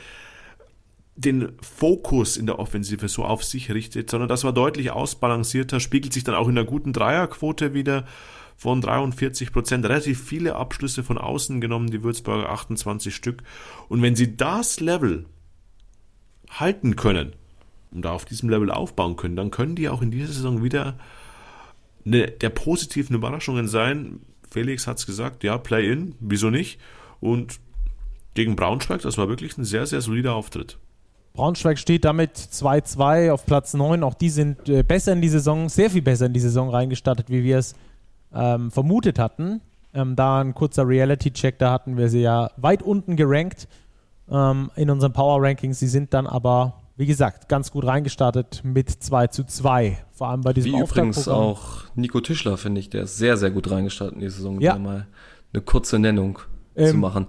den 1.15 1.53
Fokus 1.61 2.38
in 2.38 2.47
der 2.47 2.57
Offensive 2.57 3.07
so 3.07 3.24
auf 3.24 3.43
sich 3.43 3.71
richtet, 3.71 4.09
sondern 4.09 4.30
das 4.30 4.43
war 4.43 4.51
deutlich 4.51 4.89
ausbalancierter, 4.89 5.80
spiegelt 5.80 6.11
sich 6.11 6.24
dann 6.24 6.34
auch 6.34 6.47
in 6.47 6.57
einer 6.57 6.65
guten 6.65 6.91
Dreierquote 6.91 7.76
wieder 7.76 8.05
von 8.55 8.81
43 8.81 9.51
Prozent. 9.51 9.85
Relativ 9.85 10.23
viele 10.23 10.55
Abschlüsse 10.55 11.03
von 11.03 11.17
außen 11.17 11.61
genommen, 11.61 11.91
die 11.91 12.03
Würzburger 12.03 12.49
28 12.49 13.15
Stück. 13.15 13.43
Und 13.89 14.01
wenn 14.01 14.15
sie 14.15 14.37
das 14.37 14.79
Level 14.79 15.25
halten 16.49 16.95
können 16.95 17.33
und 17.91 18.03
da 18.03 18.11
auf 18.11 18.25
diesem 18.25 18.49
Level 18.49 18.71
aufbauen 18.71 19.15
können, 19.15 19.35
dann 19.35 19.51
können 19.51 19.75
die 19.75 19.89
auch 19.89 20.01
in 20.01 20.11
dieser 20.11 20.33
Saison 20.33 20.63
wieder 20.63 20.97
eine 22.05 22.27
der 22.27 22.49
positiven 22.49 23.15
Überraschungen 23.15 23.67
sein. 23.67 24.19
Felix 24.49 24.87
hat 24.87 24.97
es 24.97 25.05
gesagt, 25.05 25.43
ja, 25.43 25.57
Play-in, 25.57 26.15
wieso 26.19 26.49
nicht? 26.49 26.79
Und 27.19 27.59
gegen 28.33 28.55
Braunschweig, 28.55 29.01
das 29.01 29.17
war 29.17 29.29
wirklich 29.29 29.57
ein 29.57 29.63
sehr, 29.63 29.85
sehr 29.85 30.01
solider 30.01 30.35
Auftritt. 30.35 30.77
Braunschweig 31.33 31.79
steht 31.79 32.05
damit 32.05 32.37
2-2 32.37 33.31
auf 33.31 33.45
Platz 33.45 33.73
9. 33.73 34.03
Auch 34.03 34.13
die 34.13 34.29
sind 34.29 34.69
äh, 34.69 34.83
besser 34.83 35.13
in 35.13 35.21
die 35.21 35.29
Saison, 35.29 35.67
sehr 35.67 35.89
viel 35.89 36.03
besser 36.03 36.27
in 36.27 36.33
die 36.33 36.39
Saison 36.39 36.69
reingestartet, 36.69 37.29
wie 37.29 37.43
wir 37.43 37.57
es 37.57 37.75
ähm, 38.34 38.71
vermutet 38.71 39.19
hatten. 39.19 39.61
Ähm, 39.93 40.15
da 40.15 40.41
ein 40.41 40.55
kurzer 40.55 40.88
Reality-Check, 40.88 41.59
da 41.59 41.71
hatten 41.71 41.97
wir 41.97 42.09
sie 42.09 42.21
ja 42.21 42.49
weit 42.57 42.81
unten 42.81 43.15
gerankt 43.15 43.67
ähm, 44.29 44.71
in 44.75 44.89
unseren 44.89 45.13
Power-Rankings. 45.13 45.77
Sie 45.79 45.88
sind 45.88 46.13
dann 46.15 46.25
aber, 46.25 46.81
wie 46.97 47.05
gesagt, 47.05 47.47
ganz 47.47 47.69
gut 47.71 47.86
reingestartet 47.86 48.61
mit 48.63 48.89
2 48.89 49.27
zu 49.27 49.43
2. 49.43 49.97
Vor 50.11 50.29
allem 50.29 50.41
bei 50.41 50.53
diesem 50.53 50.71
Wie 50.73 50.79
übrigens 50.79 51.27
auch 51.27 51.84
Nico 51.95 52.21
Tischler, 52.21 52.57
finde 52.57 52.79
ich, 52.81 52.89
der 52.89 53.03
ist 53.03 53.17
sehr, 53.17 53.38
sehr 53.38 53.51
gut 53.51 53.69
reingestartet 53.69 54.15
in 54.15 54.21
die 54.21 54.29
Saison. 54.29 54.59
Ja. 54.61 54.77
Mal 54.79 55.05
eine 55.53 55.61
kurze 55.61 55.99
Nennung 55.99 56.39
zu 56.75 56.81
Ähm, 56.86 56.99
machen. 56.99 57.27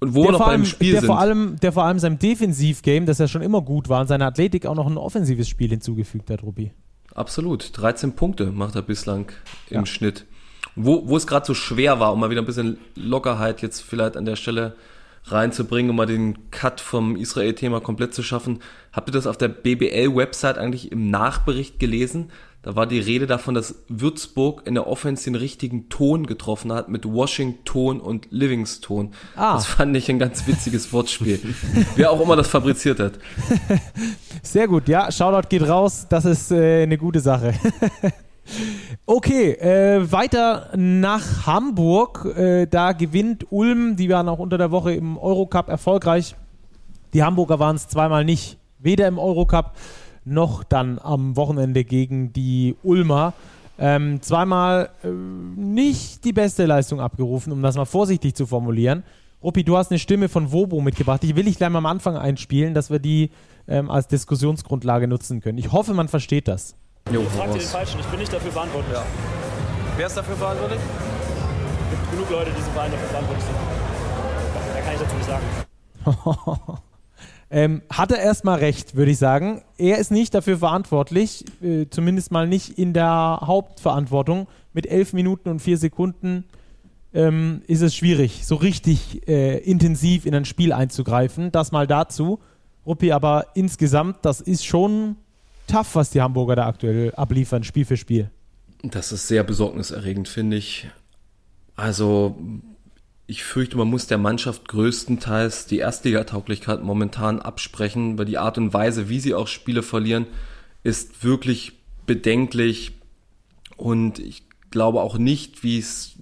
Und 0.00 0.16
wo 0.16 0.22
der 0.24 0.32
noch 0.32 0.38
vor, 0.38 0.48
allem, 0.48 0.64
Spiel 0.64 0.90
der, 0.92 1.00
sind. 1.02 1.06
vor 1.06 1.20
allem, 1.20 1.60
der 1.62 1.70
vor 1.70 1.84
allem 1.84 2.00
seinem 2.00 2.18
Defensivgame, 2.18 3.06
das 3.06 3.18
ja 3.18 3.28
schon 3.28 3.42
immer 3.42 3.62
gut 3.62 3.88
war, 3.88 4.00
und 4.00 4.08
seiner 4.08 4.26
Athletik 4.26 4.66
auch 4.66 4.74
noch 4.74 4.88
ein 4.88 4.96
offensives 4.96 5.48
Spiel 5.48 5.68
hinzugefügt 5.70 6.28
hat, 6.30 6.42
Rubi. 6.42 6.72
Absolut. 7.14 7.70
13 7.80 8.14
Punkte 8.16 8.46
macht 8.46 8.74
er 8.74 8.82
bislang 8.82 9.30
im 9.70 9.76
Ja. 9.80 9.86
Schnitt. 9.86 10.26
Wo, 10.74 11.08
wo 11.08 11.16
es 11.16 11.26
gerade 11.26 11.46
so 11.46 11.54
schwer 11.54 12.00
war, 12.00 12.12
um 12.12 12.20
mal 12.20 12.30
wieder 12.30 12.42
ein 12.42 12.46
bisschen 12.46 12.78
Lockerheit 12.94 13.62
jetzt 13.62 13.80
vielleicht 13.82 14.16
an 14.16 14.24
der 14.24 14.36
Stelle 14.36 14.74
reinzubringen, 15.24 15.90
um 15.90 15.96
mal 15.96 16.06
den 16.06 16.50
Cut 16.50 16.80
vom 16.80 17.16
Israel-Thema 17.16 17.80
komplett 17.80 18.14
zu 18.14 18.22
schaffen. 18.22 18.60
Habt 18.92 19.08
ihr 19.08 19.12
das 19.12 19.26
auf 19.26 19.36
der 19.36 19.48
BBL-Website 19.48 20.58
eigentlich 20.58 20.90
im 20.90 21.10
Nachbericht 21.10 21.78
gelesen? 21.78 22.30
Da 22.62 22.76
war 22.76 22.86
die 22.86 23.00
Rede 23.00 23.26
davon, 23.26 23.54
dass 23.54 23.82
Würzburg 23.88 24.62
in 24.66 24.74
der 24.74 24.86
Offense 24.86 25.24
den 25.24 25.34
richtigen 25.34 25.88
Ton 25.88 26.26
getroffen 26.26 26.72
hat 26.72 26.88
mit 26.88 27.04
Washington 27.04 28.00
und 28.00 28.28
Livingston. 28.30 29.14
Ah. 29.34 29.54
Das 29.54 29.66
fand 29.66 29.96
ich 29.96 30.08
ein 30.08 30.20
ganz 30.20 30.46
witziges 30.46 30.92
Wortspiel. 30.92 31.40
Wer 31.96 32.12
auch 32.12 32.20
immer 32.20 32.36
das 32.36 32.48
fabriziert 32.48 33.00
hat. 33.00 33.14
Sehr 34.42 34.68
gut, 34.68 34.88
ja, 34.88 35.10
Shoutout 35.10 35.48
geht 35.48 35.68
raus, 35.68 36.06
das 36.08 36.24
ist 36.24 36.52
äh, 36.52 36.84
eine 36.84 36.98
gute 36.98 37.18
Sache. 37.18 37.54
okay, 39.06 39.52
äh, 39.52 40.10
weiter 40.10 40.70
nach 40.76 41.46
Hamburg. 41.46 42.24
Äh, 42.36 42.66
da 42.66 42.92
gewinnt 42.92 43.46
Ulm, 43.50 43.96
die 43.96 44.08
waren 44.08 44.28
auch 44.28 44.38
unter 44.38 44.58
der 44.58 44.70
Woche 44.70 44.92
im 44.92 45.16
Eurocup 45.18 45.68
erfolgreich. 45.68 46.34
Die 47.14 47.22
Hamburger 47.22 47.58
waren 47.58 47.76
es 47.76 47.88
zweimal 47.88 48.24
nicht, 48.24 48.58
weder 48.78 49.06
im 49.06 49.18
Eurocup 49.18 49.72
noch 50.24 50.64
dann 50.64 50.98
am 50.98 51.36
Wochenende 51.36 51.84
gegen 51.84 52.32
die 52.32 52.76
Ulmer. 52.82 53.34
Ähm, 53.78 54.20
zweimal 54.22 54.90
äh, 55.02 55.08
nicht 55.08 56.24
die 56.24 56.32
beste 56.32 56.66
Leistung 56.66 57.00
abgerufen, 57.00 57.52
um 57.52 57.62
das 57.62 57.76
mal 57.76 57.84
vorsichtig 57.84 58.34
zu 58.34 58.46
formulieren. 58.46 59.02
Ruppi, 59.42 59.64
du 59.64 59.76
hast 59.76 59.90
eine 59.90 59.98
Stimme 59.98 60.28
von 60.28 60.52
Wobo 60.52 60.80
mitgebracht. 60.80 61.22
Die 61.22 61.34
will 61.34 61.48
ich 61.48 61.56
gleich 61.56 61.70
mal 61.70 61.78
am 61.78 61.86
Anfang 61.86 62.16
einspielen, 62.16 62.74
dass 62.74 62.90
wir 62.90 63.00
die 63.00 63.30
ähm, 63.66 63.90
als 63.90 64.06
Diskussionsgrundlage 64.06 65.08
nutzen 65.08 65.40
können. 65.40 65.58
Ich 65.58 65.72
hoffe, 65.72 65.94
man 65.94 66.08
versteht 66.08 66.46
das. 66.48 66.76
Jo, 67.10 67.22
Fragt 67.22 67.48
ihr 67.48 67.52
den 67.54 67.62
raus. 67.62 67.70
Falschen, 67.70 68.00
ich 68.00 68.06
bin 68.06 68.20
nicht 68.20 68.32
dafür 68.32 68.52
verantwortlich. 68.52 68.98
Wer 69.96 70.06
ist 70.06 70.16
dafür 70.16 70.36
verantwortlich? 70.36 70.80
Es 70.80 71.98
gibt 71.98 72.10
genug 72.10 72.30
Leute, 72.30 72.50
die 72.50 72.56
diesen 72.56 72.72
Verein 72.72 72.90
dafür 72.90 73.08
verantwortlich 73.08 73.44
sind. 73.44 73.56
Mehr 74.74 74.82
kann 74.82 74.94
ich 74.94 75.00
dazu 75.00 75.16
nicht 75.16 75.26
sagen. 75.26 76.78
Ähm, 77.54 77.82
hat 77.90 78.10
er 78.10 78.18
erstmal 78.18 78.60
recht, 78.60 78.96
würde 78.96 79.10
ich 79.10 79.18
sagen. 79.18 79.60
Er 79.76 79.98
ist 79.98 80.10
nicht 80.10 80.32
dafür 80.32 80.56
verantwortlich, 80.56 81.44
äh, 81.62 81.84
zumindest 81.90 82.32
mal 82.32 82.48
nicht 82.48 82.78
in 82.78 82.94
der 82.94 83.40
Hauptverantwortung. 83.42 84.48
Mit 84.72 84.86
elf 84.86 85.12
Minuten 85.12 85.50
und 85.50 85.60
vier 85.60 85.76
Sekunden 85.76 86.44
ähm, 87.12 87.60
ist 87.66 87.82
es 87.82 87.94
schwierig, 87.94 88.46
so 88.46 88.54
richtig 88.54 89.28
äh, 89.28 89.58
intensiv 89.58 90.24
in 90.24 90.34
ein 90.34 90.46
Spiel 90.46 90.72
einzugreifen. 90.72 91.52
Das 91.52 91.72
mal 91.72 91.86
dazu. 91.86 92.38
Ruppi, 92.86 93.12
aber 93.12 93.48
insgesamt, 93.52 94.24
das 94.24 94.40
ist 94.40 94.64
schon 94.64 95.16
tough, 95.66 95.94
was 95.94 96.10
die 96.10 96.20
Hamburger 96.20 96.56
da 96.56 96.66
aktuell 96.66 97.14
abliefern, 97.14 97.64
Spiel 97.64 97.84
für 97.84 97.96
Spiel. 97.96 98.30
Das 98.82 99.12
ist 99.12 99.28
sehr 99.28 99.44
besorgniserregend, 99.44 100.28
finde 100.28 100.56
ich. 100.56 100.88
Also, 101.76 102.36
ich 103.26 103.44
fürchte, 103.44 103.76
man 103.76 103.88
muss 103.88 104.06
der 104.06 104.18
Mannschaft 104.18 104.68
größtenteils 104.68 105.66
die 105.66 105.78
Erstligatauglichkeit 105.78 106.82
momentan 106.82 107.40
absprechen, 107.40 108.18
weil 108.18 108.24
die 108.24 108.38
Art 108.38 108.58
und 108.58 108.74
Weise, 108.74 109.08
wie 109.08 109.20
sie 109.20 109.34
auch 109.34 109.46
Spiele 109.46 109.82
verlieren, 109.82 110.26
ist 110.82 111.24
wirklich 111.24 111.72
bedenklich. 112.06 112.92
Und 113.76 114.18
ich 114.18 114.42
glaube 114.70 115.00
auch 115.00 115.16
nicht, 115.16 115.62
wie 115.62 115.78
es 115.78 116.16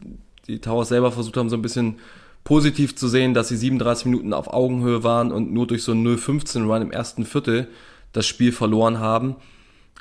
die 0.47 0.61
Towers 0.61 0.89
selber 0.89 1.13
versucht 1.13 1.37
haben, 1.37 1.49
so 1.49 1.57
ein 1.57 1.63
bisschen 1.63 1.99
positiv 2.45 2.97
zu 2.97 3.09
sehen, 3.09 3.35
dass 3.35 3.49
sie 3.49 3.57
37 3.57 4.07
Minuten 4.07 4.33
auf 4.33 4.53
Augenhöhe 4.53 5.03
waren 5.03 5.33
und 5.33 5.53
nur 5.53 5.67
durch 5.67 5.83
so 5.83 5.93
einen 5.93 6.07
0-15-Run 6.07 6.83
im 6.83 6.93
ersten 6.93 7.25
Viertel 7.25 7.69
das 8.13 8.27
Spiel 8.27 8.53
verloren 8.53 8.99
haben. 8.99 9.37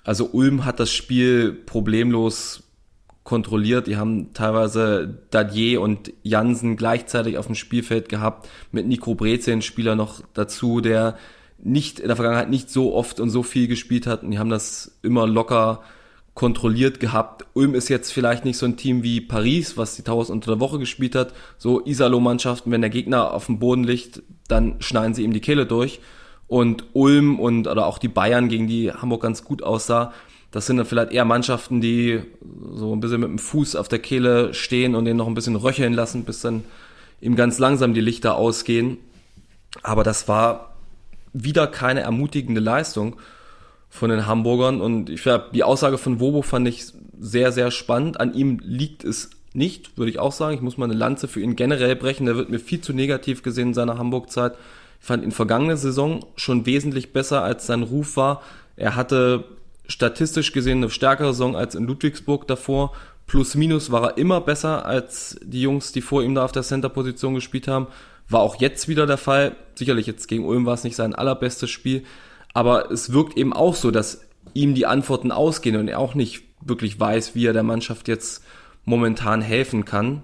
Also 0.03 0.29
Ulm 0.31 0.65
hat 0.65 0.79
das 0.79 0.91
Spiel 0.91 1.51
problemlos 1.53 2.63
kontrolliert. 3.23 3.87
Die 3.87 3.97
haben 3.97 4.33
teilweise 4.33 5.19
Dadier 5.29 5.81
und 5.81 6.11
Jansen 6.23 6.77
gleichzeitig 6.77 7.37
auf 7.37 7.45
dem 7.45 7.55
Spielfeld 7.55 8.09
gehabt, 8.09 8.49
mit 8.71 8.87
Nico 8.87 9.13
Breze, 9.13 9.61
Spieler 9.61 9.95
noch 9.95 10.21
dazu, 10.33 10.81
der 10.81 11.17
nicht 11.61 11.99
in 11.99 12.07
der 12.07 12.15
Vergangenheit 12.15 12.49
nicht 12.49 12.69
so 12.69 12.95
oft 12.95 13.19
und 13.19 13.29
so 13.29 13.43
viel 13.43 13.67
gespielt 13.67 14.07
hat. 14.07 14.23
Und 14.23 14.31
die 14.31 14.39
haben 14.39 14.49
das 14.49 14.97
immer 15.03 15.27
locker 15.27 15.83
kontrolliert 16.33 16.99
gehabt. 16.99 17.45
Ulm 17.53 17.75
ist 17.75 17.89
jetzt 17.89 18.13
vielleicht 18.13 18.45
nicht 18.45 18.57
so 18.57 18.65
ein 18.65 18.77
Team 18.77 19.03
wie 19.03 19.19
Paris, 19.19 19.77
was 19.77 19.95
die 19.95 20.03
Towers 20.03 20.29
unter 20.29 20.51
der 20.51 20.59
Woche 20.61 20.79
gespielt 20.79 21.13
hat. 21.13 21.33
So 21.57 21.85
Isalo-Mannschaften, 21.85 22.71
wenn 22.71 22.81
der 22.81 22.89
Gegner 22.89 23.33
auf 23.33 23.47
dem 23.47 23.59
Boden 23.59 23.83
liegt, 23.83 24.23
dann 24.47 24.75
schneiden 24.79 25.13
sie 25.13 25.23
ihm 25.23 25.33
die 25.33 25.41
Kehle 25.41 25.65
durch. 25.65 25.99
Und 26.49 26.83
Ulm 26.93 27.39
und 27.39 27.67
oder 27.67 27.85
auch 27.85 27.99
die 27.99 28.07
Bayern, 28.09 28.49
gegen 28.49 28.67
die 28.67 28.91
Hamburg 28.91 29.21
ganz 29.21 29.45
gut 29.45 29.63
aussah, 29.63 30.13
das 30.51 30.65
sind 30.65 30.77
dann 30.77 30.85
vielleicht 30.85 31.11
eher 31.11 31.25
Mannschaften, 31.25 31.79
die 31.79 32.21
so 32.73 32.93
ein 32.93 32.99
bisschen 32.99 33.21
mit 33.21 33.29
dem 33.29 33.39
Fuß 33.39 33.75
auf 33.75 33.87
der 33.87 33.99
Kehle 33.99 34.53
stehen 34.53 34.95
und 34.95 35.05
den 35.05 35.15
noch 35.15 35.27
ein 35.27 35.35
bisschen 35.35 35.55
röcheln 35.55 35.93
lassen, 35.93 36.23
bis 36.23 36.41
dann 36.41 36.63
ihm 37.21 37.35
ganz 37.35 37.59
langsam 37.59 37.93
die 37.93 38.01
Lichter 38.01 38.35
ausgehen. 38.35 38.97
Aber 39.83 40.03
das 40.03 40.27
war 40.27 40.75
wieder 41.33 41.67
keine 41.67 42.01
ermutigende 42.01 42.61
Leistung 42.61 43.17
von 43.89 44.09
den 44.09 44.25
Hamburgern. 44.25 44.81
Und 44.81 45.11
ich 45.11 45.21
glaube, 45.21 45.49
die 45.53 45.63
Aussage 45.63 45.99
von 45.99 46.19
Wobo 46.19 46.41
fand 46.41 46.67
ich 46.67 46.85
sehr, 47.19 47.51
sehr 47.51 47.69
spannend. 47.69 48.19
An 48.19 48.33
ihm 48.33 48.59
liegt 48.63 49.03
es 49.03 49.29
nicht, 49.53 49.97
würde 49.97 50.11
ich 50.11 50.19
auch 50.19 50.31
sagen. 50.31 50.55
Ich 50.55 50.61
muss 50.61 50.77
mal 50.77 50.85
eine 50.85 50.93
Lanze 50.95 51.27
für 51.27 51.41
ihn 51.41 51.55
generell 51.55 51.95
brechen. 51.95 52.25
Der 52.25 52.35
wird 52.35 52.49
mir 52.49 52.59
viel 52.59 52.81
zu 52.81 52.93
negativ 52.93 53.43
gesehen 53.43 53.69
in 53.69 53.73
seiner 53.73 53.97
Hamburg-Zeit. 53.97 54.55
Fand 54.99 55.23
ihn 55.23 55.31
vergangene 55.31 55.77
Saison 55.77 56.25
schon 56.35 56.65
wesentlich 56.65 57.13
besser, 57.13 57.43
als 57.43 57.65
sein 57.67 57.83
Ruf 57.83 58.17
war. 58.17 58.41
Er 58.75 58.95
hatte 58.95 59.45
statistisch 59.87 60.51
gesehen 60.51 60.79
eine 60.79 60.89
stärkere 60.89 61.33
Saison 61.33 61.55
als 61.55 61.75
in 61.75 61.85
Ludwigsburg 61.85 62.47
davor. 62.47 62.93
Plus 63.25 63.55
minus 63.55 63.91
war 63.91 64.03
er 64.03 64.17
immer 64.17 64.41
besser 64.41 64.85
als 64.85 65.39
die 65.43 65.61
Jungs, 65.61 65.91
die 65.91 66.01
vor 66.01 66.23
ihm 66.23 66.35
da 66.35 66.43
auf 66.43 66.51
der 66.51 66.63
Center-Position 66.63 67.35
gespielt 67.35 67.67
haben. 67.67 67.87
War 68.27 68.41
auch 68.41 68.59
jetzt 68.59 68.87
wieder 68.87 69.07
der 69.07 69.17
Fall. 69.17 69.55
Sicherlich 69.75 70.07
jetzt 70.07 70.27
gegen 70.27 70.45
Ulm 70.45 70.65
war 70.65 70.73
es 70.73 70.83
nicht 70.83 70.95
sein 70.95 71.15
allerbestes 71.15 71.69
Spiel. 71.69 72.03
Aber 72.53 72.91
es 72.91 73.13
wirkt 73.13 73.37
eben 73.37 73.53
auch 73.53 73.75
so, 73.75 73.91
dass 73.91 74.21
ihm 74.53 74.73
die 74.73 74.85
Antworten 74.85 75.31
ausgehen 75.31 75.75
und 75.75 75.87
er 75.87 75.99
auch 75.99 76.15
nicht 76.15 76.43
wirklich 76.61 76.99
weiß, 76.99 77.35
wie 77.35 77.45
er 77.45 77.53
der 77.53 77.63
Mannschaft 77.63 78.07
jetzt 78.07 78.43
momentan 78.85 79.41
helfen 79.41 79.85
kann. 79.85 80.23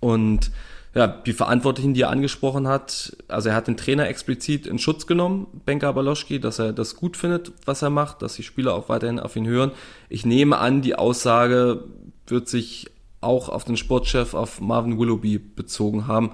Und 0.00 0.50
ja, 0.94 1.06
die 1.06 1.32
Verantwortlichen, 1.32 1.94
die 1.94 2.02
er 2.02 2.10
angesprochen 2.10 2.66
hat, 2.66 3.16
also 3.28 3.48
er 3.48 3.54
hat 3.54 3.68
den 3.68 3.76
Trainer 3.76 4.08
explizit 4.08 4.66
in 4.66 4.78
Schutz 4.78 5.06
genommen, 5.06 5.46
Benka 5.64 5.92
Baloschki, 5.92 6.40
dass 6.40 6.58
er 6.58 6.72
das 6.72 6.96
gut 6.96 7.16
findet, 7.16 7.52
was 7.64 7.82
er 7.82 7.90
macht, 7.90 8.22
dass 8.22 8.34
die 8.34 8.42
Spieler 8.42 8.74
auch 8.74 8.88
weiterhin 8.88 9.20
auf 9.20 9.36
ihn 9.36 9.46
hören. 9.46 9.70
Ich 10.08 10.26
nehme 10.26 10.58
an, 10.58 10.82
die 10.82 10.96
Aussage 10.96 11.84
wird 12.26 12.48
sich 12.48 12.90
auch 13.20 13.48
auf 13.48 13.64
den 13.64 13.76
Sportchef, 13.76 14.34
auf 14.34 14.60
Marvin 14.60 14.98
Willoughby 14.98 15.38
bezogen 15.38 16.08
haben, 16.08 16.32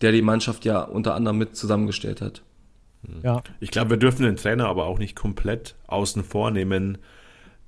der 0.00 0.12
die 0.12 0.22
Mannschaft 0.22 0.64
ja 0.64 0.80
unter 0.80 1.14
anderem 1.14 1.36
mit 1.36 1.56
zusammengestellt 1.56 2.22
hat. 2.22 2.42
Ja. 3.22 3.42
Ich 3.60 3.70
glaube, 3.70 3.90
wir 3.90 3.96
dürfen 3.98 4.22
den 4.22 4.36
Trainer 4.36 4.68
aber 4.68 4.86
auch 4.86 4.98
nicht 4.98 5.16
komplett 5.16 5.74
außen 5.86 6.24
vor 6.24 6.50
nehmen, 6.50 6.98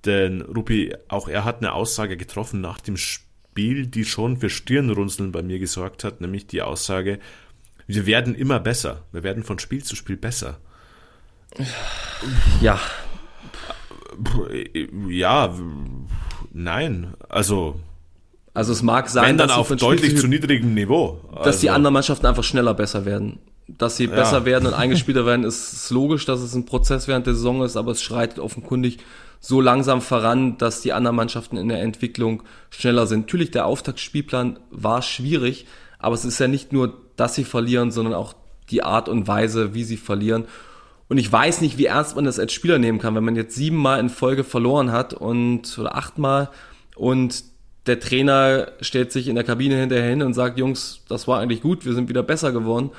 denn 0.07 0.41
Rupi, 0.41 0.95
auch 1.09 1.29
er 1.29 1.45
hat 1.45 1.59
eine 1.59 1.75
Aussage 1.75 2.17
getroffen 2.17 2.63
nach 2.63 2.81
dem 2.81 2.97
Spiel, 2.97 3.30
die 3.57 4.05
schon 4.05 4.37
für 4.39 4.49
Stirnrunzeln 4.51 5.33
bei 5.33 5.43
mir 5.43 5.59
gesorgt 5.59 6.05
hat, 6.05 6.21
nämlich 6.21 6.47
die 6.47 6.63
Aussage, 6.63 7.19
wir 7.87 8.07
werden 8.07 8.35
immer 8.35 8.61
besser, 8.61 9.03
wir 9.13 9.23
werden 9.23 9.43
von 9.43 9.59
Spiel 9.59 9.83
zu 9.83 9.97
Spiel 9.97 10.17
besser. 10.17 10.59
Ja. 12.61 12.79
Ja, 15.09 15.55
nein. 16.53 17.15
Also, 17.29 17.81
Also 18.55 18.73
es 18.73 18.83
mag 18.83 19.09
sein, 19.09 19.25
wenn 19.25 19.39
dann 19.39 19.51
auf 19.51 19.67
Spiel 19.67 19.77
deutlich 19.79 20.11
Spiel- 20.11 20.21
zu 20.21 20.27
niedrigem 20.29 20.75
Niveau. 20.75 21.21
dass 21.45 21.61
die 21.61 21.69
Also, 21.69 21.77
anderen 21.77 21.95
Mannschaften 21.95 22.27
einfach 22.27 22.45
schneller 22.45 22.75
besser 22.75 23.05
werden. 23.05 23.39
Dass 23.79 23.97
sie 23.97 24.07
besser 24.07 24.45
werden 24.45 24.67
und 24.67 24.75
eingespielter 24.75 25.27
werden, 25.27 25.45
ist, 25.45 25.73
ist 25.73 25.91
logisch, 25.91 26.25
dass 26.25 26.41
es 26.41 26.55
ein 26.55 26.67
Prozess 26.67 27.09
während 27.09 27.27
der 27.27 27.35
Saison 27.35 27.63
ist, 27.63 27.77
aber 27.77 27.93
es 27.93 28.03
schreitet 28.03 28.39
offenkundig 28.39 28.99
so 29.41 29.61
langsam 29.61 30.03
voran, 30.03 30.59
dass 30.59 30.83
die 30.83 30.93
anderen 30.93 31.17
Mannschaften 31.17 31.57
in 31.57 31.69
der 31.69 31.81
Entwicklung 31.81 32.43
schneller 32.69 33.07
sind. 33.07 33.21
Natürlich, 33.21 33.51
der 33.51 33.67
Auftaktspielplan 33.67 34.59
war 34.71 35.03
schwierig, 35.03 35.67
aber 35.99 36.15
es 36.15 36.25
ist 36.25 36.39
ja 36.39 36.49
nicht 36.49 36.73
nur, 36.73 37.01
dass 37.17 37.35
sie 37.35 37.45
verlieren, 37.45 37.91
sondern 37.91 38.15
auch 38.15 38.35
die 38.71 38.83
Art 38.83 39.09
und 39.09 39.27
Weise, 39.27 39.75
wie 39.75 39.85
sie 39.85 39.97
verlieren. 39.97 40.45
Und 41.09 41.19
ich 41.19 41.31
weiß 41.31 41.61
nicht, 41.61 41.79
wie 41.79 41.87
ernst 41.87 42.17
man 42.17 42.25
das 42.25 42.39
als 42.39 42.53
Spieler 42.53 42.79
nehmen 42.79 42.99
kann, 42.99 43.15
wenn 43.15 43.25
man 43.25 43.35
jetzt 43.35 43.57
siebenmal 43.57 43.99
in 43.99 44.11
Folge 44.11 44.45
verloren 44.45 44.93
hat 44.93 45.13
und 45.13 45.77
oder 45.79 45.97
achtmal 45.97 46.51
und 46.95 47.45
der 47.87 47.99
Trainer 47.99 48.73
stellt 48.81 49.11
sich 49.11 49.27
in 49.27 49.35
der 49.35 49.45
Kabine 49.45 49.77
hinterher 49.77 50.11
hin 50.11 50.23
und 50.23 50.35
sagt, 50.35 50.59
Jungs, 50.59 51.01
das 51.09 51.27
war 51.27 51.41
eigentlich 51.41 51.63
gut, 51.63 51.85
wir 51.85 51.95
sind 51.95 52.09
wieder 52.09 52.23
besser 52.23 52.53
geworden. 52.53 52.91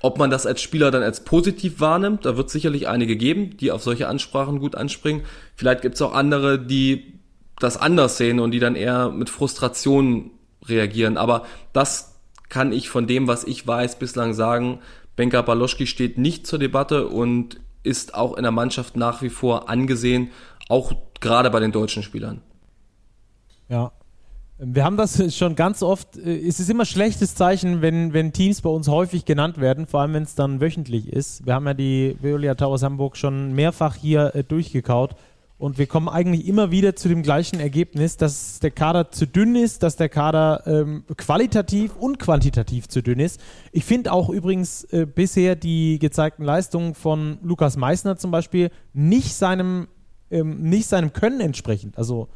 Ob 0.00 0.18
man 0.18 0.30
das 0.30 0.46
als 0.46 0.62
Spieler 0.62 0.90
dann 0.90 1.02
als 1.02 1.24
positiv 1.24 1.80
wahrnimmt, 1.80 2.24
da 2.24 2.36
wird 2.36 2.50
sicherlich 2.50 2.88
einige 2.88 3.16
geben, 3.16 3.56
die 3.56 3.72
auf 3.72 3.82
solche 3.82 4.08
Ansprachen 4.08 4.60
gut 4.60 4.76
anspringen. 4.76 5.22
Vielleicht 5.56 5.82
gibt 5.82 5.96
es 5.96 6.02
auch 6.02 6.12
andere, 6.12 6.58
die 6.58 7.18
das 7.58 7.76
anders 7.76 8.16
sehen 8.16 8.38
und 8.38 8.52
die 8.52 8.60
dann 8.60 8.76
eher 8.76 9.10
mit 9.10 9.30
Frustration 9.30 10.30
reagieren. 10.66 11.16
Aber 11.16 11.46
das 11.72 12.20
kann 12.48 12.72
ich 12.72 12.88
von 12.88 13.06
dem, 13.06 13.26
was 13.26 13.44
ich 13.44 13.66
weiß, 13.66 13.98
bislang 13.98 14.34
sagen. 14.34 14.78
Benka 15.16 15.42
Baloschki 15.42 15.86
steht 15.86 16.16
nicht 16.16 16.46
zur 16.46 16.60
Debatte 16.60 17.08
und 17.08 17.60
ist 17.82 18.14
auch 18.14 18.36
in 18.36 18.42
der 18.42 18.52
Mannschaft 18.52 18.96
nach 18.96 19.22
wie 19.22 19.30
vor 19.30 19.68
angesehen, 19.68 20.30
auch 20.68 20.92
gerade 21.20 21.50
bei 21.50 21.60
den 21.60 21.72
deutschen 21.72 22.02
Spielern. 22.02 22.42
Ja. 23.68 23.92
Wir 24.60 24.84
haben 24.84 24.96
das 24.96 25.36
schon 25.36 25.54
ganz 25.54 25.84
oft, 25.84 26.16
äh, 26.16 26.36
es 26.36 26.58
ist 26.58 26.68
immer 26.68 26.84
schlechtes 26.84 27.36
Zeichen, 27.36 27.80
wenn, 27.80 28.12
wenn 28.12 28.32
Teams 28.32 28.60
bei 28.60 28.70
uns 28.70 28.88
häufig 28.88 29.24
genannt 29.24 29.58
werden, 29.58 29.86
vor 29.86 30.00
allem 30.00 30.14
wenn 30.14 30.24
es 30.24 30.34
dann 30.34 30.60
wöchentlich 30.60 31.12
ist. 31.12 31.46
Wir 31.46 31.54
haben 31.54 31.66
ja 31.66 31.74
die 31.74 32.16
Veolia 32.20 32.56
Towers 32.56 32.82
Hamburg 32.82 33.16
schon 33.16 33.52
mehrfach 33.52 33.94
hier 33.94 34.34
äh, 34.34 34.42
durchgekaut 34.42 35.14
und 35.58 35.78
wir 35.78 35.86
kommen 35.86 36.08
eigentlich 36.08 36.48
immer 36.48 36.72
wieder 36.72 36.96
zu 36.96 37.08
dem 37.08 37.22
gleichen 37.22 37.60
Ergebnis, 37.60 38.16
dass 38.16 38.58
der 38.58 38.72
Kader 38.72 39.12
zu 39.12 39.28
dünn 39.28 39.54
ist, 39.54 39.84
dass 39.84 39.94
der 39.94 40.08
Kader 40.08 40.64
ähm, 40.66 41.04
qualitativ 41.16 41.94
und 41.94 42.18
quantitativ 42.18 42.88
zu 42.88 43.00
dünn 43.00 43.20
ist. 43.20 43.40
Ich 43.70 43.84
finde 43.84 44.12
auch 44.12 44.28
übrigens 44.28 44.82
äh, 44.84 45.06
bisher 45.06 45.54
die 45.54 46.00
gezeigten 46.00 46.42
Leistungen 46.42 46.96
von 46.96 47.38
Lukas 47.44 47.76
Meissner 47.76 48.16
zum 48.16 48.32
Beispiel 48.32 48.70
nicht 48.92 49.34
seinem, 49.34 49.86
ähm, 50.32 50.62
nicht 50.62 50.88
seinem 50.88 51.12
Können 51.12 51.40
entsprechend. 51.40 51.96
Also 51.96 52.28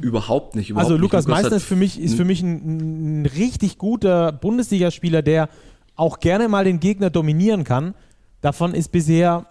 Überhaupt 0.00 0.54
nicht. 0.54 0.70
Überhaupt 0.70 0.90
also. 0.90 1.00
Lukas 1.00 1.26
Meissner 1.26 1.50
hat 1.50 1.56
ist 1.56 1.64
für 1.64 1.76
mich, 1.76 2.00
ist 2.00 2.14
für 2.14 2.24
mich 2.24 2.42
ein, 2.42 3.22
ein 3.22 3.26
richtig 3.26 3.78
guter 3.78 4.32
Bundesligaspieler, 4.32 5.22
der 5.22 5.48
auch 5.96 6.20
gerne 6.20 6.48
mal 6.48 6.64
den 6.64 6.80
Gegner 6.80 7.10
dominieren 7.10 7.64
kann. 7.64 7.94
Davon 8.40 8.74
ist 8.74 8.92
bisher 8.92 9.46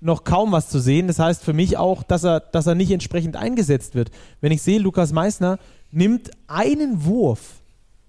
noch 0.00 0.24
kaum 0.24 0.52
was 0.52 0.68
zu 0.70 0.78
sehen. 0.80 1.06
Das 1.08 1.18
heißt 1.18 1.44
für 1.44 1.52
mich 1.52 1.76
auch, 1.76 2.02
dass 2.02 2.24
er, 2.24 2.40
dass 2.40 2.66
er 2.66 2.74
nicht 2.74 2.90
entsprechend 2.90 3.36
eingesetzt 3.36 3.94
wird. 3.94 4.10
Wenn 4.40 4.50
ich 4.52 4.62
sehe, 4.62 4.78
Lukas 4.78 5.12
Meissner 5.12 5.58
nimmt 5.90 6.30
einen 6.46 7.04
Wurf 7.04 7.60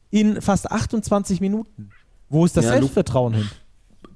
in 0.09 0.41
fast 0.41 0.71
28 0.71 1.41
Minuten. 1.41 1.89
Wo 2.29 2.45
ist 2.45 2.55
das 2.55 2.65
Ja, 2.65 2.71
Lu- 2.75 2.79
Selbstvertrauen 2.81 3.33
hin? 3.33 3.49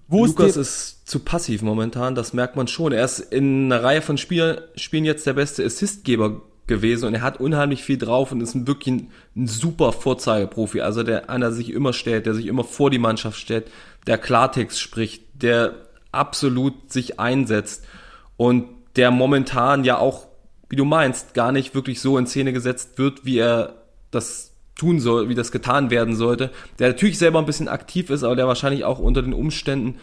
Wo 0.08 0.26
Lukas 0.26 0.52
ist, 0.52 0.58
ist 0.58 1.10
zu 1.10 1.20
passiv 1.20 1.64
momentan, 1.64 2.14
das 2.16 2.32
merkt 2.32 2.56
man 2.56 2.68
schon. 2.68 2.92
Er 2.94 3.04
ist 3.04 3.20
in 3.20 3.66
einer 3.72 3.84
Reihe 3.84 4.02
von 4.02 4.18
Spiel, 4.18 4.62
Spielen 4.76 5.04
jetzt 5.04 5.26
der 5.26 5.34
beste 5.34 5.66
Assistgeber 5.66 6.42
gewesen 6.68 7.06
und 7.06 7.14
er 7.14 7.22
hat 7.22 7.40
unheimlich 7.40 7.84
viel 7.84 7.98
drauf 7.98 8.32
und 8.32 8.42
ist 8.42 8.56
ein 8.56 8.68
wirklich 8.68 8.96
ein, 8.96 9.12
ein 9.36 9.48
super 9.48 9.92
Vorzeigeprofi. 9.92 10.82
Also 10.82 11.04
der 11.04 11.30
einer 11.30 11.52
sich 11.52 11.72
immer 11.72 11.94
stellt, 11.94 12.26
der 12.26 12.34
sich 12.34 12.48
immer 12.48 12.64
vor 12.64 12.90
die 12.90 13.00
Mannschaft 13.00 13.40
stellt, 13.40 13.68
der 14.08 14.18
Klartext 14.18 14.80
spricht, 14.80 15.24
der 15.34 15.76
absolut 16.12 16.92
sich 16.92 17.20
einsetzt 17.20 17.86
und 18.38 18.66
der 18.96 19.12
momentan 19.12 19.84
ja 19.84 19.98
auch, 19.98 20.28
wie 20.70 20.76
du 20.76 20.86
meinst, 20.86 21.34
gar 21.34 21.52
nicht 21.52 21.76
wirklich 21.76 22.02
so 22.02 22.18
in 22.18 22.28
Szene 22.28 22.54
gesetzt 22.54 22.98
wird, 22.98 23.26
wie 23.26 23.38
er 23.38 23.76
das 24.12 24.54
tun 24.76 25.00
soll, 25.00 25.30
wie 25.30 25.36
das 25.36 25.52
getan 25.52 25.90
werden 25.90 26.16
sollte. 26.16 26.52
Der 26.80 26.90
natürlich 26.90 27.18
selber 27.18 27.40
ein 27.40 27.46
bisschen 27.46 27.68
aktiv 27.68 28.10
ist, 28.10 28.24
aber 28.24 28.36
der 28.36 28.48
wahrscheinlich 28.48 28.84
auch 28.84 29.00
unter 29.00 29.22
den 29.22 29.34
Umständen 29.34 30.00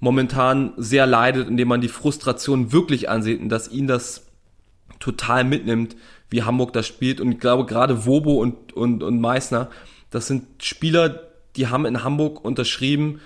momentan 0.00 0.72
sehr 0.76 1.06
leidet, 1.06 1.48
indem 1.48 1.68
man 1.68 1.80
die 1.80 1.88
Frustration 1.88 2.72
wirklich 2.72 3.08
ansieht 3.08 3.40
und 3.40 3.48
dass 3.48 3.68
ihn 3.68 3.86
das 3.86 4.27
total 5.00 5.44
mitnimmt, 5.44 5.96
wie 6.30 6.42
Hamburg 6.42 6.72
das 6.72 6.86
spielt. 6.86 7.20
Und 7.20 7.32
ich 7.32 7.40
glaube, 7.40 7.66
gerade 7.66 8.06
Wobo 8.06 8.40
und, 8.40 8.72
und, 8.72 9.02
und 9.02 9.20
Meißner, 9.20 9.70
das 10.10 10.26
sind 10.26 10.46
Spieler, 10.62 11.20
die 11.56 11.68
haben 11.68 11.86
in 11.86 12.04
Hamburg 12.04 12.44
unterschrieben 12.44 13.20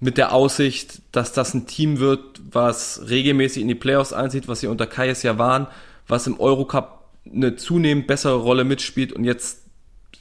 mit 0.00 0.16
der 0.16 0.32
Aussicht, 0.32 1.02
dass 1.12 1.32
das 1.32 1.54
ein 1.54 1.66
Team 1.66 1.98
wird, 1.98 2.40
was 2.50 3.08
regelmäßig 3.08 3.62
in 3.62 3.68
die 3.68 3.74
Playoffs 3.74 4.12
einzieht, 4.12 4.46
was 4.46 4.60
sie 4.60 4.68
unter 4.68 4.86
Kayes 4.86 5.22
ja 5.22 5.38
waren, 5.38 5.66
was 6.06 6.26
im 6.26 6.38
Eurocup 6.38 7.08
eine 7.30 7.56
zunehmend 7.56 8.06
bessere 8.06 8.36
Rolle 8.36 8.64
mitspielt 8.64 9.12
und 9.12 9.24
jetzt 9.24 9.62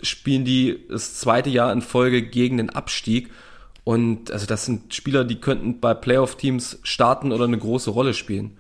spielen 0.02 0.46
die 0.46 0.86
das 0.90 1.16
zweite 1.16 1.50
Jahr 1.50 1.72
in 1.72 1.82
Folge 1.82 2.22
gegen 2.22 2.58
den 2.58 2.70
Abstieg. 2.70 3.32
Und 3.84 4.32
also 4.32 4.46
das 4.46 4.66
sind 4.66 4.94
Spieler, 4.94 5.24
die 5.24 5.40
könnten 5.40 5.80
bei 5.80 5.94
Playoff-Teams 5.94 6.80
starten 6.84 7.32
oder 7.32 7.46
eine 7.46 7.58
große 7.58 7.90
Rolle 7.90 8.14
spielen. 8.14 8.58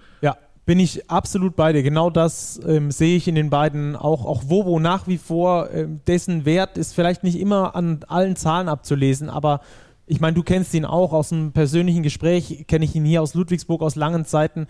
Bin 0.68 0.82
ich 0.82 1.09
absolut 1.09 1.55
bei 1.55 1.72
dir. 1.72 1.82
Genau 1.82 2.09
das 2.09 2.59
ähm, 2.68 2.91
sehe 2.91 3.15
ich 3.15 3.30
in 3.30 3.36
den 3.36 3.49
beiden 3.49 3.95
auch. 3.95 4.26
Auch 4.26 4.49
Wobo 4.49 4.82
nach 4.82 5.07
wie 5.07 5.18
vor, 5.18 5.70
ähm, 5.72 6.01
dessen 6.07 6.43
Wert 6.43 6.78
ist 6.78 6.93
vielleicht 6.93 7.24
nicht 7.24 7.39
immer 7.39 7.74
an 7.74 8.01
allen 8.09 8.36
Zahlen 8.36 8.68
abzulesen, 8.68 9.30
aber 9.30 9.61
ich 10.07 10.20
meine, 10.20 10.34
du 10.34 10.43
kennst 10.43 10.74
ihn 10.74 10.84
auch 10.84 11.13
aus 11.13 11.32
einem 11.32 11.53
persönlichen 11.53 12.03
Gespräch, 12.03 12.65
kenne 12.68 12.84
ich 12.84 12.93
ihn 12.95 13.05
hier 13.05 13.22
aus 13.22 13.34
Ludwigsburg 13.34 13.82
aus 13.82 13.95
langen 13.95 14.26
Zeiten. 14.26 14.68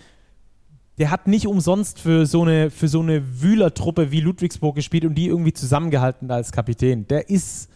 Der 1.00 1.10
hat 1.10 1.26
nicht 1.26 1.48
umsonst 1.48 2.00
für 2.00 2.28
so 2.28 2.43
eine, 2.43 2.70
für 2.70 2.89
so 2.89 3.00
eine 3.00 3.41
Wühlertruppe 3.41 4.12
wie 4.12 4.22
Ludwigsburg 4.22 4.76
gespielt 4.76 5.04
und 5.04 5.16
die 5.16 5.26
irgendwie 5.26 5.54
zusammengehalten 5.54 6.30
als 6.30 6.52
Kapitän. 6.52 7.08
Der 7.08 7.28
ist 7.28 7.72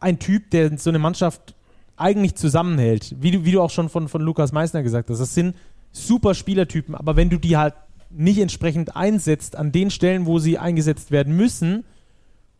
ein 0.00 0.18
Typ, 0.18 0.50
der 0.50 0.76
so 0.76 0.90
eine 0.90 0.98
Mannschaft 0.98 1.54
eigentlich 1.96 2.34
zusammenhält. 2.34 3.16
Wie 3.22 3.30
du, 3.30 3.46
wie 3.46 3.52
du 3.52 3.62
auch 3.62 3.70
schon 3.70 3.88
von, 3.88 4.06
von 4.08 4.20
Lukas 4.20 4.52
Meissner 4.52 4.82
gesagt 4.82 5.08
hast. 5.08 5.20
Das 5.20 5.34
sind 5.34 5.54
super 5.92 6.34
Spielertypen, 6.34 6.94
aber 6.94 7.16
wenn 7.16 7.30
du 7.30 7.38
die 7.38 7.56
halt 7.56 7.74
nicht 8.10 8.38
entsprechend 8.38 8.96
einsetzt 8.96 9.56
an 9.56 9.72
den 9.72 9.90
Stellen, 9.90 10.26
wo 10.26 10.38
sie 10.38 10.58
eingesetzt 10.58 11.10
werden 11.10 11.36
müssen, 11.36 11.84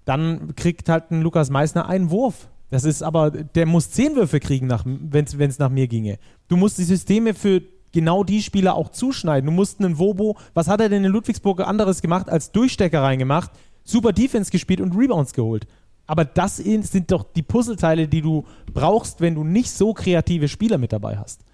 dann 0.05 0.55
kriegt 0.57 0.89
halt 0.89 1.11
ein 1.11 1.22
Lukas 1.22 1.51
Meissner 1.51 1.89
einen 1.89 2.11
Wurf. 2.11 2.49
Das 2.70 2.85
ist 2.85 3.03
aber, 3.03 3.31
der 3.31 3.66
muss 3.66 3.91
zehn 3.91 4.14
Würfe 4.14 4.39
kriegen, 4.39 4.70
wenn 4.70 5.24
es 5.24 5.59
nach 5.59 5.70
mir 5.70 5.89
ginge. 5.89 6.18
Du 6.49 6.57
musst 6.57 6.78
die 6.78 6.85
Systeme 6.85 7.35
für 7.35 7.62
genau 7.93 8.22
die 8.22 8.43
Spieler 8.43 8.76
auch 8.76 8.91
zuschneiden. 8.91 9.47
Du 9.47 9.53
musst 9.53 9.81
einen 9.81 9.99
Wobo, 9.99 10.37
was 10.55 10.68
hat 10.68 10.81
er 10.81 10.89
denn 10.89 11.05
in 11.05 11.11
Ludwigsburg 11.11 11.61
anderes 11.61 12.01
gemacht, 12.01 12.28
als 12.28 12.53
Durchstecker 12.53 13.03
reingemacht, 13.03 13.51
super 13.83 14.12
Defense 14.12 14.53
gespielt 14.53 14.81
und 14.81 14.97
Rebounds 14.97 15.33
geholt. 15.33 15.66
Aber 16.07 16.24
das 16.24 16.57
sind 16.59 17.11
doch 17.11 17.24
die 17.24 17.43
Puzzleteile, 17.43 18.07
die 18.07 18.22
du 18.22 18.45
brauchst, 18.72 19.20
wenn 19.20 19.35
du 19.35 19.43
nicht 19.43 19.70
so 19.70 19.93
kreative 19.93 20.47
Spieler 20.49 20.78
mit 20.78 20.93
dabei 20.93 21.18
hast. 21.18 21.45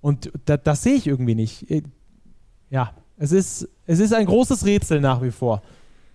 Und 0.00 0.30
da, 0.46 0.56
das 0.56 0.82
sehe 0.82 0.94
ich 0.94 1.06
irgendwie 1.06 1.34
nicht. 1.34 1.66
Ja, 2.70 2.94
es 3.18 3.32
ist, 3.32 3.68
es 3.86 3.98
ist 3.98 4.14
ein 4.14 4.26
großes 4.26 4.64
Rätsel 4.64 5.00
nach 5.00 5.22
wie 5.22 5.30
vor, 5.30 5.62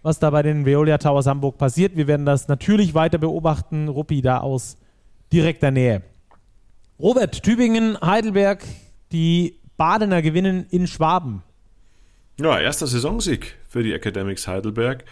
was 0.01 0.19
da 0.19 0.29
bei 0.29 0.41
den 0.41 0.65
Veolia 0.65 0.97
Towers 0.97 1.27
Hamburg 1.27 1.57
passiert. 1.57 1.95
Wir 1.95 2.07
werden 2.07 2.25
das 2.25 2.47
natürlich 2.47 2.93
weiter 2.93 3.17
beobachten. 3.17 3.88
Ruppi 3.88 4.21
da 4.21 4.39
aus 4.39 4.77
direkter 5.31 5.71
Nähe. 5.71 6.01
Robert, 6.99 7.43
Tübingen, 7.43 7.99
Heidelberg, 8.01 8.63
die 9.11 9.57
Badener 9.77 10.21
gewinnen 10.21 10.65
in 10.69 10.88
Schwaben. 10.88 11.43
Ja, 12.39 12.59
erster 12.59 12.88
Saisonsieg 12.88 13.55
für 13.67 13.83
die 13.83 13.93
Academics 13.93 14.47
Heidelberg, 14.47 15.05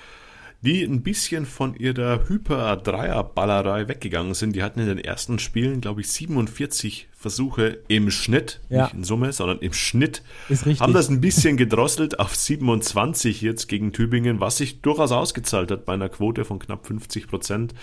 die 0.63 0.83
ein 0.83 1.03
bisschen 1.03 1.45
von 1.45 1.75
ihrer 1.75 2.27
Hyper-Dreier-Ballerei 2.29 3.87
weggegangen 3.87 4.33
sind. 4.33 4.55
Die 4.55 4.63
hatten 4.63 4.79
in 4.79 4.87
den 4.87 4.97
ersten 4.97 5.39
Spielen, 5.39 5.81
glaube 5.81 6.01
ich, 6.01 6.11
47 6.11 7.09
Versuche 7.11 7.79
im 7.87 8.09
Schnitt, 8.11 8.61
Ja. 8.69 8.83
nicht 8.83 8.93
in 8.93 9.03
Summe, 9.03 9.31
sondern 9.33 9.59
im 9.59 9.73
Schnitt. 9.73 10.23
Ist 10.49 10.65
richtig. 10.65 10.81
Haben 10.81 10.93
das 10.93 11.09
ein 11.09 11.21
bisschen 11.21 11.57
gedrosselt 11.57 12.19
auf 12.19 12.35
27 12.35 13.41
jetzt 13.41 13.67
gegen 13.67 13.91
Tübingen, 13.93 14.39
was 14.39 14.57
sich 14.57 14.81
durchaus 14.81 15.11
ausgezahlt 15.11 15.71
hat 15.71 15.85
bei 15.85 15.93
einer 15.93 16.09
Quote 16.09 16.45
von 16.45 16.59
knapp 16.59 16.85
50 16.87 17.27
Prozent. 17.27 17.73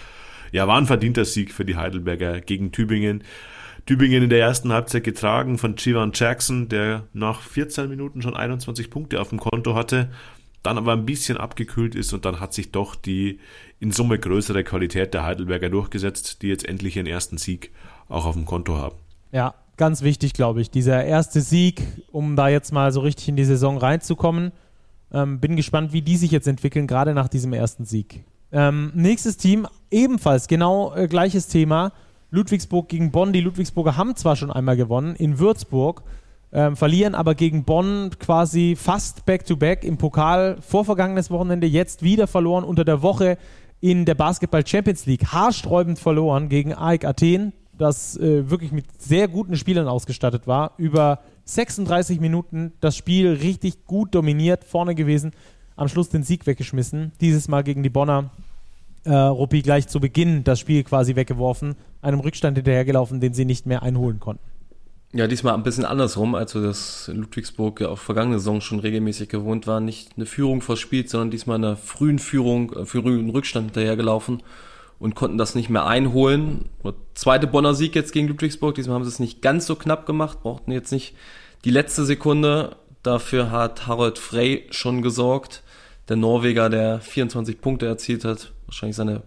Ja, 0.53 0.67
war 0.67 0.79
ein 0.79 0.87
verdienter 0.87 1.25
Sieg 1.25 1.53
für 1.53 1.65
die 1.65 1.77
Heidelberger 1.77 2.41
gegen 2.41 2.73
Tübingen. 2.73 3.25
Tübingen 3.87 4.23
in 4.25 4.31
der 4.31 4.41
ersten 4.41 4.73
Halbzeit 4.73 5.05
getragen 5.05 5.57
von 5.59 5.77
Chivan 5.77 6.13
Jackson, 6.15 6.69
der 6.69 7.05
nach 7.13 7.41
14 7.41 7.89
Minuten 7.89 8.21
schon 8.21 8.37
21 8.37 8.91
Punkte 8.91 9.21
auf 9.21 9.31
dem 9.31 9.39
Konto 9.39 9.75
hatte, 9.75 10.11
dann 10.63 10.79
aber 10.79 10.93
ein 10.93 11.07
bisschen 11.07 11.39
abgekühlt 11.39 11.95
ist 11.95 12.13
und 12.13 12.25
dann 12.25 12.41
hat 12.41 12.53
sich 12.53 12.71
doch 12.71 12.95
die 12.95 13.41
in 13.79 13.93
Summe 13.93 14.19
größere 14.19 14.63
Qualität 14.63 15.15
der 15.15 15.25
Heidelberger 15.25 15.71
durchgesetzt, 15.71 16.43
die 16.43 16.49
jetzt 16.49 16.69
endlich 16.69 16.97
ihren 16.97 17.07
ersten 17.07 17.39
Sieg 17.39 17.71
auch 18.09 18.27
auf 18.27 18.35
dem 18.35 18.45
Konto 18.45 18.77
haben. 18.77 18.97
Ja, 19.33 19.55
ganz 19.77 20.03
wichtig, 20.03 20.35
glaube 20.35 20.61
ich. 20.61 20.71
Dieser 20.71 21.05
erste 21.05 21.41
Sieg, 21.41 21.83
um 22.13 22.37
da 22.37 22.49
jetzt 22.49 22.73
mal 22.73 22.93
so 22.93 23.01
richtig 23.01 23.29
in 23.29 23.37
die 23.37 23.45
Saison 23.45 23.79
reinzukommen. 23.79 24.53
Ähm, 25.13 25.41
bin 25.41 25.57
gespannt, 25.57 25.93
wie 25.93 26.03
die 26.03 26.17
sich 26.17 26.31
jetzt 26.31 26.47
entwickeln, 26.47 26.87
gerade 26.87 27.15
nach 27.15 27.29
diesem 27.29 27.53
ersten 27.53 27.85
Sieg. 27.85 28.25
Ähm, 28.53 28.93
nächstes 28.95 29.37
Team, 29.37 29.67
ebenfalls 29.91 30.47
genau 30.47 30.95
äh, 30.95 31.09
gleiches 31.09 31.49
Thema. 31.49 31.93
Ludwigsburg 32.31 32.89
gegen 32.89 33.11
Bonn. 33.11 33.33
Die 33.33 33.41
Ludwigsburger 33.41 33.97
haben 33.97 34.15
zwar 34.17 34.37
schon 34.37 34.53
einmal 34.53 34.77
gewonnen 34.77 35.17
in 35.17 35.39
Würzburg, 35.39 36.03
ähm, 36.53 36.77
verlieren 36.77 37.15
aber 37.15 37.35
gegen 37.35 37.65
Bonn 37.65 38.11
quasi 38.19 38.77
fast 38.77 39.25
back-to-back 39.25 39.81
-back 39.83 39.87
im 39.87 39.99
Pokal 39.99 40.59
vorvergangenes 40.61 41.31
Wochenende, 41.31 41.67
jetzt 41.67 42.03
wieder 42.03 42.27
verloren 42.27 42.65
unter 42.65 42.85
der 42.85 43.03
Woche 43.03 43.39
in 43.81 44.05
der 44.05 44.15
Basketball 44.15 44.67
Champions 44.67 45.07
League. 45.07 45.27
Haarsträubend 45.27 45.99
verloren 45.99 46.49
gegen 46.49 46.75
AEK 46.75 47.05
Athen, 47.05 47.53
das 47.79 48.17
äh, 48.17 48.51
wirklich 48.51 48.73
mit 48.73 49.01
sehr 49.01 49.29
guten 49.29 49.57
Spielern 49.57 49.89
ausgestattet 49.89 50.47
war. 50.47 50.73
Über 50.77 51.21
36 51.45 52.21
Minuten 52.21 52.73
das 52.81 52.97
Spiel 52.97 53.33
richtig 53.33 53.87
gut 53.87 54.15
dominiert, 54.15 54.65
vorne 54.65 54.95
gewesen, 54.95 55.33
am 55.77 55.89
Schluss 55.89 56.11
den 56.11 56.23
Sieg 56.23 56.47
weggeschmissen. 56.47 57.13
Dieses 57.21 57.49
Mal 57.49 57.63
gegen 57.63 57.83
die 57.83 57.91
Bonner 57.91 58.31
äh, 59.05 59.13
Ruppi 59.13 59.63
gleich 59.63 59.89
zu 59.89 59.99
Beginn 59.99 60.45
das 60.45 60.61
Spiel 60.61 60.85
quasi 60.85 61.17
weggeworfen, 61.17 61.75
einem 62.03 62.21
Rückstand 62.21 62.59
hinterhergelaufen, 62.59 63.21
den 63.21 63.33
sie 63.33 63.47
nicht 63.47 63.65
mehr 63.65 63.83
einholen 63.83 64.21
konnten. 64.21 64.45
Ja, 65.13 65.27
diesmal 65.27 65.55
ein 65.55 65.65
bisschen 65.65 65.85
andersrum, 65.85 66.37
als 66.37 66.55
wir 66.55 66.63
das 66.63 67.09
in 67.09 67.17
Ludwigsburg 67.17 67.81
ja 67.81 67.89
auch 67.89 67.99
vergangene 67.99 68.39
Saison 68.39 68.61
schon 68.61 68.79
regelmäßig 68.79 69.29
gewohnt 69.29 69.67
waren. 69.67 69.85
Nicht 69.85 70.13
eine 70.17 70.25
Führung 70.25 70.63
verspielt, 70.63 71.11
sondern 71.11 71.33
diesmal 71.33 71.57
eine 71.57 71.77
frühen 71.77 72.21
Führung, 72.21 72.73
äh, 72.75 72.87
frühen 72.87 73.31
Rückstand 73.31 73.67
hinterhergelaufen 73.67 74.41
und 75.01 75.17
konnten 75.17 75.37
das 75.37 75.57
nicht 75.57 75.69
mehr 75.69 75.85
einholen. 75.85 76.67
Zweite 77.15 77.49
Bonner 77.49 77.75
Sieg 77.75 77.97
jetzt 77.97 78.13
gegen 78.13 78.29
Ludwigsburg. 78.29 78.77
Diesmal 78.77 78.95
haben 78.95 79.05
sie 79.05 79.11
es 79.11 79.19
nicht 79.19 79.43
ganz 79.43 79.67
so 79.67 79.75
knapp 79.75 80.07
gemacht, 80.07 80.43
brauchten 80.43 80.71
jetzt 80.71 80.93
nicht 80.93 81.17
die 81.65 81.71
letzte 81.71 82.05
Sekunde. 82.05 82.77
Dafür 83.03 83.51
hat 83.51 83.89
Harold 83.89 84.19
Frey 84.19 84.69
schon 84.71 85.03
gesorgt. 85.03 85.65
Der 86.09 86.17
Norweger, 86.17 86.71
der 86.71 87.01
24 87.01 87.61
Punkte 87.61 87.87
erzielt 87.87 88.25
hat, 88.25 88.53
wahrscheinlich 88.67 88.97
seine 88.97 89.23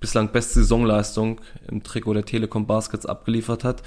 bislang 0.00 0.32
beste 0.32 0.60
Saisonleistung 0.60 1.40
im 1.68 1.82
Trikot 1.84 2.14
der 2.14 2.24
Telekom 2.24 2.66
Baskets 2.66 3.06
abgeliefert 3.06 3.62
hat. 3.62 3.82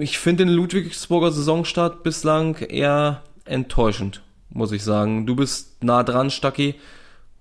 Ich 0.00 0.18
finde 0.18 0.44
den 0.44 0.54
Ludwigsburger 0.54 1.30
Saisonstart 1.30 2.02
bislang 2.02 2.56
eher 2.56 3.22
enttäuschend, 3.44 4.22
muss 4.50 4.72
ich 4.72 4.82
sagen. 4.82 5.26
Du 5.26 5.36
bist 5.36 5.82
nah 5.84 6.02
dran, 6.02 6.30
Stacki. 6.30 6.74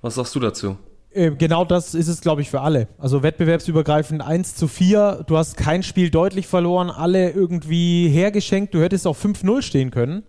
Was 0.02 0.16
sagst 0.16 0.36
du 0.36 0.40
dazu? 0.40 0.78
Äh, 1.12 1.32
genau 1.32 1.66
das 1.66 1.96
ist 1.96 2.08
es, 2.08 2.22
glaube 2.22 2.42
ich, 2.42 2.50
für 2.50 2.62
alle. 2.62 2.88
Also 3.00 3.24
wettbewerbsübergreifend 3.24 4.22
1 4.22 4.56
zu 4.56 4.68
4. 4.68 5.26
Du 5.26 5.38
hast 5.38 5.58
kein 5.58 5.82
Spiel 5.82 6.12
deutlich 6.12 6.48
verloren, 6.48 6.92
alle 6.92 7.32
irgendwie 7.32 8.08
hergeschenkt. 8.10 8.74
Du 8.74 8.82
hättest 8.82 9.08
auch 9.08 9.18
5-0 9.18 9.62
stehen 9.64 9.90
können 9.92 10.24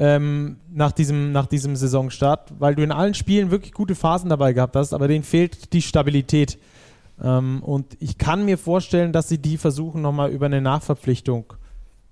ähm, 0.00 0.56
nach, 0.72 0.92
diesem, 0.92 1.32
nach 1.32 1.46
diesem 1.46 1.76
Saisonstart, 1.76 2.54
weil 2.58 2.74
du 2.74 2.82
in 2.82 2.92
allen 2.92 3.14
Spielen 3.14 3.50
wirklich 3.50 3.72
gute 3.72 3.94
Phasen 3.94 4.30
dabei 4.30 4.52
gehabt 4.52 4.76
hast, 4.76 4.94
aber 4.94 5.08
denen 5.08 5.24
fehlt 5.24 5.72
die 5.72 5.82
Stabilität. 5.82 6.58
Ähm, 7.22 7.62
und 7.62 7.96
ich 8.00 8.18
kann 8.18 8.44
mir 8.44 8.58
vorstellen, 8.58 9.12
dass 9.12 9.28
sie 9.28 9.38
die 9.38 9.56
versuchen, 9.56 10.02
nochmal 10.02 10.30
über 10.30 10.46
eine 10.46 10.60
Nachverpflichtung 10.60 11.52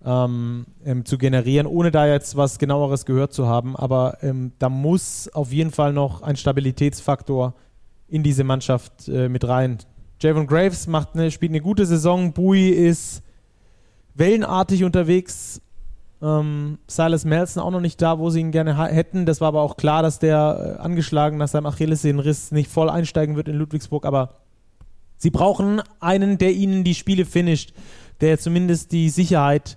ähm, 0.04 0.66
ähm, 0.84 1.04
zu 1.04 1.18
generieren, 1.18 1.66
ohne 1.66 1.90
da 1.90 2.06
jetzt 2.06 2.36
was 2.36 2.58
genaueres 2.58 3.06
gehört 3.06 3.32
zu 3.32 3.46
haben. 3.46 3.76
Aber 3.76 4.18
ähm, 4.22 4.52
da 4.58 4.68
muss 4.68 5.28
auf 5.32 5.52
jeden 5.52 5.70
Fall 5.70 5.92
noch 5.92 6.22
ein 6.22 6.36
Stabilitätsfaktor 6.36 7.54
in 8.08 8.22
diese 8.22 8.44
Mannschaft 8.44 9.08
äh, 9.08 9.28
mit 9.28 9.46
rein. 9.46 9.78
Javon 10.20 10.46
Graves 10.46 10.86
macht 10.86 11.14
eine, 11.14 11.30
spielt 11.30 11.52
eine 11.52 11.60
gute 11.60 11.86
Saison. 11.86 12.32
Bui 12.32 12.68
ist 12.68 13.22
wellenartig 14.14 14.84
unterwegs. 14.84 15.60
Ähm, 16.20 16.78
Silas 16.88 17.24
Melson 17.24 17.62
auch 17.62 17.70
noch 17.70 17.80
nicht 17.80 18.02
da, 18.02 18.18
wo 18.18 18.30
sie 18.30 18.40
ihn 18.40 18.50
gerne 18.50 18.76
hätten. 18.76 19.26
Das 19.26 19.40
war 19.40 19.48
aber 19.48 19.62
auch 19.62 19.76
klar, 19.76 20.02
dass 20.02 20.18
der 20.18 20.76
äh, 20.78 20.82
angeschlagen 20.82 21.38
nach 21.38 21.48
seinem 21.48 21.66
Achillessehnenriss 21.66 22.50
nicht 22.50 22.70
voll 22.70 22.90
einsteigen 22.90 23.36
wird 23.36 23.48
in 23.48 23.56
Ludwigsburg. 23.56 24.04
Aber 24.04 24.34
sie 25.18 25.30
brauchen 25.30 25.82
einen, 26.00 26.38
der 26.38 26.52
ihnen 26.52 26.84
die 26.84 26.94
Spiele 26.94 27.26
finisht, 27.26 27.74
der 28.20 28.38
zumindest 28.38 28.92
die 28.92 29.10
Sicherheit 29.10 29.76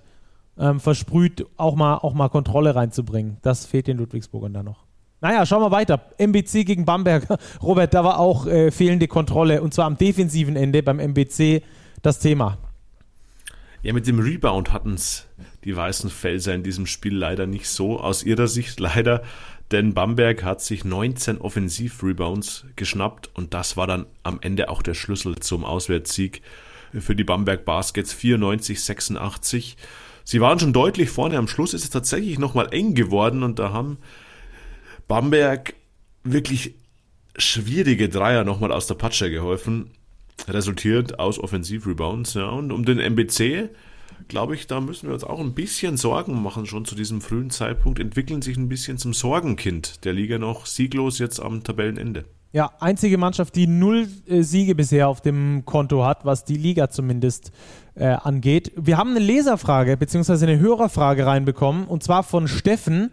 ähm, 0.58 0.80
versprüht, 0.80 1.46
auch 1.56 1.74
mal, 1.74 1.98
auch 1.98 2.14
mal 2.14 2.28
Kontrolle 2.28 2.74
reinzubringen. 2.74 3.36
Das 3.42 3.66
fehlt 3.66 3.86
den 3.86 3.98
Ludwigsburgern 3.98 4.54
da 4.54 4.62
noch. 4.62 4.84
Naja, 5.20 5.46
schauen 5.46 5.62
wir 5.62 5.70
weiter. 5.70 6.00
MBC 6.18 6.64
gegen 6.64 6.84
Bamberg. 6.84 7.26
Robert, 7.62 7.94
da 7.94 8.02
war 8.02 8.18
auch 8.18 8.46
äh, 8.46 8.70
fehlende 8.70 9.06
Kontrolle 9.06 9.62
und 9.62 9.72
zwar 9.72 9.86
am 9.86 9.96
defensiven 9.96 10.56
Ende 10.56 10.82
beim 10.82 10.98
MBC 10.98 11.62
das 12.02 12.18
Thema. 12.18 12.58
Ja, 13.82 13.92
mit 13.92 14.06
dem 14.06 14.18
Rebound 14.20 14.72
hatten 14.72 14.94
es 14.94 15.26
die 15.64 15.76
weißen 15.76 16.10
Felser 16.10 16.54
in 16.54 16.62
diesem 16.62 16.86
Spiel 16.86 17.16
leider 17.16 17.46
nicht 17.46 17.68
so. 17.68 17.98
Aus 18.00 18.22
ihrer 18.22 18.46
Sicht 18.46 18.78
leider, 18.80 19.22
denn 19.72 19.94
Bamberg 19.94 20.44
hat 20.44 20.60
sich 20.60 20.84
19 20.84 21.38
Offensiv-Rebounds 21.38 22.66
geschnappt 22.76 23.30
und 23.34 23.54
das 23.54 23.76
war 23.76 23.86
dann 23.86 24.06
am 24.22 24.38
Ende 24.40 24.68
auch 24.68 24.82
der 24.82 24.94
Schlüssel 24.94 25.36
zum 25.36 25.64
Auswärtssieg 25.64 26.42
für 27.00 27.16
die 27.16 27.24
Bamberg 27.24 27.64
Baskets 27.64 28.14
94-86. 28.14 29.76
Sie 30.24 30.40
waren 30.40 30.58
schon 30.58 30.72
deutlich 30.72 31.10
vorne. 31.10 31.38
Am 31.38 31.48
Schluss 31.48 31.74
ist 31.74 31.84
es 31.84 31.90
tatsächlich 31.90 32.38
nochmal 32.38 32.68
eng 32.72 32.94
geworden 32.94 33.42
und 33.42 33.58
da 33.58 33.72
haben 33.72 33.98
Bamberg 35.08 35.74
wirklich 36.22 36.74
schwierige 37.36 38.08
Dreier 38.08 38.44
nochmal 38.44 38.72
aus 38.72 38.86
der 38.86 38.94
Patsche 38.94 39.30
geholfen. 39.30 39.90
Resultiert 40.48 41.18
aus 41.18 41.38
Offensiv-Rebounds. 41.38 42.34
Ja. 42.34 42.50
Und 42.50 42.72
um 42.72 42.84
den 42.84 42.98
MBC 42.98 43.70
glaube 44.28 44.54
ich, 44.54 44.66
da 44.66 44.80
müssen 44.80 45.08
wir 45.08 45.14
uns 45.14 45.24
auch 45.24 45.40
ein 45.40 45.54
bisschen 45.54 45.96
Sorgen 45.96 46.42
machen, 46.42 46.66
schon 46.66 46.84
zu 46.84 46.94
diesem 46.94 47.20
frühen 47.20 47.50
Zeitpunkt, 47.50 47.98
entwickeln 47.98 48.42
sich 48.42 48.56
ein 48.56 48.68
bisschen 48.68 48.98
zum 48.98 49.14
Sorgenkind 49.14 50.04
der 50.04 50.12
Liga 50.12 50.38
noch 50.38 50.66
sieglos 50.66 51.18
jetzt 51.18 51.40
am 51.40 51.64
Tabellenende. 51.64 52.24
Ja, 52.52 52.70
einzige 52.80 53.16
Mannschaft, 53.16 53.56
die 53.56 53.66
null 53.66 54.06
äh, 54.26 54.42
Siege 54.42 54.74
bisher 54.74 55.08
auf 55.08 55.22
dem 55.22 55.64
Konto 55.64 56.04
hat, 56.04 56.26
was 56.26 56.44
die 56.44 56.58
Liga 56.58 56.90
zumindest 56.90 57.50
äh, 57.94 58.08
angeht. 58.08 58.72
Wir 58.76 58.98
haben 58.98 59.10
eine 59.10 59.20
Leserfrage 59.20 59.96
bzw. 59.96 60.44
eine 60.44 60.58
Hörerfrage 60.58 61.24
reinbekommen 61.24 61.86
und 61.86 62.02
zwar 62.02 62.22
von 62.22 62.48
Steffen. 62.48 63.10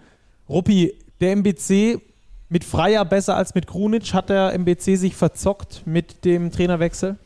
Ruppi, 0.50 0.94
der 1.22 1.32
MBC 1.38 2.02
mit 2.50 2.66
Freier 2.66 3.06
besser 3.06 3.38
als 3.38 3.56
mit 3.56 3.68
Krunic. 3.68 4.14
Hat 4.14 4.30
der 4.30 4.54
MBC 4.54 4.98
sich 4.98 5.16
verzockt 5.16 5.84
mit 5.86 6.26
dem 6.26 6.52
Trainerwechsel? 6.52 7.18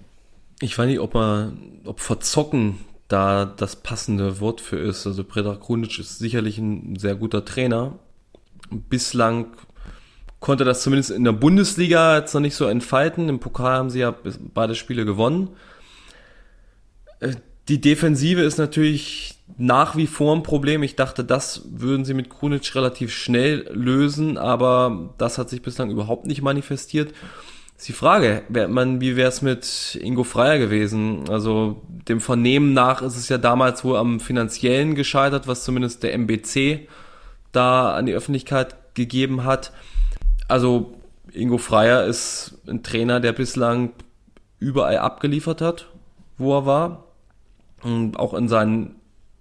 Ich 0.62 0.78
weiß 0.78 0.88
nicht, 0.88 1.00
ob 1.00 1.16
man, 1.16 1.58
ob 1.86 2.00
verzocken 2.00 2.78
da 3.14 3.46
das 3.46 3.76
passende 3.76 4.40
Wort 4.40 4.60
für 4.60 4.78
ist. 4.78 5.06
Also 5.06 5.24
Predrag 5.24 5.62
Krunic 5.62 6.00
ist 6.00 6.18
sicherlich 6.18 6.58
ein 6.58 6.96
sehr 6.98 7.14
guter 7.14 7.46
Trainer. 7.46 8.00
Bislang 8.72 9.54
konnte 10.40 10.66
das 10.66 10.82
zumindest 10.82 11.12
in 11.12 11.24
der 11.24 11.32
Bundesliga 11.32 12.18
jetzt 12.18 12.34
noch 12.34 12.42
nicht 12.42 12.56
so 12.56 12.66
entfalten. 12.66 13.30
Im 13.30 13.40
Pokal 13.40 13.78
haben 13.78 13.92
sie 13.92 14.00
ja 14.00 14.16
beide 14.56 14.74
Spiele 14.74 15.06
gewonnen. 15.06 15.50
Äh, 17.20 17.36
die 17.68 17.80
Defensive 17.80 18.42
ist 18.42 18.58
natürlich 18.58 19.36
nach 19.58 19.96
wie 19.96 20.08
vor 20.08 20.36
ein 20.36 20.42
Problem. 20.42 20.82
Ich 20.82 20.96
dachte, 20.96 21.24
das 21.24 21.62
würden 21.70 22.06
sie 22.06 22.16
mit 22.16 22.32
Krunic 22.32 22.74
relativ 22.74 23.14
schnell 23.14 23.70
lösen, 23.72 24.40
aber 24.40 25.14
das 25.20 25.38
hat 25.38 25.52
sich 25.52 25.62
bislang 25.62 25.92
überhaupt 25.92 26.26
nicht 26.26 26.42
manifestiert 26.42 27.14
ist 27.84 27.90
die 27.90 27.94
Frage, 27.94 28.44
man, 28.70 29.02
wie 29.02 29.18
wäre 29.18 29.28
es 29.28 29.42
mit 29.42 30.00
Ingo 30.02 30.24
Freier 30.24 30.58
gewesen? 30.58 31.30
Also 31.30 31.82
dem 32.08 32.22
Vernehmen 32.22 32.72
nach 32.72 33.02
ist 33.02 33.18
es 33.18 33.28
ja 33.28 33.38
damals 33.38 33.84
wohl 33.84 33.98
am 33.98 34.22
finanziellen 34.22 34.96
gescheitert, 34.96 35.48
was 35.48 35.66
zumindest 35.66 36.02
der 36.02 36.14
MBC 36.18 36.88
da 37.52 37.94
an 37.94 38.06
die 38.06 38.14
Öffentlichkeit 38.14 38.78
gegeben 38.94 39.44
hat. 39.44 39.74
Also 40.48 40.94
Ingo 41.34 41.58
Freier 41.58 42.06
ist 42.06 42.58
ein 42.68 42.84
Trainer, 42.84 43.20
der 43.20 43.34
bislang 43.34 43.92
überall 44.60 45.00
abgeliefert 45.00 45.60
hat, 45.60 45.90
wo 46.38 46.56
er 46.56 46.66
war. 46.66 47.04
Und 47.82 48.18
auch 48.18 48.34
in 48.34 48.48
seinen 48.48 48.96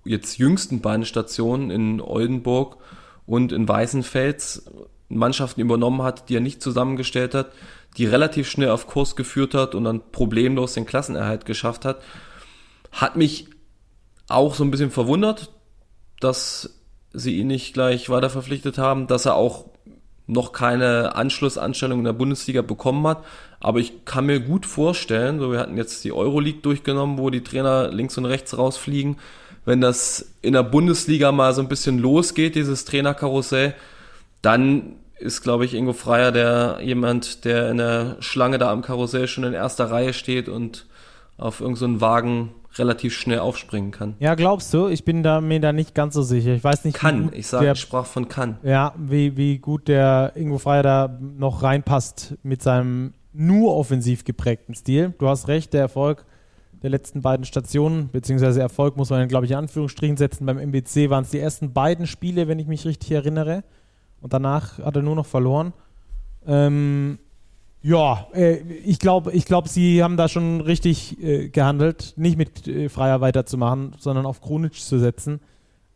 jetzt 0.04 0.38
jüngsten 0.38 0.80
beiden 0.80 1.04
Stationen 1.04 1.70
in 1.70 2.00
Oldenburg 2.00 2.78
und 3.24 3.52
in 3.52 3.68
Weißenfels 3.68 4.64
Mannschaften 5.08 5.60
übernommen 5.60 6.02
hat, 6.02 6.28
die 6.28 6.36
er 6.36 6.40
nicht 6.40 6.60
zusammengestellt 6.60 7.34
hat 7.34 7.52
die 7.96 8.06
relativ 8.06 8.48
schnell 8.48 8.70
auf 8.70 8.86
Kurs 8.86 9.16
geführt 9.16 9.54
hat 9.54 9.74
und 9.74 9.84
dann 9.84 10.00
problemlos 10.12 10.74
den 10.74 10.86
Klassenerhalt 10.86 11.44
geschafft 11.44 11.84
hat, 11.84 12.00
hat 12.90 13.16
mich 13.16 13.48
auch 14.28 14.54
so 14.54 14.64
ein 14.64 14.70
bisschen 14.70 14.90
verwundert, 14.90 15.50
dass 16.20 16.78
sie 17.12 17.38
ihn 17.38 17.48
nicht 17.48 17.74
gleich 17.74 18.08
weiter 18.08 18.30
verpflichtet 18.30 18.78
haben, 18.78 19.06
dass 19.06 19.26
er 19.26 19.34
auch 19.34 19.66
noch 20.26 20.52
keine 20.52 21.14
Anschlussanstellung 21.14 21.98
in 21.98 22.04
der 22.04 22.12
Bundesliga 22.12 22.62
bekommen 22.62 23.06
hat. 23.06 23.24
Aber 23.60 23.80
ich 23.80 24.04
kann 24.04 24.26
mir 24.26 24.40
gut 24.40 24.66
vorstellen, 24.66 25.38
so 25.38 25.52
wir 25.52 25.58
hatten 25.58 25.76
jetzt 25.76 26.04
die 26.04 26.12
Euroleague 26.12 26.62
durchgenommen, 26.62 27.18
wo 27.18 27.28
die 27.28 27.44
Trainer 27.44 27.88
links 27.88 28.16
und 28.16 28.24
rechts 28.24 28.56
rausfliegen. 28.56 29.18
Wenn 29.64 29.80
das 29.80 30.34
in 30.40 30.54
der 30.54 30.62
Bundesliga 30.62 31.32
mal 31.32 31.52
so 31.52 31.60
ein 31.60 31.68
bisschen 31.68 31.98
losgeht, 31.98 32.54
dieses 32.54 32.84
Trainerkarussell, 32.84 33.74
dann 34.40 34.96
ist, 35.22 35.42
glaube 35.42 35.64
ich, 35.64 35.74
Ingo 35.74 35.92
Freier 35.92 36.32
der 36.32 36.78
jemand, 36.82 37.44
der 37.44 37.70
in 37.70 37.78
der 37.78 38.16
Schlange 38.20 38.58
da 38.58 38.70
am 38.70 38.82
Karussell 38.82 39.28
schon 39.28 39.44
in 39.44 39.54
erster 39.54 39.90
Reihe 39.90 40.12
steht 40.12 40.48
und 40.48 40.86
auf 41.38 41.60
irgendeinen 41.60 41.96
so 41.96 42.00
Wagen 42.00 42.54
relativ 42.78 43.14
schnell 43.14 43.40
aufspringen 43.40 43.90
kann. 43.90 44.14
Ja, 44.18 44.34
glaubst 44.34 44.72
du? 44.72 44.88
Ich 44.88 45.04
bin 45.04 45.22
da, 45.22 45.40
mir 45.40 45.60
da 45.60 45.72
nicht 45.72 45.94
ganz 45.94 46.14
so 46.14 46.22
sicher. 46.22 46.54
Ich 46.54 46.64
weiß 46.64 46.84
nicht, 46.84 46.96
kann. 46.96 47.30
Ich 47.34 47.46
sage, 47.46 47.70
ich 47.72 47.80
sprach 47.80 48.06
von 48.06 48.28
kann. 48.28 48.58
Ja, 48.62 48.94
wie, 48.96 49.36
wie 49.36 49.58
gut 49.58 49.88
der 49.88 50.32
Ingo 50.34 50.58
Freier 50.58 50.82
da 50.82 51.18
noch 51.20 51.62
reinpasst 51.62 52.36
mit 52.42 52.62
seinem 52.62 53.14
nur 53.32 53.76
offensiv 53.76 54.24
geprägten 54.24 54.74
Stil. 54.74 55.14
Du 55.18 55.28
hast 55.28 55.48
recht, 55.48 55.72
der 55.72 55.80
Erfolg 55.80 56.24
der 56.82 56.90
letzten 56.90 57.22
beiden 57.22 57.44
Stationen, 57.44 58.10
beziehungsweise 58.10 58.60
Erfolg 58.60 58.96
muss 58.96 59.10
man, 59.10 59.28
glaube 59.28 59.46
ich, 59.46 59.52
in 59.52 59.58
Anführungsstrichen 59.58 60.16
setzen. 60.16 60.46
Beim 60.46 60.58
MBC 60.58 61.10
waren 61.10 61.22
es 61.22 61.30
die 61.30 61.38
ersten 61.38 61.72
beiden 61.72 62.06
Spiele, 62.06 62.48
wenn 62.48 62.58
ich 62.58 62.66
mich 62.66 62.84
richtig 62.84 63.12
erinnere. 63.12 63.62
Und 64.22 64.32
danach 64.32 64.78
hat 64.78 64.96
er 64.96 65.02
nur 65.02 65.16
noch 65.16 65.26
verloren. 65.26 65.72
Ähm, 66.46 67.18
ja, 67.82 68.28
äh, 68.32 68.58
ich 68.84 68.98
glaube, 68.98 69.32
ich 69.32 69.44
glaub, 69.44 69.68
sie 69.68 70.02
haben 70.02 70.16
da 70.16 70.28
schon 70.28 70.60
richtig 70.60 71.20
äh, 71.22 71.48
gehandelt, 71.48 72.14
nicht 72.16 72.38
mit 72.38 72.66
äh, 72.68 72.88
Freier 72.88 73.20
weiterzumachen, 73.20 73.92
sondern 73.98 74.24
auf 74.24 74.40
Krunic 74.40 74.74
zu 74.74 74.98
setzen. 74.98 75.40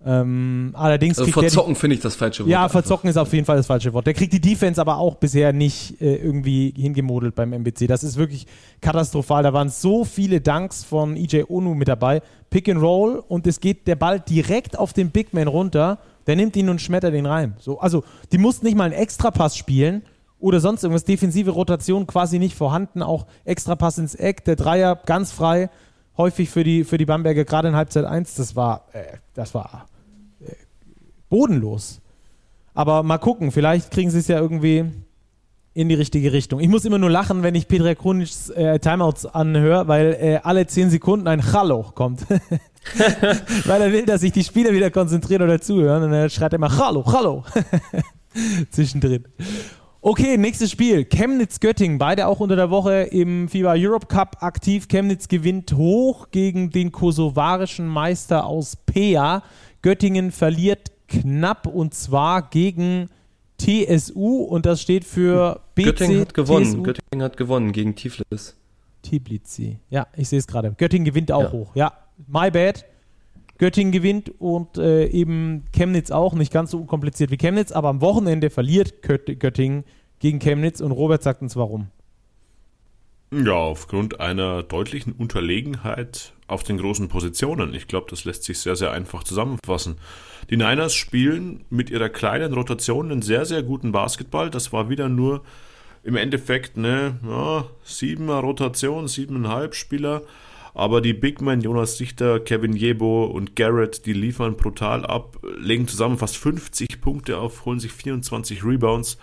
Ähm, 0.04 0.72
allerdings 0.74 1.18
also 1.18 1.32
verzocken 1.32 1.74
finde 1.74 1.96
ich 1.96 2.02
das 2.02 2.14
falsche 2.14 2.42
Wort. 2.42 2.50
Ja, 2.50 2.68
verzocken 2.68 3.08
ist 3.08 3.16
auf 3.16 3.32
jeden 3.32 3.46
Fall 3.46 3.56
das 3.56 3.66
falsche 3.66 3.92
Wort. 3.92 4.06
Der 4.06 4.14
kriegt 4.14 4.32
die 4.32 4.40
Defense 4.40 4.80
aber 4.80 4.98
auch 4.98 5.14
bisher 5.16 5.52
nicht 5.52 6.00
äh, 6.00 6.16
irgendwie 6.16 6.72
hingemodelt 6.76 7.34
beim 7.34 7.52
MBC. 7.52 7.86
Das 7.86 8.04
ist 8.04 8.16
wirklich 8.16 8.46
katastrophal. 8.80 9.42
Da 9.42 9.52
waren 9.52 9.68
so 9.68 10.04
viele 10.04 10.40
Dunks 10.40 10.84
von 10.84 11.16
EJ 11.16 11.44
Onu 11.48 11.74
mit 11.74 11.88
dabei. 11.88 12.20
Pick 12.50 12.68
and 12.68 12.80
Roll 12.80 13.22
und 13.26 13.46
es 13.46 13.58
geht 13.58 13.88
der 13.88 13.96
Ball 13.96 14.20
direkt 14.20 14.78
auf 14.78 14.92
den 14.92 15.10
Big 15.10 15.32
Man 15.32 15.48
runter. 15.48 15.98
Der 16.26 16.36
nimmt 16.36 16.56
ihn 16.56 16.68
und 16.68 16.80
schmettert 16.80 17.14
ihn 17.14 17.26
rein. 17.26 17.54
So, 17.58 17.78
also, 17.78 18.04
die 18.32 18.38
mussten 18.38 18.66
nicht 18.66 18.76
mal 18.76 18.84
einen 18.84 18.92
Extrapass 18.92 19.56
spielen 19.56 20.02
oder 20.38 20.60
sonst 20.60 20.82
irgendwas. 20.82 21.04
Defensive 21.04 21.50
Rotation 21.50 22.06
quasi 22.06 22.38
nicht 22.38 22.56
vorhanden. 22.56 23.02
Auch 23.02 23.26
Extrapass 23.44 23.98
ins 23.98 24.14
Eck. 24.14 24.44
Der 24.44 24.56
Dreier 24.56 24.96
ganz 24.96 25.32
frei. 25.32 25.70
Häufig 26.16 26.48
für 26.48 26.64
die, 26.64 26.84
für 26.84 26.98
die 26.98 27.04
Bamberger, 27.04 27.44
gerade 27.44 27.68
in 27.68 27.76
Halbzeit 27.76 28.04
1. 28.04 28.34
Das 28.36 28.56
war, 28.56 28.86
äh, 28.92 29.18
das 29.34 29.54
war 29.54 29.86
äh, 30.40 30.52
bodenlos. 31.28 32.00
Aber 32.74 33.02
mal 33.02 33.18
gucken, 33.18 33.52
vielleicht 33.52 33.90
kriegen 33.90 34.10
sie 34.10 34.18
es 34.18 34.28
ja 34.28 34.38
irgendwie 34.38 34.84
in 35.76 35.90
die 35.90 35.94
richtige 35.94 36.32
Richtung. 36.32 36.58
Ich 36.60 36.68
muss 36.68 36.86
immer 36.86 36.96
nur 36.96 37.10
lachen, 37.10 37.42
wenn 37.42 37.54
ich 37.54 37.68
Petra 37.68 37.94
Krunics 37.94 38.48
äh, 38.48 38.78
Timeouts 38.78 39.26
anhöre, 39.26 39.86
weil 39.88 40.16
äh, 40.18 40.40
alle 40.42 40.66
10 40.66 40.88
Sekunden 40.88 41.28
ein 41.28 41.52
Hallo 41.52 41.82
kommt. 41.94 42.22
weil 43.66 43.82
er 43.82 43.92
will, 43.92 44.06
dass 44.06 44.20
sich 44.20 44.32
die 44.32 44.44
Spieler 44.44 44.72
wieder 44.72 44.90
konzentrieren 44.90 45.42
oder 45.42 45.60
zuhören 45.60 46.04
und 46.04 46.12
er 46.12 46.28
schreit 46.28 46.52
immer 46.52 46.76
Hallo, 46.76 47.04
Hallo 47.06 47.44
zwischendrin. 48.70 49.24
Okay, 50.00 50.36
nächstes 50.36 50.70
Spiel. 50.70 51.04
Chemnitz-Göttingen, 51.04 51.98
beide 51.98 52.28
auch 52.28 52.38
unter 52.38 52.54
der 52.54 52.70
Woche 52.70 53.02
im 53.10 53.48
FIBA 53.48 53.74
Europe 53.76 54.06
Cup 54.06 54.36
aktiv. 54.40 54.86
Chemnitz 54.86 55.26
gewinnt 55.26 55.72
hoch 55.72 56.28
gegen 56.30 56.70
den 56.70 56.92
kosovarischen 56.92 57.88
Meister 57.88 58.46
aus 58.46 58.76
Pea. 58.76 59.42
Göttingen 59.82 60.30
verliert 60.30 60.92
knapp 61.08 61.66
und 61.66 61.92
zwar 61.94 62.50
gegen 62.50 63.08
TSU 63.58 64.42
und 64.44 64.66
das 64.66 64.80
steht 64.80 65.04
für 65.04 65.60
BC. 65.74 65.84
Göttingen 65.86 66.20
hat 66.20 66.34
gewonnen. 66.34 66.64
TSU. 66.66 66.82
Göttingen 66.82 67.22
hat 67.24 67.36
gewonnen 67.36 67.72
gegen 67.72 67.96
Tiflis. 67.96 68.56
Tbilisi. 69.02 69.78
Ja, 69.90 70.06
ich 70.16 70.28
sehe 70.28 70.38
es 70.38 70.46
gerade. 70.46 70.72
Göttingen 70.76 71.04
gewinnt 71.04 71.32
auch 71.32 71.44
ja. 71.44 71.52
hoch. 71.52 71.70
Ja, 71.74 71.92
my 72.26 72.50
bad. 72.50 72.84
Göttingen 73.58 73.92
gewinnt 73.92 74.32
und 74.38 74.76
äh, 74.76 75.06
eben 75.06 75.64
Chemnitz 75.72 76.10
auch, 76.10 76.34
nicht 76.34 76.52
ganz 76.52 76.72
so 76.72 76.78
unkompliziert 76.78 77.30
wie 77.30 77.38
Chemnitz, 77.38 77.72
aber 77.72 77.88
am 77.88 78.02
Wochenende 78.02 78.50
verliert 78.50 79.00
Göttingen 79.02 79.84
gegen 80.18 80.40
Chemnitz 80.40 80.80
und 80.80 80.92
Robert 80.92 81.22
sagt 81.22 81.40
uns 81.40 81.56
warum. 81.56 81.88
Ja, 83.32 83.54
aufgrund 83.54 84.20
einer 84.20 84.62
deutlichen 84.62 85.12
Unterlegenheit 85.12 86.32
auf 86.46 86.62
den 86.62 86.78
großen 86.78 87.08
Positionen. 87.08 87.74
Ich 87.74 87.88
glaube, 87.88 88.06
das 88.08 88.24
lässt 88.24 88.44
sich 88.44 88.60
sehr, 88.60 88.76
sehr 88.76 88.92
einfach 88.92 89.24
zusammenfassen. 89.24 89.96
Die 90.48 90.56
Niners 90.56 90.94
spielen 90.94 91.64
mit 91.68 91.90
ihrer 91.90 92.08
kleinen 92.08 92.52
Rotation 92.52 93.10
einen 93.10 93.22
sehr, 93.22 93.44
sehr 93.44 93.64
guten 93.64 93.90
Basketball. 93.90 94.48
Das 94.48 94.72
war 94.72 94.88
wieder 94.88 95.08
nur 95.08 95.42
im 96.04 96.14
Endeffekt 96.14 96.76
eine 96.76 97.18
ja, 97.26 97.64
siebener 97.82 98.38
Rotation, 98.38 99.08
siebeneinhalb 99.08 99.74
Spieler. 99.74 100.22
Aber 100.76 101.00
die 101.00 101.14
Big 101.14 101.40
Men, 101.40 101.62
Jonas 101.62 101.96
Dichter, 101.96 102.38
Kevin 102.38 102.74
Jebo 102.74 103.24
und 103.24 103.56
Garrett, 103.56 104.04
die 104.04 104.12
liefern 104.12 104.58
brutal 104.58 105.06
ab, 105.06 105.38
legen 105.58 105.88
zusammen 105.88 106.18
fast 106.18 106.36
50 106.36 107.00
Punkte 107.00 107.38
auf, 107.38 107.64
holen 107.64 107.80
sich 107.80 107.92
24 107.92 108.62
Rebounds. 108.62 109.16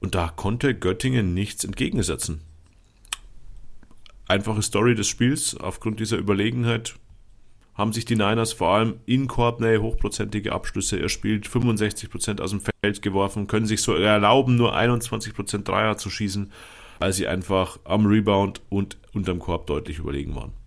Und 0.00 0.14
da 0.14 0.28
konnte 0.28 0.74
Göttingen 0.74 1.32
nichts 1.32 1.64
entgegensetzen. 1.64 2.42
Einfache 4.26 4.60
Story 4.60 4.94
des 4.94 5.08
Spiels. 5.08 5.56
Aufgrund 5.56 6.00
dieser 6.00 6.18
Überlegenheit 6.18 6.96
haben 7.72 7.94
sich 7.94 8.04
die 8.04 8.16
Niners 8.16 8.52
vor 8.52 8.68
allem 8.68 8.96
in 9.06 9.26
Korbnähe 9.26 9.80
hochprozentige 9.80 10.52
Abschlüsse 10.52 11.00
erspielt, 11.00 11.48
65% 11.48 12.42
aus 12.42 12.50
dem 12.50 12.60
Feld 12.60 13.00
geworfen, 13.00 13.46
können 13.46 13.64
sich 13.64 13.80
so 13.80 13.94
erlauben, 13.94 14.56
nur 14.56 14.76
21% 14.76 15.62
Dreier 15.62 15.96
zu 15.96 16.10
schießen, 16.10 16.52
weil 16.98 17.14
sie 17.14 17.26
einfach 17.26 17.78
am 17.84 18.04
Rebound 18.04 18.60
und 18.68 18.98
unterm 19.14 19.38
Korb 19.38 19.66
deutlich 19.66 19.98
überlegen 19.98 20.36
waren. 20.36 20.57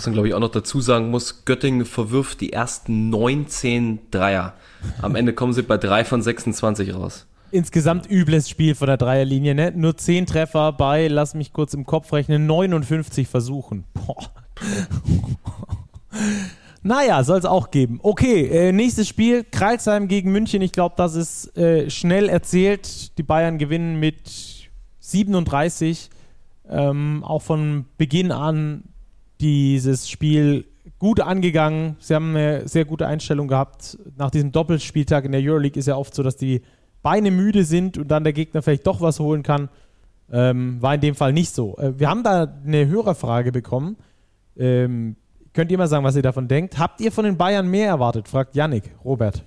Was 0.00 0.06
man, 0.06 0.14
glaube 0.14 0.28
ich, 0.28 0.34
auch 0.34 0.40
noch 0.40 0.50
dazu 0.50 0.80
sagen 0.80 1.10
muss, 1.10 1.44
Göttingen 1.44 1.84
verwirft 1.84 2.40
die 2.40 2.54
ersten 2.54 3.10
19 3.10 3.98
Dreier. 4.10 4.54
Am 5.02 5.14
Ende 5.14 5.34
kommen 5.34 5.52
sie 5.52 5.60
bei 5.60 5.76
3 5.76 6.06
von 6.06 6.22
26 6.22 6.94
raus. 6.94 7.26
Insgesamt 7.50 8.10
übles 8.10 8.48
Spiel 8.48 8.74
von 8.74 8.86
der 8.86 8.96
Dreierlinie, 8.96 9.54
ne? 9.54 9.74
Nur 9.76 9.98
10 9.98 10.24
Treffer 10.24 10.72
bei, 10.72 11.08
lass 11.08 11.34
mich 11.34 11.52
kurz 11.52 11.74
im 11.74 11.84
Kopf 11.84 12.14
rechnen, 12.14 12.46
59 12.46 13.28
Versuchen. 13.28 13.84
Boah. 13.92 14.30
naja, 16.82 17.22
soll 17.22 17.38
es 17.40 17.44
auch 17.44 17.70
geben. 17.70 18.00
Okay, 18.02 18.46
äh, 18.46 18.72
nächstes 18.72 19.06
Spiel, 19.06 19.44
Kreilsheim 19.44 20.08
gegen 20.08 20.32
München. 20.32 20.62
Ich 20.62 20.72
glaube, 20.72 20.94
das 20.96 21.14
ist 21.14 21.54
äh, 21.58 21.90
schnell 21.90 22.30
erzählt. 22.30 23.18
Die 23.18 23.22
Bayern 23.22 23.58
gewinnen 23.58 24.00
mit 24.00 24.70
37. 25.00 26.08
Ähm, 26.70 27.22
auch 27.22 27.42
von 27.42 27.84
Beginn 27.98 28.32
an 28.32 28.84
dieses 29.40 30.08
Spiel 30.08 30.66
gut 30.98 31.20
angegangen. 31.20 31.96
Sie 31.98 32.14
haben 32.14 32.36
eine 32.36 32.68
sehr 32.68 32.84
gute 32.84 33.06
Einstellung 33.06 33.48
gehabt. 33.48 33.98
Nach 34.16 34.30
diesem 34.30 34.52
Doppelspieltag 34.52 35.24
in 35.24 35.32
der 35.32 35.40
Euroleague 35.40 35.78
ist 35.78 35.86
ja 35.86 35.96
oft 35.96 36.14
so, 36.14 36.22
dass 36.22 36.36
die 36.36 36.62
Beine 37.02 37.30
müde 37.30 37.64
sind 37.64 37.98
und 37.98 38.08
dann 38.08 38.24
der 38.24 38.32
Gegner 38.32 38.62
vielleicht 38.62 38.86
doch 38.86 39.00
was 39.00 39.18
holen 39.18 39.42
kann. 39.42 39.68
Ähm, 40.32 40.80
war 40.80 40.94
in 40.94 41.00
dem 41.00 41.14
Fall 41.14 41.32
nicht 41.32 41.54
so. 41.54 41.76
Äh, 41.78 41.98
wir 41.98 42.08
haben 42.08 42.22
da 42.22 42.46
eine 42.64 42.86
Hörerfrage 42.86 43.50
bekommen. 43.50 43.96
Ähm, 44.56 45.16
könnt 45.54 45.72
ihr 45.72 45.78
mal 45.78 45.88
sagen, 45.88 46.04
was 46.04 46.14
ihr 46.14 46.22
davon 46.22 46.46
denkt? 46.46 46.78
Habt 46.78 47.00
ihr 47.00 47.10
von 47.10 47.24
den 47.24 47.36
Bayern 47.36 47.68
mehr 47.68 47.88
erwartet? 47.88 48.28
Fragt 48.28 48.54
Yannick, 48.54 48.84
Robert. 49.04 49.42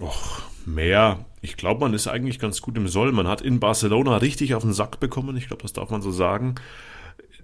Och, 0.00 0.42
mehr. 0.66 1.18
Ich 1.42 1.56
glaube, 1.56 1.80
man 1.80 1.94
ist 1.94 2.08
eigentlich 2.08 2.38
ganz 2.38 2.60
gut 2.60 2.76
im 2.76 2.88
Soll. 2.88 3.12
Man 3.12 3.28
hat 3.28 3.40
in 3.40 3.60
Barcelona 3.60 4.16
richtig 4.16 4.54
auf 4.54 4.62
den 4.62 4.72
Sack 4.72 4.98
bekommen. 4.98 5.36
Ich 5.36 5.46
glaube, 5.46 5.62
das 5.62 5.72
darf 5.72 5.90
man 5.90 6.02
so 6.02 6.10
sagen. 6.10 6.56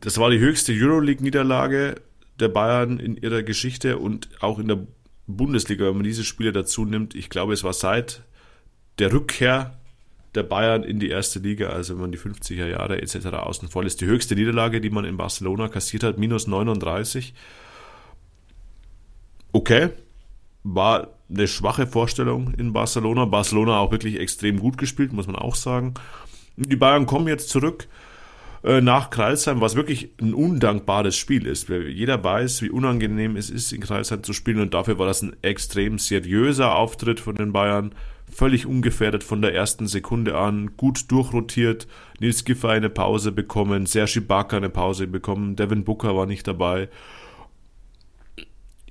Das 0.01 0.19
war 0.19 0.31
die 0.31 0.39
höchste 0.39 0.73
Euroleague-Niederlage 0.73 1.97
der 2.39 2.49
Bayern 2.49 2.99
in 2.99 3.17
ihrer 3.17 3.43
Geschichte 3.43 3.99
und 3.99 4.29
auch 4.41 4.59
in 4.59 4.69
der 4.69 4.87
Bundesliga, 5.27 5.87
wenn 5.87 5.95
man 5.95 6.05
diese 6.05 6.25
Spiele 6.25 6.53
dazu 6.53 6.85
nimmt. 6.85 7.15
Ich 7.15 7.31
glaube, 7.31 7.53
es 7.53 7.65
war 7.65 7.73
seit 7.73 8.23
der 8.99 9.13
Rückkehr 9.13 9.79
der 10.35 10.43
Bayern 10.43 10.83
in 10.83 11.01
die 11.01 11.09
erste 11.09 11.39
Liga, 11.39 11.71
also 11.71 11.95
wenn 11.95 12.03
man 12.03 12.13
die 12.13 12.19
50er 12.19 12.67
Jahre 12.67 13.01
etc. 13.01 13.27
außen 13.27 13.69
vor 13.69 13.85
ist, 13.85 14.01
die 14.01 14.07
höchste 14.07 14.35
Niederlage, 14.35 14.81
die 14.81 14.91
man 14.91 15.05
in 15.05 15.17
Barcelona 15.17 15.69
kassiert 15.69 16.03
hat, 16.03 16.19
minus 16.19 16.47
39. 16.47 17.35
Okay, 19.53 19.91
war 20.63 21.09
eine 21.29 21.49
schwache 21.49 21.87
Vorstellung 21.87 22.53
in 22.55 22.73
Barcelona. 22.73 23.25
Barcelona 23.25 23.79
auch 23.79 23.91
wirklich 23.91 24.21
extrem 24.21 24.61
gut 24.61 24.79
gespielt, 24.79 25.13
muss 25.13 25.27
man 25.27 25.37
auch 25.37 25.55
sagen. 25.55 25.95
Die 26.57 26.77
Bayern 26.77 27.07
kommen 27.07 27.29
jetzt 27.29 27.49
zurück 27.49 27.89
nach 28.67 29.11
Kreilsheim, 29.11 29.61
was 29.61 29.77
wirklich 29.77 30.11
ein 30.21 30.35
undankbares 30.35 31.17
Spiel 31.17 31.47
ist. 31.47 31.69
Jeder 31.69 32.25
weiß, 32.25 32.63
wie 32.63 32.71
unangenehm 32.71 33.37
es 33.37 33.49
ist, 33.49 33.73
in 33.73 33.81
Kreilsheim 33.81 34.25
zu 34.25 34.33
spielen 34.33 34.59
und 34.59 34.75
dafür 34.75 34.99
war 34.99 35.07
das 35.07 35.23
ein 35.23 35.37
extrem 35.43 36.01
seriöser 36.01 36.75
Auftritt 36.75 37.21
von 37.21 37.37
den 37.37 37.53
Bayern. 37.53 37.95
Völlig 38.29 38.67
ungefährdet 38.67 39.23
von 39.23 39.41
der 39.41 39.55
ersten 39.55 39.87
Sekunde 39.87 40.37
an, 40.37 40.77
gut 40.77 41.13
durchrotiert, 41.13 41.87
Nils 42.19 42.45
Giffer 42.45 42.71
eine 42.71 42.91
Pause 42.91 43.31
bekommen, 43.31 43.87
Sergi 43.87 44.19
Barker 44.19 44.57
eine 44.57 44.69
Pause 44.69 45.07
bekommen, 45.07 45.55
Devin 45.55 45.85
Booker 45.85 46.17
war 46.17 46.27
nicht 46.27 46.49
dabei. 46.49 46.89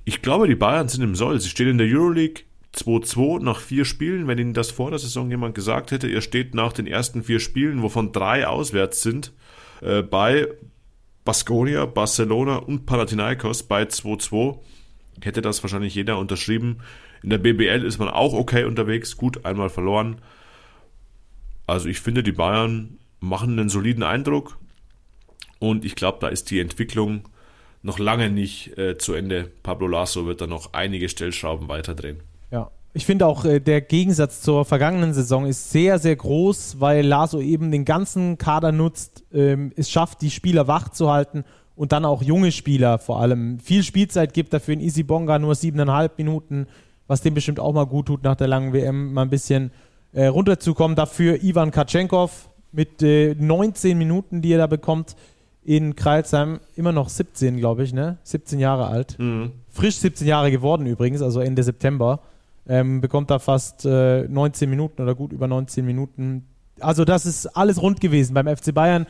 Ich 0.06 0.22
glaube, 0.22 0.48
die 0.48 0.54
Bayern 0.54 0.88
sind 0.88 1.02
im 1.02 1.16
Soll. 1.16 1.38
Sie 1.38 1.50
stehen 1.50 1.68
in 1.68 1.78
der 1.78 1.86
Euroleague 1.86 2.44
2-2 2.74 3.42
nach 3.42 3.60
vier 3.60 3.84
Spielen. 3.84 4.26
Wenn 4.26 4.38
Ihnen 4.38 4.54
das 4.54 4.70
vor 4.70 4.90
der 4.90 5.00
Saison 5.00 5.28
jemand 5.28 5.54
gesagt 5.54 5.90
hätte, 5.90 6.08
ihr 6.08 6.22
steht 6.22 6.54
nach 6.54 6.72
den 6.72 6.86
ersten 6.86 7.22
vier 7.22 7.40
Spielen, 7.40 7.82
wovon 7.82 8.12
drei 8.12 8.46
auswärts 8.46 9.02
sind, 9.02 9.32
äh, 9.80 10.02
bei 10.02 10.48
Baskonia, 11.24 11.86
Barcelona 11.86 12.56
und 12.56 12.86
Panathinaikos 12.86 13.64
bei 13.64 13.82
2-2 13.82 14.58
hätte 15.22 15.42
das 15.42 15.62
wahrscheinlich 15.62 15.94
jeder 15.94 16.18
unterschrieben. 16.18 16.78
In 17.22 17.30
der 17.30 17.38
BBL 17.38 17.84
ist 17.84 17.98
man 17.98 18.08
auch 18.08 18.32
okay 18.32 18.64
unterwegs, 18.64 19.16
gut, 19.16 19.44
einmal 19.44 19.70
verloren. 19.70 20.20
Also 21.66 21.88
ich 21.88 22.00
finde, 22.00 22.22
die 22.22 22.32
Bayern 22.32 22.98
machen 23.20 23.58
einen 23.58 23.68
soliden 23.68 24.02
Eindruck 24.02 24.58
und 25.58 25.84
ich 25.84 25.94
glaube, 25.94 26.18
da 26.20 26.28
ist 26.28 26.50
die 26.50 26.60
Entwicklung 26.60 27.28
noch 27.82 27.98
lange 27.98 28.30
nicht 28.30 28.76
äh, 28.78 28.98
zu 28.98 29.14
Ende. 29.14 29.50
Pablo 29.62 29.86
Lasso 29.86 30.26
wird 30.26 30.40
da 30.40 30.46
noch 30.46 30.72
einige 30.74 31.08
Stellschrauben 31.08 31.68
weiterdrehen. 31.68 32.20
Ja. 32.50 32.70
Ich 32.92 33.04
finde 33.04 33.26
auch, 33.26 33.44
äh, 33.44 33.60
der 33.60 33.80
Gegensatz 33.82 34.40
zur 34.40 34.64
vergangenen 34.64 35.12
Saison 35.12 35.46
ist 35.46 35.70
sehr, 35.70 35.98
sehr 35.98 36.16
groß, 36.16 36.80
weil 36.80 37.06
Lasso 37.06 37.40
eben 37.40 37.70
den 37.70 37.84
ganzen 37.84 38.38
Kader 38.38 38.72
nutzt, 38.72 39.24
ähm, 39.32 39.72
es 39.76 39.90
schafft, 39.90 40.22
die 40.22 40.30
Spieler 40.30 40.66
wach 40.66 40.88
zu 40.88 41.10
halten 41.10 41.44
und 41.74 41.92
dann 41.92 42.04
auch 42.04 42.22
junge 42.22 42.52
Spieler 42.52 42.98
vor 42.98 43.20
allem. 43.20 43.58
Viel 43.58 43.82
Spielzeit 43.82 44.32
gibt 44.32 44.52
dafür 44.52 44.74
in 44.74 44.80
Easy 44.80 45.02
Bonga 45.02 45.38
nur 45.38 45.54
siebeneinhalb 45.54 46.16
Minuten, 46.18 46.66
was 47.06 47.20
dem 47.20 47.34
bestimmt 47.34 47.60
auch 47.60 47.72
mal 47.72 47.84
gut 47.84 48.06
tut, 48.06 48.24
nach 48.24 48.34
der 48.34 48.48
langen 48.48 48.72
WM 48.72 49.12
mal 49.12 49.22
ein 49.22 49.30
bisschen 49.30 49.70
äh, 50.12 50.26
runterzukommen. 50.26 50.96
Dafür 50.96 51.42
Ivan 51.42 51.70
Katschenkov 51.70 52.48
mit 52.72 53.02
äh, 53.02 53.34
19 53.34 53.96
Minuten, 53.96 54.42
die 54.42 54.52
er 54.52 54.58
da 54.58 54.66
bekommt 54.66 55.16
in 55.62 55.96
Kreilsheim, 55.96 56.60
immer 56.76 56.92
noch 56.92 57.08
17, 57.08 57.56
glaube 57.56 57.82
ich, 57.82 57.92
ne? 57.92 58.18
17 58.22 58.58
Jahre 58.58 58.86
alt. 58.86 59.18
Mhm. 59.18 59.52
Frisch 59.68 59.96
17 59.96 60.26
Jahre 60.26 60.50
geworden 60.50 60.86
übrigens, 60.86 61.22
also 61.22 61.40
Ende 61.40 61.62
September. 61.62 62.20
Ähm, 62.68 63.00
bekommt 63.00 63.30
da 63.30 63.38
fast 63.38 63.84
äh, 63.84 64.26
19 64.28 64.68
Minuten 64.68 65.00
oder 65.00 65.14
gut 65.14 65.32
über 65.32 65.46
19 65.46 65.84
Minuten. 65.86 66.46
Also 66.80 67.04
das 67.04 67.24
ist 67.24 67.46
alles 67.56 67.80
rund 67.80 68.00
gewesen 68.00 68.34
beim 68.34 68.48
FC 68.54 68.74
Bayern. 68.74 69.06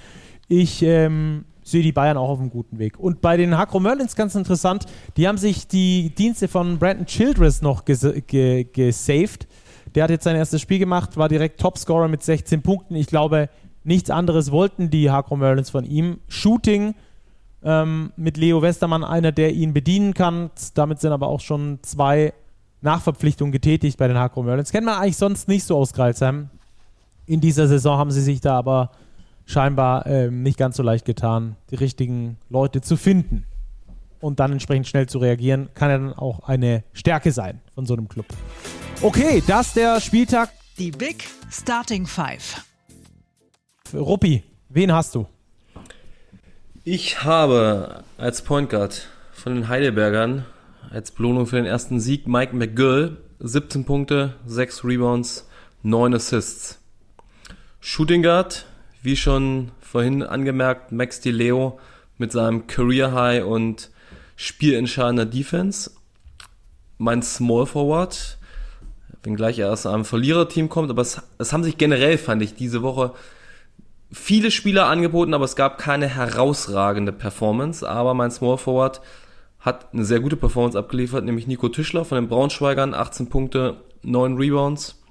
Ich 0.48 0.82
ähm, 0.82 1.44
sehe 1.62 1.82
die 1.82 1.92
Bayern 1.92 2.16
auch 2.16 2.28
auf 2.28 2.38
einem 2.38 2.50
guten 2.50 2.78
Weg. 2.78 2.98
Und 2.98 3.20
bei 3.20 3.36
den 3.36 3.58
Hakro 3.58 3.80
Merlins 3.80 4.14
ganz 4.14 4.34
interessant, 4.34 4.84
die 5.16 5.26
haben 5.26 5.38
sich 5.38 5.66
die 5.66 6.14
Dienste 6.14 6.48
von 6.48 6.78
Brandon 6.78 7.06
Childress 7.06 7.62
noch 7.62 7.84
ges 7.84 8.06
ge 8.26 8.64
gesaved. 8.64 9.48
Der 9.94 10.04
hat 10.04 10.10
jetzt 10.10 10.24
sein 10.24 10.36
erstes 10.36 10.60
Spiel 10.60 10.78
gemacht, 10.78 11.16
war 11.16 11.28
direkt 11.28 11.60
Topscorer 11.60 12.08
mit 12.08 12.22
16 12.22 12.62
Punkten. 12.62 12.94
Ich 12.94 13.06
glaube, 13.06 13.48
nichts 13.82 14.10
anderes 14.10 14.52
wollten 14.52 14.90
die 14.90 15.10
Hakro 15.10 15.36
Merlins 15.36 15.70
von 15.70 15.84
ihm. 15.84 16.18
Shooting 16.28 16.94
ähm, 17.64 18.12
mit 18.16 18.36
Leo 18.36 18.62
Westermann, 18.62 19.02
einer, 19.02 19.32
der 19.32 19.52
ihn 19.52 19.72
bedienen 19.72 20.14
kann. 20.14 20.50
Damit 20.74 21.00
sind 21.00 21.12
aber 21.12 21.26
auch 21.26 21.40
schon 21.40 21.80
zwei 21.82 22.32
Nachverpflichtungen 22.86 23.52
getätigt 23.52 23.98
bei 23.98 24.08
den 24.08 24.16
Hakro 24.16 24.42
Merlins. 24.42 24.72
Kennt 24.72 24.86
man 24.86 24.98
eigentlich 24.98 25.16
sonst 25.18 25.48
nicht 25.48 25.64
so 25.64 25.76
aus 25.76 25.92
Kreilsheim. 25.92 26.48
In 27.26 27.40
dieser 27.40 27.68
Saison 27.68 27.98
haben 27.98 28.10
sie 28.10 28.22
sich 28.22 28.40
da 28.40 28.56
aber 28.56 28.92
scheinbar 29.44 30.06
ähm, 30.06 30.42
nicht 30.42 30.56
ganz 30.56 30.76
so 30.76 30.82
leicht 30.82 31.04
getan, 31.04 31.56
die 31.70 31.74
richtigen 31.74 32.38
Leute 32.48 32.80
zu 32.80 32.96
finden 32.96 33.44
und 34.20 34.40
dann 34.40 34.52
entsprechend 34.52 34.86
schnell 34.86 35.08
zu 35.08 35.18
reagieren, 35.18 35.68
kann 35.74 35.90
ja 35.90 35.98
dann 35.98 36.12
auch 36.14 36.40
eine 36.48 36.84
Stärke 36.92 37.32
sein 37.32 37.60
von 37.74 37.86
so 37.86 37.94
einem 37.94 38.08
Club. 38.08 38.26
Okay, 39.02 39.42
das 39.46 39.74
der 39.74 40.00
Spieltag. 40.00 40.50
Die 40.78 40.90
Big 40.90 41.24
Starting 41.50 42.06
Five. 42.06 42.64
Ruppi, 43.94 44.42
wen 44.68 44.92
hast 44.92 45.14
du? 45.14 45.26
Ich 46.84 47.24
habe 47.24 48.04
als 48.18 48.42
Point 48.42 48.70
Guard 48.70 49.08
von 49.32 49.54
den 49.54 49.68
Heidelbergern 49.68 50.44
als 50.96 51.10
Belohnung 51.10 51.46
für 51.46 51.56
den 51.56 51.66
ersten 51.66 52.00
Sieg 52.00 52.26
Mike 52.26 52.56
McGill 52.56 53.18
17 53.40 53.84
Punkte, 53.84 54.36
6 54.46 54.82
Rebounds, 54.82 55.46
9 55.82 56.14
Assists. 56.14 56.80
Shooting 57.80 58.22
Guard, 58.22 58.64
wie 59.02 59.14
schon 59.14 59.72
vorhin 59.78 60.22
angemerkt, 60.22 60.92
Max 60.92 61.20
Di 61.20 61.32
Leo 61.32 61.78
mit 62.16 62.32
seinem 62.32 62.66
Career 62.66 63.12
High 63.12 63.44
und 63.44 63.90
spielentscheidender 64.36 65.26
Defense. 65.26 65.90
Mein 66.96 67.22
Small 67.22 67.66
Forward, 67.66 68.38
wenngleich 69.22 69.58
er 69.58 69.72
aus 69.72 69.84
einem 69.84 70.06
Verliererteam 70.06 70.70
kommt, 70.70 70.88
aber 70.88 71.02
es, 71.02 71.20
es 71.36 71.52
haben 71.52 71.62
sich 71.62 71.76
generell, 71.76 72.16
fand 72.16 72.40
ich, 72.40 72.54
diese 72.54 72.80
Woche 72.80 73.12
viele 74.10 74.50
Spieler 74.50 74.86
angeboten, 74.86 75.34
aber 75.34 75.44
es 75.44 75.56
gab 75.56 75.76
keine 75.76 76.08
herausragende 76.08 77.12
Performance. 77.12 77.86
Aber 77.86 78.14
mein 78.14 78.30
Small 78.30 78.56
Forward 78.56 79.02
hat 79.66 79.92
eine 79.92 80.04
sehr 80.04 80.20
gute 80.20 80.36
Performance 80.36 80.78
abgeliefert, 80.78 81.24
nämlich 81.24 81.48
Nico 81.48 81.68
Tischler 81.68 82.04
von 82.04 82.16
den 82.16 82.28
Braunschweigern, 82.28 82.94
18 82.94 83.28
Punkte, 83.28 83.78
9 84.02 84.36
Rebounds. 84.36 85.02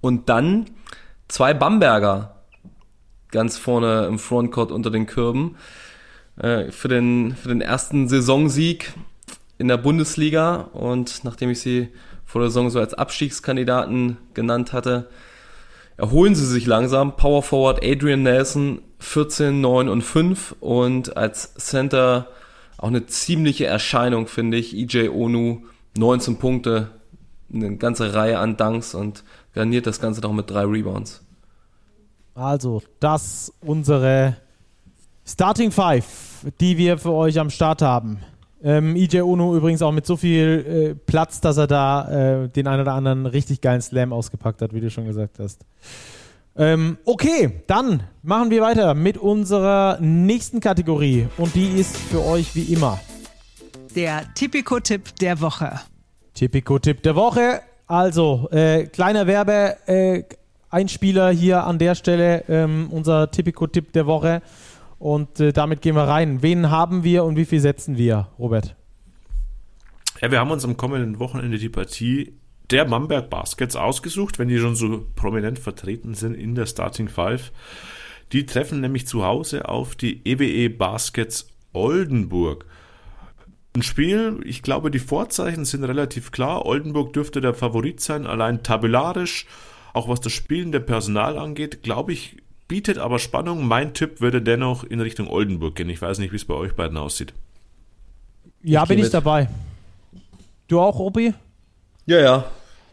Und 0.00 0.28
dann 0.28 0.66
zwei 1.26 1.52
Bamberger 1.52 2.36
ganz 3.32 3.58
vorne 3.58 4.06
im 4.06 4.20
Frontcourt 4.20 4.70
unter 4.70 4.90
den 4.90 5.06
Kürben 5.06 5.56
äh, 6.36 6.70
für, 6.70 6.86
den, 6.86 7.34
für 7.34 7.48
den 7.48 7.60
ersten 7.60 8.08
Saisonsieg 8.08 8.92
in 9.58 9.66
der 9.66 9.76
Bundesliga. 9.76 10.68
Und 10.72 11.24
nachdem 11.24 11.50
ich 11.50 11.60
sie 11.60 11.88
vor 12.24 12.42
der 12.42 12.50
Saison 12.50 12.70
so 12.70 12.78
als 12.78 12.94
Abstiegskandidaten 12.94 14.18
genannt 14.34 14.72
hatte, 14.72 15.08
erholen 15.96 16.36
sie 16.36 16.46
sich 16.46 16.64
langsam. 16.64 17.16
Power 17.16 17.42
Forward 17.42 17.84
Adrian 17.84 18.22
Nelson 18.22 18.82
14, 19.00 19.60
9 19.60 19.88
und 19.88 20.02
5 20.02 20.54
und 20.60 21.16
als 21.16 21.54
Center 21.54 22.28
auch 22.80 22.88
eine 22.88 23.04
ziemliche 23.06 23.66
Erscheinung, 23.66 24.26
finde 24.26 24.56
ich. 24.56 24.74
EJ 24.74 25.08
Onu 25.10 25.64
19 25.98 26.38
Punkte, 26.38 26.90
eine 27.52 27.76
ganze 27.76 28.14
Reihe 28.14 28.38
an 28.38 28.56
Dunks 28.56 28.94
und 28.94 29.22
garniert 29.52 29.86
das 29.86 30.00
Ganze 30.00 30.22
noch 30.22 30.32
mit 30.32 30.50
drei 30.50 30.64
Rebounds. 30.64 31.22
Also, 32.34 32.82
das 32.98 33.52
unsere 33.60 34.36
Starting 35.26 35.72
Five, 35.72 36.46
die 36.60 36.78
wir 36.78 36.96
für 36.96 37.12
euch 37.12 37.38
am 37.38 37.50
Start 37.50 37.82
haben. 37.82 38.20
Ähm, 38.62 38.96
EJ 38.96 39.20
Ono 39.22 39.54
übrigens 39.54 39.82
auch 39.82 39.92
mit 39.92 40.06
so 40.06 40.16
viel 40.16 40.64
äh, 40.66 40.94
Platz, 40.94 41.42
dass 41.42 41.58
er 41.58 41.66
da 41.66 42.44
äh, 42.44 42.48
den 42.48 42.66
einen 42.66 42.82
oder 42.82 42.94
anderen 42.94 43.26
richtig 43.26 43.60
geilen 43.60 43.82
Slam 43.82 44.12
ausgepackt 44.12 44.62
hat, 44.62 44.72
wie 44.72 44.80
du 44.80 44.90
schon 44.90 45.04
gesagt 45.04 45.38
hast. 45.38 45.66
Ähm, 46.60 46.98
okay, 47.06 47.62
dann 47.68 48.02
machen 48.22 48.50
wir 48.50 48.60
weiter 48.60 48.92
mit 48.92 49.16
unserer 49.16 49.98
nächsten 49.98 50.60
Kategorie 50.60 51.26
und 51.38 51.54
die 51.54 51.68
ist 51.68 51.96
für 51.96 52.22
euch 52.22 52.54
wie 52.54 52.64
immer. 52.74 53.00
Der 53.96 54.34
Tipico-Tipp 54.34 55.16
der 55.16 55.40
Woche. 55.40 55.80
Tipico-Tipp 56.34 57.02
der 57.02 57.16
Woche. 57.16 57.62
Also, 57.86 58.50
äh, 58.50 58.84
kleiner 58.88 59.26
Werbe, 59.26 59.78
äh, 59.86 60.24
Einspieler 60.68 61.30
hier 61.30 61.64
an 61.64 61.78
der 61.78 61.94
Stelle, 61.94 62.44
ähm, 62.46 62.88
unser 62.90 63.30
Tipico-Tipp 63.30 63.94
der 63.94 64.04
Woche. 64.04 64.42
Und 64.98 65.40
äh, 65.40 65.54
damit 65.54 65.80
gehen 65.80 65.96
wir 65.96 66.08
rein. 66.08 66.42
Wen 66.42 66.70
haben 66.70 67.04
wir 67.04 67.24
und 67.24 67.36
wie 67.36 67.46
viel 67.46 67.60
setzen 67.60 67.96
wir, 67.96 68.28
Robert? 68.38 68.76
Ja, 70.20 70.30
wir 70.30 70.38
haben 70.38 70.50
uns 70.50 70.66
am 70.66 70.76
kommenden 70.76 71.20
Wochenende 71.20 71.56
die 71.56 71.70
Partie 71.70 72.38
der 72.70 72.84
Bamberg 72.84 73.30
Baskets 73.30 73.76
ausgesucht, 73.76 74.38
wenn 74.38 74.48
die 74.48 74.58
schon 74.58 74.76
so 74.76 75.06
prominent 75.16 75.58
vertreten 75.58 76.14
sind 76.14 76.34
in 76.34 76.54
der 76.54 76.66
Starting 76.66 77.08
Five. 77.08 77.52
Die 78.32 78.46
treffen 78.46 78.80
nämlich 78.80 79.06
zu 79.06 79.24
Hause 79.24 79.68
auf 79.68 79.96
die 79.96 80.20
EWE 80.24 80.70
Baskets 80.70 81.48
Oldenburg. 81.72 82.64
Ein 83.74 83.82
Spiel, 83.82 84.40
ich 84.44 84.62
glaube, 84.62 84.90
die 84.90 84.98
Vorzeichen 84.98 85.64
sind 85.64 85.84
relativ 85.84 86.32
klar. 86.32 86.66
Oldenburg 86.66 87.12
dürfte 87.12 87.40
der 87.40 87.54
Favorit 87.54 88.00
sein, 88.00 88.26
allein 88.26 88.62
tabellarisch, 88.62 89.46
auch 89.92 90.08
was 90.08 90.20
das 90.20 90.32
Spielen 90.32 90.72
der 90.72 90.80
Personal 90.80 91.38
angeht, 91.38 91.82
glaube 91.82 92.12
ich, 92.12 92.36
bietet 92.68 92.98
aber 92.98 93.18
Spannung. 93.18 93.66
Mein 93.66 93.94
Tipp 93.94 94.20
würde 94.20 94.42
dennoch 94.42 94.84
in 94.84 95.00
Richtung 95.00 95.28
Oldenburg 95.28 95.74
gehen. 95.74 95.90
Ich 95.90 96.00
weiß 96.02 96.18
nicht, 96.18 96.32
wie 96.32 96.36
es 96.36 96.44
bei 96.44 96.54
euch 96.54 96.74
beiden 96.74 96.96
aussieht. 96.96 97.32
Ja, 98.62 98.82
Ich 98.82 98.88
bin 98.88 98.98
ich 98.98 99.04
mit. 99.04 99.14
dabei. 99.14 99.48
Du 100.68 100.80
auch, 100.80 100.98
Opi? 101.00 101.34
Ja, 102.06 102.20
ja, 102.20 102.44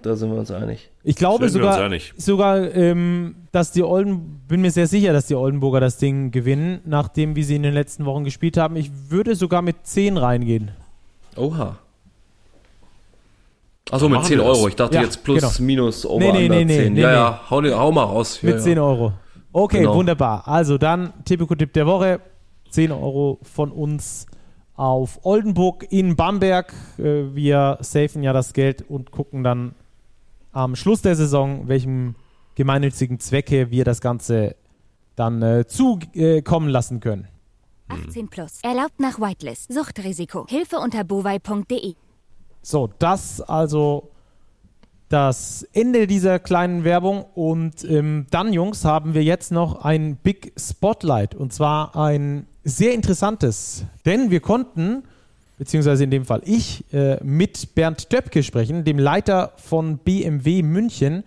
da 0.01 0.15
sind 0.15 0.31
wir 0.31 0.37
uns 0.39 0.51
einig. 0.51 0.89
Ich 1.03 1.15
glaube 1.15 1.49
Sind 1.49 1.61
wir 1.61 1.67
uns 1.67 1.75
sogar, 1.75 1.85
einig. 1.85 2.13
sogar 2.17 2.75
ähm, 2.75 3.35
dass 3.51 3.71
die 3.71 3.83
Olden, 3.83 4.41
bin 4.47 4.61
mir 4.61 4.71
sehr 4.71 4.87
sicher, 4.87 5.13
dass 5.13 5.27
die 5.27 5.35
Oldenburger 5.35 5.79
das 5.79 5.97
Ding 5.97 6.31
gewinnen, 6.31 6.81
nachdem 6.85 7.35
wie 7.35 7.43
sie 7.43 7.55
in 7.55 7.63
den 7.63 7.73
letzten 7.73 8.05
Wochen 8.05 8.23
gespielt 8.23 8.57
haben. 8.57 8.75
Ich 8.75 8.91
würde 9.09 9.35
sogar 9.35 9.61
mit 9.61 9.77
10 9.88 10.17
reingehen. 10.17 10.72
Oha. 11.35 11.77
Achso, 13.89 14.09
mit 14.09 14.17
machen 14.19 14.27
10 14.27 14.38
wir 14.39 14.45
das. 14.45 14.57
Euro. 14.57 14.67
Ich 14.67 14.76
dachte 14.76 14.95
Ja, 14.95 15.01
jetzt 15.03 15.23
plus, 15.23 15.39
genau. 15.41 15.51
minus, 15.65 16.05
over, 16.05 16.19
Nee, 16.19 16.31
nee, 16.31 16.43
under 16.45 16.55
nee, 16.57 16.65
nee, 16.65 16.77
10. 16.84 16.93
nee, 16.93 17.01
ja, 17.01 17.07
nee. 17.07 17.13
ja, 17.13 17.41
hau, 17.49 17.63
hau 17.63 17.91
mal 17.91 18.03
raus. 18.03 18.43
Mit 18.43 18.55
ja, 18.55 18.59
10 18.59 18.77
ja. 18.77 18.84
Euro. 18.84 19.13
Okay, 19.53 19.80
Genau. 19.80 19.95
wunderbar. 19.95 20.47
Also 20.47 20.77
dann 20.77 21.13
Tipico-Tipp 21.26 21.73
der 21.73 21.88
Woche. 21.88 22.19
10 22.69 22.91
Euro 22.91 23.39
von 23.43 23.72
uns 23.72 24.26
auf 24.76 25.19
Oldenburg 25.23 25.88
in 25.89 26.15
Bamberg. 26.17 26.73
Äh, 26.99 27.34
Wir 27.34 27.77
safen 27.80 28.23
ja 28.23 28.34
das 28.34 28.51
Geld 28.53 28.84
und 28.89 29.11
gucken 29.11 29.43
dann 29.43 29.73
am 30.57 30.75
Schluss 30.75 31.03
der 31.03 31.15
Saison, 31.15 31.67
welchem 31.67 32.15
gemeinnützigen 32.55 33.19
Zwecke 33.19 33.69
wir 33.69 33.85
das 33.85 34.01
Ganze 34.01 34.55
dann 35.15 35.41
äh, 35.41 35.67
zukommen 35.67 36.69
lassen 36.69 36.99
können. 36.99 37.27
18 37.89 38.27
plus. 38.27 38.59
Erlaubt 38.63 38.99
nach 38.99 39.19
Whitelist. 39.19 39.71
Suchtrisiko. 39.71 40.45
Hilfe 40.49 40.77
unter 40.79 41.03
bovai.de. 41.03 41.93
So, 42.61 42.89
das 42.99 43.39
also 43.39 44.11
das 45.09 45.63
Ende 45.71 46.07
dieser 46.07 46.39
kleinen 46.39 46.84
Werbung. 46.84 47.25
Und 47.35 47.84
ähm, 47.85 48.25
dann, 48.31 48.51
Jungs, 48.51 48.84
haben 48.84 49.13
wir 49.13 49.23
jetzt 49.23 49.51
noch 49.51 49.85
ein 49.85 50.17
Big 50.17 50.53
Spotlight. 50.59 51.35
Und 51.35 51.53
zwar 51.53 51.95
ein 51.95 52.47
sehr 52.63 52.93
interessantes. 52.93 53.85
Denn 54.05 54.31
wir 54.31 54.41
konnten, 54.41 55.03
beziehungsweise 55.57 56.03
in 56.03 56.11
dem 56.11 56.25
Fall 56.25 56.41
ich, 56.45 56.85
äh, 56.93 57.21
mit 57.23 57.75
Bernd 57.75 58.09
Töpke 58.09 58.43
sprechen, 58.43 58.84
dem 58.84 58.99
Leiter 58.99 59.53
von 59.57 59.97
BMW 59.97 60.61
München. 60.63 61.23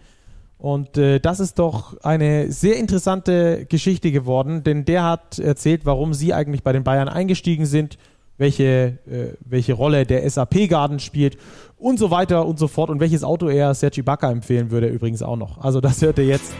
Und 0.58 0.98
äh, 0.98 1.20
das 1.20 1.40
ist 1.40 1.58
doch 1.58 1.96
eine 2.02 2.52
sehr 2.52 2.76
interessante 2.76 3.66
Geschichte 3.66 4.12
geworden, 4.12 4.62
denn 4.62 4.84
der 4.84 5.04
hat 5.04 5.38
erzählt, 5.38 5.86
warum 5.86 6.12
sie 6.14 6.34
eigentlich 6.34 6.62
bei 6.62 6.72
den 6.72 6.84
Bayern 6.84 7.08
eingestiegen 7.08 7.66
sind, 7.66 7.96
welche, 8.36 8.98
äh, 9.06 9.36
welche 9.40 9.72
Rolle 9.72 10.06
der 10.06 10.28
SAP-Garden 10.28 10.98
spielt 10.98 11.36
und 11.76 11.98
so 11.98 12.10
weiter 12.10 12.46
und 12.46 12.58
so 12.58 12.68
fort 12.68 12.90
und 12.90 13.00
welches 13.00 13.24
Auto 13.24 13.48
er 13.48 13.74
Sergi 13.74 14.02
Bacca 14.02 14.30
empfehlen 14.30 14.70
würde 14.70 14.88
übrigens 14.88 15.22
auch 15.22 15.36
noch. 15.36 15.58
Also 15.58 15.80
das 15.80 16.02
hört 16.02 16.18
ihr 16.18 16.26
jetzt. 16.26 16.52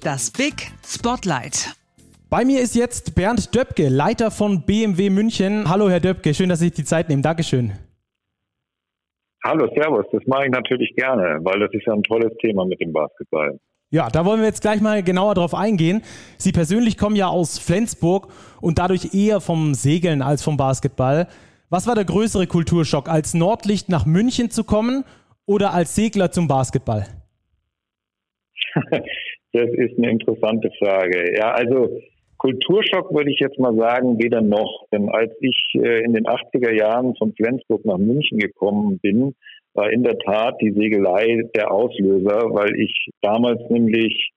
Das 0.00 0.30
Big 0.30 0.72
Spotlight. 0.86 1.79
Bei 2.30 2.44
mir 2.44 2.60
ist 2.60 2.76
jetzt 2.76 3.16
Bernd 3.16 3.56
Döpke, 3.56 3.88
Leiter 3.88 4.30
von 4.30 4.64
BMW 4.64 5.10
München. 5.10 5.68
Hallo 5.68 5.90
Herr 5.90 5.98
Döpke, 5.98 6.32
schön, 6.32 6.48
dass 6.48 6.60
Sie 6.60 6.66
sich 6.66 6.74
die 6.74 6.84
Zeit 6.84 7.08
nehmen. 7.08 7.22
Dankeschön. 7.22 7.72
Hallo, 9.42 9.66
Servus. 9.74 10.06
Das 10.12 10.24
mache 10.28 10.44
ich 10.44 10.52
natürlich 10.52 10.94
gerne, 10.94 11.40
weil 11.42 11.58
das 11.58 11.70
ist 11.72 11.84
ja 11.88 11.92
ein 11.92 12.04
tolles 12.04 12.30
Thema 12.40 12.64
mit 12.66 12.80
dem 12.80 12.92
Basketball. 12.92 13.58
Ja, 13.90 14.08
da 14.10 14.24
wollen 14.24 14.38
wir 14.38 14.46
jetzt 14.46 14.62
gleich 14.62 14.80
mal 14.80 15.02
genauer 15.02 15.34
drauf 15.34 15.56
eingehen. 15.56 16.02
Sie 16.38 16.52
persönlich 16.52 16.96
kommen 16.96 17.16
ja 17.16 17.26
aus 17.26 17.58
Flensburg 17.58 18.28
und 18.60 18.78
dadurch 18.78 19.12
eher 19.12 19.40
vom 19.40 19.74
Segeln 19.74 20.22
als 20.22 20.44
vom 20.44 20.56
Basketball. 20.56 21.26
Was 21.68 21.88
war 21.88 21.96
der 21.96 22.04
größere 22.04 22.46
Kulturschock, 22.46 23.08
als 23.08 23.34
Nordlicht 23.34 23.88
nach 23.88 24.06
München 24.06 24.50
zu 24.50 24.62
kommen 24.62 25.02
oder 25.46 25.74
als 25.74 25.96
Segler 25.96 26.30
zum 26.30 26.46
Basketball? 26.46 27.06
Das 29.52 29.68
ist 29.68 29.98
eine 29.98 30.12
interessante 30.12 30.70
Frage. 30.78 31.36
Ja, 31.36 31.50
also 31.50 31.90
Kulturschock 32.40 33.12
würde 33.12 33.30
ich 33.30 33.38
jetzt 33.38 33.58
mal 33.58 33.76
sagen, 33.76 34.18
weder 34.18 34.40
noch. 34.40 34.86
Denn 34.90 35.10
als 35.10 35.30
ich 35.40 35.62
äh, 35.74 36.02
in 36.02 36.14
den 36.14 36.24
80er 36.24 36.72
Jahren 36.72 37.14
von 37.16 37.34
Flensburg 37.34 37.84
nach 37.84 37.98
München 37.98 38.38
gekommen 38.38 38.98
bin, 38.98 39.34
war 39.74 39.90
in 39.92 40.02
der 40.02 40.18
Tat 40.18 40.56
die 40.62 40.72
Segelei 40.72 41.42
der 41.54 41.70
Auslöser, 41.70 42.48
weil 42.50 42.80
ich 42.80 43.10
damals 43.20 43.60
nämlich 43.68 44.30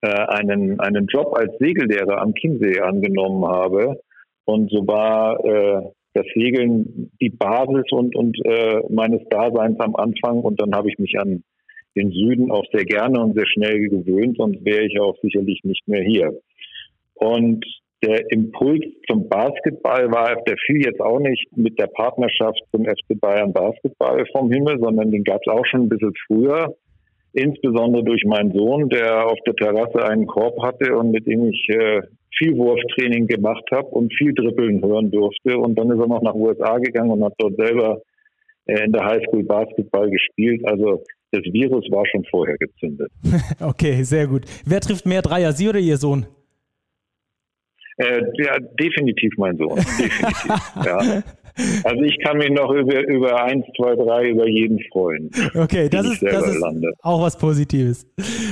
äh, 0.00 0.08
einen, 0.08 0.80
einen 0.80 1.06
Job 1.06 1.38
als 1.38 1.56
Segellehrer 1.60 2.20
am 2.20 2.34
Chiemsee 2.34 2.80
angenommen 2.80 3.46
habe. 3.46 4.00
Und 4.44 4.68
so 4.72 4.84
war 4.88 5.38
äh, 5.44 5.82
das 6.14 6.26
Segeln 6.34 7.12
die 7.20 7.30
Basis 7.30 7.84
und, 7.92 8.16
und 8.16 8.36
äh, 8.44 8.80
meines 8.90 9.22
Daseins 9.30 9.78
am 9.78 9.94
Anfang. 9.94 10.40
Und 10.40 10.60
dann 10.60 10.74
habe 10.74 10.88
ich 10.88 10.98
mich 10.98 11.16
an 11.20 11.44
den 11.94 12.10
Süden 12.10 12.50
auch 12.50 12.64
sehr 12.72 12.84
gerne 12.84 13.20
und 13.20 13.34
sehr 13.34 13.46
schnell 13.46 13.88
gewöhnt, 13.88 14.36
sonst 14.36 14.64
wäre 14.64 14.84
ich 14.84 15.00
auch 15.00 15.16
sicherlich 15.22 15.60
nicht 15.62 15.86
mehr 15.86 16.02
hier. 16.02 16.32
Und 17.16 17.64
der 18.02 18.30
Impuls 18.30 18.84
zum 19.08 19.28
Basketball 19.28 20.10
war, 20.10 20.36
der 20.46 20.56
fiel 20.66 20.84
jetzt 20.84 21.00
auch 21.00 21.18
nicht 21.18 21.44
mit 21.56 21.78
der 21.78 21.86
Partnerschaft 21.86 22.60
zum 22.70 22.84
FC 22.84 23.18
Bayern 23.20 23.52
Basketball 23.52 24.24
vom 24.32 24.50
Himmel, 24.52 24.78
sondern 24.80 25.10
den 25.10 25.24
gab 25.24 25.40
es 25.44 25.52
auch 25.52 25.64
schon 25.66 25.82
ein 25.82 25.88
bisschen 25.88 26.12
früher. 26.26 26.74
Insbesondere 27.32 28.04
durch 28.04 28.24
meinen 28.24 28.52
Sohn, 28.52 28.88
der 28.88 29.26
auf 29.26 29.38
der 29.46 29.54
Terrasse 29.54 30.08
einen 30.08 30.26
Korb 30.26 30.62
hatte 30.62 30.96
und 30.96 31.10
mit 31.10 31.26
dem 31.26 31.48
ich 31.48 31.68
äh, 31.68 32.02
viel 32.38 32.56
Wurftraining 32.56 33.26
gemacht 33.26 33.64
habe 33.72 33.88
und 33.88 34.12
viel 34.14 34.34
Dribbeln 34.34 34.82
hören 34.84 35.10
durfte. 35.10 35.56
Und 35.58 35.78
dann 35.78 35.90
ist 35.90 35.98
er 35.98 36.06
noch 36.06 36.22
nach 36.22 36.34
USA 36.34 36.78
gegangen 36.78 37.10
und 37.10 37.24
hat 37.24 37.34
dort 37.38 37.56
selber 37.56 38.00
äh, 38.66 38.84
in 38.84 38.92
der 38.92 39.04
Highschool 39.04 39.42
Basketball 39.42 40.10
gespielt. 40.10 40.62
Also 40.66 41.02
das 41.32 41.42
Virus 41.44 41.84
war 41.90 42.06
schon 42.06 42.24
vorher 42.30 42.56
gezündet. 42.58 43.10
okay, 43.60 44.02
sehr 44.02 44.26
gut. 44.26 44.44
Wer 44.64 44.80
trifft 44.80 45.06
mehr 45.06 45.22
Dreier, 45.22 45.52
Sie 45.52 45.68
oder 45.68 45.78
Ihr 45.78 45.96
Sohn? 45.96 46.26
Äh, 47.98 48.22
ja, 48.42 48.58
definitiv 48.78 49.32
mein 49.38 49.56
Sohn. 49.56 49.76
Definitiv. 49.76 50.50
ja. 50.84 51.22
Also 51.84 52.02
ich 52.02 52.18
kann 52.22 52.36
mich 52.36 52.50
noch 52.50 52.70
über, 52.70 53.06
über 53.08 53.42
eins, 53.42 53.64
zwei, 53.76 53.94
drei, 53.94 54.28
über 54.28 54.46
jeden 54.46 54.78
freuen. 54.92 55.30
Okay, 55.54 55.88
das 55.88 56.06
ist, 56.06 56.22
das 56.22 56.48
ist 56.48 56.62
auch 57.02 57.22
was 57.22 57.38
Positives. 57.38 58.06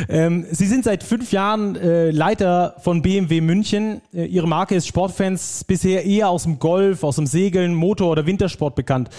Ähm, 0.09 0.47
Sie 0.51 0.65
sind 0.65 0.85
seit 0.85 1.03
fünf 1.03 1.31
Jahren 1.31 1.77
äh, 1.77 2.11
Leiter 2.11 2.77
von 2.79 3.03
BMW 3.03 3.43
München. 3.43 4.01
Äh, 4.15 4.25
Ihre 4.25 4.49
Marke 4.49 4.75
ist 4.75 4.87
Sportfans 4.87 5.65
bisher 5.65 6.05
eher 6.05 6.31
aus 6.31 6.45
dem 6.45 6.59
Golf, 6.59 7.05
aus 7.05 7.17
dem 7.17 7.27
Segeln, 7.27 7.75
Motor- 7.75 8.13
oder 8.13 8.27
Wintersport 8.27 8.75
bekannt. 8.75 9.11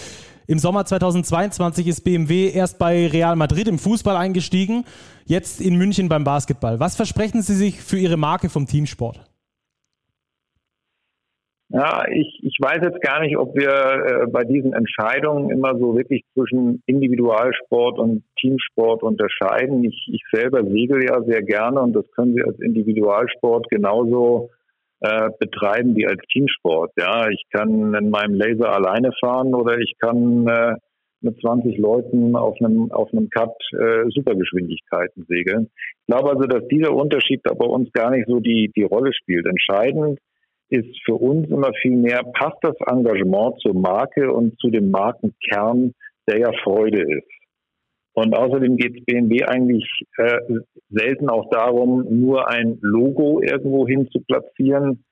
Im 0.48 0.58
Sommer 0.58 0.86
2022 0.86 1.88
ist 1.88 2.02
BMW 2.02 2.50
erst 2.50 2.80
bei 2.80 3.08
Real 3.08 3.36
Madrid 3.36 3.68
im 3.68 3.78
Fußball 3.80 4.16
eingestiegen, 4.16 4.86
jetzt 5.26 5.62
in 5.62 5.76
München 5.76 6.10
beim 6.10 6.24
Basketball. 6.24 6.80
Was 6.80 6.96
versprechen 6.96 7.42
Sie 7.42 7.56
sich 7.56 7.82
für 7.82 7.98
Ihre 7.98 8.18
Marke 8.18 8.50
vom 8.50 8.66
Teamsport? 8.66 9.22
Ja, 11.70 12.06
ich, 12.12 12.40
ich 12.44 12.58
weiß 12.60 12.80
jetzt 12.84 13.02
gar 13.02 13.22
nicht, 13.22 13.38
ob 13.38 13.56
wir 13.56 13.70
äh, 13.70 14.28
bei 14.28 14.44
diesen 14.44 14.74
Entscheidungen 14.74 15.50
immer 15.50 15.76
so 15.78 15.98
wirklich 15.98 16.24
zwischen 16.34 16.84
Individualsport 16.86 17.98
und 17.98 18.24
Teamsport 18.40 19.02
unterscheiden. 19.02 19.84
Ich, 19.84 20.08
ich 20.12 20.22
selber 20.32 20.64
segel 20.64 21.04
ja 21.04 21.22
sehr 21.24 21.42
gerne 21.42 21.82
und 21.82 21.94
das 21.94 22.06
können 22.12 22.36
wir 22.36 22.46
als 22.46 22.60
Individualsport 22.60 23.68
genauso 23.70 24.52
äh, 25.00 25.30
betreiben 25.40 25.96
wie 25.96 26.06
als 26.06 26.22
Teamsport. 26.32 26.92
Ja, 26.98 27.30
ich 27.30 27.44
kann 27.52 27.96
in 27.96 28.12
meinem 28.12 28.36
Laser 28.36 28.72
alleine 28.72 29.12
fahren 29.20 29.56
oder 29.56 29.80
ich 29.80 29.94
kann 30.00 30.48
äh, 30.48 30.76
mit 31.22 31.42
20 31.42 31.80
Leuten 31.80 32.36
auf 32.36 32.56
einem 32.60 32.92
auf 32.92 33.12
einem 33.12 33.28
Cut 33.32 33.56
äh, 33.74 34.04
Supergeschwindigkeiten 34.10 35.26
segeln. 35.28 35.72
Ich 35.74 36.14
glaube 36.14 36.30
also, 36.30 36.44
dass 36.44 36.68
dieser 36.68 36.94
Unterschied 36.94 37.42
da 37.44 37.56
bei 37.56 37.66
uns 37.66 37.92
gar 37.92 38.12
nicht 38.12 38.28
so 38.28 38.40
die 38.40 38.72
die 38.76 38.84
Rolle 38.84 39.12
spielt. 39.14 39.48
Entscheidend 39.48 40.20
ist 40.70 41.00
für 41.06 41.16
uns 41.16 41.50
immer 41.50 41.72
viel 41.82 41.98
mehr, 41.98 42.22
passt 42.34 42.58
das 42.62 42.76
Engagement 42.88 43.60
zur 43.62 43.74
Marke 43.74 44.32
und 44.32 44.60
zu 44.60 44.70
dem 44.70 44.92
Markenkern, 44.92 45.94
der 46.28 46.40
ja 46.40 46.52
Freude 46.64 47.02
ist. 47.02 47.30
Und 48.14 48.34
außerdem 48.34 48.78
geht 48.78 48.98
es 48.98 49.06
BMW 49.06 49.44
eigentlich 49.44 49.86
äh, 50.18 50.40
selten 50.90 51.30
auch 51.30 51.50
darum, 51.50 52.06
nur 52.10 52.50
ein 52.50 52.78
Logo 52.82 53.42
irgendwo 53.42 53.86
hin 53.86 54.08
zu 54.10 54.22
platzieren, 54.22 55.04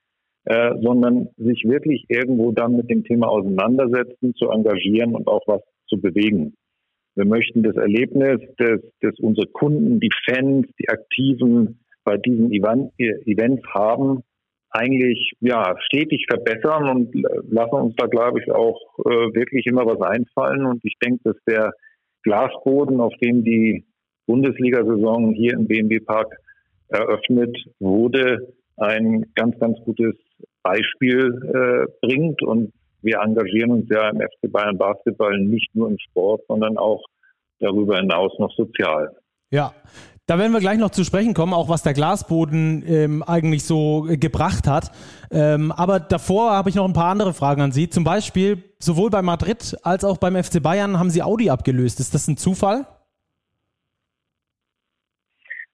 äh, 0.46 0.70
sondern 0.80 1.28
sich 1.36 1.64
wirklich 1.64 2.06
irgendwo 2.08 2.52
dann 2.52 2.76
mit 2.76 2.90
dem 2.90 3.04
Thema 3.04 3.28
auseinandersetzen, 3.28 4.34
zu 4.34 4.48
engagieren 4.48 5.14
und 5.14 5.28
auch 5.28 5.42
was 5.46 5.60
zu 5.86 6.00
bewegen. 6.00 6.54
Wir 7.14 7.26
möchten 7.26 7.62
das 7.62 7.76
Erlebnis, 7.76 8.40
dass, 8.56 8.80
dass 9.00 9.18
unsere 9.20 9.46
Kunden, 9.48 10.00
die 10.00 10.10
Fans, 10.24 10.66
die 10.80 10.88
Aktiven 10.88 11.80
bei 12.04 12.16
diesen 12.16 12.50
Event, 12.52 12.92
Events 12.98 13.62
haben, 13.72 14.22
eigentlich 14.74 15.32
ja 15.40 15.76
stetig 15.86 16.26
verbessern 16.28 16.88
und 16.88 17.14
lassen 17.48 17.74
uns 17.74 17.96
da 17.96 18.06
glaube 18.06 18.40
ich 18.40 18.50
auch 18.50 18.80
äh, 18.98 19.34
wirklich 19.34 19.66
immer 19.66 19.86
was 19.86 20.00
einfallen 20.00 20.66
und 20.66 20.84
ich 20.84 20.94
denke, 21.02 21.20
dass 21.24 21.36
der 21.46 21.72
Glasboden, 22.24 23.00
auf 23.00 23.12
dem 23.22 23.44
die 23.44 23.84
Bundesliga-Saison 24.26 25.32
hier 25.34 25.52
im 25.52 25.66
BMW 25.66 26.00
Park 26.00 26.34
eröffnet 26.88 27.56
wurde, 27.78 28.54
ein 28.76 29.26
ganz 29.34 29.58
ganz 29.60 29.78
gutes 29.84 30.16
Beispiel 30.62 31.40
äh, 31.54 32.06
bringt 32.06 32.42
und 32.42 32.72
wir 33.02 33.20
engagieren 33.20 33.70
uns 33.70 33.86
ja 33.90 34.08
im 34.08 34.16
FC 34.16 34.50
Bayern 34.50 34.78
Basketball 34.78 35.38
nicht 35.38 35.72
nur 35.74 35.88
im 35.88 35.98
Sport, 35.98 36.42
sondern 36.48 36.78
auch 36.78 37.04
darüber 37.60 37.98
hinaus 37.98 38.32
noch 38.38 38.52
sozial. 38.56 39.10
Ja, 39.50 39.72
da 40.26 40.38
werden 40.38 40.52
wir 40.52 40.60
gleich 40.60 40.78
noch 40.78 40.90
zu 40.90 41.04
sprechen 41.04 41.34
kommen, 41.34 41.52
auch 41.52 41.68
was 41.68 41.82
der 41.82 41.92
Glasboden 41.92 42.82
ähm, 42.86 43.22
eigentlich 43.22 43.64
so 43.64 44.06
äh, 44.08 44.16
gebracht 44.16 44.66
hat. 44.66 44.90
Ähm, 45.30 45.70
aber 45.70 46.00
davor 46.00 46.52
habe 46.52 46.70
ich 46.70 46.76
noch 46.76 46.86
ein 46.86 46.94
paar 46.94 47.10
andere 47.10 47.34
Fragen 47.34 47.60
an 47.60 47.72
Sie. 47.72 47.90
Zum 47.90 48.04
Beispiel, 48.04 48.62
sowohl 48.78 49.10
bei 49.10 49.20
Madrid 49.20 49.76
als 49.82 50.04
auch 50.04 50.16
beim 50.16 50.42
FC 50.42 50.62
Bayern 50.62 50.98
haben 50.98 51.10
Sie 51.10 51.22
Audi 51.22 51.50
abgelöst. 51.50 52.00
Ist 52.00 52.14
das 52.14 52.26
ein 52.26 52.38
Zufall? 52.38 52.86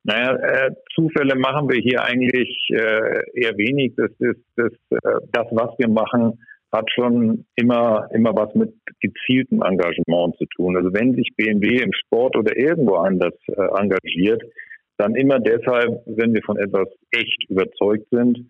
Naja, 0.03 0.35
äh, 0.35 0.71
Zufälle 0.95 1.37
machen 1.37 1.69
wir 1.69 1.81
hier 1.81 2.03
eigentlich 2.03 2.71
äh, 2.71 3.41
eher 3.41 3.57
wenig. 3.57 3.93
Das 3.97 4.11
ist 4.19 4.41
das, 4.57 4.73
äh, 4.91 5.21
das, 5.31 5.47
was 5.51 5.79
wir 5.79 5.89
machen, 5.89 6.41
hat 6.73 6.91
schon 6.93 7.47
immer, 7.57 8.09
immer 8.13 8.35
was 8.35 8.55
mit 8.55 8.73
gezieltem 9.01 9.63
Engagement 9.63 10.37
zu 10.37 10.47
tun. 10.57 10.77
Also 10.77 10.93
wenn 10.93 11.15
sich 11.15 11.31
BMW 11.37 11.83
im 11.83 11.93
Sport 11.93 12.37
oder 12.37 12.57
irgendwo 12.57 12.97
anders 12.97 13.35
äh, 13.49 13.81
engagiert, 13.81 14.43
dann 14.97 15.15
immer 15.15 15.41
deshalb, 15.41 16.03
wenn 16.07 16.35
wir 16.35 16.43
von 16.43 16.59
etwas 16.59 16.89
echt 17.11 17.45
überzeugt 17.49 18.07
sind 18.11 18.47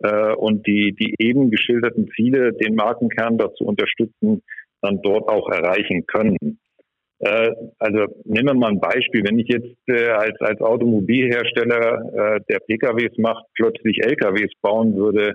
äh, 0.00 0.34
und 0.34 0.66
die, 0.66 0.94
die 0.94 1.14
eben 1.18 1.50
geschilderten 1.50 2.08
Ziele, 2.14 2.52
den 2.52 2.74
Markenkern 2.74 3.38
dazu 3.38 3.64
unterstützen, 3.64 4.42
dann 4.82 5.00
dort 5.02 5.28
auch 5.28 5.48
erreichen 5.48 6.06
können. 6.06 6.58
Äh, 7.20 7.50
also 7.78 8.06
nehmen 8.24 8.48
wir 8.48 8.54
mal 8.54 8.72
ein 8.72 8.80
Beispiel. 8.80 9.24
Wenn 9.24 9.38
ich 9.38 9.48
jetzt 9.48 9.78
äh, 9.88 10.10
als, 10.10 10.38
als 10.40 10.60
Automobilhersteller, 10.60 12.36
äh, 12.36 12.40
der 12.50 12.58
PKWs 12.60 13.16
macht, 13.18 13.46
plötzlich 13.54 13.98
LKWs 14.04 14.52
bauen 14.60 14.94
würde, 14.94 15.34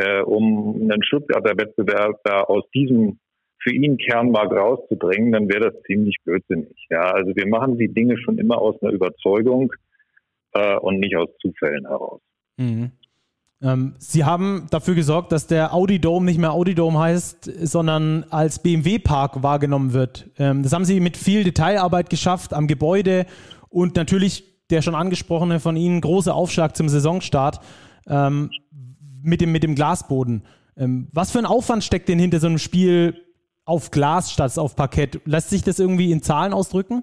äh, 0.00 0.22
um 0.22 0.74
einen 0.82 1.02
Stuttgarter 1.04 1.56
Wettbewerber 1.56 2.48
aus 2.48 2.64
diesem 2.74 3.18
für 3.62 3.74
ihn 3.74 3.98
Kernmarkt 3.98 4.52
rauszudrängen, 4.52 5.32
dann 5.32 5.48
wäre 5.48 5.70
das 5.70 5.82
ziemlich 5.82 6.16
blödsinnig. 6.24 6.74
Ja, 6.88 7.10
also 7.12 7.36
wir 7.36 7.46
machen 7.46 7.76
die 7.76 7.92
Dinge 7.92 8.16
schon 8.18 8.38
immer 8.38 8.58
aus 8.58 8.80
einer 8.80 8.92
Überzeugung 8.92 9.72
äh, 10.52 10.76
und 10.76 10.98
nicht 10.98 11.16
aus 11.16 11.28
Zufällen 11.42 11.86
heraus. 11.86 12.20
Mhm. 12.56 12.92
Ähm, 13.62 13.94
Sie 13.98 14.24
haben 14.24 14.66
dafür 14.70 14.94
gesorgt, 14.94 15.32
dass 15.32 15.46
der 15.46 15.74
Audi 15.74 15.98
Dome 15.98 16.24
nicht 16.24 16.38
mehr 16.38 16.52
Audi 16.52 16.74
Dome 16.74 16.98
heißt, 16.98 17.44
sondern 17.66 18.24
als 18.30 18.62
BMW 18.62 18.98
Park 18.98 19.42
wahrgenommen 19.42 19.92
wird. 19.92 20.30
Ähm, 20.38 20.62
das 20.62 20.72
haben 20.72 20.86
Sie 20.86 20.98
mit 21.00 21.18
viel 21.18 21.44
Detailarbeit 21.44 22.08
geschafft 22.08 22.54
am 22.54 22.66
Gebäude 22.66 23.26
und 23.68 23.96
natürlich 23.96 24.46
der 24.70 24.80
schon 24.80 24.94
angesprochene 24.94 25.60
von 25.60 25.76
Ihnen 25.76 26.00
große 26.00 26.32
Aufschlag 26.32 26.76
zum 26.76 26.88
Saisonstart. 26.88 27.60
Ähm, 28.08 28.50
mit 29.22 29.40
dem, 29.40 29.52
mit 29.52 29.62
dem 29.62 29.74
Glasboden. 29.74 30.44
Ähm, 30.76 31.08
was 31.12 31.32
für 31.32 31.38
ein 31.38 31.46
Aufwand 31.46 31.84
steckt 31.84 32.08
denn 32.08 32.18
hinter 32.18 32.38
so 32.38 32.46
einem 32.46 32.58
Spiel 32.58 33.14
auf 33.64 33.90
Glas 33.90 34.32
statt 34.32 34.56
auf 34.58 34.76
Parkett? 34.76 35.20
Lässt 35.26 35.50
sich 35.50 35.62
das 35.62 35.78
irgendwie 35.78 36.12
in 36.12 36.22
Zahlen 36.22 36.52
ausdrücken? 36.52 37.02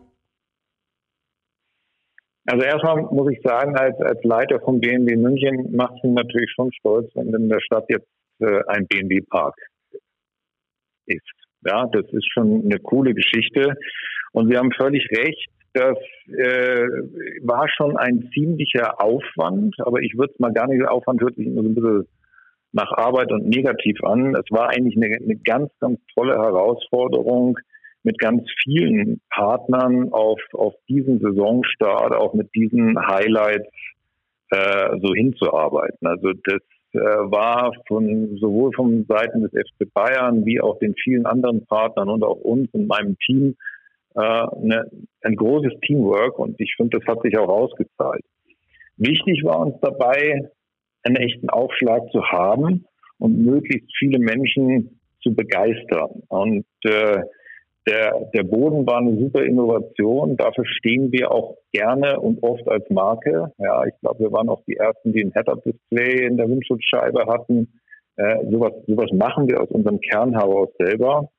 Also 2.45 2.63
erstmal 2.63 3.01
muss 3.03 3.31
ich 3.31 3.41
sagen, 3.43 3.75
als, 3.75 3.99
als 3.99 4.23
Leiter 4.23 4.59
von 4.61 4.79
BMW 4.79 5.17
München 5.17 5.75
macht 5.75 5.95
es 5.97 6.03
mich 6.03 6.13
natürlich 6.13 6.49
schon 6.55 6.71
stolz, 6.71 7.11
wenn 7.13 7.33
in 7.33 7.49
der 7.49 7.59
Stadt 7.59 7.85
jetzt 7.89 8.07
äh, 8.39 8.61
ein 8.67 8.87
BMW-Park 8.87 9.55
ist. 11.07 11.21
Ja, 11.65 11.87
das 11.87 12.05
ist 12.13 12.27
schon 12.31 12.63
eine 12.63 12.79
coole 12.79 13.13
Geschichte. 13.13 13.75
Und 14.31 14.49
Sie 14.49 14.57
haben 14.57 14.71
völlig 14.71 15.05
recht, 15.11 15.49
das 15.77 15.97
äh, 16.27 16.87
war 17.43 17.67
schon 17.69 17.97
ein 17.97 18.29
ziemlicher 18.33 19.01
Aufwand, 19.01 19.75
aber 19.79 20.01
ich 20.01 20.17
würde 20.17 20.33
es 20.33 20.39
mal 20.39 20.53
gar 20.53 20.67
nicht, 20.67 20.85
Aufwand 20.87 21.21
hört 21.21 21.35
sich 21.35 21.45
immer 21.45 21.61
so 21.61 21.69
ein 21.69 21.75
bisschen 21.75 22.07
nach 22.73 22.91
Arbeit 22.91 23.31
und 23.31 23.47
negativ 23.47 24.03
an. 24.03 24.35
Es 24.35 24.51
war 24.51 24.69
eigentlich 24.69 24.95
eine, 24.97 25.15
eine 25.15 25.35
ganz, 25.35 25.71
ganz 25.79 25.99
tolle 26.13 26.33
Herausforderung, 26.33 27.57
mit 28.03 28.19
ganz 28.19 28.43
vielen 28.63 29.19
Partnern 29.29 30.13
auf, 30.13 30.39
auf 30.53 30.73
diesen 30.87 31.19
Saisonstart, 31.19 32.15
auch 32.15 32.33
mit 32.33 32.53
diesen 32.55 32.97
Highlights 32.97 33.69
äh, 34.49 34.97
so 35.01 35.13
hinzuarbeiten. 35.13 36.07
Also 36.07 36.31
das 36.45 36.61
äh, 36.93 36.99
war 36.99 37.73
von 37.87 38.37
sowohl 38.37 38.71
von 38.73 39.05
Seiten 39.09 39.41
des 39.41 39.51
FC 39.51 39.93
Bayern 39.93 40.45
wie 40.45 40.61
auch 40.61 40.79
den 40.79 40.95
vielen 40.95 41.25
anderen 41.25 41.65
Partnern 41.65 42.07
und 42.07 42.23
auch 42.23 42.37
uns 42.37 42.69
und 42.71 42.87
meinem 42.87 43.17
Team 43.25 43.57
äh, 44.17 44.21
eine, 44.21 44.89
ein 45.21 45.35
großes 45.35 45.73
Teamwork 45.85 46.39
und 46.39 46.59
ich 46.59 46.73
finde, 46.75 46.99
das 46.99 47.07
hat 47.07 47.21
sich 47.21 47.37
auch 47.37 47.49
ausgezahlt. 47.49 48.23
Wichtig 48.97 49.43
war 49.43 49.59
uns 49.59 49.75
dabei, 49.81 50.49
einen 51.03 51.15
echten 51.17 51.49
Aufschlag 51.49 52.01
zu 52.11 52.23
haben 52.23 52.85
und 53.19 53.37
möglichst 53.37 53.89
viele 53.97 54.19
Menschen 54.19 54.99
zu 55.21 55.35
begeistern. 55.35 56.23
Und 56.29 56.65
äh, 56.83 57.21
der, 57.87 58.29
der 58.33 58.43
Boden 58.43 58.85
war 58.85 58.97
eine 58.97 59.17
super 59.17 59.43
Innovation. 59.43 60.35
Dafür 60.35 60.65
stehen 60.65 61.11
wir 61.11 61.31
auch 61.31 61.55
gerne 61.71 62.19
und 62.19 62.43
oft 62.43 62.67
als 62.67 62.89
Marke. 62.89 63.53
Ja, 63.59 63.85
ich 63.85 63.93
glaube, 64.01 64.25
wir 64.25 64.31
waren 64.31 64.49
auch 64.49 64.63
die 64.67 64.75
ersten, 64.75 65.13
die 65.13 65.23
ein 65.23 65.31
Head-Up-Display 65.31 66.25
in 66.25 66.37
der 66.37 66.49
Windschutzscheibe 66.49 67.25
hatten. 67.27 67.79
Äh, 68.17 68.45
sowas, 68.51 68.73
sowas 68.87 69.11
machen 69.13 69.47
wir 69.47 69.61
aus 69.61 69.69
unserem 69.69 70.01
Kern 70.01 70.33
heraus 70.33 70.69
selber. 70.79 71.29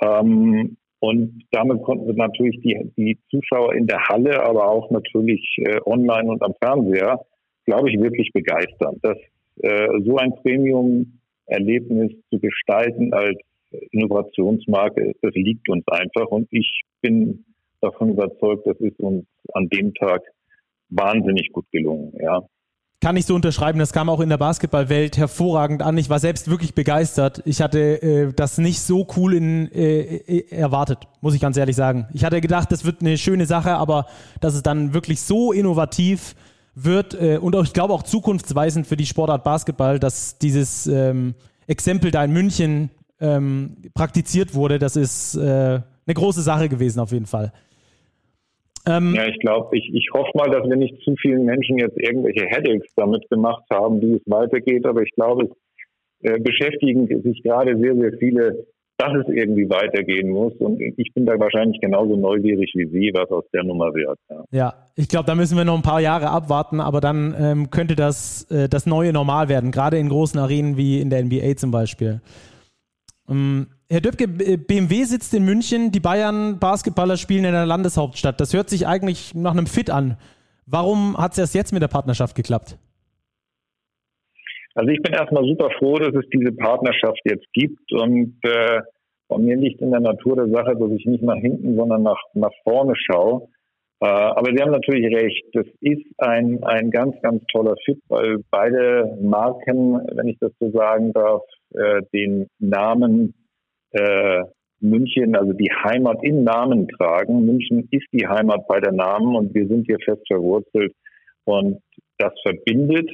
Ähm, 0.00 0.76
und 1.02 1.42
damit 1.50 1.82
konnten 1.82 2.06
wir 2.06 2.14
natürlich 2.14 2.60
die, 2.60 2.78
die 2.96 3.18
Zuschauer 3.28 3.74
in 3.74 3.88
der 3.88 4.06
Halle, 4.08 4.40
aber 4.40 4.68
auch 4.68 4.88
natürlich 4.92 5.44
äh, 5.58 5.80
online 5.84 6.30
und 6.30 6.40
am 6.42 6.54
Fernseher, 6.62 7.18
glaube 7.64 7.90
ich, 7.90 8.00
wirklich 8.00 8.30
begeistern. 8.32 9.00
Das, 9.02 9.18
äh, 9.62 9.88
so 10.04 10.16
ein 10.18 10.32
Premium-Erlebnis 10.36 12.12
zu 12.30 12.38
gestalten 12.38 13.12
als 13.12 13.36
Innovationsmarke, 13.90 15.14
das 15.22 15.34
liegt 15.34 15.68
uns 15.68 15.82
einfach 15.88 16.28
und 16.28 16.46
ich 16.52 16.82
bin 17.00 17.46
davon 17.80 18.10
überzeugt, 18.10 18.64
das 18.68 18.78
ist 18.78 19.00
uns 19.00 19.24
an 19.54 19.68
dem 19.70 19.92
Tag 19.94 20.22
wahnsinnig 20.90 21.50
gut 21.50 21.66
gelungen, 21.72 22.12
ja. 22.22 22.46
Kann 23.02 23.16
ich 23.16 23.26
so 23.26 23.34
unterschreiben, 23.34 23.80
das 23.80 23.92
kam 23.92 24.08
auch 24.08 24.20
in 24.20 24.28
der 24.28 24.36
Basketballwelt 24.36 25.16
hervorragend 25.16 25.82
an. 25.82 25.98
Ich 25.98 26.08
war 26.08 26.20
selbst 26.20 26.48
wirklich 26.48 26.72
begeistert. 26.72 27.42
Ich 27.46 27.60
hatte 27.60 28.00
äh, 28.00 28.32
das 28.32 28.58
nicht 28.58 28.80
so 28.80 29.08
cool 29.16 29.34
in, 29.34 29.72
äh, 29.72 30.18
äh 30.18 30.54
erwartet, 30.54 31.00
muss 31.20 31.34
ich 31.34 31.40
ganz 31.40 31.56
ehrlich 31.56 31.74
sagen. 31.74 32.06
Ich 32.14 32.24
hatte 32.24 32.40
gedacht, 32.40 32.70
das 32.70 32.84
wird 32.84 33.00
eine 33.00 33.18
schöne 33.18 33.46
Sache, 33.46 33.72
aber 33.72 34.06
dass 34.38 34.54
es 34.54 34.62
dann 34.62 34.94
wirklich 34.94 35.20
so 35.20 35.50
innovativ 35.50 36.36
wird 36.76 37.20
äh, 37.20 37.38
und 37.38 37.56
auch, 37.56 37.64
ich 37.64 37.72
glaube 37.72 37.92
auch 37.92 38.04
zukunftsweisend 38.04 38.86
für 38.86 38.96
die 38.96 39.06
Sportart 39.06 39.42
Basketball, 39.42 39.98
dass 39.98 40.38
dieses 40.38 40.86
ähm, 40.86 41.34
Exempel 41.66 42.12
da 42.12 42.22
in 42.22 42.30
München 42.30 42.90
ähm, 43.18 43.78
praktiziert 43.94 44.54
wurde, 44.54 44.78
das 44.78 44.94
ist 44.94 45.34
äh, 45.34 45.40
eine 45.40 46.14
große 46.14 46.42
Sache 46.42 46.68
gewesen 46.68 47.00
auf 47.00 47.10
jeden 47.10 47.26
Fall. 47.26 47.52
Ähm, 48.86 49.14
ja, 49.14 49.26
ich 49.28 49.38
glaube, 49.38 49.76
ich, 49.76 49.90
ich 49.94 50.08
hoffe 50.12 50.30
mal, 50.34 50.50
dass 50.50 50.68
wir 50.68 50.76
nicht 50.76 51.00
zu 51.04 51.14
vielen 51.20 51.44
Menschen 51.44 51.78
jetzt 51.78 51.96
irgendwelche 51.98 52.46
Headaches 52.46 52.92
damit 52.96 53.28
gemacht 53.30 53.64
haben, 53.70 54.00
wie 54.00 54.14
es 54.14 54.22
weitergeht, 54.26 54.84
aber 54.86 55.02
ich 55.02 55.10
glaube, 55.12 55.44
es 55.44 56.30
äh, 56.30 56.38
beschäftigen 56.40 57.06
sich 57.22 57.42
gerade 57.42 57.78
sehr, 57.78 57.94
sehr 57.94 58.12
viele, 58.18 58.66
dass 58.98 59.12
es 59.14 59.34
irgendwie 59.34 59.68
weitergehen 59.68 60.30
muss. 60.30 60.52
Und 60.54 60.80
ich 60.80 61.12
bin 61.14 61.26
da 61.26 61.38
wahrscheinlich 61.38 61.80
genauso 61.80 62.16
neugierig 62.16 62.72
wie 62.74 62.86
Sie, 62.86 63.10
was 63.14 63.30
aus 63.30 63.44
der 63.52 63.64
Nummer 63.64 63.94
wird. 63.94 64.18
Ja, 64.28 64.44
ja 64.50 64.74
ich 64.96 65.08
glaube, 65.08 65.26
da 65.26 65.34
müssen 65.34 65.56
wir 65.56 65.64
noch 65.64 65.76
ein 65.76 65.82
paar 65.82 66.00
Jahre 66.00 66.30
abwarten, 66.30 66.80
aber 66.80 67.00
dann 67.00 67.34
ähm, 67.38 67.70
könnte 67.70 67.96
das 67.96 68.50
äh, 68.50 68.68
das 68.68 68.86
neue 68.86 69.12
Normal 69.12 69.48
werden, 69.48 69.70
gerade 69.70 69.98
in 69.98 70.08
großen 70.08 70.38
Arenen 70.38 70.76
wie 70.76 71.00
in 71.00 71.10
der 71.10 71.24
NBA 71.24 71.56
zum 71.56 71.70
Beispiel. 71.70 72.20
Ähm, 73.28 73.66
Herr 73.92 74.00
Döpke, 74.00 74.26
BMW 74.26 75.04
sitzt 75.04 75.34
in 75.34 75.44
München, 75.44 75.92
die 75.92 76.00
Bayern 76.00 76.58
Basketballer 76.58 77.18
spielen 77.18 77.44
in 77.44 77.52
der 77.52 77.66
Landeshauptstadt. 77.66 78.40
Das 78.40 78.54
hört 78.54 78.70
sich 78.70 78.86
eigentlich 78.86 79.34
nach 79.34 79.52
einem 79.52 79.66
Fit 79.66 79.90
an. 79.90 80.16
Warum 80.64 81.14
hat 81.18 81.32
es 81.32 81.38
erst 81.38 81.54
jetzt 81.54 81.74
mit 81.74 81.82
der 81.82 81.88
Partnerschaft 81.88 82.34
geklappt? 82.34 82.78
Also 84.74 84.88
ich 84.88 85.02
bin 85.02 85.12
erstmal 85.12 85.44
super 85.44 85.68
froh, 85.78 85.98
dass 85.98 86.14
es 86.14 86.26
diese 86.32 86.52
Partnerschaft 86.52 87.20
jetzt 87.24 87.44
gibt 87.52 87.92
und 87.92 88.38
äh, 88.44 88.80
bei 89.28 89.36
mir 89.36 89.58
liegt 89.58 89.82
in 89.82 89.90
der 89.90 90.00
Natur 90.00 90.36
der 90.36 90.48
Sache, 90.48 90.74
dass 90.74 90.90
ich 90.92 91.04
nicht 91.04 91.22
nach 91.22 91.36
hinten, 91.36 91.76
sondern 91.76 92.02
nach, 92.02 92.22
nach 92.32 92.52
vorne 92.64 92.94
schaue. 92.96 93.48
Äh, 94.00 94.06
aber 94.06 94.52
Sie 94.56 94.62
haben 94.62 94.72
natürlich 94.72 95.14
recht, 95.14 95.44
das 95.52 95.66
ist 95.80 96.06
ein, 96.16 96.64
ein 96.64 96.90
ganz, 96.90 97.14
ganz 97.20 97.44
toller 97.52 97.74
Fit, 97.84 98.00
weil 98.08 98.38
beide 98.50 99.18
Marken, 99.20 100.00
wenn 100.14 100.28
ich 100.28 100.38
das 100.40 100.52
so 100.58 100.70
sagen 100.70 101.12
darf, 101.12 101.42
äh, 101.74 102.00
den 102.14 102.46
Namen 102.58 103.34
äh, 103.92 104.42
München, 104.80 105.36
also 105.36 105.52
die 105.52 105.70
Heimat 105.70 106.18
im 106.22 106.44
Namen 106.44 106.88
tragen. 106.88 107.46
München 107.46 107.88
ist 107.90 108.06
die 108.12 108.26
Heimat 108.26 108.66
bei 108.66 108.80
der 108.80 108.92
Namen 108.92 109.36
und 109.36 109.54
wir 109.54 109.66
sind 109.68 109.86
hier 109.86 109.98
fest 110.04 110.22
verwurzelt 110.26 110.92
und 111.44 111.80
das 112.18 112.32
verbindet. 112.42 113.08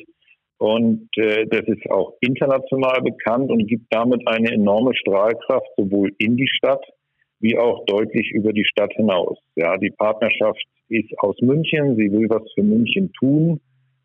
Und 0.58 1.08
äh, 1.16 1.46
das 1.46 1.62
ist 1.66 1.88
auch 1.90 2.14
international 2.20 3.00
bekannt 3.02 3.50
und 3.50 3.66
gibt 3.66 3.86
damit 3.90 4.26
eine 4.26 4.50
enorme 4.50 4.94
Strahlkraft 4.94 5.68
sowohl 5.76 6.12
in 6.18 6.36
die 6.36 6.48
Stadt 6.48 6.84
wie 7.40 7.56
auch 7.56 7.84
deutlich 7.86 8.32
über 8.32 8.52
die 8.52 8.64
Stadt 8.64 8.92
hinaus. 8.94 9.38
Ja, 9.54 9.76
die 9.76 9.90
Partnerschaft 9.90 10.60
ist 10.88 11.12
aus 11.18 11.36
München, 11.40 11.94
sie 11.96 12.10
will 12.10 12.28
was 12.28 12.42
für 12.54 12.64
München 12.64 13.12
tun, 13.12 13.60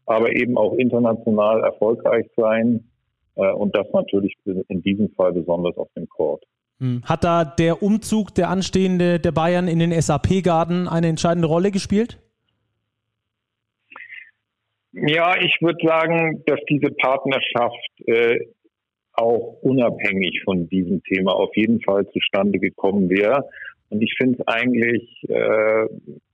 aber 0.06 0.36
eben 0.36 0.58
auch 0.58 0.74
international 0.76 1.64
erfolgreich 1.64 2.28
sein. 2.36 2.88
Äh, 3.36 3.52
und 3.54 3.76
das 3.76 3.88
natürlich 3.91 4.36
in 4.45 4.84
diesem 4.84 5.10
Fall 5.12 5.34
besonders 5.34 5.76
auf 5.78 5.90
dem 5.95 6.08
Court. 6.08 6.44
Hm. 6.84 7.01
Hat 7.05 7.23
da 7.23 7.45
der 7.45 7.81
Umzug 7.81 8.35
der 8.35 8.49
anstehende 8.49 9.18
der 9.18 9.31
Bayern 9.31 9.69
in 9.69 9.80
den 9.80 9.93
SAP-Garten 9.93 10.89
eine 10.89 11.07
entscheidende 11.07 11.47
Rolle 11.47 11.72
gespielt? 11.72 12.19
Ja, 14.91 15.38
ich 15.41 15.57
würde 15.61 15.80
sagen, 15.88 16.43
dass 16.45 16.60
diese 16.69 16.91
Partnerschaft 16.91 17.89
äh, 18.05 18.38
auch 19.14 19.60
unabhängig 19.61 20.41
von 20.43 20.68
diesem 20.68 21.01
Thema 21.03 21.34
auf 21.34 21.55
jeden 21.55 21.81
Fall 21.81 22.05
zustande 22.10 22.60
gekommen 22.60 23.10
wäre. 23.10 23.47
Und 23.88 24.01
ich 24.01 24.14
finde 24.18 24.39
es 24.39 24.47
eigentlich 24.47 25.23
äh, 25.30 25.85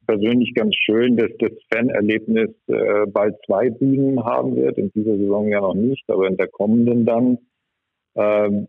persönlich 0.07 0.55
ganz 0.55 0.75
schön, 0.83 1.15
dass 1.15 1.29
das 1.37 1.51
Fanerlebnis 1.71 2.49
äh, 2.67 3.05
bald 3.05 3.35
zwei 3.45 3.69
Bühnen 3.69 4.25
haben 4.25 4.55
wird. 4.55 4.79
In 4.79 4.91
dieser 4.95 5.15
Saison 5.15 5.47
ja 5.47 5.61
noch 5.61 5.75
nicht, 5.75 6.09
aber 6.09 6.27
in 6.27 6.37
der 6.37 6.47
kommenden 6.47 7.05
dann. 7.05 7.37
Ähm, 8.15 8.67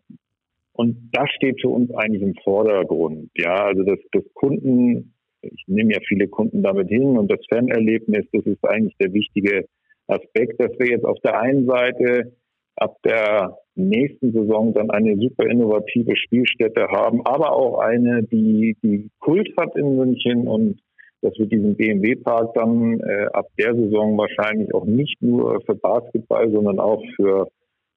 und 0.80 1.10
das 1.12 1.28
steht 1.36 1.60
für 1.60 1.68
uns 1.68 1.90
eigentlich 1.94 2.22
im 2.22 2.34
Vordergrund. 2.42 3.28
Ja, 3.36 3.66
also 3.66 3.82
das, 3.82 3.98
das 4.12 4.24
Kunden, 4.32 5.12
ich 5.42 5.64
nehme 5.66 5.92
ja 5.92 5.98
viele 6.08 6.26
Kunden 6.26 6.62
damit 6.62 6.88
hin 6.88 7.18
und 7.18 7.30
das 7.30 7.40
Fanerlebnis, 7.50 8.24
das 8.32 8.46
ist 8.46 8.64
eigentlich 8.64 8.96
der 8.98 9.12
wichtige 9.12 9.66
Aspekt, 10.06 10.58
dass 10.58 10.72
wir 10.78 10.88
jetzt 10.88 11.04
auf 11.04 11.18
der 11.22 11.38
einen 11.38 11.66
Seite 11.66 12.32
ab 12.76 12.96
der 13.04 13.58
nächsten 13.74 14.32
Saison 14.32 14.72
dann 14.72 14.90
eine 14.90 15.16
super 15.16 15.44
innovative 15.50 16.16
Spielstätte 16.16 16.86
haben, 16.88 17.26
aber 17.26 17.52
auch 17.52 17.80
eine, 17.80 18.22
die, 18.22 18.74
die 18.82 19.10
Kult 19.18 19.50
hat 19.58 19.76
in 19.76 19.96
München 19.96 20.48
und 20.48 20.80
dass 21.20 21.34
wir 21.36 21.44
diesen 21.44 21.76
BMW-Park 21.76 22.54
dann 22.54 23.00
äh, 23.00 23.26
ab 23.34 23.48
der 23.58 23.74
Saison 23.74 24.16
wahrscheinlich 24.16 24.72
auch 24.72 24.86
nicht 24.86 25.20
nur 25.20 25.60
für 25.66 25.74
Basketball, 25.74 26.50
sondern 26.50 26.78
auch 26.78 27.02
für 27.16 27.48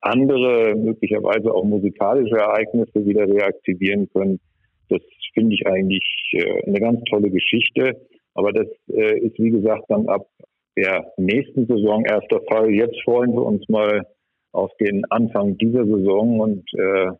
andere, 0.05 0.75
möglicherweise 0.75 1.53
auch 1.53 1.63
musikalische 1.63 2.35
Ereignisse 2.35 3.05
wieder 3.05 3.27
reaktivieren 3.27 4.09
können. 4.13 4.39
Das 4.89 5.01
finde 5.33 5.55
ich 5.55 5.65
eigentlich 5.65 6.03
äh, 6.33 6.67
eine 6.67 6.79
ganz 6.79 7.01
tolle 7.09 7.29
Geschichte. 7.29 8.01
Aber 8.35 8.51
das 8.51 8.67
äh, 8.89 9.19
ist, 9.19 9.37
wie 9.39 9.51
gesagt, 9.51 9.85
dann 9.89 10.07
ab 10.07 10.27
der 10.75 11.05
nächsten 11.17 11.67
Saison 11.67 12.03
erst 12.05 12.31
der 12.31 12.41
Fall. 12.49 12.69
Jetzt 12.69 13.01
freuen 13.03 13.33
wir 13.33 13.43
uns 13.43 13.67
mal 13.69 14.05
auf 14.51 14.71
den 14.79 15.03
Anfang 15.09 15.57
dieser 15.57 15.85
Saison 15.85 16.39
und 16.39 16.63
äh, 16.73 17.11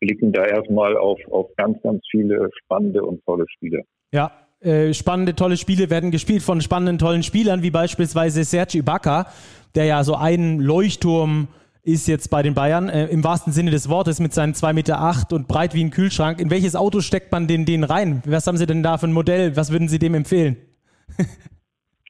blicken 0.00 0.32
da 0.32 0.44
erstmal 0.44 0.96
auf, 0.96 1.18
auf 1.30 1.48
ganz, 1.56 1.80
ganz 1.82 2.02
viele 2.10 2.50
spannende 2.64 3.02
und 3.02 3.24
tolle 3.24 3.44
Spiele. 3.48 3.82
Ja, 4.12 4.30
äh, 4.60 4.92
spannende, 4.92 5.34
tolle 5.34 5.56
Spiele 5.56 5.90
werden 5.90 6.10
gespielt 6.10 6.42
von 6.42 6.60
spannenden, 6.60 6.98
tollen 6.98 7.22
Spielern, 7.22 7.62
wie 7.62 7.70
beispielsweise 7.70 8.44
Serge 8.44 8.78
Ibaka, 8.78 9.26
der 9.74 9.84
ja 9.84 10.04
so 10.04 10.14
einen 10.14 10.60
Leuchtturm 10.60 11.48
ist 11.88 12.06
jetzt 12.06 12.28
bei 12.28 12.42
den 12.42 12.54
Bayern, 12.54 12.88
äh, 12.88 13.06
im 13.06 13.24
wahrsten 13.24 13.52
Sinne 13.52 13.70
des 13.70 13.88
Wortes, 13.88 14.20
mit 14.20 14.32
seinen 14.32 14.52
2,8 14.52 14.72
Meter 14.74 15.00
acht 15.00 15.32
und 15.32 15.48
breit 15.48 15.74
wie 15.74 15.82
ein 15.82 15.90
Kühlschrank. 15.90 16.40
In 16.40 16.50
welches 16.50 16.76
Auto 16.76 17.00
steckt 17.00 17.32
man 17.32 17.48
den, 17.48 17.64
den 17.64 17.84
rein? 17.84 18.22
Was 18.26 18.46
haben 18.46 18.56
Sie 18.56 18.66
denn 18.66 18.82
da 18.82 18.98
für 18.98 19.06
ein 19.06 19.12
Modell? 19.12 19.56
Was 19.56 19.72
würden 19.72 19.88
Sie 19.88 19.98
dem 19.98 20.14
empfehlen? 20.14 20.56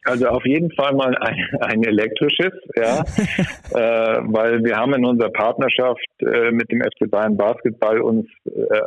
Also 0.04 0.26
auf 0.28 0.44
jeden 0.46 0.70
Fall 0.72 0.94
mal 0.94 1.14
ein, 1.18 1.36
ein 1.60 1.84
elektrisches, 1.84 2.52
ja, 2.76 3.00
äh, 3.74 4.22
weil 4.22 4.64
wir 4.64 4.76
haben 4.76 4.94
in 4.94 5.04
unserer 5.04 5.30
Partnerschaft 5.30 6.06
äh, 6.20 6.50
mit 6.50 6.70
dem 6.72 6.80
FC 6.80 7.10
Bayern 7.10 7.36
Basketball 7.36 8.00
uns 8.00 8.26
äh, 8.46 8.80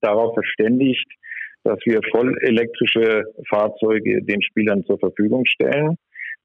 darauf 0.00 0.32
verständigt, 0.32 1.06
dass 1.64 1.78
wir 1.84 2.00
voll 2.10 2.34
elektrische 2.40 3.24
Fahrzeuge 3.50 4.22
den 4.22 4.42
Spielern 4.42 4.84
zur 4.84 4.98
Verfügung 4.98 5.44
stellen. 5.44 5.96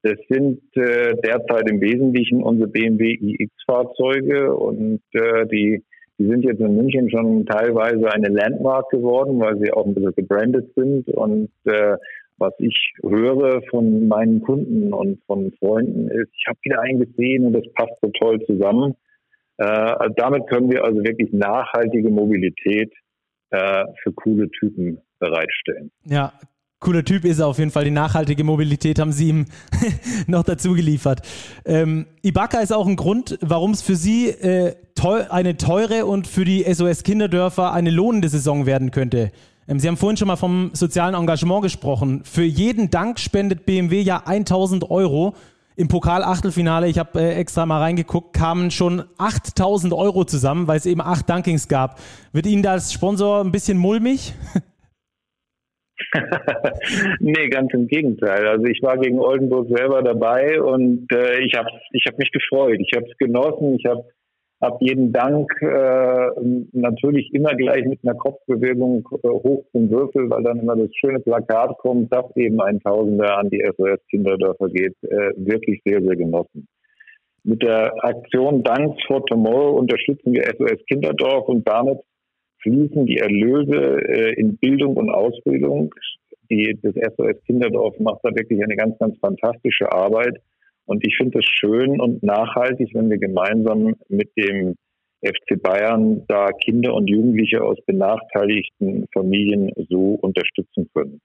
Das 0.04 0.18
sind 0.30 0.62
äh, 0.76 1.16
derzeit 1.24 1.70
im 1.70 1.82
Wesentlichen 1.82 2.44
unsere 2.44 2.70
BMW 2.70 3.14
iX-Fahrzeuge 3.14 4.56
und 4.56 5.02
äh, 5.14 5.46
die, 5.48 5.84
die 6.20 6.28
sind 6.28 6.44
jetzt 6.44 6.60
in 6.60 6.76
München 6.76 7.10
schon 7.10 7.46
teilweise 7.46 8.12
eine 8.12 8.30
Landmark 8.30 8.90
geworden, 8.90 9.40
weil 9.40 9.58
sie 9.60 9.72
auch 9.72 9.86
ein 9.86 9.96
bisschen 9.96 10.16
gebrandet 10.16 10.72
sind 10.76 11.08
und 11.10 11.50
äh, 11.66 11.98
was 12.40 12.54
ich 12.60 12.94
höre 13.02 13.62
von 13.70 14.08
meinen 14.08 14.42
Kunden 14.42 14.94
und 14.94 15.20
von 15.26 15.52
Freunden 15.60 16.08
ist, 16.10 16.30
ich 16.38 16.46
habe 16.48 16.60
wieder 16.62 16.82
einen 16.82 17.00
gesehen 17.00 17.46
und 17.46 17.54
das 17.54 17.66
passt 17.74 17.94
so 18.02 18.12
toll 18.20 18.40
zusammen. 18.46 18.96
Äh, 19.58 20.10
damit 20.16 20.48
können 20.48 20.72
wir 20.72 20.84
also 20.84 21.04
wirklich 21.04 21.34
nachhaltige 21.34 22.12
Mobilität 22.12 22.94
äh, 23.50 23.86
für 24.04 24.14
coole 24.14 24.50
Typen 24.52 25.00
bereitstellen. 25.20 25.92
Ja, 26.06 26.32
cooler 26.80 27.04
Typ 27.04 27.26
ist 27.26 27.40
er 27.40 27.48
auf 27.48 27.58
jeden 27.60 27.72
Fall. 27.72 27.86
Die 27.86 27.92
nachhaltige 27.92 28.44
Mobilität 28.44 29.00
haben 29.00 29.12
Sie 29.12 29.30
ihm 29.30 29.46
noch 30.28 30.44
dazu 30.44 30.74
geliefert. 30.74 31.22
Ähm, 31.66 32.06
Ibaka 32.22 32.60
ist 32.60 32.72
auch 32.72 32.88
ein 32.88 32.96
Grund, 32.96 33.38
warum 33.42 33.72
es 33.72 33.82
für 33.82 33.96
Sie 33.96 34.30
äh, 34.30 34.76
teuer, 34.96 35.32
eine 35.32 35.58
teure 35.58 36.06
und 36.06 36.28
für 36.28 36.46
die 36.46 36.64
SOS 36.72 37.04
Kinderdörfer 37.04 37.74
eine 37.74 37.90
lohnende 37.90 38.30
Saison 38.30 38.66
werden 38.66 38.92
könnte. 38.92 39.32
Ähm, 39.68 39.80
Sie 39.80 39.88
haben 39.88 39.98
vorhin 39.98 40.18
schon 40.18 40.28
mal 40.28 40.36
vom 40.36 40.72
sozialen 40.74 41.16
Engagement 41.16 41.64
gesprochen. 41.64 42.22
Für 42.24 42.44
jeden 42.44 42.90
Dank 42.90 43.20
spendet 43.20 43.66
BMW 43.66 44.02
ja 44.02 44.24
1000 44.26 44.90
Euro. 44.90 45.34
Im 45.76 45.90
Pokal-Achtelfinale, 45.90 46.88
ich 46.88 46.98
habe 46.98 47.22
äh, 47.22 47.36
extra 47.36 47.68
mal 47.68 47.80
reingeguckt, 47.80 48.34
kamen 48.34 48.72
schon 48.72 49.04
8000 49.20 49.94
Euro 49.94 50.26
zusammen, 50.26 50.68
weil 50.68 50.78
es 50.78 50.88
eben 50.88 51.02
acht 51.02 51.30
Dankings 51.30 51.68
gab. 51.68 52.00
Wird 52.32 52.48
Ihnen 52.48 52.64
da 52.64 52.72
als 52.72 52.92
Sponsor 52.92 53.42
ein 53.42 53.52
bisschen 53.52 53.78
mulmig? 53.78 54.34
nee, 57.20 57.50
ganz 57.50 57.74
im 57.74 57.88
Gegenteil. 57.88 58.48
Also 58.48 58.66
ich 58.66 58.82
war 58.82 58.98
gegen 58.98 59.20
Oldenburg 59.20 59.68
selber 59.70 60.02
dabei 60.02 60.62
und 60.62 61.08
äh, 61.12 61.40
ich 61.40 61.56
habe 61.56 61.70
ich 61.92 62.06
hab 62.08 62.18
mich 62.18 62.32
gefreut. 62.32 62.80
Ich 62.80 62.92
habe 62.96 63.08
es 63.10 63.18
genossen. 63.18 63.76
Ich 63.80 63.86
habe 63.86 64.04
hab 64.62 64.82
jeden 64.82 65.14
Dank 65.14 65.52
äh, 65.62 66.30
natürlich 66.72 67.32
immer 67.34 67.54
gleich 67.56 67.86
mit 67.86 68.00
einer 68.04 68.16
Kopfbewegung 68.16 69.08
äh, 69.24 69.28
hoch 69.28 69.66
zum 69.72 69.90
Würfel, 69.92 70.30
weil 70.30 70.44
dann 70.44 70.60
immer 70.60 70.76
das 70.76 70.90
schöne 70.96 71.20
Plakat 71.20 71.78
kommt, 71.78 72.12
dass 72.12 72.26
eben 72.36 72.60
ein 72.62 72.80
Tausender 72.80 73.38
an 73.38 73.50
die 73.50 73.64
SOS 73.78 74.00
Kinderdörfer 74.10 74.70
geht, 74.70 74.96
äh, 75.04 75.32
wirklich 75.36 75.82
sehr, 75.86 76.02
sehr 76.02 76.16
genossen. 76.16 76.68
Mit 77.44 77.62
der 77.62 77.94
Aktion 78.04 78.64
Thanks 78.64 79.02
for 79.06 79.26
Tomorrow 79.28 79.78
unterstützen 79.78 80.34
wir 80.34 80.44
SOS 80.44 80.84
Kinderdorf 80.88 81.48
und 81.48 81.68
damit 81.68 82.00
fließen 82.68 83.06
die 83.06 83.18
Erlöse 83.18 84.02
äh, 84.08 84.34
in 84.40 84.58
Bildung 84.58 84.98
und 84.98 85.10
Ausbildung. 85.10 85.94
Die, 86.50 86.78
das 86.82 86.94
SOS 87.16 87.44
Kinderdorf 87.46 88.00
macht 88.00 88.20
da 88.24 88.30
wirklich 88.36 88.62
eine 88.64 88.76
ganz, 88.76 88.98
ganz 89.00 89.18
fantastische 89.20 89.92
Arbeit. 89.92 90.42
Und 90.86 91.06
ich 91.06 91.16
finde 91.18 91.40
es 91.40 91.46
schön 91.46 92.00
und 92.00 92.24
nachhaltig, 92.24 92.92
wenn 92.94 93.10
wir 93.10 93.18
gemeinsam 93.18 93.96
mit 94.08 94.30
dem 94.38 94.76
FC 95.22 95.62
Bayern 95.62 96.24
da 96.28 96.52
Kinder 96.64 96.94
und 96.94 97.10
Jugendliche 97.10 97.62
aus 97.64 97.78
benachteiligten 97.86 99.08
Familien 99.14 99.72
so 99.90 100.18
unterstützen 100.22 100.90
können. 100.94 101.20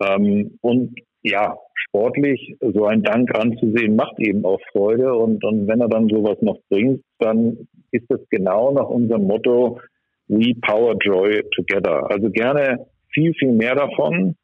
Ähm, 0.00 0.58
und 0.62 0.98
ja, 1.22 1.58
sportlich 1.74 2.56
so 2.60 2.86
ein 2.86 3.02
Dank 3.02 3.36
anzusehen, 3.36 3.96
macht 3.96 4.18
eben 4.20 4.44
auch 4.44 4.60
Freude. 4.72 5.14
Und, 5.14 5.44
und 5.44 5.66
wenn 5.66 5.80
er 5.80 5.88
dann 5.88 6.08
sowas 6.08 6.38
noch 6.40 6.58
bringt, 6.70 7.02
dann 7.18 7.68
ist 7.90 8.06
das 8.08 8.20
genau 8.30 8.72
nach 8.72 8.88
unserem 8.88 9.24
Motto, 9.24 9.80
We 10.28 10.54
Power 10.60 10.94
Joy 11.00 11.42
Together. 11.54 12.10
Also 12.10 12.30
gerne 12.30 12.86
viel, 13.12 13.34
viel 13.34 13.52
mehr 13.52 13.74
davon. 13.74 14.36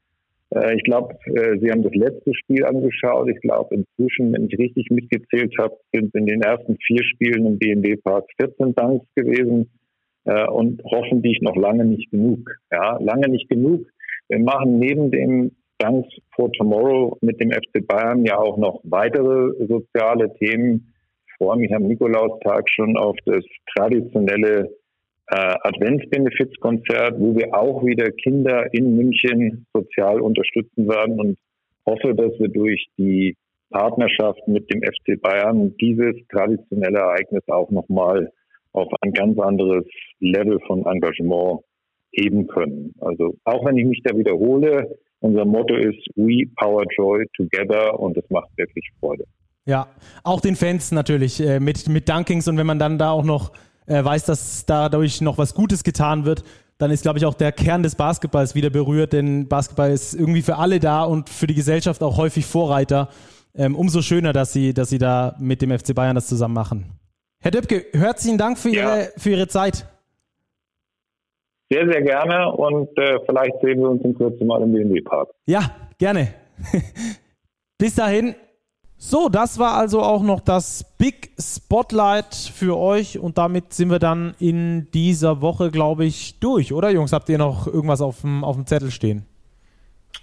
Äh, 0.51 0.77
ich 0.77 0.82
glaube, 0.85 1.15
äh, 1.27 1.59
Sie 1.61 1.70
haben 1.70 1.82
das 1.82 1.94
letzte 1.94 2.35
Spiel 2.35 2.65
angeschaut. 2.65 3.28
Ich 3.28 3.40
glaube, 3.40 3.74
inzwischen, 3.74 4.32
wenn 4.32 4.47
ich 4.47 4.59
richtig 4.59 4.90
mitgezählt 4.90 5.55
habe, 5.59 5.77
sind 5.93 6.15
in 6.15 6.27
den 6.27 6.43
ersten 6.43 6.77
vier 6.86 7.02
Spielen 7.05 7.47
im 7.47 7.59
BMW 7.59 7.97
Park 7.97 8.24
14 8.40 8.74
Danks 8.74 9.06
gewesen 9.15 9.70
äh, 10.24 10.47
und 10.48 10.82
hoffentlich 10.85 11.40
noch 11.43 11.56
lange 11.56 11.85
nicht 11.85 12.11
genug. 12.11 12.51
Ja, 12.70 12.98
lange 13.01 13.28
nicht 13.28 13.48
genug. 13.48 13.86
Wir 14.28 14.40
machen 14.40 14.78
neben 14.78 15.11
dem 15.11 15.52
Thanks 15.78 16.09
for 16.35 16.52
Tomorrow 16.52 17.19
mit 17.20 17.40
dem 17.40 17.51
FC 17.51 17.86
Bayern 17.86 18.24
ja 18.24 18.39
auch 18.39 18.56
noch 18.56 18.81
weitere 18.85 19.52
soziale 19.66 20.32
Themen. 20.39 20.94
Ich 21.27 21.35
freue 21.36 21.59
mich 21.59 21.74
am 21.74 21.82
Nikolaustag 21.82 22.70
schon 22.70 22.97
auf 22.97 23.16
das 23.27 23.44
traditionelle 23.77 24.70
äh, 25.28 25.55
Adventsbenefizkonzert, 25.62 27.18
wo 27.18 27.34
wir 27.34 27.55
auch 27.55 27.84
wieder 27.84 28.10
Kinder 28.10 28.66
in 28.72 28.96
München 28.96 29.66
sozial 29.72 30.20
unterstützen 30.20 30.88
werden 30.88 31.18
und 31.18 31.38
hoffe, 31.86 32.14
dass 32.14 32.38
wir 32.38 32.48
durch 32.48 32.86
die 32.98 33.36
Partnerschaft 33.70 34.46
mit 34.46 34.72
dem 34.72 34.82
FC 34.82 35.20
Bayern 35.20 35.74
dieses 35.80 36.14
traditionelle 36.28 36.98
Ereignis 36.98 37.42
auch 37.48 37.70
nochmal 37.70 38.30
auf 38.72 38.88
ein 39.01 39.12
ganz 39.12 39.38
anderes 39.38 39.84
Level 40.20 40.59
von 40.66 40.84
Engagement 40.86 41.60
heben 42.12 42.46
können. 42.46 42.92
Also 43.01 43.34
auch 43.44 43.64
wenn 43.64 43.76
ich 43.76 43.86
mich 43.86 44.02
da 44.05 44.16
wiederhole, 44.16 44.96
unser 45.20 45.44
Motto 45.44 45.74
ist 45.74 46.06
We 46.16 46.44
Power 46.56 46.84
Joy 46.96 47.24
Together 47.36 47.98
und 47.98 48.16
es 48.16 48.28
macht 48.30 48.51
wirklich 48.56 48.86
Freude. 49.01 49.24
Ja, 49.66 49.88
auch 50.22 50.40
den 50.40 50.56
Fans 50.56 50.92
natürlich 50.92 51.40
äh, 51.40 51.59
mit, 51.59 51.88
mit 51.88 52.09
Dunkings 52.09 52.46
und 52.46 52.59
wenn 52.59 52.66
man 52.66 52.78
dann 52.78 52.98
da 52.98 53.10
auch 53.10 53.24
noch 53.24 53.52
äh, 53.86 54.05
weiß, 54.05 54.24
dass 54.24 54.66
dadurch 54.66 55.20
noch 55.20 55.39
was 55.39 55.55
Gutes 55.55 55.85
getan 55.85 56.24
wird, 56.24 56.44
dann 56.78 56.90
ist, 56.90 57.02
glaube 57.02 57.19
ich, 57.19 57.24
auch 57.24 57.35
der 57.35 57.52
Kern 57.52 57.82
des 57.82 57.94
Basketballs 57.94 58.55
wieder 58.55 58.70
berührt, 58.70 59.12
denn 59.12 59.48
Basketball 59.48 59.90
ist 59.90 60.15
irgendwie 60.15 60.43
für 60.43 60.56
alle 60.56 60.81
da 60.81 61.05
und 61.05 61.28
für 61.28 61.47
die 61.47 61.55
Gesellschaft 61.55 62.02
auch 62.02 62.16
häufig 62.16 62.47
Vorreiter. 62.47 63.09
Ähm, 63.56 63.77
umso 63.77 64.02
schöner, 64.02 64.32
dass 64.32 64.52
Sie, 64.52 64.74
dass 64.74 64.90
Sie 64.90 64.98
da 64.98 65.36
mit 65.39 65.62
dem 65.62 65.77
FC 65.77 65.94
Bayern 65.94 66.16
das 66.16 66.27
zusammen 66.27 66.55
machen. 66.55 66.98
Herr 67.40 67.52
Döpke, 67.52 67.86
herzlichen 67.93 68.39
Dank 68.39 68.59
für, 68.59 68.70
ja. 68.70 68.97
Ihre, 68.97 69.12
für 69.16 69.31
Ihre 69.31 69.47
Zeit. 69.47 69.86
Sehr, 71.70 71.86
sehr 71.86 72.02
gerne 72.02 72.52
und 72.52 72.89
äh, 72.98 73.19
vielleicht 73.27 73.61
sehen 73.62 73.81
wir 73.81 73.90
uns 73.90 74.02
in 74.05 74.15
Kürze 74.15 74.44
mal 74.44 74.62
im 74.62 74.73
BMW-Park. 74.73 75.28
Ja, 75.47 75.70
gerne. 75.98 76.35
Bis 77.78 77.94
dahin, 77.94 78.35
so, 79.06 79.28
das 79.28 79.59
war 79.59 79.74
also 79.74 80.01
auch 80.01 80.22
noch 80.22 80.40
das 80.40 80.82
Big 80.97 81.31
Spotlight 81.39 82.35
für 82.35 82.78
euch 82.78 83.18
und 83.18 83.36
damit 83.36 83.74
sind 83.74 83.90
wir 83.90 83.98
dann 83.98 84.35
in 84.39 84.90
dieser 84.93 85.43
Woche, 85.43 85.70
glaube 85.70 86.06
ich, 86.06 86.39
durch, 86.40 86.72
oder 86.72 86.89
Jungs? 86.89 87.12
Habt 87.12 87.28
ihr 87.28 87.36
noch 87.36 87.66
irgendwas 87.66 88.01
auf 88.01 88.22
dem, 88.22 88.43
auf 88.43 88.56
dem 88.56 88.66
Zettel 88.66 88.90
stehen? 88.90 89.26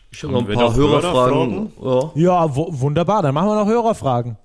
Ich 0.09 0.23
habe 0.23 0.33
noch 0.33 0.49
ein 0.49 0.55
paar 0.55 0.75
Hörerfragen. 0.75 1.71
Ja, 1.79 2.11
ja 2.15 2.55
wunderbar, 2.55 3.21
dann 3.21 3.35
machen 3.35 3.49
wir 3.49 3.55
noch 3.55 3.67
Hörerfragen. 3.67 4.37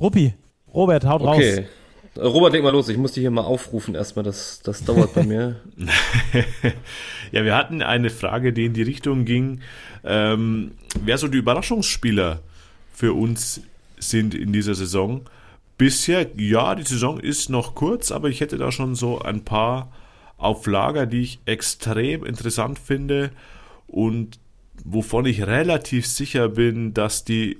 Ruppi, 0.00 0.34
Robert, 0.72 1.04
haut 1.04 1.22
okay. 1.22 1.66
raus. 2.14 2.32
Robert, 2.32 2.52
leg 2.52 2.62
mal 2.62 2.70
los, 2.70 2.88
ich 2.88 2.96
muss 2.96 3.10
dich 3.10 3.22
hier 3.22 3.32
mal 3.32 3.42
aufrufen 3.42 3.96
erstmal, 3.96 4.24
das, 4.24 4.60
das 4.62 4.84
dauert 4.84 5.14
bei 5.14 5.24
mir. 5.24 5.56
ja, 7.32 7.44
wir 7.44 7.56
hatten 7.56 7.82
eine 7.82 8.10
Frage, 8.10 8.52
die 8.52 8.66
in 8.66 8.72
die 8.72 8.82
Richtung 8.82 9.24
ging, 9.24 9.62
ähm, 10.04 10.76
wer 11.04 11.18
so 11.18 11.26
die 11.26 11.38
Überraschungsspieler 11.38 12.38
für 12.94 13.12
uns 13.12 13.60
sind 13.98 14.34
in 14.34 14.52
dieser 14.52 14.74
Saison. 14.74 15.22
Bisher, 15.76 16.30
ja, 16.36 16.74
die 16.74 16.84
Saison 16.84 17.18
ist 17.18 17.50
noch 17.50 17.74
kurz, 17.74 18.12
aber 18.12 18.28
ich 18.28 18.40
hätte 18.40 18.56
da 18.56 18.70
schon 18.70 18.94
so 18.94 19.18
ein 19.18 19.44
paar 19.44 19.92
auf 20.36 20.66
Lager, 20.66 21.06
die 21.06 21.22
ich 21.22 21.40
extrem 21.46 22.24
interessant 22.24 22.78
finde 22.78 23.30
und 23.86 24.38
wovon 24.84 25.26
ich 25.26 25.46
relativ 25.46 26.06
sicher 26.06 26.48
bin, 26.48 26.94
dass 26.94 27.24
die 27.24 27.58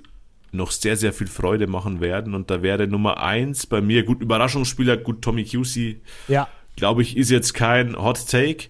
noch 0.52 0.70
sehr, 0.70 0.97
sehr 0.97 1.12
viel 1.12 1.27
Freude 1.27 1.66
machen 1.66 2.01
werden. 2.01 2.35
Und 2.35 2.51
da 2.51 2.62
wäre 2.62 2.86
Nummer 2.86 3.20
eins 3.20 3.66
bei 3.66 3.81
mir, 3.81 4.05
gut, 4.05 4.20
Überraschungsspieler, 4.23 4.97
gut, 4.97 5.23
Tommy 5.23 5.44
QC, 5.44 6.01
ja. 6.28 6.48
glaube 6.77 7.02
ich, 7.02 7.16
ist 7.16 7.31
jetzt 7.31 7.55
kein 7.55 7.97
Hot 7.97 8.28
Take, 8.28 8.69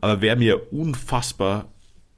aber 0.00 0.22
wer 0.22 0.36
mir 0.36 0.72
unfassbar 0.72 1.66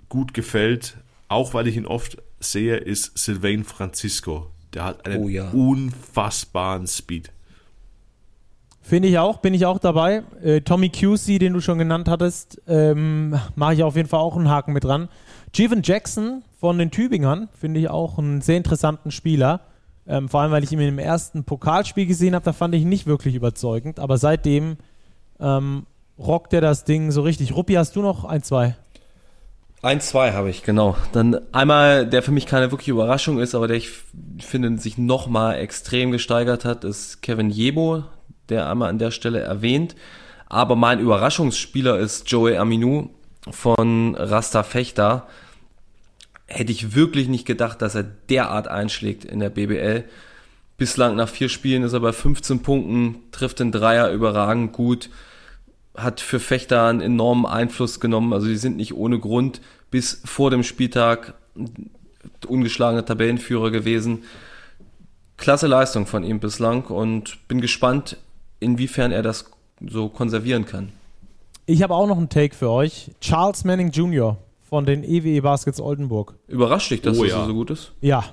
gut 0.08 0.34
gefällt, 0.34 0.98
auch 1.26 1.54
weil 1.54 1.66
ich 1.66 1.76
ihn 1.76 1.86
oft 1.86 2.18
sehe, 2.40 2.76
ist 2.76 3.16
Sylvain 3.18 3.64
Francisco. 3.64 4.50
Der 4.74 4.84
hat 4.84 5.06
einen 5.06 5.22
oh 5.22 5.28
ja. 5.28 5.50
unfassbaren 5.50 6.86
Speed. 6.86 7.30
Finde 8.82 9.08
ich 9.08 9.18
auch, 9.18 9.38
bin 9.38 9.52
ich 9.52 9.66
auch 9.66 9.78
dabei. 9.78 10.22
Äh, 10.42 10.62
Tommy 10.62 10.88
QC, 10.88 11.38
den 11.38 11.52
du 11.52 11.60
schon 11.60 11.78
genannt 11.78 12.08
hattest, 12.08 12.62
ähm, 12.66 13.38
mache 13.54 13.74
ich 13.74 13.82
auf 13.82 13.96
jeden 13.96 14.08
Fall 14.08 14.20
auch 14.20 14.34
einen 14.36 14.48
Haken 14.48 14.72
mit 14.72 14.84
dran. 14.84 15.08
Jeven 15.54 15.82
Jackson 15.82 16.42
von 16.58 16.78
den 16.78 16.90
Tübingern 16.90 17.48
finde 17.52 17.80
ich 17.80 17.90
auch 17.90 18.18
einen 18.18 18.40
sehr 18.40 18.56
interessanten 18.56 19.10
Spieler. 19.10 19.60
Ähm, 20.06 20.30
vor 20.30 20.40
allem, 20.40 20.52
weil 20.52 20.64
ich 20.64 20.72
ihn 20.72 20.80
im 20.80 20.98
ersten 20.98 21.44
Pokalspiel 21.44 22.06
gesehen 22.06 22.34
habe, 22.34 22.46
da 22.46 22.54
fand 22.54 22.74
ich 22.74 22.82
ihn 22.82 22.88
nicht 22.88 23.06
wirklich 23.06 23.34
überzeugend. 23.34 24.00
Aber 24.00 24.16
seitdem 24.16 24.78
ähm, 25.38 25.84
rockt 26.18 26.54
er 26.54 26.62
das 26.62 26.84
Ding 26.84 27.10
so 27.10 27.20
richtig. 27.20 27.54
Ruppi, 27.54 27.74
hast 27.74 27.94
du 27.94 28.00
noch 28.00 28.24
ein, 28.24 28.42
zwei? 28.42 28.76
Ein, 29.80 30.00
zwei 30.00 30.32
habe 30.32 30.50
ich, 30.50 30.64
genau. 30.64 30.96
Dann 31.12 31.38
einmal, 31.52 32.04
der 32.04 32.22
für 32.22 32.32
mich 32.32 32.46
keine 32.46 32.72
wirkliche 32.72 32.90
Überraschung 32.90 33.38
ist, 33.38 33.54
aber 33.54 33.68
der 33.68 33.76
ich 33.76 33.90
finde 34.40 34.76
sich 34.78 34.98
nochmal 34.98 35.58
extrem 35.58 36.10
gesteigert 36.10 36.64
hat, 36.64 36.82
ist 36.82 37.22
Kevin 37.22 37.48
Jebo, 37.48 38.02
der 38.48 38.68
einmal 38.68 38.90
an 38.90 38.98
der 38.98 39.12
Stelle 39.12 39.38
erwähnt. 39.40 39.94
Aber 40.46 40.74
mein 40.74 40.98
Überraschungsspieler 40.98 41.98
ist 41.98 42.28
Joey 42.30 42.56
Aminou 42.56 43.10
von 43.50 44.16
Rasta 44.16 44.64
Fechter. 44.64 45.28
Hätte 46.46 46.72
ich 46.72 46.96
wirklich 46.96 47.28
nicht 47.28 47.46
gedacht, 47.46 47.80
dass 47.80 47.94
er 47.94 48.02
derart 48.02 48.66
einschlägt 48.66 49.24
in 49.24 49.38
der 49.38 49.50
BBL. 49.50 50.04
Bislang 50.76 51.14
nach 51.14 51.28
vier 51.28 51.48
Spielen 51.48 51.84
ist 51.84 51.92
er 51.92 52.00
bei 52.00 52.12
15 52.12 52.62
Punkten, 52.62 53.16
trifft 53.30 53.60
den 53.60 53.70
Dreier 53.70 54.10
überragend 54.10 54.72
gut, 54.72 55.10
hat 55.98 56.20
für 56.20 56.40
Fechter 56.40 56.86
einen 56.86 57.00
enormen 57.00 57.46
Einfluss 57.46 58.00
genommen. 58.00 58.32
Also 58.32 58.46
die 58.46 58.56
sind 58.56 58.76
nicht 58.76 58.94
ohne 58.94 59.18
Grund 59.18 59.60
bis 59.90 60.20
vor 60.24 60.50
dem 60.50 60.62
Spieltag 60.62 61.34
ungeschlagener 62.46 63.04
Tabellenführer 63.04 63.70
gewesen. 63.70 64.22
Klasse 65.36 65.66
Leistung 65.66 66.06
von 66.06 66.24
ihm 66.24 66.40
bislang 66.40 66.84
und 66.84 67.46
bin 67.48 67.60
gespannt, 67.60 68.16
inwiefern 68.60 69.12
er 69.12 69.22
das 69.22 69.50
so 69.86 70.08
konservieren 70.08 70.66
kann. 70.66 70.92
Ich 71.66 71.82
habe 71.82 71.94
auch 71.94 72.06
noch 72.06 72.16
einen 72.16 72.28
Take 72.28 72.54
für 72.54 72.70
euch. 72.70 73.10
Charles 73.20 73.64
Manning 73.64 73.90
Jr. 73.90 74.36
von 74.68 74.86
den 74.86 75.04
EWE 75.04 75.42
Baskets 75.42 75.80
Oldenburg. 75.80 76.34
Überrascht 76.48 76.90
dich, 76.90 77.02
dass 77.02 77.18
Oh 77.18 77.22
das 77.22 77.32
ja. 77.32 77.44
so 77.44 77.54
gut 77.54 77.70
ist? 77.70 77.92
Ja, 78.00 78.24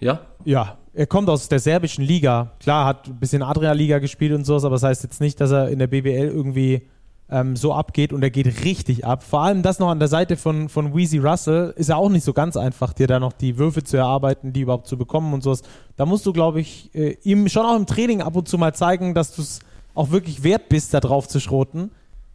Ja? 0.00 0.20
ja. 0.44 0.76
Er 0.92 1.06
kommt 1.06 1.28
aus 1.28 1.48
der 1.48 1.60
serbischen 1.60 2.04
Liga. 2.04 2.52
Klar, 2.58 2.84
hat 2.84 3.06
ein 3.06 3.20
bisschen 3.20 3.42
Adria-Liga 3.42 4.00
gespielt 4.00 4.32
und 4.32 4.44
sowas, 4.44 4.64
aber 4.64 4.74
das 4.74 4.82
heißt 4.82 5.04
jetzt 5.04 5.20
nicht, 5.20 5.40
dass 5.40 5.52
er 5.52 5.68
in 5.68 5.78
der 5.78 5.86
BBL 5.86 6.26
irgendwie 6.26 6.88
ähm, 7.30 7.54
so 7.54 7.72
abgeht 7.72 8.12
und 8.12 8.22
er 8.22 8.30
geht 8.30 8.64
richtig 8.64 9.04
ab. 9.04 9.22
Vor 9.22 9.42
allem 9.42 9.62
das 9.62 9.78
noch 9.78 9.88
an 9.88 10.00
der 10.00 10.08
Seite 10.08 10.36
von, 10.36 10.68
von 10.68 10.94
Weezy 10.94 11.18
Russell 11.18 11.72
ist 11.76 11.88
ja 11.88 11.96
auch 11.96 12.08
nicht 12.08 12.24
so 12.24 12.32
ganz 12.32 12.56
einfach, 12.56 12.92
dir 12.92 13.06
da 13.06 13.20
noch 13.20 13.32
die 13.32 13.56
Würfe 13.56 13.84
zu 13.84 13.96
erarbeiten, 13.96 14.52
die 14.52 14.62
überhaupt 14.62 14.88
zu 14.88 14.98
bekommen 14.98 15.32
und 15.32 15.42
sowas. 15.42 15.62
Da 15.96 16.06
musst 16.06 16.26
du, 16.26 16.32
glaube 16.32 16.60
ich, 16.60 16.92
äh, 16.94 17.16
ihm 17.22 17.48
schon 17.48 17.64
auch 17.64 17.76
im 17.76 17.86
Training 17.86 18.20
ab 18.20 18.34
und 18.34 18.48
zu 18.48 18.58
mal 18.58 18.74
zeigen, 18.74 19.14
dass 19.14 19.34
du 19.34 19.42
es 19.42 19.60
auch 19.94 20.10
wirklich 20.10 20.42
wert 20.42 20.68
bist, 20.68 20.92
da 20.92 21.00
drauf 21.00 21.28
zu 21.28 21.38
schroten. 21.38 21.92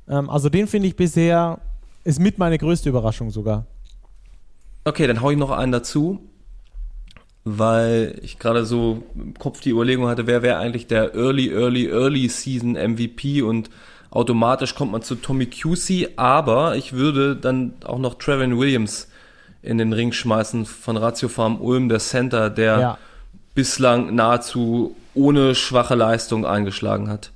Ähm, 0.07 0.29
also 0.29 0.49
den 0.49 0.67
finde 0.67 0.87
ich 0.87 0.95
bisher, 0.95 1.59
ist 2.05 2.19
mit 2.19 2.37
meine 2.37 2.57
größte 2.57 2.87
Überraschung 2.87 3.31
sogar. 3.31 3.65
Okay, 4.85 5.07
dann 5.07 5.21
hau 5.21 5.31
ich 5.31 5.37
noch 5.37 5.51
einen 5.51 5.71
dazu, 5.71 6.19
weil 7.45 8.19
ich 8.23 8.39
gerade 8.39 8.65
so 8.65 9.03
im 9.15 9.35
Kopf 9.35 9.61
die 9.61 9.69
Überlegung 9.69 10.07
hatte, 10.07 10.25
wer 10.27 10.41
wäre 10.41 10.57
eigentlich 10.57 10.87
der 10.87 11.13
Early, 11.13 11.49
Early, 11.51 11.87
Early 11.87 12.27
Season 12.27 12.71
MVP 12.73 13.43
und 13.43 13.69
automatisch 14.09 14.73
kommt 14.75 14.91
man 14.91 15.03
zu 15.03 15.15
Tommy 15.15 15.45
Cusey, 15.45 16.09
aber 16.15 16.75
ich 16.75 16.93
würde 16.93 17.35
dann 17.35 17.73
auch 17.85 17.99
noch 17.99 18.15
Trevin 18.15 18.57
Williams 18.57 19.07
in 19.61 19.77
den 19.77 19.93
Ring 19.93 20.11
schmeißen 20.11 20.65
von 20.65 20.97
Ratio 20.97 21.29
Farm 21.29 21.61
Ulm, 21.61 21.87
der 21.89 21.99
Center, 21.99 22.49
der 22.49 22.79
Ja. 22.79 22.97
bislang 23.53 24.15
nahezu 24.15 24.95
ohne 25.13 25.53
schwache 25.55 25.95
Leistung 25.95 26.45
eingeschlagen 26.45 27.09
hat. 27.09 27.31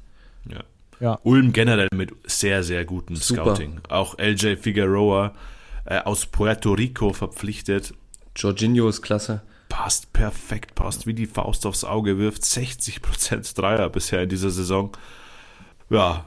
Ja. 0.50 0.60
Ja. 1.00 1.20
Ulm 1.24 1.54
generell 1.54 1.88
mit 1.96 2.12
sehr, 2.26 2.64
sehr 2.64 2.84
gutem 2.84 3.16
Super. 3.16 3.44
Scouting. 3.56 3.80
Auch 3.90 4.18
LJ 4.20 4.58
Figueroa 4.58 5.34
äh, 5.86 6.00
aus 6.00 6.26
Puerto 6.26 6.74
Rico 6.74 7.14
verpflichtet. 7.14 7.94
Jorginho 8.36 8.90
ist 8.90 9.02
klasse. 9.02 9.42
Passt 9.70 10.12
perfekt, 10.14 10.76
passt 10.76 11.08
wie 11.08 11.14
die 11.14 11.28
Faust 11.28 11.66
aufs 11.66 11.84
Auge, 11.84 12.18
wirft 12.18 12.44
60% 12.44 13.56
Dreier 13.60 13.90
bisher 13.90 14.24
in 14.24 14.30
dieser 14.30 14.50
Saison. 14.50 14.92
Ja, 15.90 16.26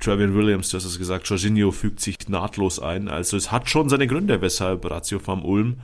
Trevin 0.00 0.34
Williams, 0.34 0.70
du 0.70 0.76
hast 0.76 0.84
es 0.84 0.98
gesagt, 0.98 1.28
Jorginho 1.28 1.70
fügt 1.70 2.00
sich 2.00 2.28
nahtlos 2.28 2.80
ein. 2.80 3.08
Also 3.08 3.36
es 3.36 3.52
hat 3.52 3.70
schon 3.70 3.88
seine 3.88 4.08
Gründe, 4.08 4.40
weshalb 4.40 4.90
Ratio 4.90 5.20
Farm 5.20 5.44
Ulm 5.44 5.76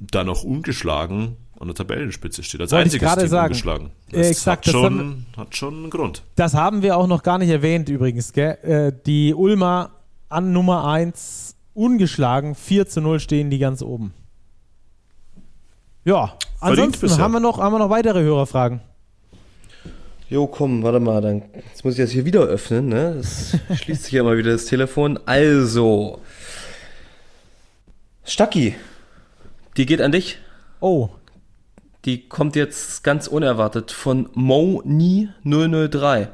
da 0.00 0.24
noch 0.24 0.44
ungeschlagen 0.44 1.36
an 1.60 1.66
der 1.68 1.74
Tabellenspitze 1.74 2.42
steht. 2.42 2.60
Als 2.60 2.72
Wollte 2.72 2.88
ich 2.88 2.94
einziges 2.94 3.06
gerade 3.06 3.20
Team 3.22 3.30
sagen. 3.30 3.46
ungeschlagen. 3.46 3.90
Äh, 4.12 4.28
exakt, 4.28 4.66
hat, 4.66 4.74
das 4.74 4.80
schon, 4.80 5.26
hat 5.36 5.56
schon 5.56 5.74
einen 5.74 5.90
Grund. 5.90 6.22
Das 6.36 6.54
haben 6.54 6.82
wir 6.82 6.96
auch 6.96 7.06
noch 7.06 7.22
gar 7.22 7.38
nicht 7.38 7.50
erwähnt 7.50 7.88
übrigens, 7.88 8.32
gell? 8.32 8.58
Äh, 8.62 8.92
die 9.04 9.34
Ulmer 9.34 9.90
an 10.28 10.52
Nummer 10.52 10.86
1 10.86 11.56
ungeschlagen, 11.74 12.54
4 12.54 12.86
zu 12.86 13.00
0 13.00 13.20
stehen 13.20 13.50
die 13.50 13.58
ganz 13.58 13.82
oben. 13.82 14.14
Ja, 16.08 16.32
ansonsten 16.60 17.18
haben 17.18 17.32
wir, 17.32 17.40
noch, 17.40 17.58
haben 17.58 17.74
wir 17.74 17.80
noch 17.80 17.90
weitere 17.90 18.22
Hörerfragen. 18.22 18.80
Jo, 20.30 20.46
komm, 20.46 20.82
warte 20.82 21.00
mal, 21.00 21.20
dann 21.20 21.42
jetzt 21.52 21.84
muss 21.84 21.98
ich 21.98 22.00
das 22.00 22.12
hier 22.12 22.24
wieder 22.24 22.40
öffnen, 22.40 22.88
ne? 22.88 23.16
Das 23.18 23.58
schließt 23.78 24.04
sich 24.04 24.14
ja 24.14 24.22
mal 24.22 24.38
wieder 24.38 24.52
das 24.52 24.64
Telefon. 24.64 25.20
Also, 25.26 26.22
Stacki, 28.24 28.74
die 29.76 29.84
geht 29.84 30.00
an 30.00 30.12
dich. 30.12 30.38
Oh, 30.80 31.10
Die 32.06 32.26
kommt 32.26 32.56
jetzt 32.56 33.04
ganz 33.04 33.26
unerwartet 33.26 33.90
von 33.90 34.28
Moni003. 34.28 36.28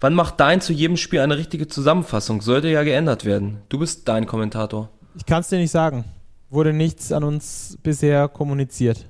Wann 0.00 0.14
macht 0.14 0.40
dein 0.40 0.62
zu 0.62 0.72
jedem 0.72 0.96
Spiel 0.96 1.20
eine 1.20 1.36
richtige 1.36 1.68
Zusammenfassung? 1.68 2.40
Sollte 2.40 2.68
ja 2.68 2.84
geändert 2.84 3.26
werden. 3.26 3.58
Du 3.68 3.80
bist 3.80 4.08
dein 4.08 4.26
Kommentator. 4.26 4.88
ich 5.14 5.26
kann 5.26 5.42
es 5.42 5.48
dir 5.48 5.58
nicht 5.58 5.72
sagen. 5.72 6.06
Wurde 6.54 6.72
nichts 6.72 7.12
an 7.12 7.24
uns 7.24 7.78
bisher 7.82 8.28
kommuniziert. 8.28 9.06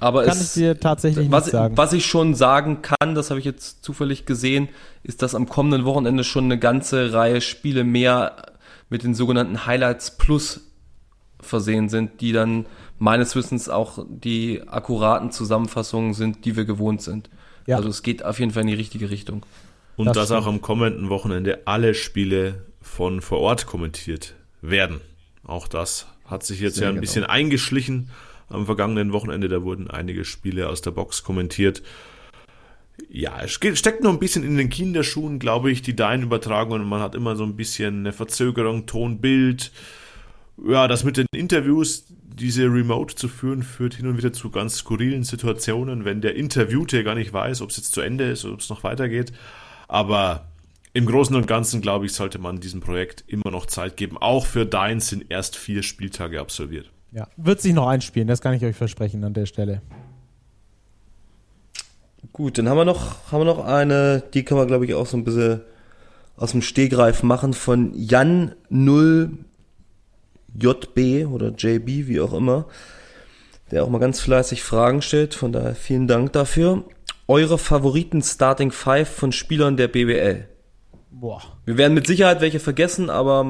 Aber 0.00 0.24
Kann 0.24 0.36
es, 0.36 0.56
ich 0.56 0.62
dir 0.62 0.80
tatsächlich 0.80 1.30
was, 1.30 1.44
nicht 1.46 1.52
sagen. 1.52 1.76
was 1.76 1.92
ich 1.92 2.04
schon 2.04 2.34
sagen 2.34 2.82
kann, 2.82 3.14
das 3.14 3.30
habe 3.30 3.38
ich 3.38 3.46
jetzt 3.46 3.84
zufällig 3.84 4.26
gesehen, 4.26 4.68
ist, 5.02 5.22
dass 5.22 5.34
am 5.34 5.48
kommenden 5.48 5.84
Wochenende 5.84 6.24
schon 6.24 6.44
eine 6.44 6.58
ganze 6.58 7.12
Reihe 7.12 7.40
Spiele 7.40 7.84
mehr 7.84 8.52
mit 8.90 9.02
den 9.04 9.14
sogenannten 9.14 9.66
Highlights 9.66 10.18
Plus 10.18 10.60
versehen 11.40 11.88
sind, 11.88 12.20
die 12.20 12.32
dann 12.32 12.66
meines 12.98 13.36
Wissens 13.36 13.68
auch 13.68 14.04
die 14.08 14.62
akkuraten 14.66 15.30
Zusammenfassungen 15.30 16.12
sind, 16.14 16.44
die 16.44 16.56
wir 16.56 16.64
gewohnt 16.64 17.00
sind. 17.02 17.30
Ja. 17.66 17.76
Also 17.76 17.88
es 17.88 18.02
geht 18.02 18.24
auf 18.24 18.40
jeden 18.40 18.50
Fall 18.50 18.62
in 18.62 18.68
die 18.68 18.74
richtige 18.74 19.10
Richtung. 19.10 19.46
Und 19.96 20.06
Das 20.06 20.14
dass 20.16 20.32
auch 20.32 20.42
stimmt. 20.42 20.56
am 20.56 20.60
kommenden 20.60 21.08
Wochenende 21.08 21.60
alle 21.66 21.94
Spiele 21.94 22.66
von 22.82 23.20
vor 23.20 23.38
Ort 23.40 23.66
kommentiert 23.66 24.34
werden. 24.60 25.00
Auch 25.44 25.68
das 25.68 26.06
hat 26.26 26.44
sich 26.44 26.60
jetzt 26.60 26.76
Sehr 26.76 26.84
ja 26.84 26.88
ein 26.90 26.94
genau. 26.96 27.02
bisschen 27.02 27.24
eingeschlichen. 27.24 28.10
Am 28.48 28.66
vergangenen 28.66 29.12
Wochenende, 29.12 29.48
da 29.48 29.62
wurden 29.62 29.90
einige 29.90 30.24
Spiele 30.24 30.68
aus 30.68 30.82
der 30.82 30.90
Box 30.90 31.22
kommentiert. 31.22 31.82
Ja, 33.08 33.40
es 33.42 33.52
steckt 33.52 34.02
noch 34.02 34.12
ein 34.12 34.18
bisschen 34.18 34.44
in 34.44 34.56
den 34.56 34.70
Kinderschuhen, 34.70 35.38
glaube 35.38 35.70
ich, 35.70 35.82
die 35.82 35.96
Dein-Übertragungen. 35.96 36.86
Man 36.86 37.00
hat 37.00 37.14
immer 37.14 37.36
so 37.36 37.44
ein 37.44 37.56
bisschen 37.56 38.00
eine 38.00 38.12
Verzögerung, 38.12 38.86
Ton, 38.86 39.20
Bild. 39.20 39.72
Ja, 40.64 40.86
das 40.86 41.02
mit 41.02 41.16
den 41.16 41.26
Interviews, 41.34 42.04
diese 42.22 42.64
Remote 42.64 43.16
zu 43.16 43.28
führen, 43.28 43.62
führt 43.62 43.94
hin 43.94 44.06
und 44.06 44.18
wieder 44.18 44.32
zu 44.32 44.50
ganz 44.50 44.76
skurrilen 44.76 45.24
Situationen, 45.24 46.04
wenn 46.04 46.20
der 46.20 46.36
Interviewte 46.36 47.02
gar 47.02 47.14
nicht 47.16 47.32
weiß, 47.32 47.62
ob 47.62 47.70
es 47.70 47.78
jetzt 47.78 47.92
zu 47.92 48.00
Ende 48.00 48.30
ist 48.30 48.44
oder 48.44 48.54
ob 48.54 48.60
es 48.60 48.70
noch 48.70 48.84
weitergeht. 48.84 49.32
Aber 49.88 50.46
im 50.94 51.06
Großen 51.06 51.34
und 51.34 51.46
Ganzen, 51.46 51.82
glaube 51.82 52.06
ich, 52.06 52.12
sollte 52.12 52.38
man 52.38 52.60
diesem 52.60 52.80
Projekt 52.80 53.24
immer 53.26 53.50
noch 53.50 53.66
Zeit 53.66 53.96
geben. 53.96 54.16
Auch 54.16 54.46
für 54.46 54.64
Dein 54.64 55.00
sind 55.00 55.26
erst 55.28 55.56
vier 55.56 55.82
Spieltage 55.82 56.40
absolviert. 56.40 56.90
Ja, 57.10 57.28
wird 57.36 57.60
sich 57.60 57.74
noch 57.74 57.88
einspielen, 57.88 58.28
das 58.28 58.40
kann 58.40 58.54
ich 58.54 58.64
euch 58.64 58.76
versprechen 58.76 59.22
an 59.24 59.34
der 59.34 59.46
Stelle. 59.46 59.82
Gut, 62.32 62.58
dann 62.58 62.68
haben 62.68 62.78
wir 62.78 62.84
noch, 62.84 63.30
haben 63.30 63.40
wir 63.40 63.44
noch 63.44 63.64
eine, 63.64 64.22
die 64.32 64.44
kann 64.44 64.56
man 64.56 64.66
glaube 64.66 64.86
ich 64.86 64.94
auch 64.94 65.06
so 65.06 65.16
ein 65.16 65.24
bisschen 65.24 65.60
aus 66.36 66.52
dem 66.52 66.62
Stehgreif 66.62 67.22
machen 67.22 67.52
von 67.52 67.92
Jan 67.94 68.54
0 68.70 69.30
JB 70.56 71.26
oder 71.26 71.50
JB, 71.50 72.06
wie 72.06 72.20
auch 72.20 72.32
immer, 72.32 72.66
der 73.70 73.84
auch 73.84 73.88
mal 73.88 73.98
ganz 73.98 74.20
fleißig 74.20 74.62
Fragen 74.62 75.02
stellt. 75.02 75.34
Von 75.34 75.52
daher 75.52 75.74
vielen 75.74 76.06
Dank 76.06 76.32
dafür. 76.32 76.84
Eure 77.26 77.58
Favoriten 77.58 78.22
Starting 78.22 78.70
Five 78.70 79.08
von 79.08 79.32
Spielern 79.32 79.76
der 79.76 79.88
BBL. 79.88 80.48
Boah. 81.24 81.40
Wir 81.64 81.78
werden 81.78 81.94
mit 81.94 82.06
Sicherheit 82.06 82.42
welche 82.42 82.60
vergessen, 82.60 83.08
aber 83.08 83.46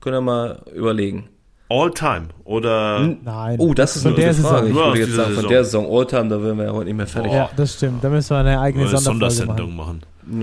können 0.00 0.14
wir 0.14 0.20
mal 0.20 0.62
überlegen. 0.72 1.28
All 1.68 1.90
time 1.90 2.28
oder 2.44 3.00
Nein. 3.00 3.58
Oh, 3.58 3.74
das 3.74 3.96
ist 3.96 4.02
Von 4.04 4.12
eine 4.12 4.20
der 4.22 4.28
gute 4.32 4.42
Frage. 4.42 4.54
Saison. 4.54 4.68
Ich 4.68 4.74
Nur 4.74 4.86
würde 4.86 5.00
jetzt 5.00 5.14
sagen, 5.16 5.34
von 5.34 5.48
der 5.48 5.64
Saison 5.64 5.92
Alltime, 5.98 6.28
da 6.28 6.40
wären 6.40 6.56
wir 6.58 6.64
ja 6.66 6.72
heute 6.72 6.84
nicht 6.84 6.96
mehr 6.96 7.08
fertig. 7.08 7.32
Ja, 7.32 7.50
das 7.56 7.74
stimmt. 7.74 8.04
Da 8.04 8.10
müssen 8.10 8.30
wir 8.30 8.36
eine 8.38 8.60
eigene 8.60 8.84
eine 8.88 8.96
Sonderfolge 8.96 9.34
Sondersendung 9.34 9.74
machen. 9.74 10.02
machen. 10.24 10.40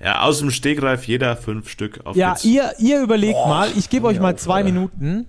Ja. 0.00 0.06
Ja, 0.06 0.22
aus 0.22 0.38
dem 0.38 0.52
Stegreif 0.52 1.08
jeder 1.08 1.34
fünf 1.36 1.68
Stück 1.68 2.06
auf 2.06 2.14
Ja, 2.14 2.34
geht's. 2.34 2.44
ihr, 2.44 2.70
ihr 2.78 3.02
überlegt 3.02 3.44
mal, 3.48 3.68
ich 3.76 3.90
gebe 3.90 4.06
euch 4.06 4.16
ja 4.16 4.22
mal 4.22 4.36
zwei 4.36 4.60
äh, 4.60 4.64
Minuten, 4.64 5.26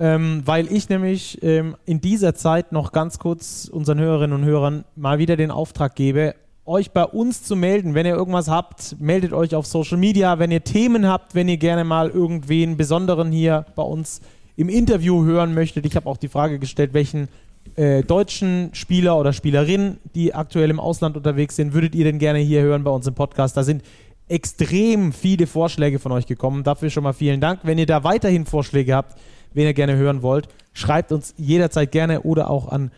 ähm, 0.00 0.42
weil 0.44 0.72
ich 0.72 0.88
nämlich 0.88 1.40
ähm, 1.44 1.76
in 1.86 2.00
dieser 2.00 2.34
Zeit 2.34 2.72
noch 2.72 2.90
ganz 2.90 3.20
kurz 3.20 3.70
unseren 3.72 4.00
Hörerinnen 4.00 4.40
und 4.40 4.44
Hörern 4.44 4.84
mal 4.96 5.18
wieder 5.20 5.36
den 5.36 5.52
Auftrag 5.52 5.94
gebe, 5.94 6.34
euch 6.70 6.92
bei 6.92 7.04
uns 7.04 7.42
zu 7.42 7.56
melden. 7.56 7.94
Wenn 7.94 8.06
ihr 8.06 8.14
irgendwas 8.14 8.48
habt, 8.48 8.96
meldet 9.00 9.32
euch 9.32 9.54
auf 9.54 9.66
Social 9.66 9.98
Media. 9.98 10.38
Wenn 10.38 10.52
ihr 10.52 10.62
Themen 10.62 11.06
habt, 11.06 11.34
wenn 11.34 11.48
ihr 11.48 11.56
gerne 11.56 11.84
mal 11.84 12.08
irgendwen 12.08 12.76
Besonderen 12.76 13.32
hier 13.32 13.66
bei 13.74 13.82
uns 13.82 14.20
im 14.56 14.68
Interview 14.68 15.24
hören 15.24 15.52
möchtet. 15.52 15.84
Ich 15.84 15.96
habe 15.96 16.08
auch 16.08 16.16
die 16.16 16.28
Frage 16.28 16.58
gestellt, 16.58 16.94
welchen 16.94 17.28
äh, 17.76 18.02
deutschen 18.02 18.70
Spieler 18.72 19.18
oder 19.18 19.32
Spielerinnen, 19.32 19.98
die 20.14 20.34
aktuell 20.34 20.70
im 20.70 20.78
Ausland 20.78 21.16
unterwegs 21.16 21.56
sind, 21.56 21.74
würdet 21.74 21.94
ihr 21.94 22.04
denn 22.04 22.18
gerne 22.18 22.38
hier 22.38 22.62
hören 22.62 22.84
bei 22.84 22.90
uns 22.90 23.06
im 23.06 23.14
Podcast? 23.14 23.56
Da 23.56 23.64
sind 23.64 23.82
extrem 24.28 25.12
viele 25.12 25.48
Vorschläge 25.48 25.98
von 25.98 26.12
euch 26.12 26.26
gekommen. 26.26 26.62
Dafür 26.62 26.90
schon 26.90 27.02
mal 27.02 27.14
vielen 27.14 27.40
Dank. 27.40 27.60
Wenn 27.64 27.78
ihr 27.78 27.86
da 27.86 28.04
weiterhin 28.04 28.46
Vorschläge 28.46 28.94
habt, 28.94 29.18
wen 29.54 29.66
ihr 29.66 29.74
gerne 29.74 29.96
hören 29.96 30.22
wollt, 30.22 30.48
schreibt 30.72 31.10
uns 31.10 31.34
jederzeit 31.36 31.90
gerne 31.90 32.22
oder 32.22 32.48
auch 32.48 32.68
an 32.68 32.92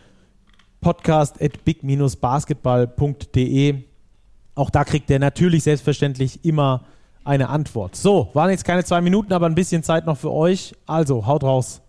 podcast.big-basketball.de. 0.83 3.83
Auch 4.55 4.69
da 4.69 4.83
kriegt 4.83 5.09
ihr 5.09 5.17
natürlich 5.17 5.63
selbstverständlich 5.63 6.45
immer 6.45 6.83
eine 7.23 7.49
Antwort. 7.49 7.95
So, 7.95 8.29
waren 8.33 8.51
jetzt 8.51 8.65
keine 8.65 8.83
zwei 8.83 9.01
Minuten, 9.01 9.33
aber 9.33 9.47
ein 9.47 9.55
bisschen 9.55 9.81
Zeit 9.81 10.05
noch 10.05 10.17
für 10.17 10.31
euch. 10.31 10.75
Also, 10.85 11.25
haut 11.25 11.43
raus. 11.43 11.81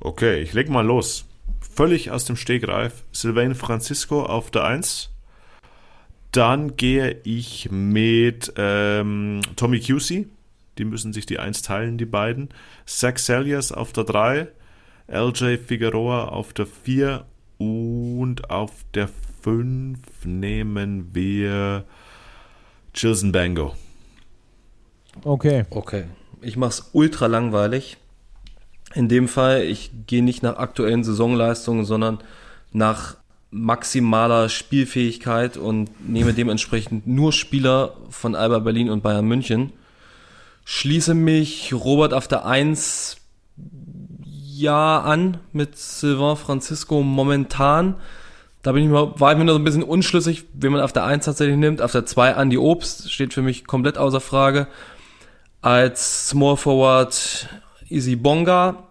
Okay, 0.00 0.40
ich 0.40 0.54
leg 0.54 0.70
mal 0.70 0.86
los. 0.86 1.26
Völlig 1.60 2.10
aus 2.10 2.24
dem 2.24 2.36
Stegreif. 2.36 3.04
Sylvain 3.12 3.54
Francisco 3.54 4.24
auf 4.24 4.50
der 4.50 4.64
1. 4.64 5.10
Dann 6.32 6.76
gehe 6.76 7.18
ich 7.24 7.70
mit 7.70 8.52
ähm, 8.56 9.42
Tommy 9.56 9.80
Cusey. 9.80 10.28
Die 10.78 10.84
müssen 10.84 11.12
sich 11.12 11.26
die 11.26 11.38
1 11.38 11.62
teilen, 11.62 11.98
die 11.98 12.06
beiden. 12.06 12.48
Zach 12.86 13.18
Saliers 13.18 13.72
auf 13.72 13.92
der 13.92 14.04
3. 14.04 14.48
LJ 15.08 15.58
Figueroa 15.58 16.28
auf 16.28 16.52
der 16.52 16.66
4. 16.66 17.24
Und 17.62 18.50
auf 18.50 18.72
der 18.92 19.08
5 19.42 19.98
nehmen 20.24 21.10
wir 21.12 21.84
Chilson 22.92 23.30
Bango. 23.30 23.74
Okay. 25.22 25.64
Okay. 25.70 26.06
Ich 26.40 26.56
mach's 26.56 26.90
ultra 26.92 27.26
langweilig. 27.26 27.98
In 28.94 29.08
dem 29.08 29.28
Fall, 29.28 29.62
ich 29.62 29.92
gehe 30.08 30.24
nicht 30.24 30.42
nach 30.42 30.56
aktuellen 30.56 31.04
Saisonleistungen, 31.04 31.84
sondern 31.84 32.18
nach 32.72 33.16
maximaler 33.52 34.48
Spielfähigkeit 34.48 35.56
und 35.56 36.08
nehme 36.08 36.34
dementsprechend 36.34 37.06
nur 37.06 37.32
Spieler 37.32 37.94
von 38.10 38.34
Alba 38.34 38.58
Berlin 38.58 38.90
und 38.90 39.04
Bayern 39.04 39.26
München. 39.26 39.72
Schließe 40.64 41.14
mich 41.14 41.72
Robert 41.72 42.12
auf 42.12 42.26
der 42.26 42.44
1 42.44 43.18
ja 44.58 45.00
an 45.00 45.38
mit 45.52 45.76
Sylvain 45.76 46.36
Francisco 46.36 47.02
momentan. 47.02 47.96
Da 48.62 48.72
bin 48.72 48.84
ich 48.84 48.90
mal, 48.90 49.18
war 49.18 49.32
ich 49.32 49.38
mir 49.38 49.44
noch 49.44 49.56
ein 49.56 49.64
bisschen 49.64 49.82
unschlüssig, 49.82 50.44
wenn 50.54 50.72
man 50.72 50.80
auf 50.80 50.92
der 50.92 51.04
1 51.04 51.24
tatsächlich 51.24 51.56
nimmt. 51.56 51.82
Auf 51.82 51.92
der 51.92 52.06
2 52.06 52.32
Andy 52.32 52.58
Obst 52.58 53.12
steht 53.12 53.34
für 53.34 53.42
mich 53.42 53.66
komplett 53.66 53.98
außer 53.98 54.20
Frage. 54.20 54.68
Als 55.60 56.28
Small 56.28 56.56
Forward 56.56 57.48
Easy 57.88 58.16
Bonga. 58.16 58.88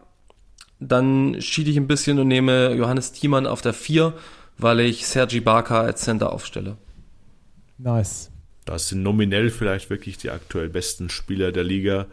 Dann 0.80 1.40
schiede 1.40 1.70
ich 1.70 1.78
ein 1.78 1.88
bisschen 1.88 2.20
und 2.20 2.28
nehme 2.28 2.74
Johannes 2.74 3.12
Thiemann 3.12 3.46
auf 3.46 3.62
der 3.62 3.74
4, 3.74 4.14
weil 4.58 4.80
ich 4.80 5.06
Sergi 5.06 5.40
Barker 5.40 5.82
als 5.82 6.02
Center 6.02 6.34
aufstelle. 6.34 6.78
Nice. 7.78 8.32
Das 8.66 8.90
sind 8.90 9.04
nominell 9.04 9.50
vielleicht 9.50 9.90
wirklich 9.90 10.18
die 10.18 10.32
aktuell 10.32 10.70
besten 10.70 11.10
Spieler 11.10 11.52
der 11.52 11.64
Liga. 11.64 12.08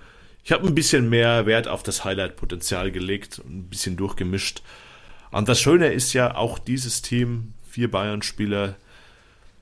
Ich 0.49 0.53
habe 0.53 0.67
ein 0.67 0.75
bisschen 0.75 1.11
mehr 1.11 1.45
Wert 1.45 1.69
auf 1.69 1.83
das 1.83 2.07
Highlight-Potenzial 2.07 2.91
gelegt 2.91 3.39
und 3.39 3.55
ein 3.55 3.69
bisschen 3.69 3.99
durchgemischt. 3.99 4.63
Und 5.31 5.47
das 5.47 5.61
Schöne 5.61 5.89
ist 5.89 6.15
ja 6.15 6.37
auch 6.37 6.59
dieses 6.59 7.03
Team, 7.03 7.53
vier 7.69 7.91
Bayern-Spieler, 7.91 8.77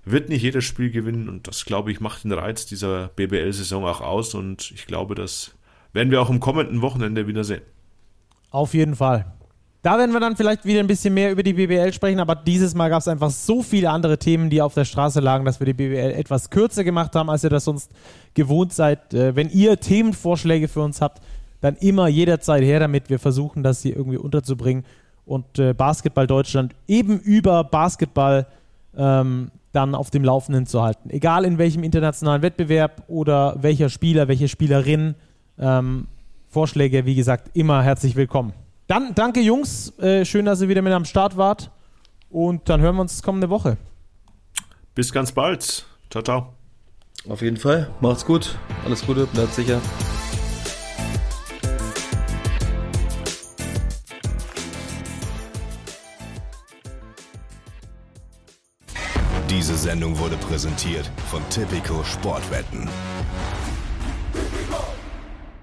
wird 0.05 0.29
nicht 0.29 0.43
jedes 0.43 0.65
Spiel 0.65 0.93
gewinnen 0.93 1.29
und 1.29 1.49
das, 1.49 1.65
glaube 1.65 1.91
ich, 1.91 1.99
macht 1.99 2.23
den 2.23 2.31
Reiz 2.31 2.67
dieser 2.67 3.09
BBL-Saison 3.09 3.85
auch 3.85 4.01
aus 4.01 4.35
und 4.35 4.71
ich 4.71 4.87
glaube, 4.87 5.17
das 5.17 5.57
werden 5.93 6.13
wir 6.13 6.23
auch 6.23 6.31
im 6.31 6.39
kommenden 6.39 6.83
Wochenende 6.83 7.27
wieder 7.27 7.43
sehen. 7.43 7.63
Auf 8.53 8.73
jeden 8.73 8.95
Fall. 8.95 9.36
Da 9.87 9.99
werden 9.99 10.11
wir 10.13 10.19
dann 10.19 10.35
vielleicht 10.35 10.65
wieder 10.65 10.81
ein 10.81 10.89
bisschen 10.89 11.15
mehr 11.15 11.31
über 11.31 11.45
die 11.45 11.53
BBL 11.53 11.93
sprechen, 11.93 12.19
aber 12.19 12.35
dieses 12.35 12.75
Mal 12.75 12.91
gab 12.91 13.03
es 13.03 13.07
einfach 13.07 13.31
so 13.31 13.63
viele 13.63 13.89
andere 13.89 14.19
Themen, 14.19 14.51
die 14.51 14.61
auf 14.61 14.75
der 14.75 14.85
Straße 14.85 15.21
lagen, 15.21 15.45
dass 15.45 15.61
wir 15.61 15.65
die 15.65 15.75
BBL 15.75 16.11
etwas 16.11 16.51
kürzer 16.51 16.83
gemacht 16.83 17.15
haben, 17.15 17.31
als 17.31 17.45
ihr 17.45 17.51
das 17.51 17.67
sonst 17.67 17.93
gewohnt 18.35 18.73
seid. 18.73 19.15
Äh, 19.15 19.37
wenn 19.37 19.49
ihr 19.49 19.79
Themenvorschläge 19.79 20.67
für 20.67 20.81
uns 20.81 21.01
habt, 21.01 21.23
dann 21.61 21.77
immer 21.77 22.09
jederzeit 22.09 22.65
her 22.65 22.81
damit. 22.81 23.11
Wir 23.11 23.21
versuchen 23.21 23.63
das 23.63 23.83
hier 23.83 23.95
irgendwie 23.95 24.17
unterzubringen 24.17 24.85
und 25.25 25.57
äh, 25.61 25.73
Basketball 25.73 26.27
Deutschland 26.27 26.75
eben 26.89 27.21
über 27.21 27.63
Basketball 27.63 28.49
ähm, 28.97 29.53
dann 29.71 29.95
auf 29.95 30.11
dem 30.11 30.25
Laufenden 30.25 30.67
zu 30.67 30.83
halten. 30.83 31.11
Egal 31.11 31.45
in 31.45 31.59
welchem 31.59 31.85
internationalen 31.85 32.43
Wettbewerb 32.43 33.05
oder 33.07 33.55
welcher 33.61 33.89
Spieler, 33.89 34.27
welche 34.27 34.49
Spielerin. 34.49 35.15
Ähm, 35.61 36.09
Vorschläge, 36.49 37.07
wie 37.07 37.15
gesagt, 37.15 37.51
immer 37.55 37.85
herzlich 37.85 38.17
willkommen. 38.17 38.66
Dann 38.87 39.15
danke 39.15 39.41
Jungs, 39.41 39.99
äh, 39.99 40.25
schön, 40.25 40.45
dass 40.45 40.61
ihr 40.61 40.69
wieder 40.69 40.83
mit 40.83 40.93
am 40.93 41.05
Start 41.05 41.37
wart 41.37 41.71
und 42.31 42.69
dann 42.69 42.81
hören 42.81 42.95
wir 42.97 43.03
uns 43.03 43.23
kommende 43.23 43.51
Woche. 43.51 43.77
Bis 44.95 45.13
ganz 45.13 45.33
bald. 45.33 45.87
Ciao, 46.11 46.23
ciao. 46.23 46.55
Auf 47.29 47.43
jeden 47.43 47.57
Fall. 47.57 47.91
Macht's 48.01 48.25
gut. 48.25 48.57
Alles 48.85 49.05
Gute. 49.05 49.27
Bleibt 49.27 49.53
sicher. 49.55 49.81
Diese 59.51 59.77
Sendung 59.77 60.19
wurde 60.19 60.37
präsentiert 60.37 61.11
von 61.31 61.43
Tipico 61.51 62.05
Sportwetten. 62.05 62.89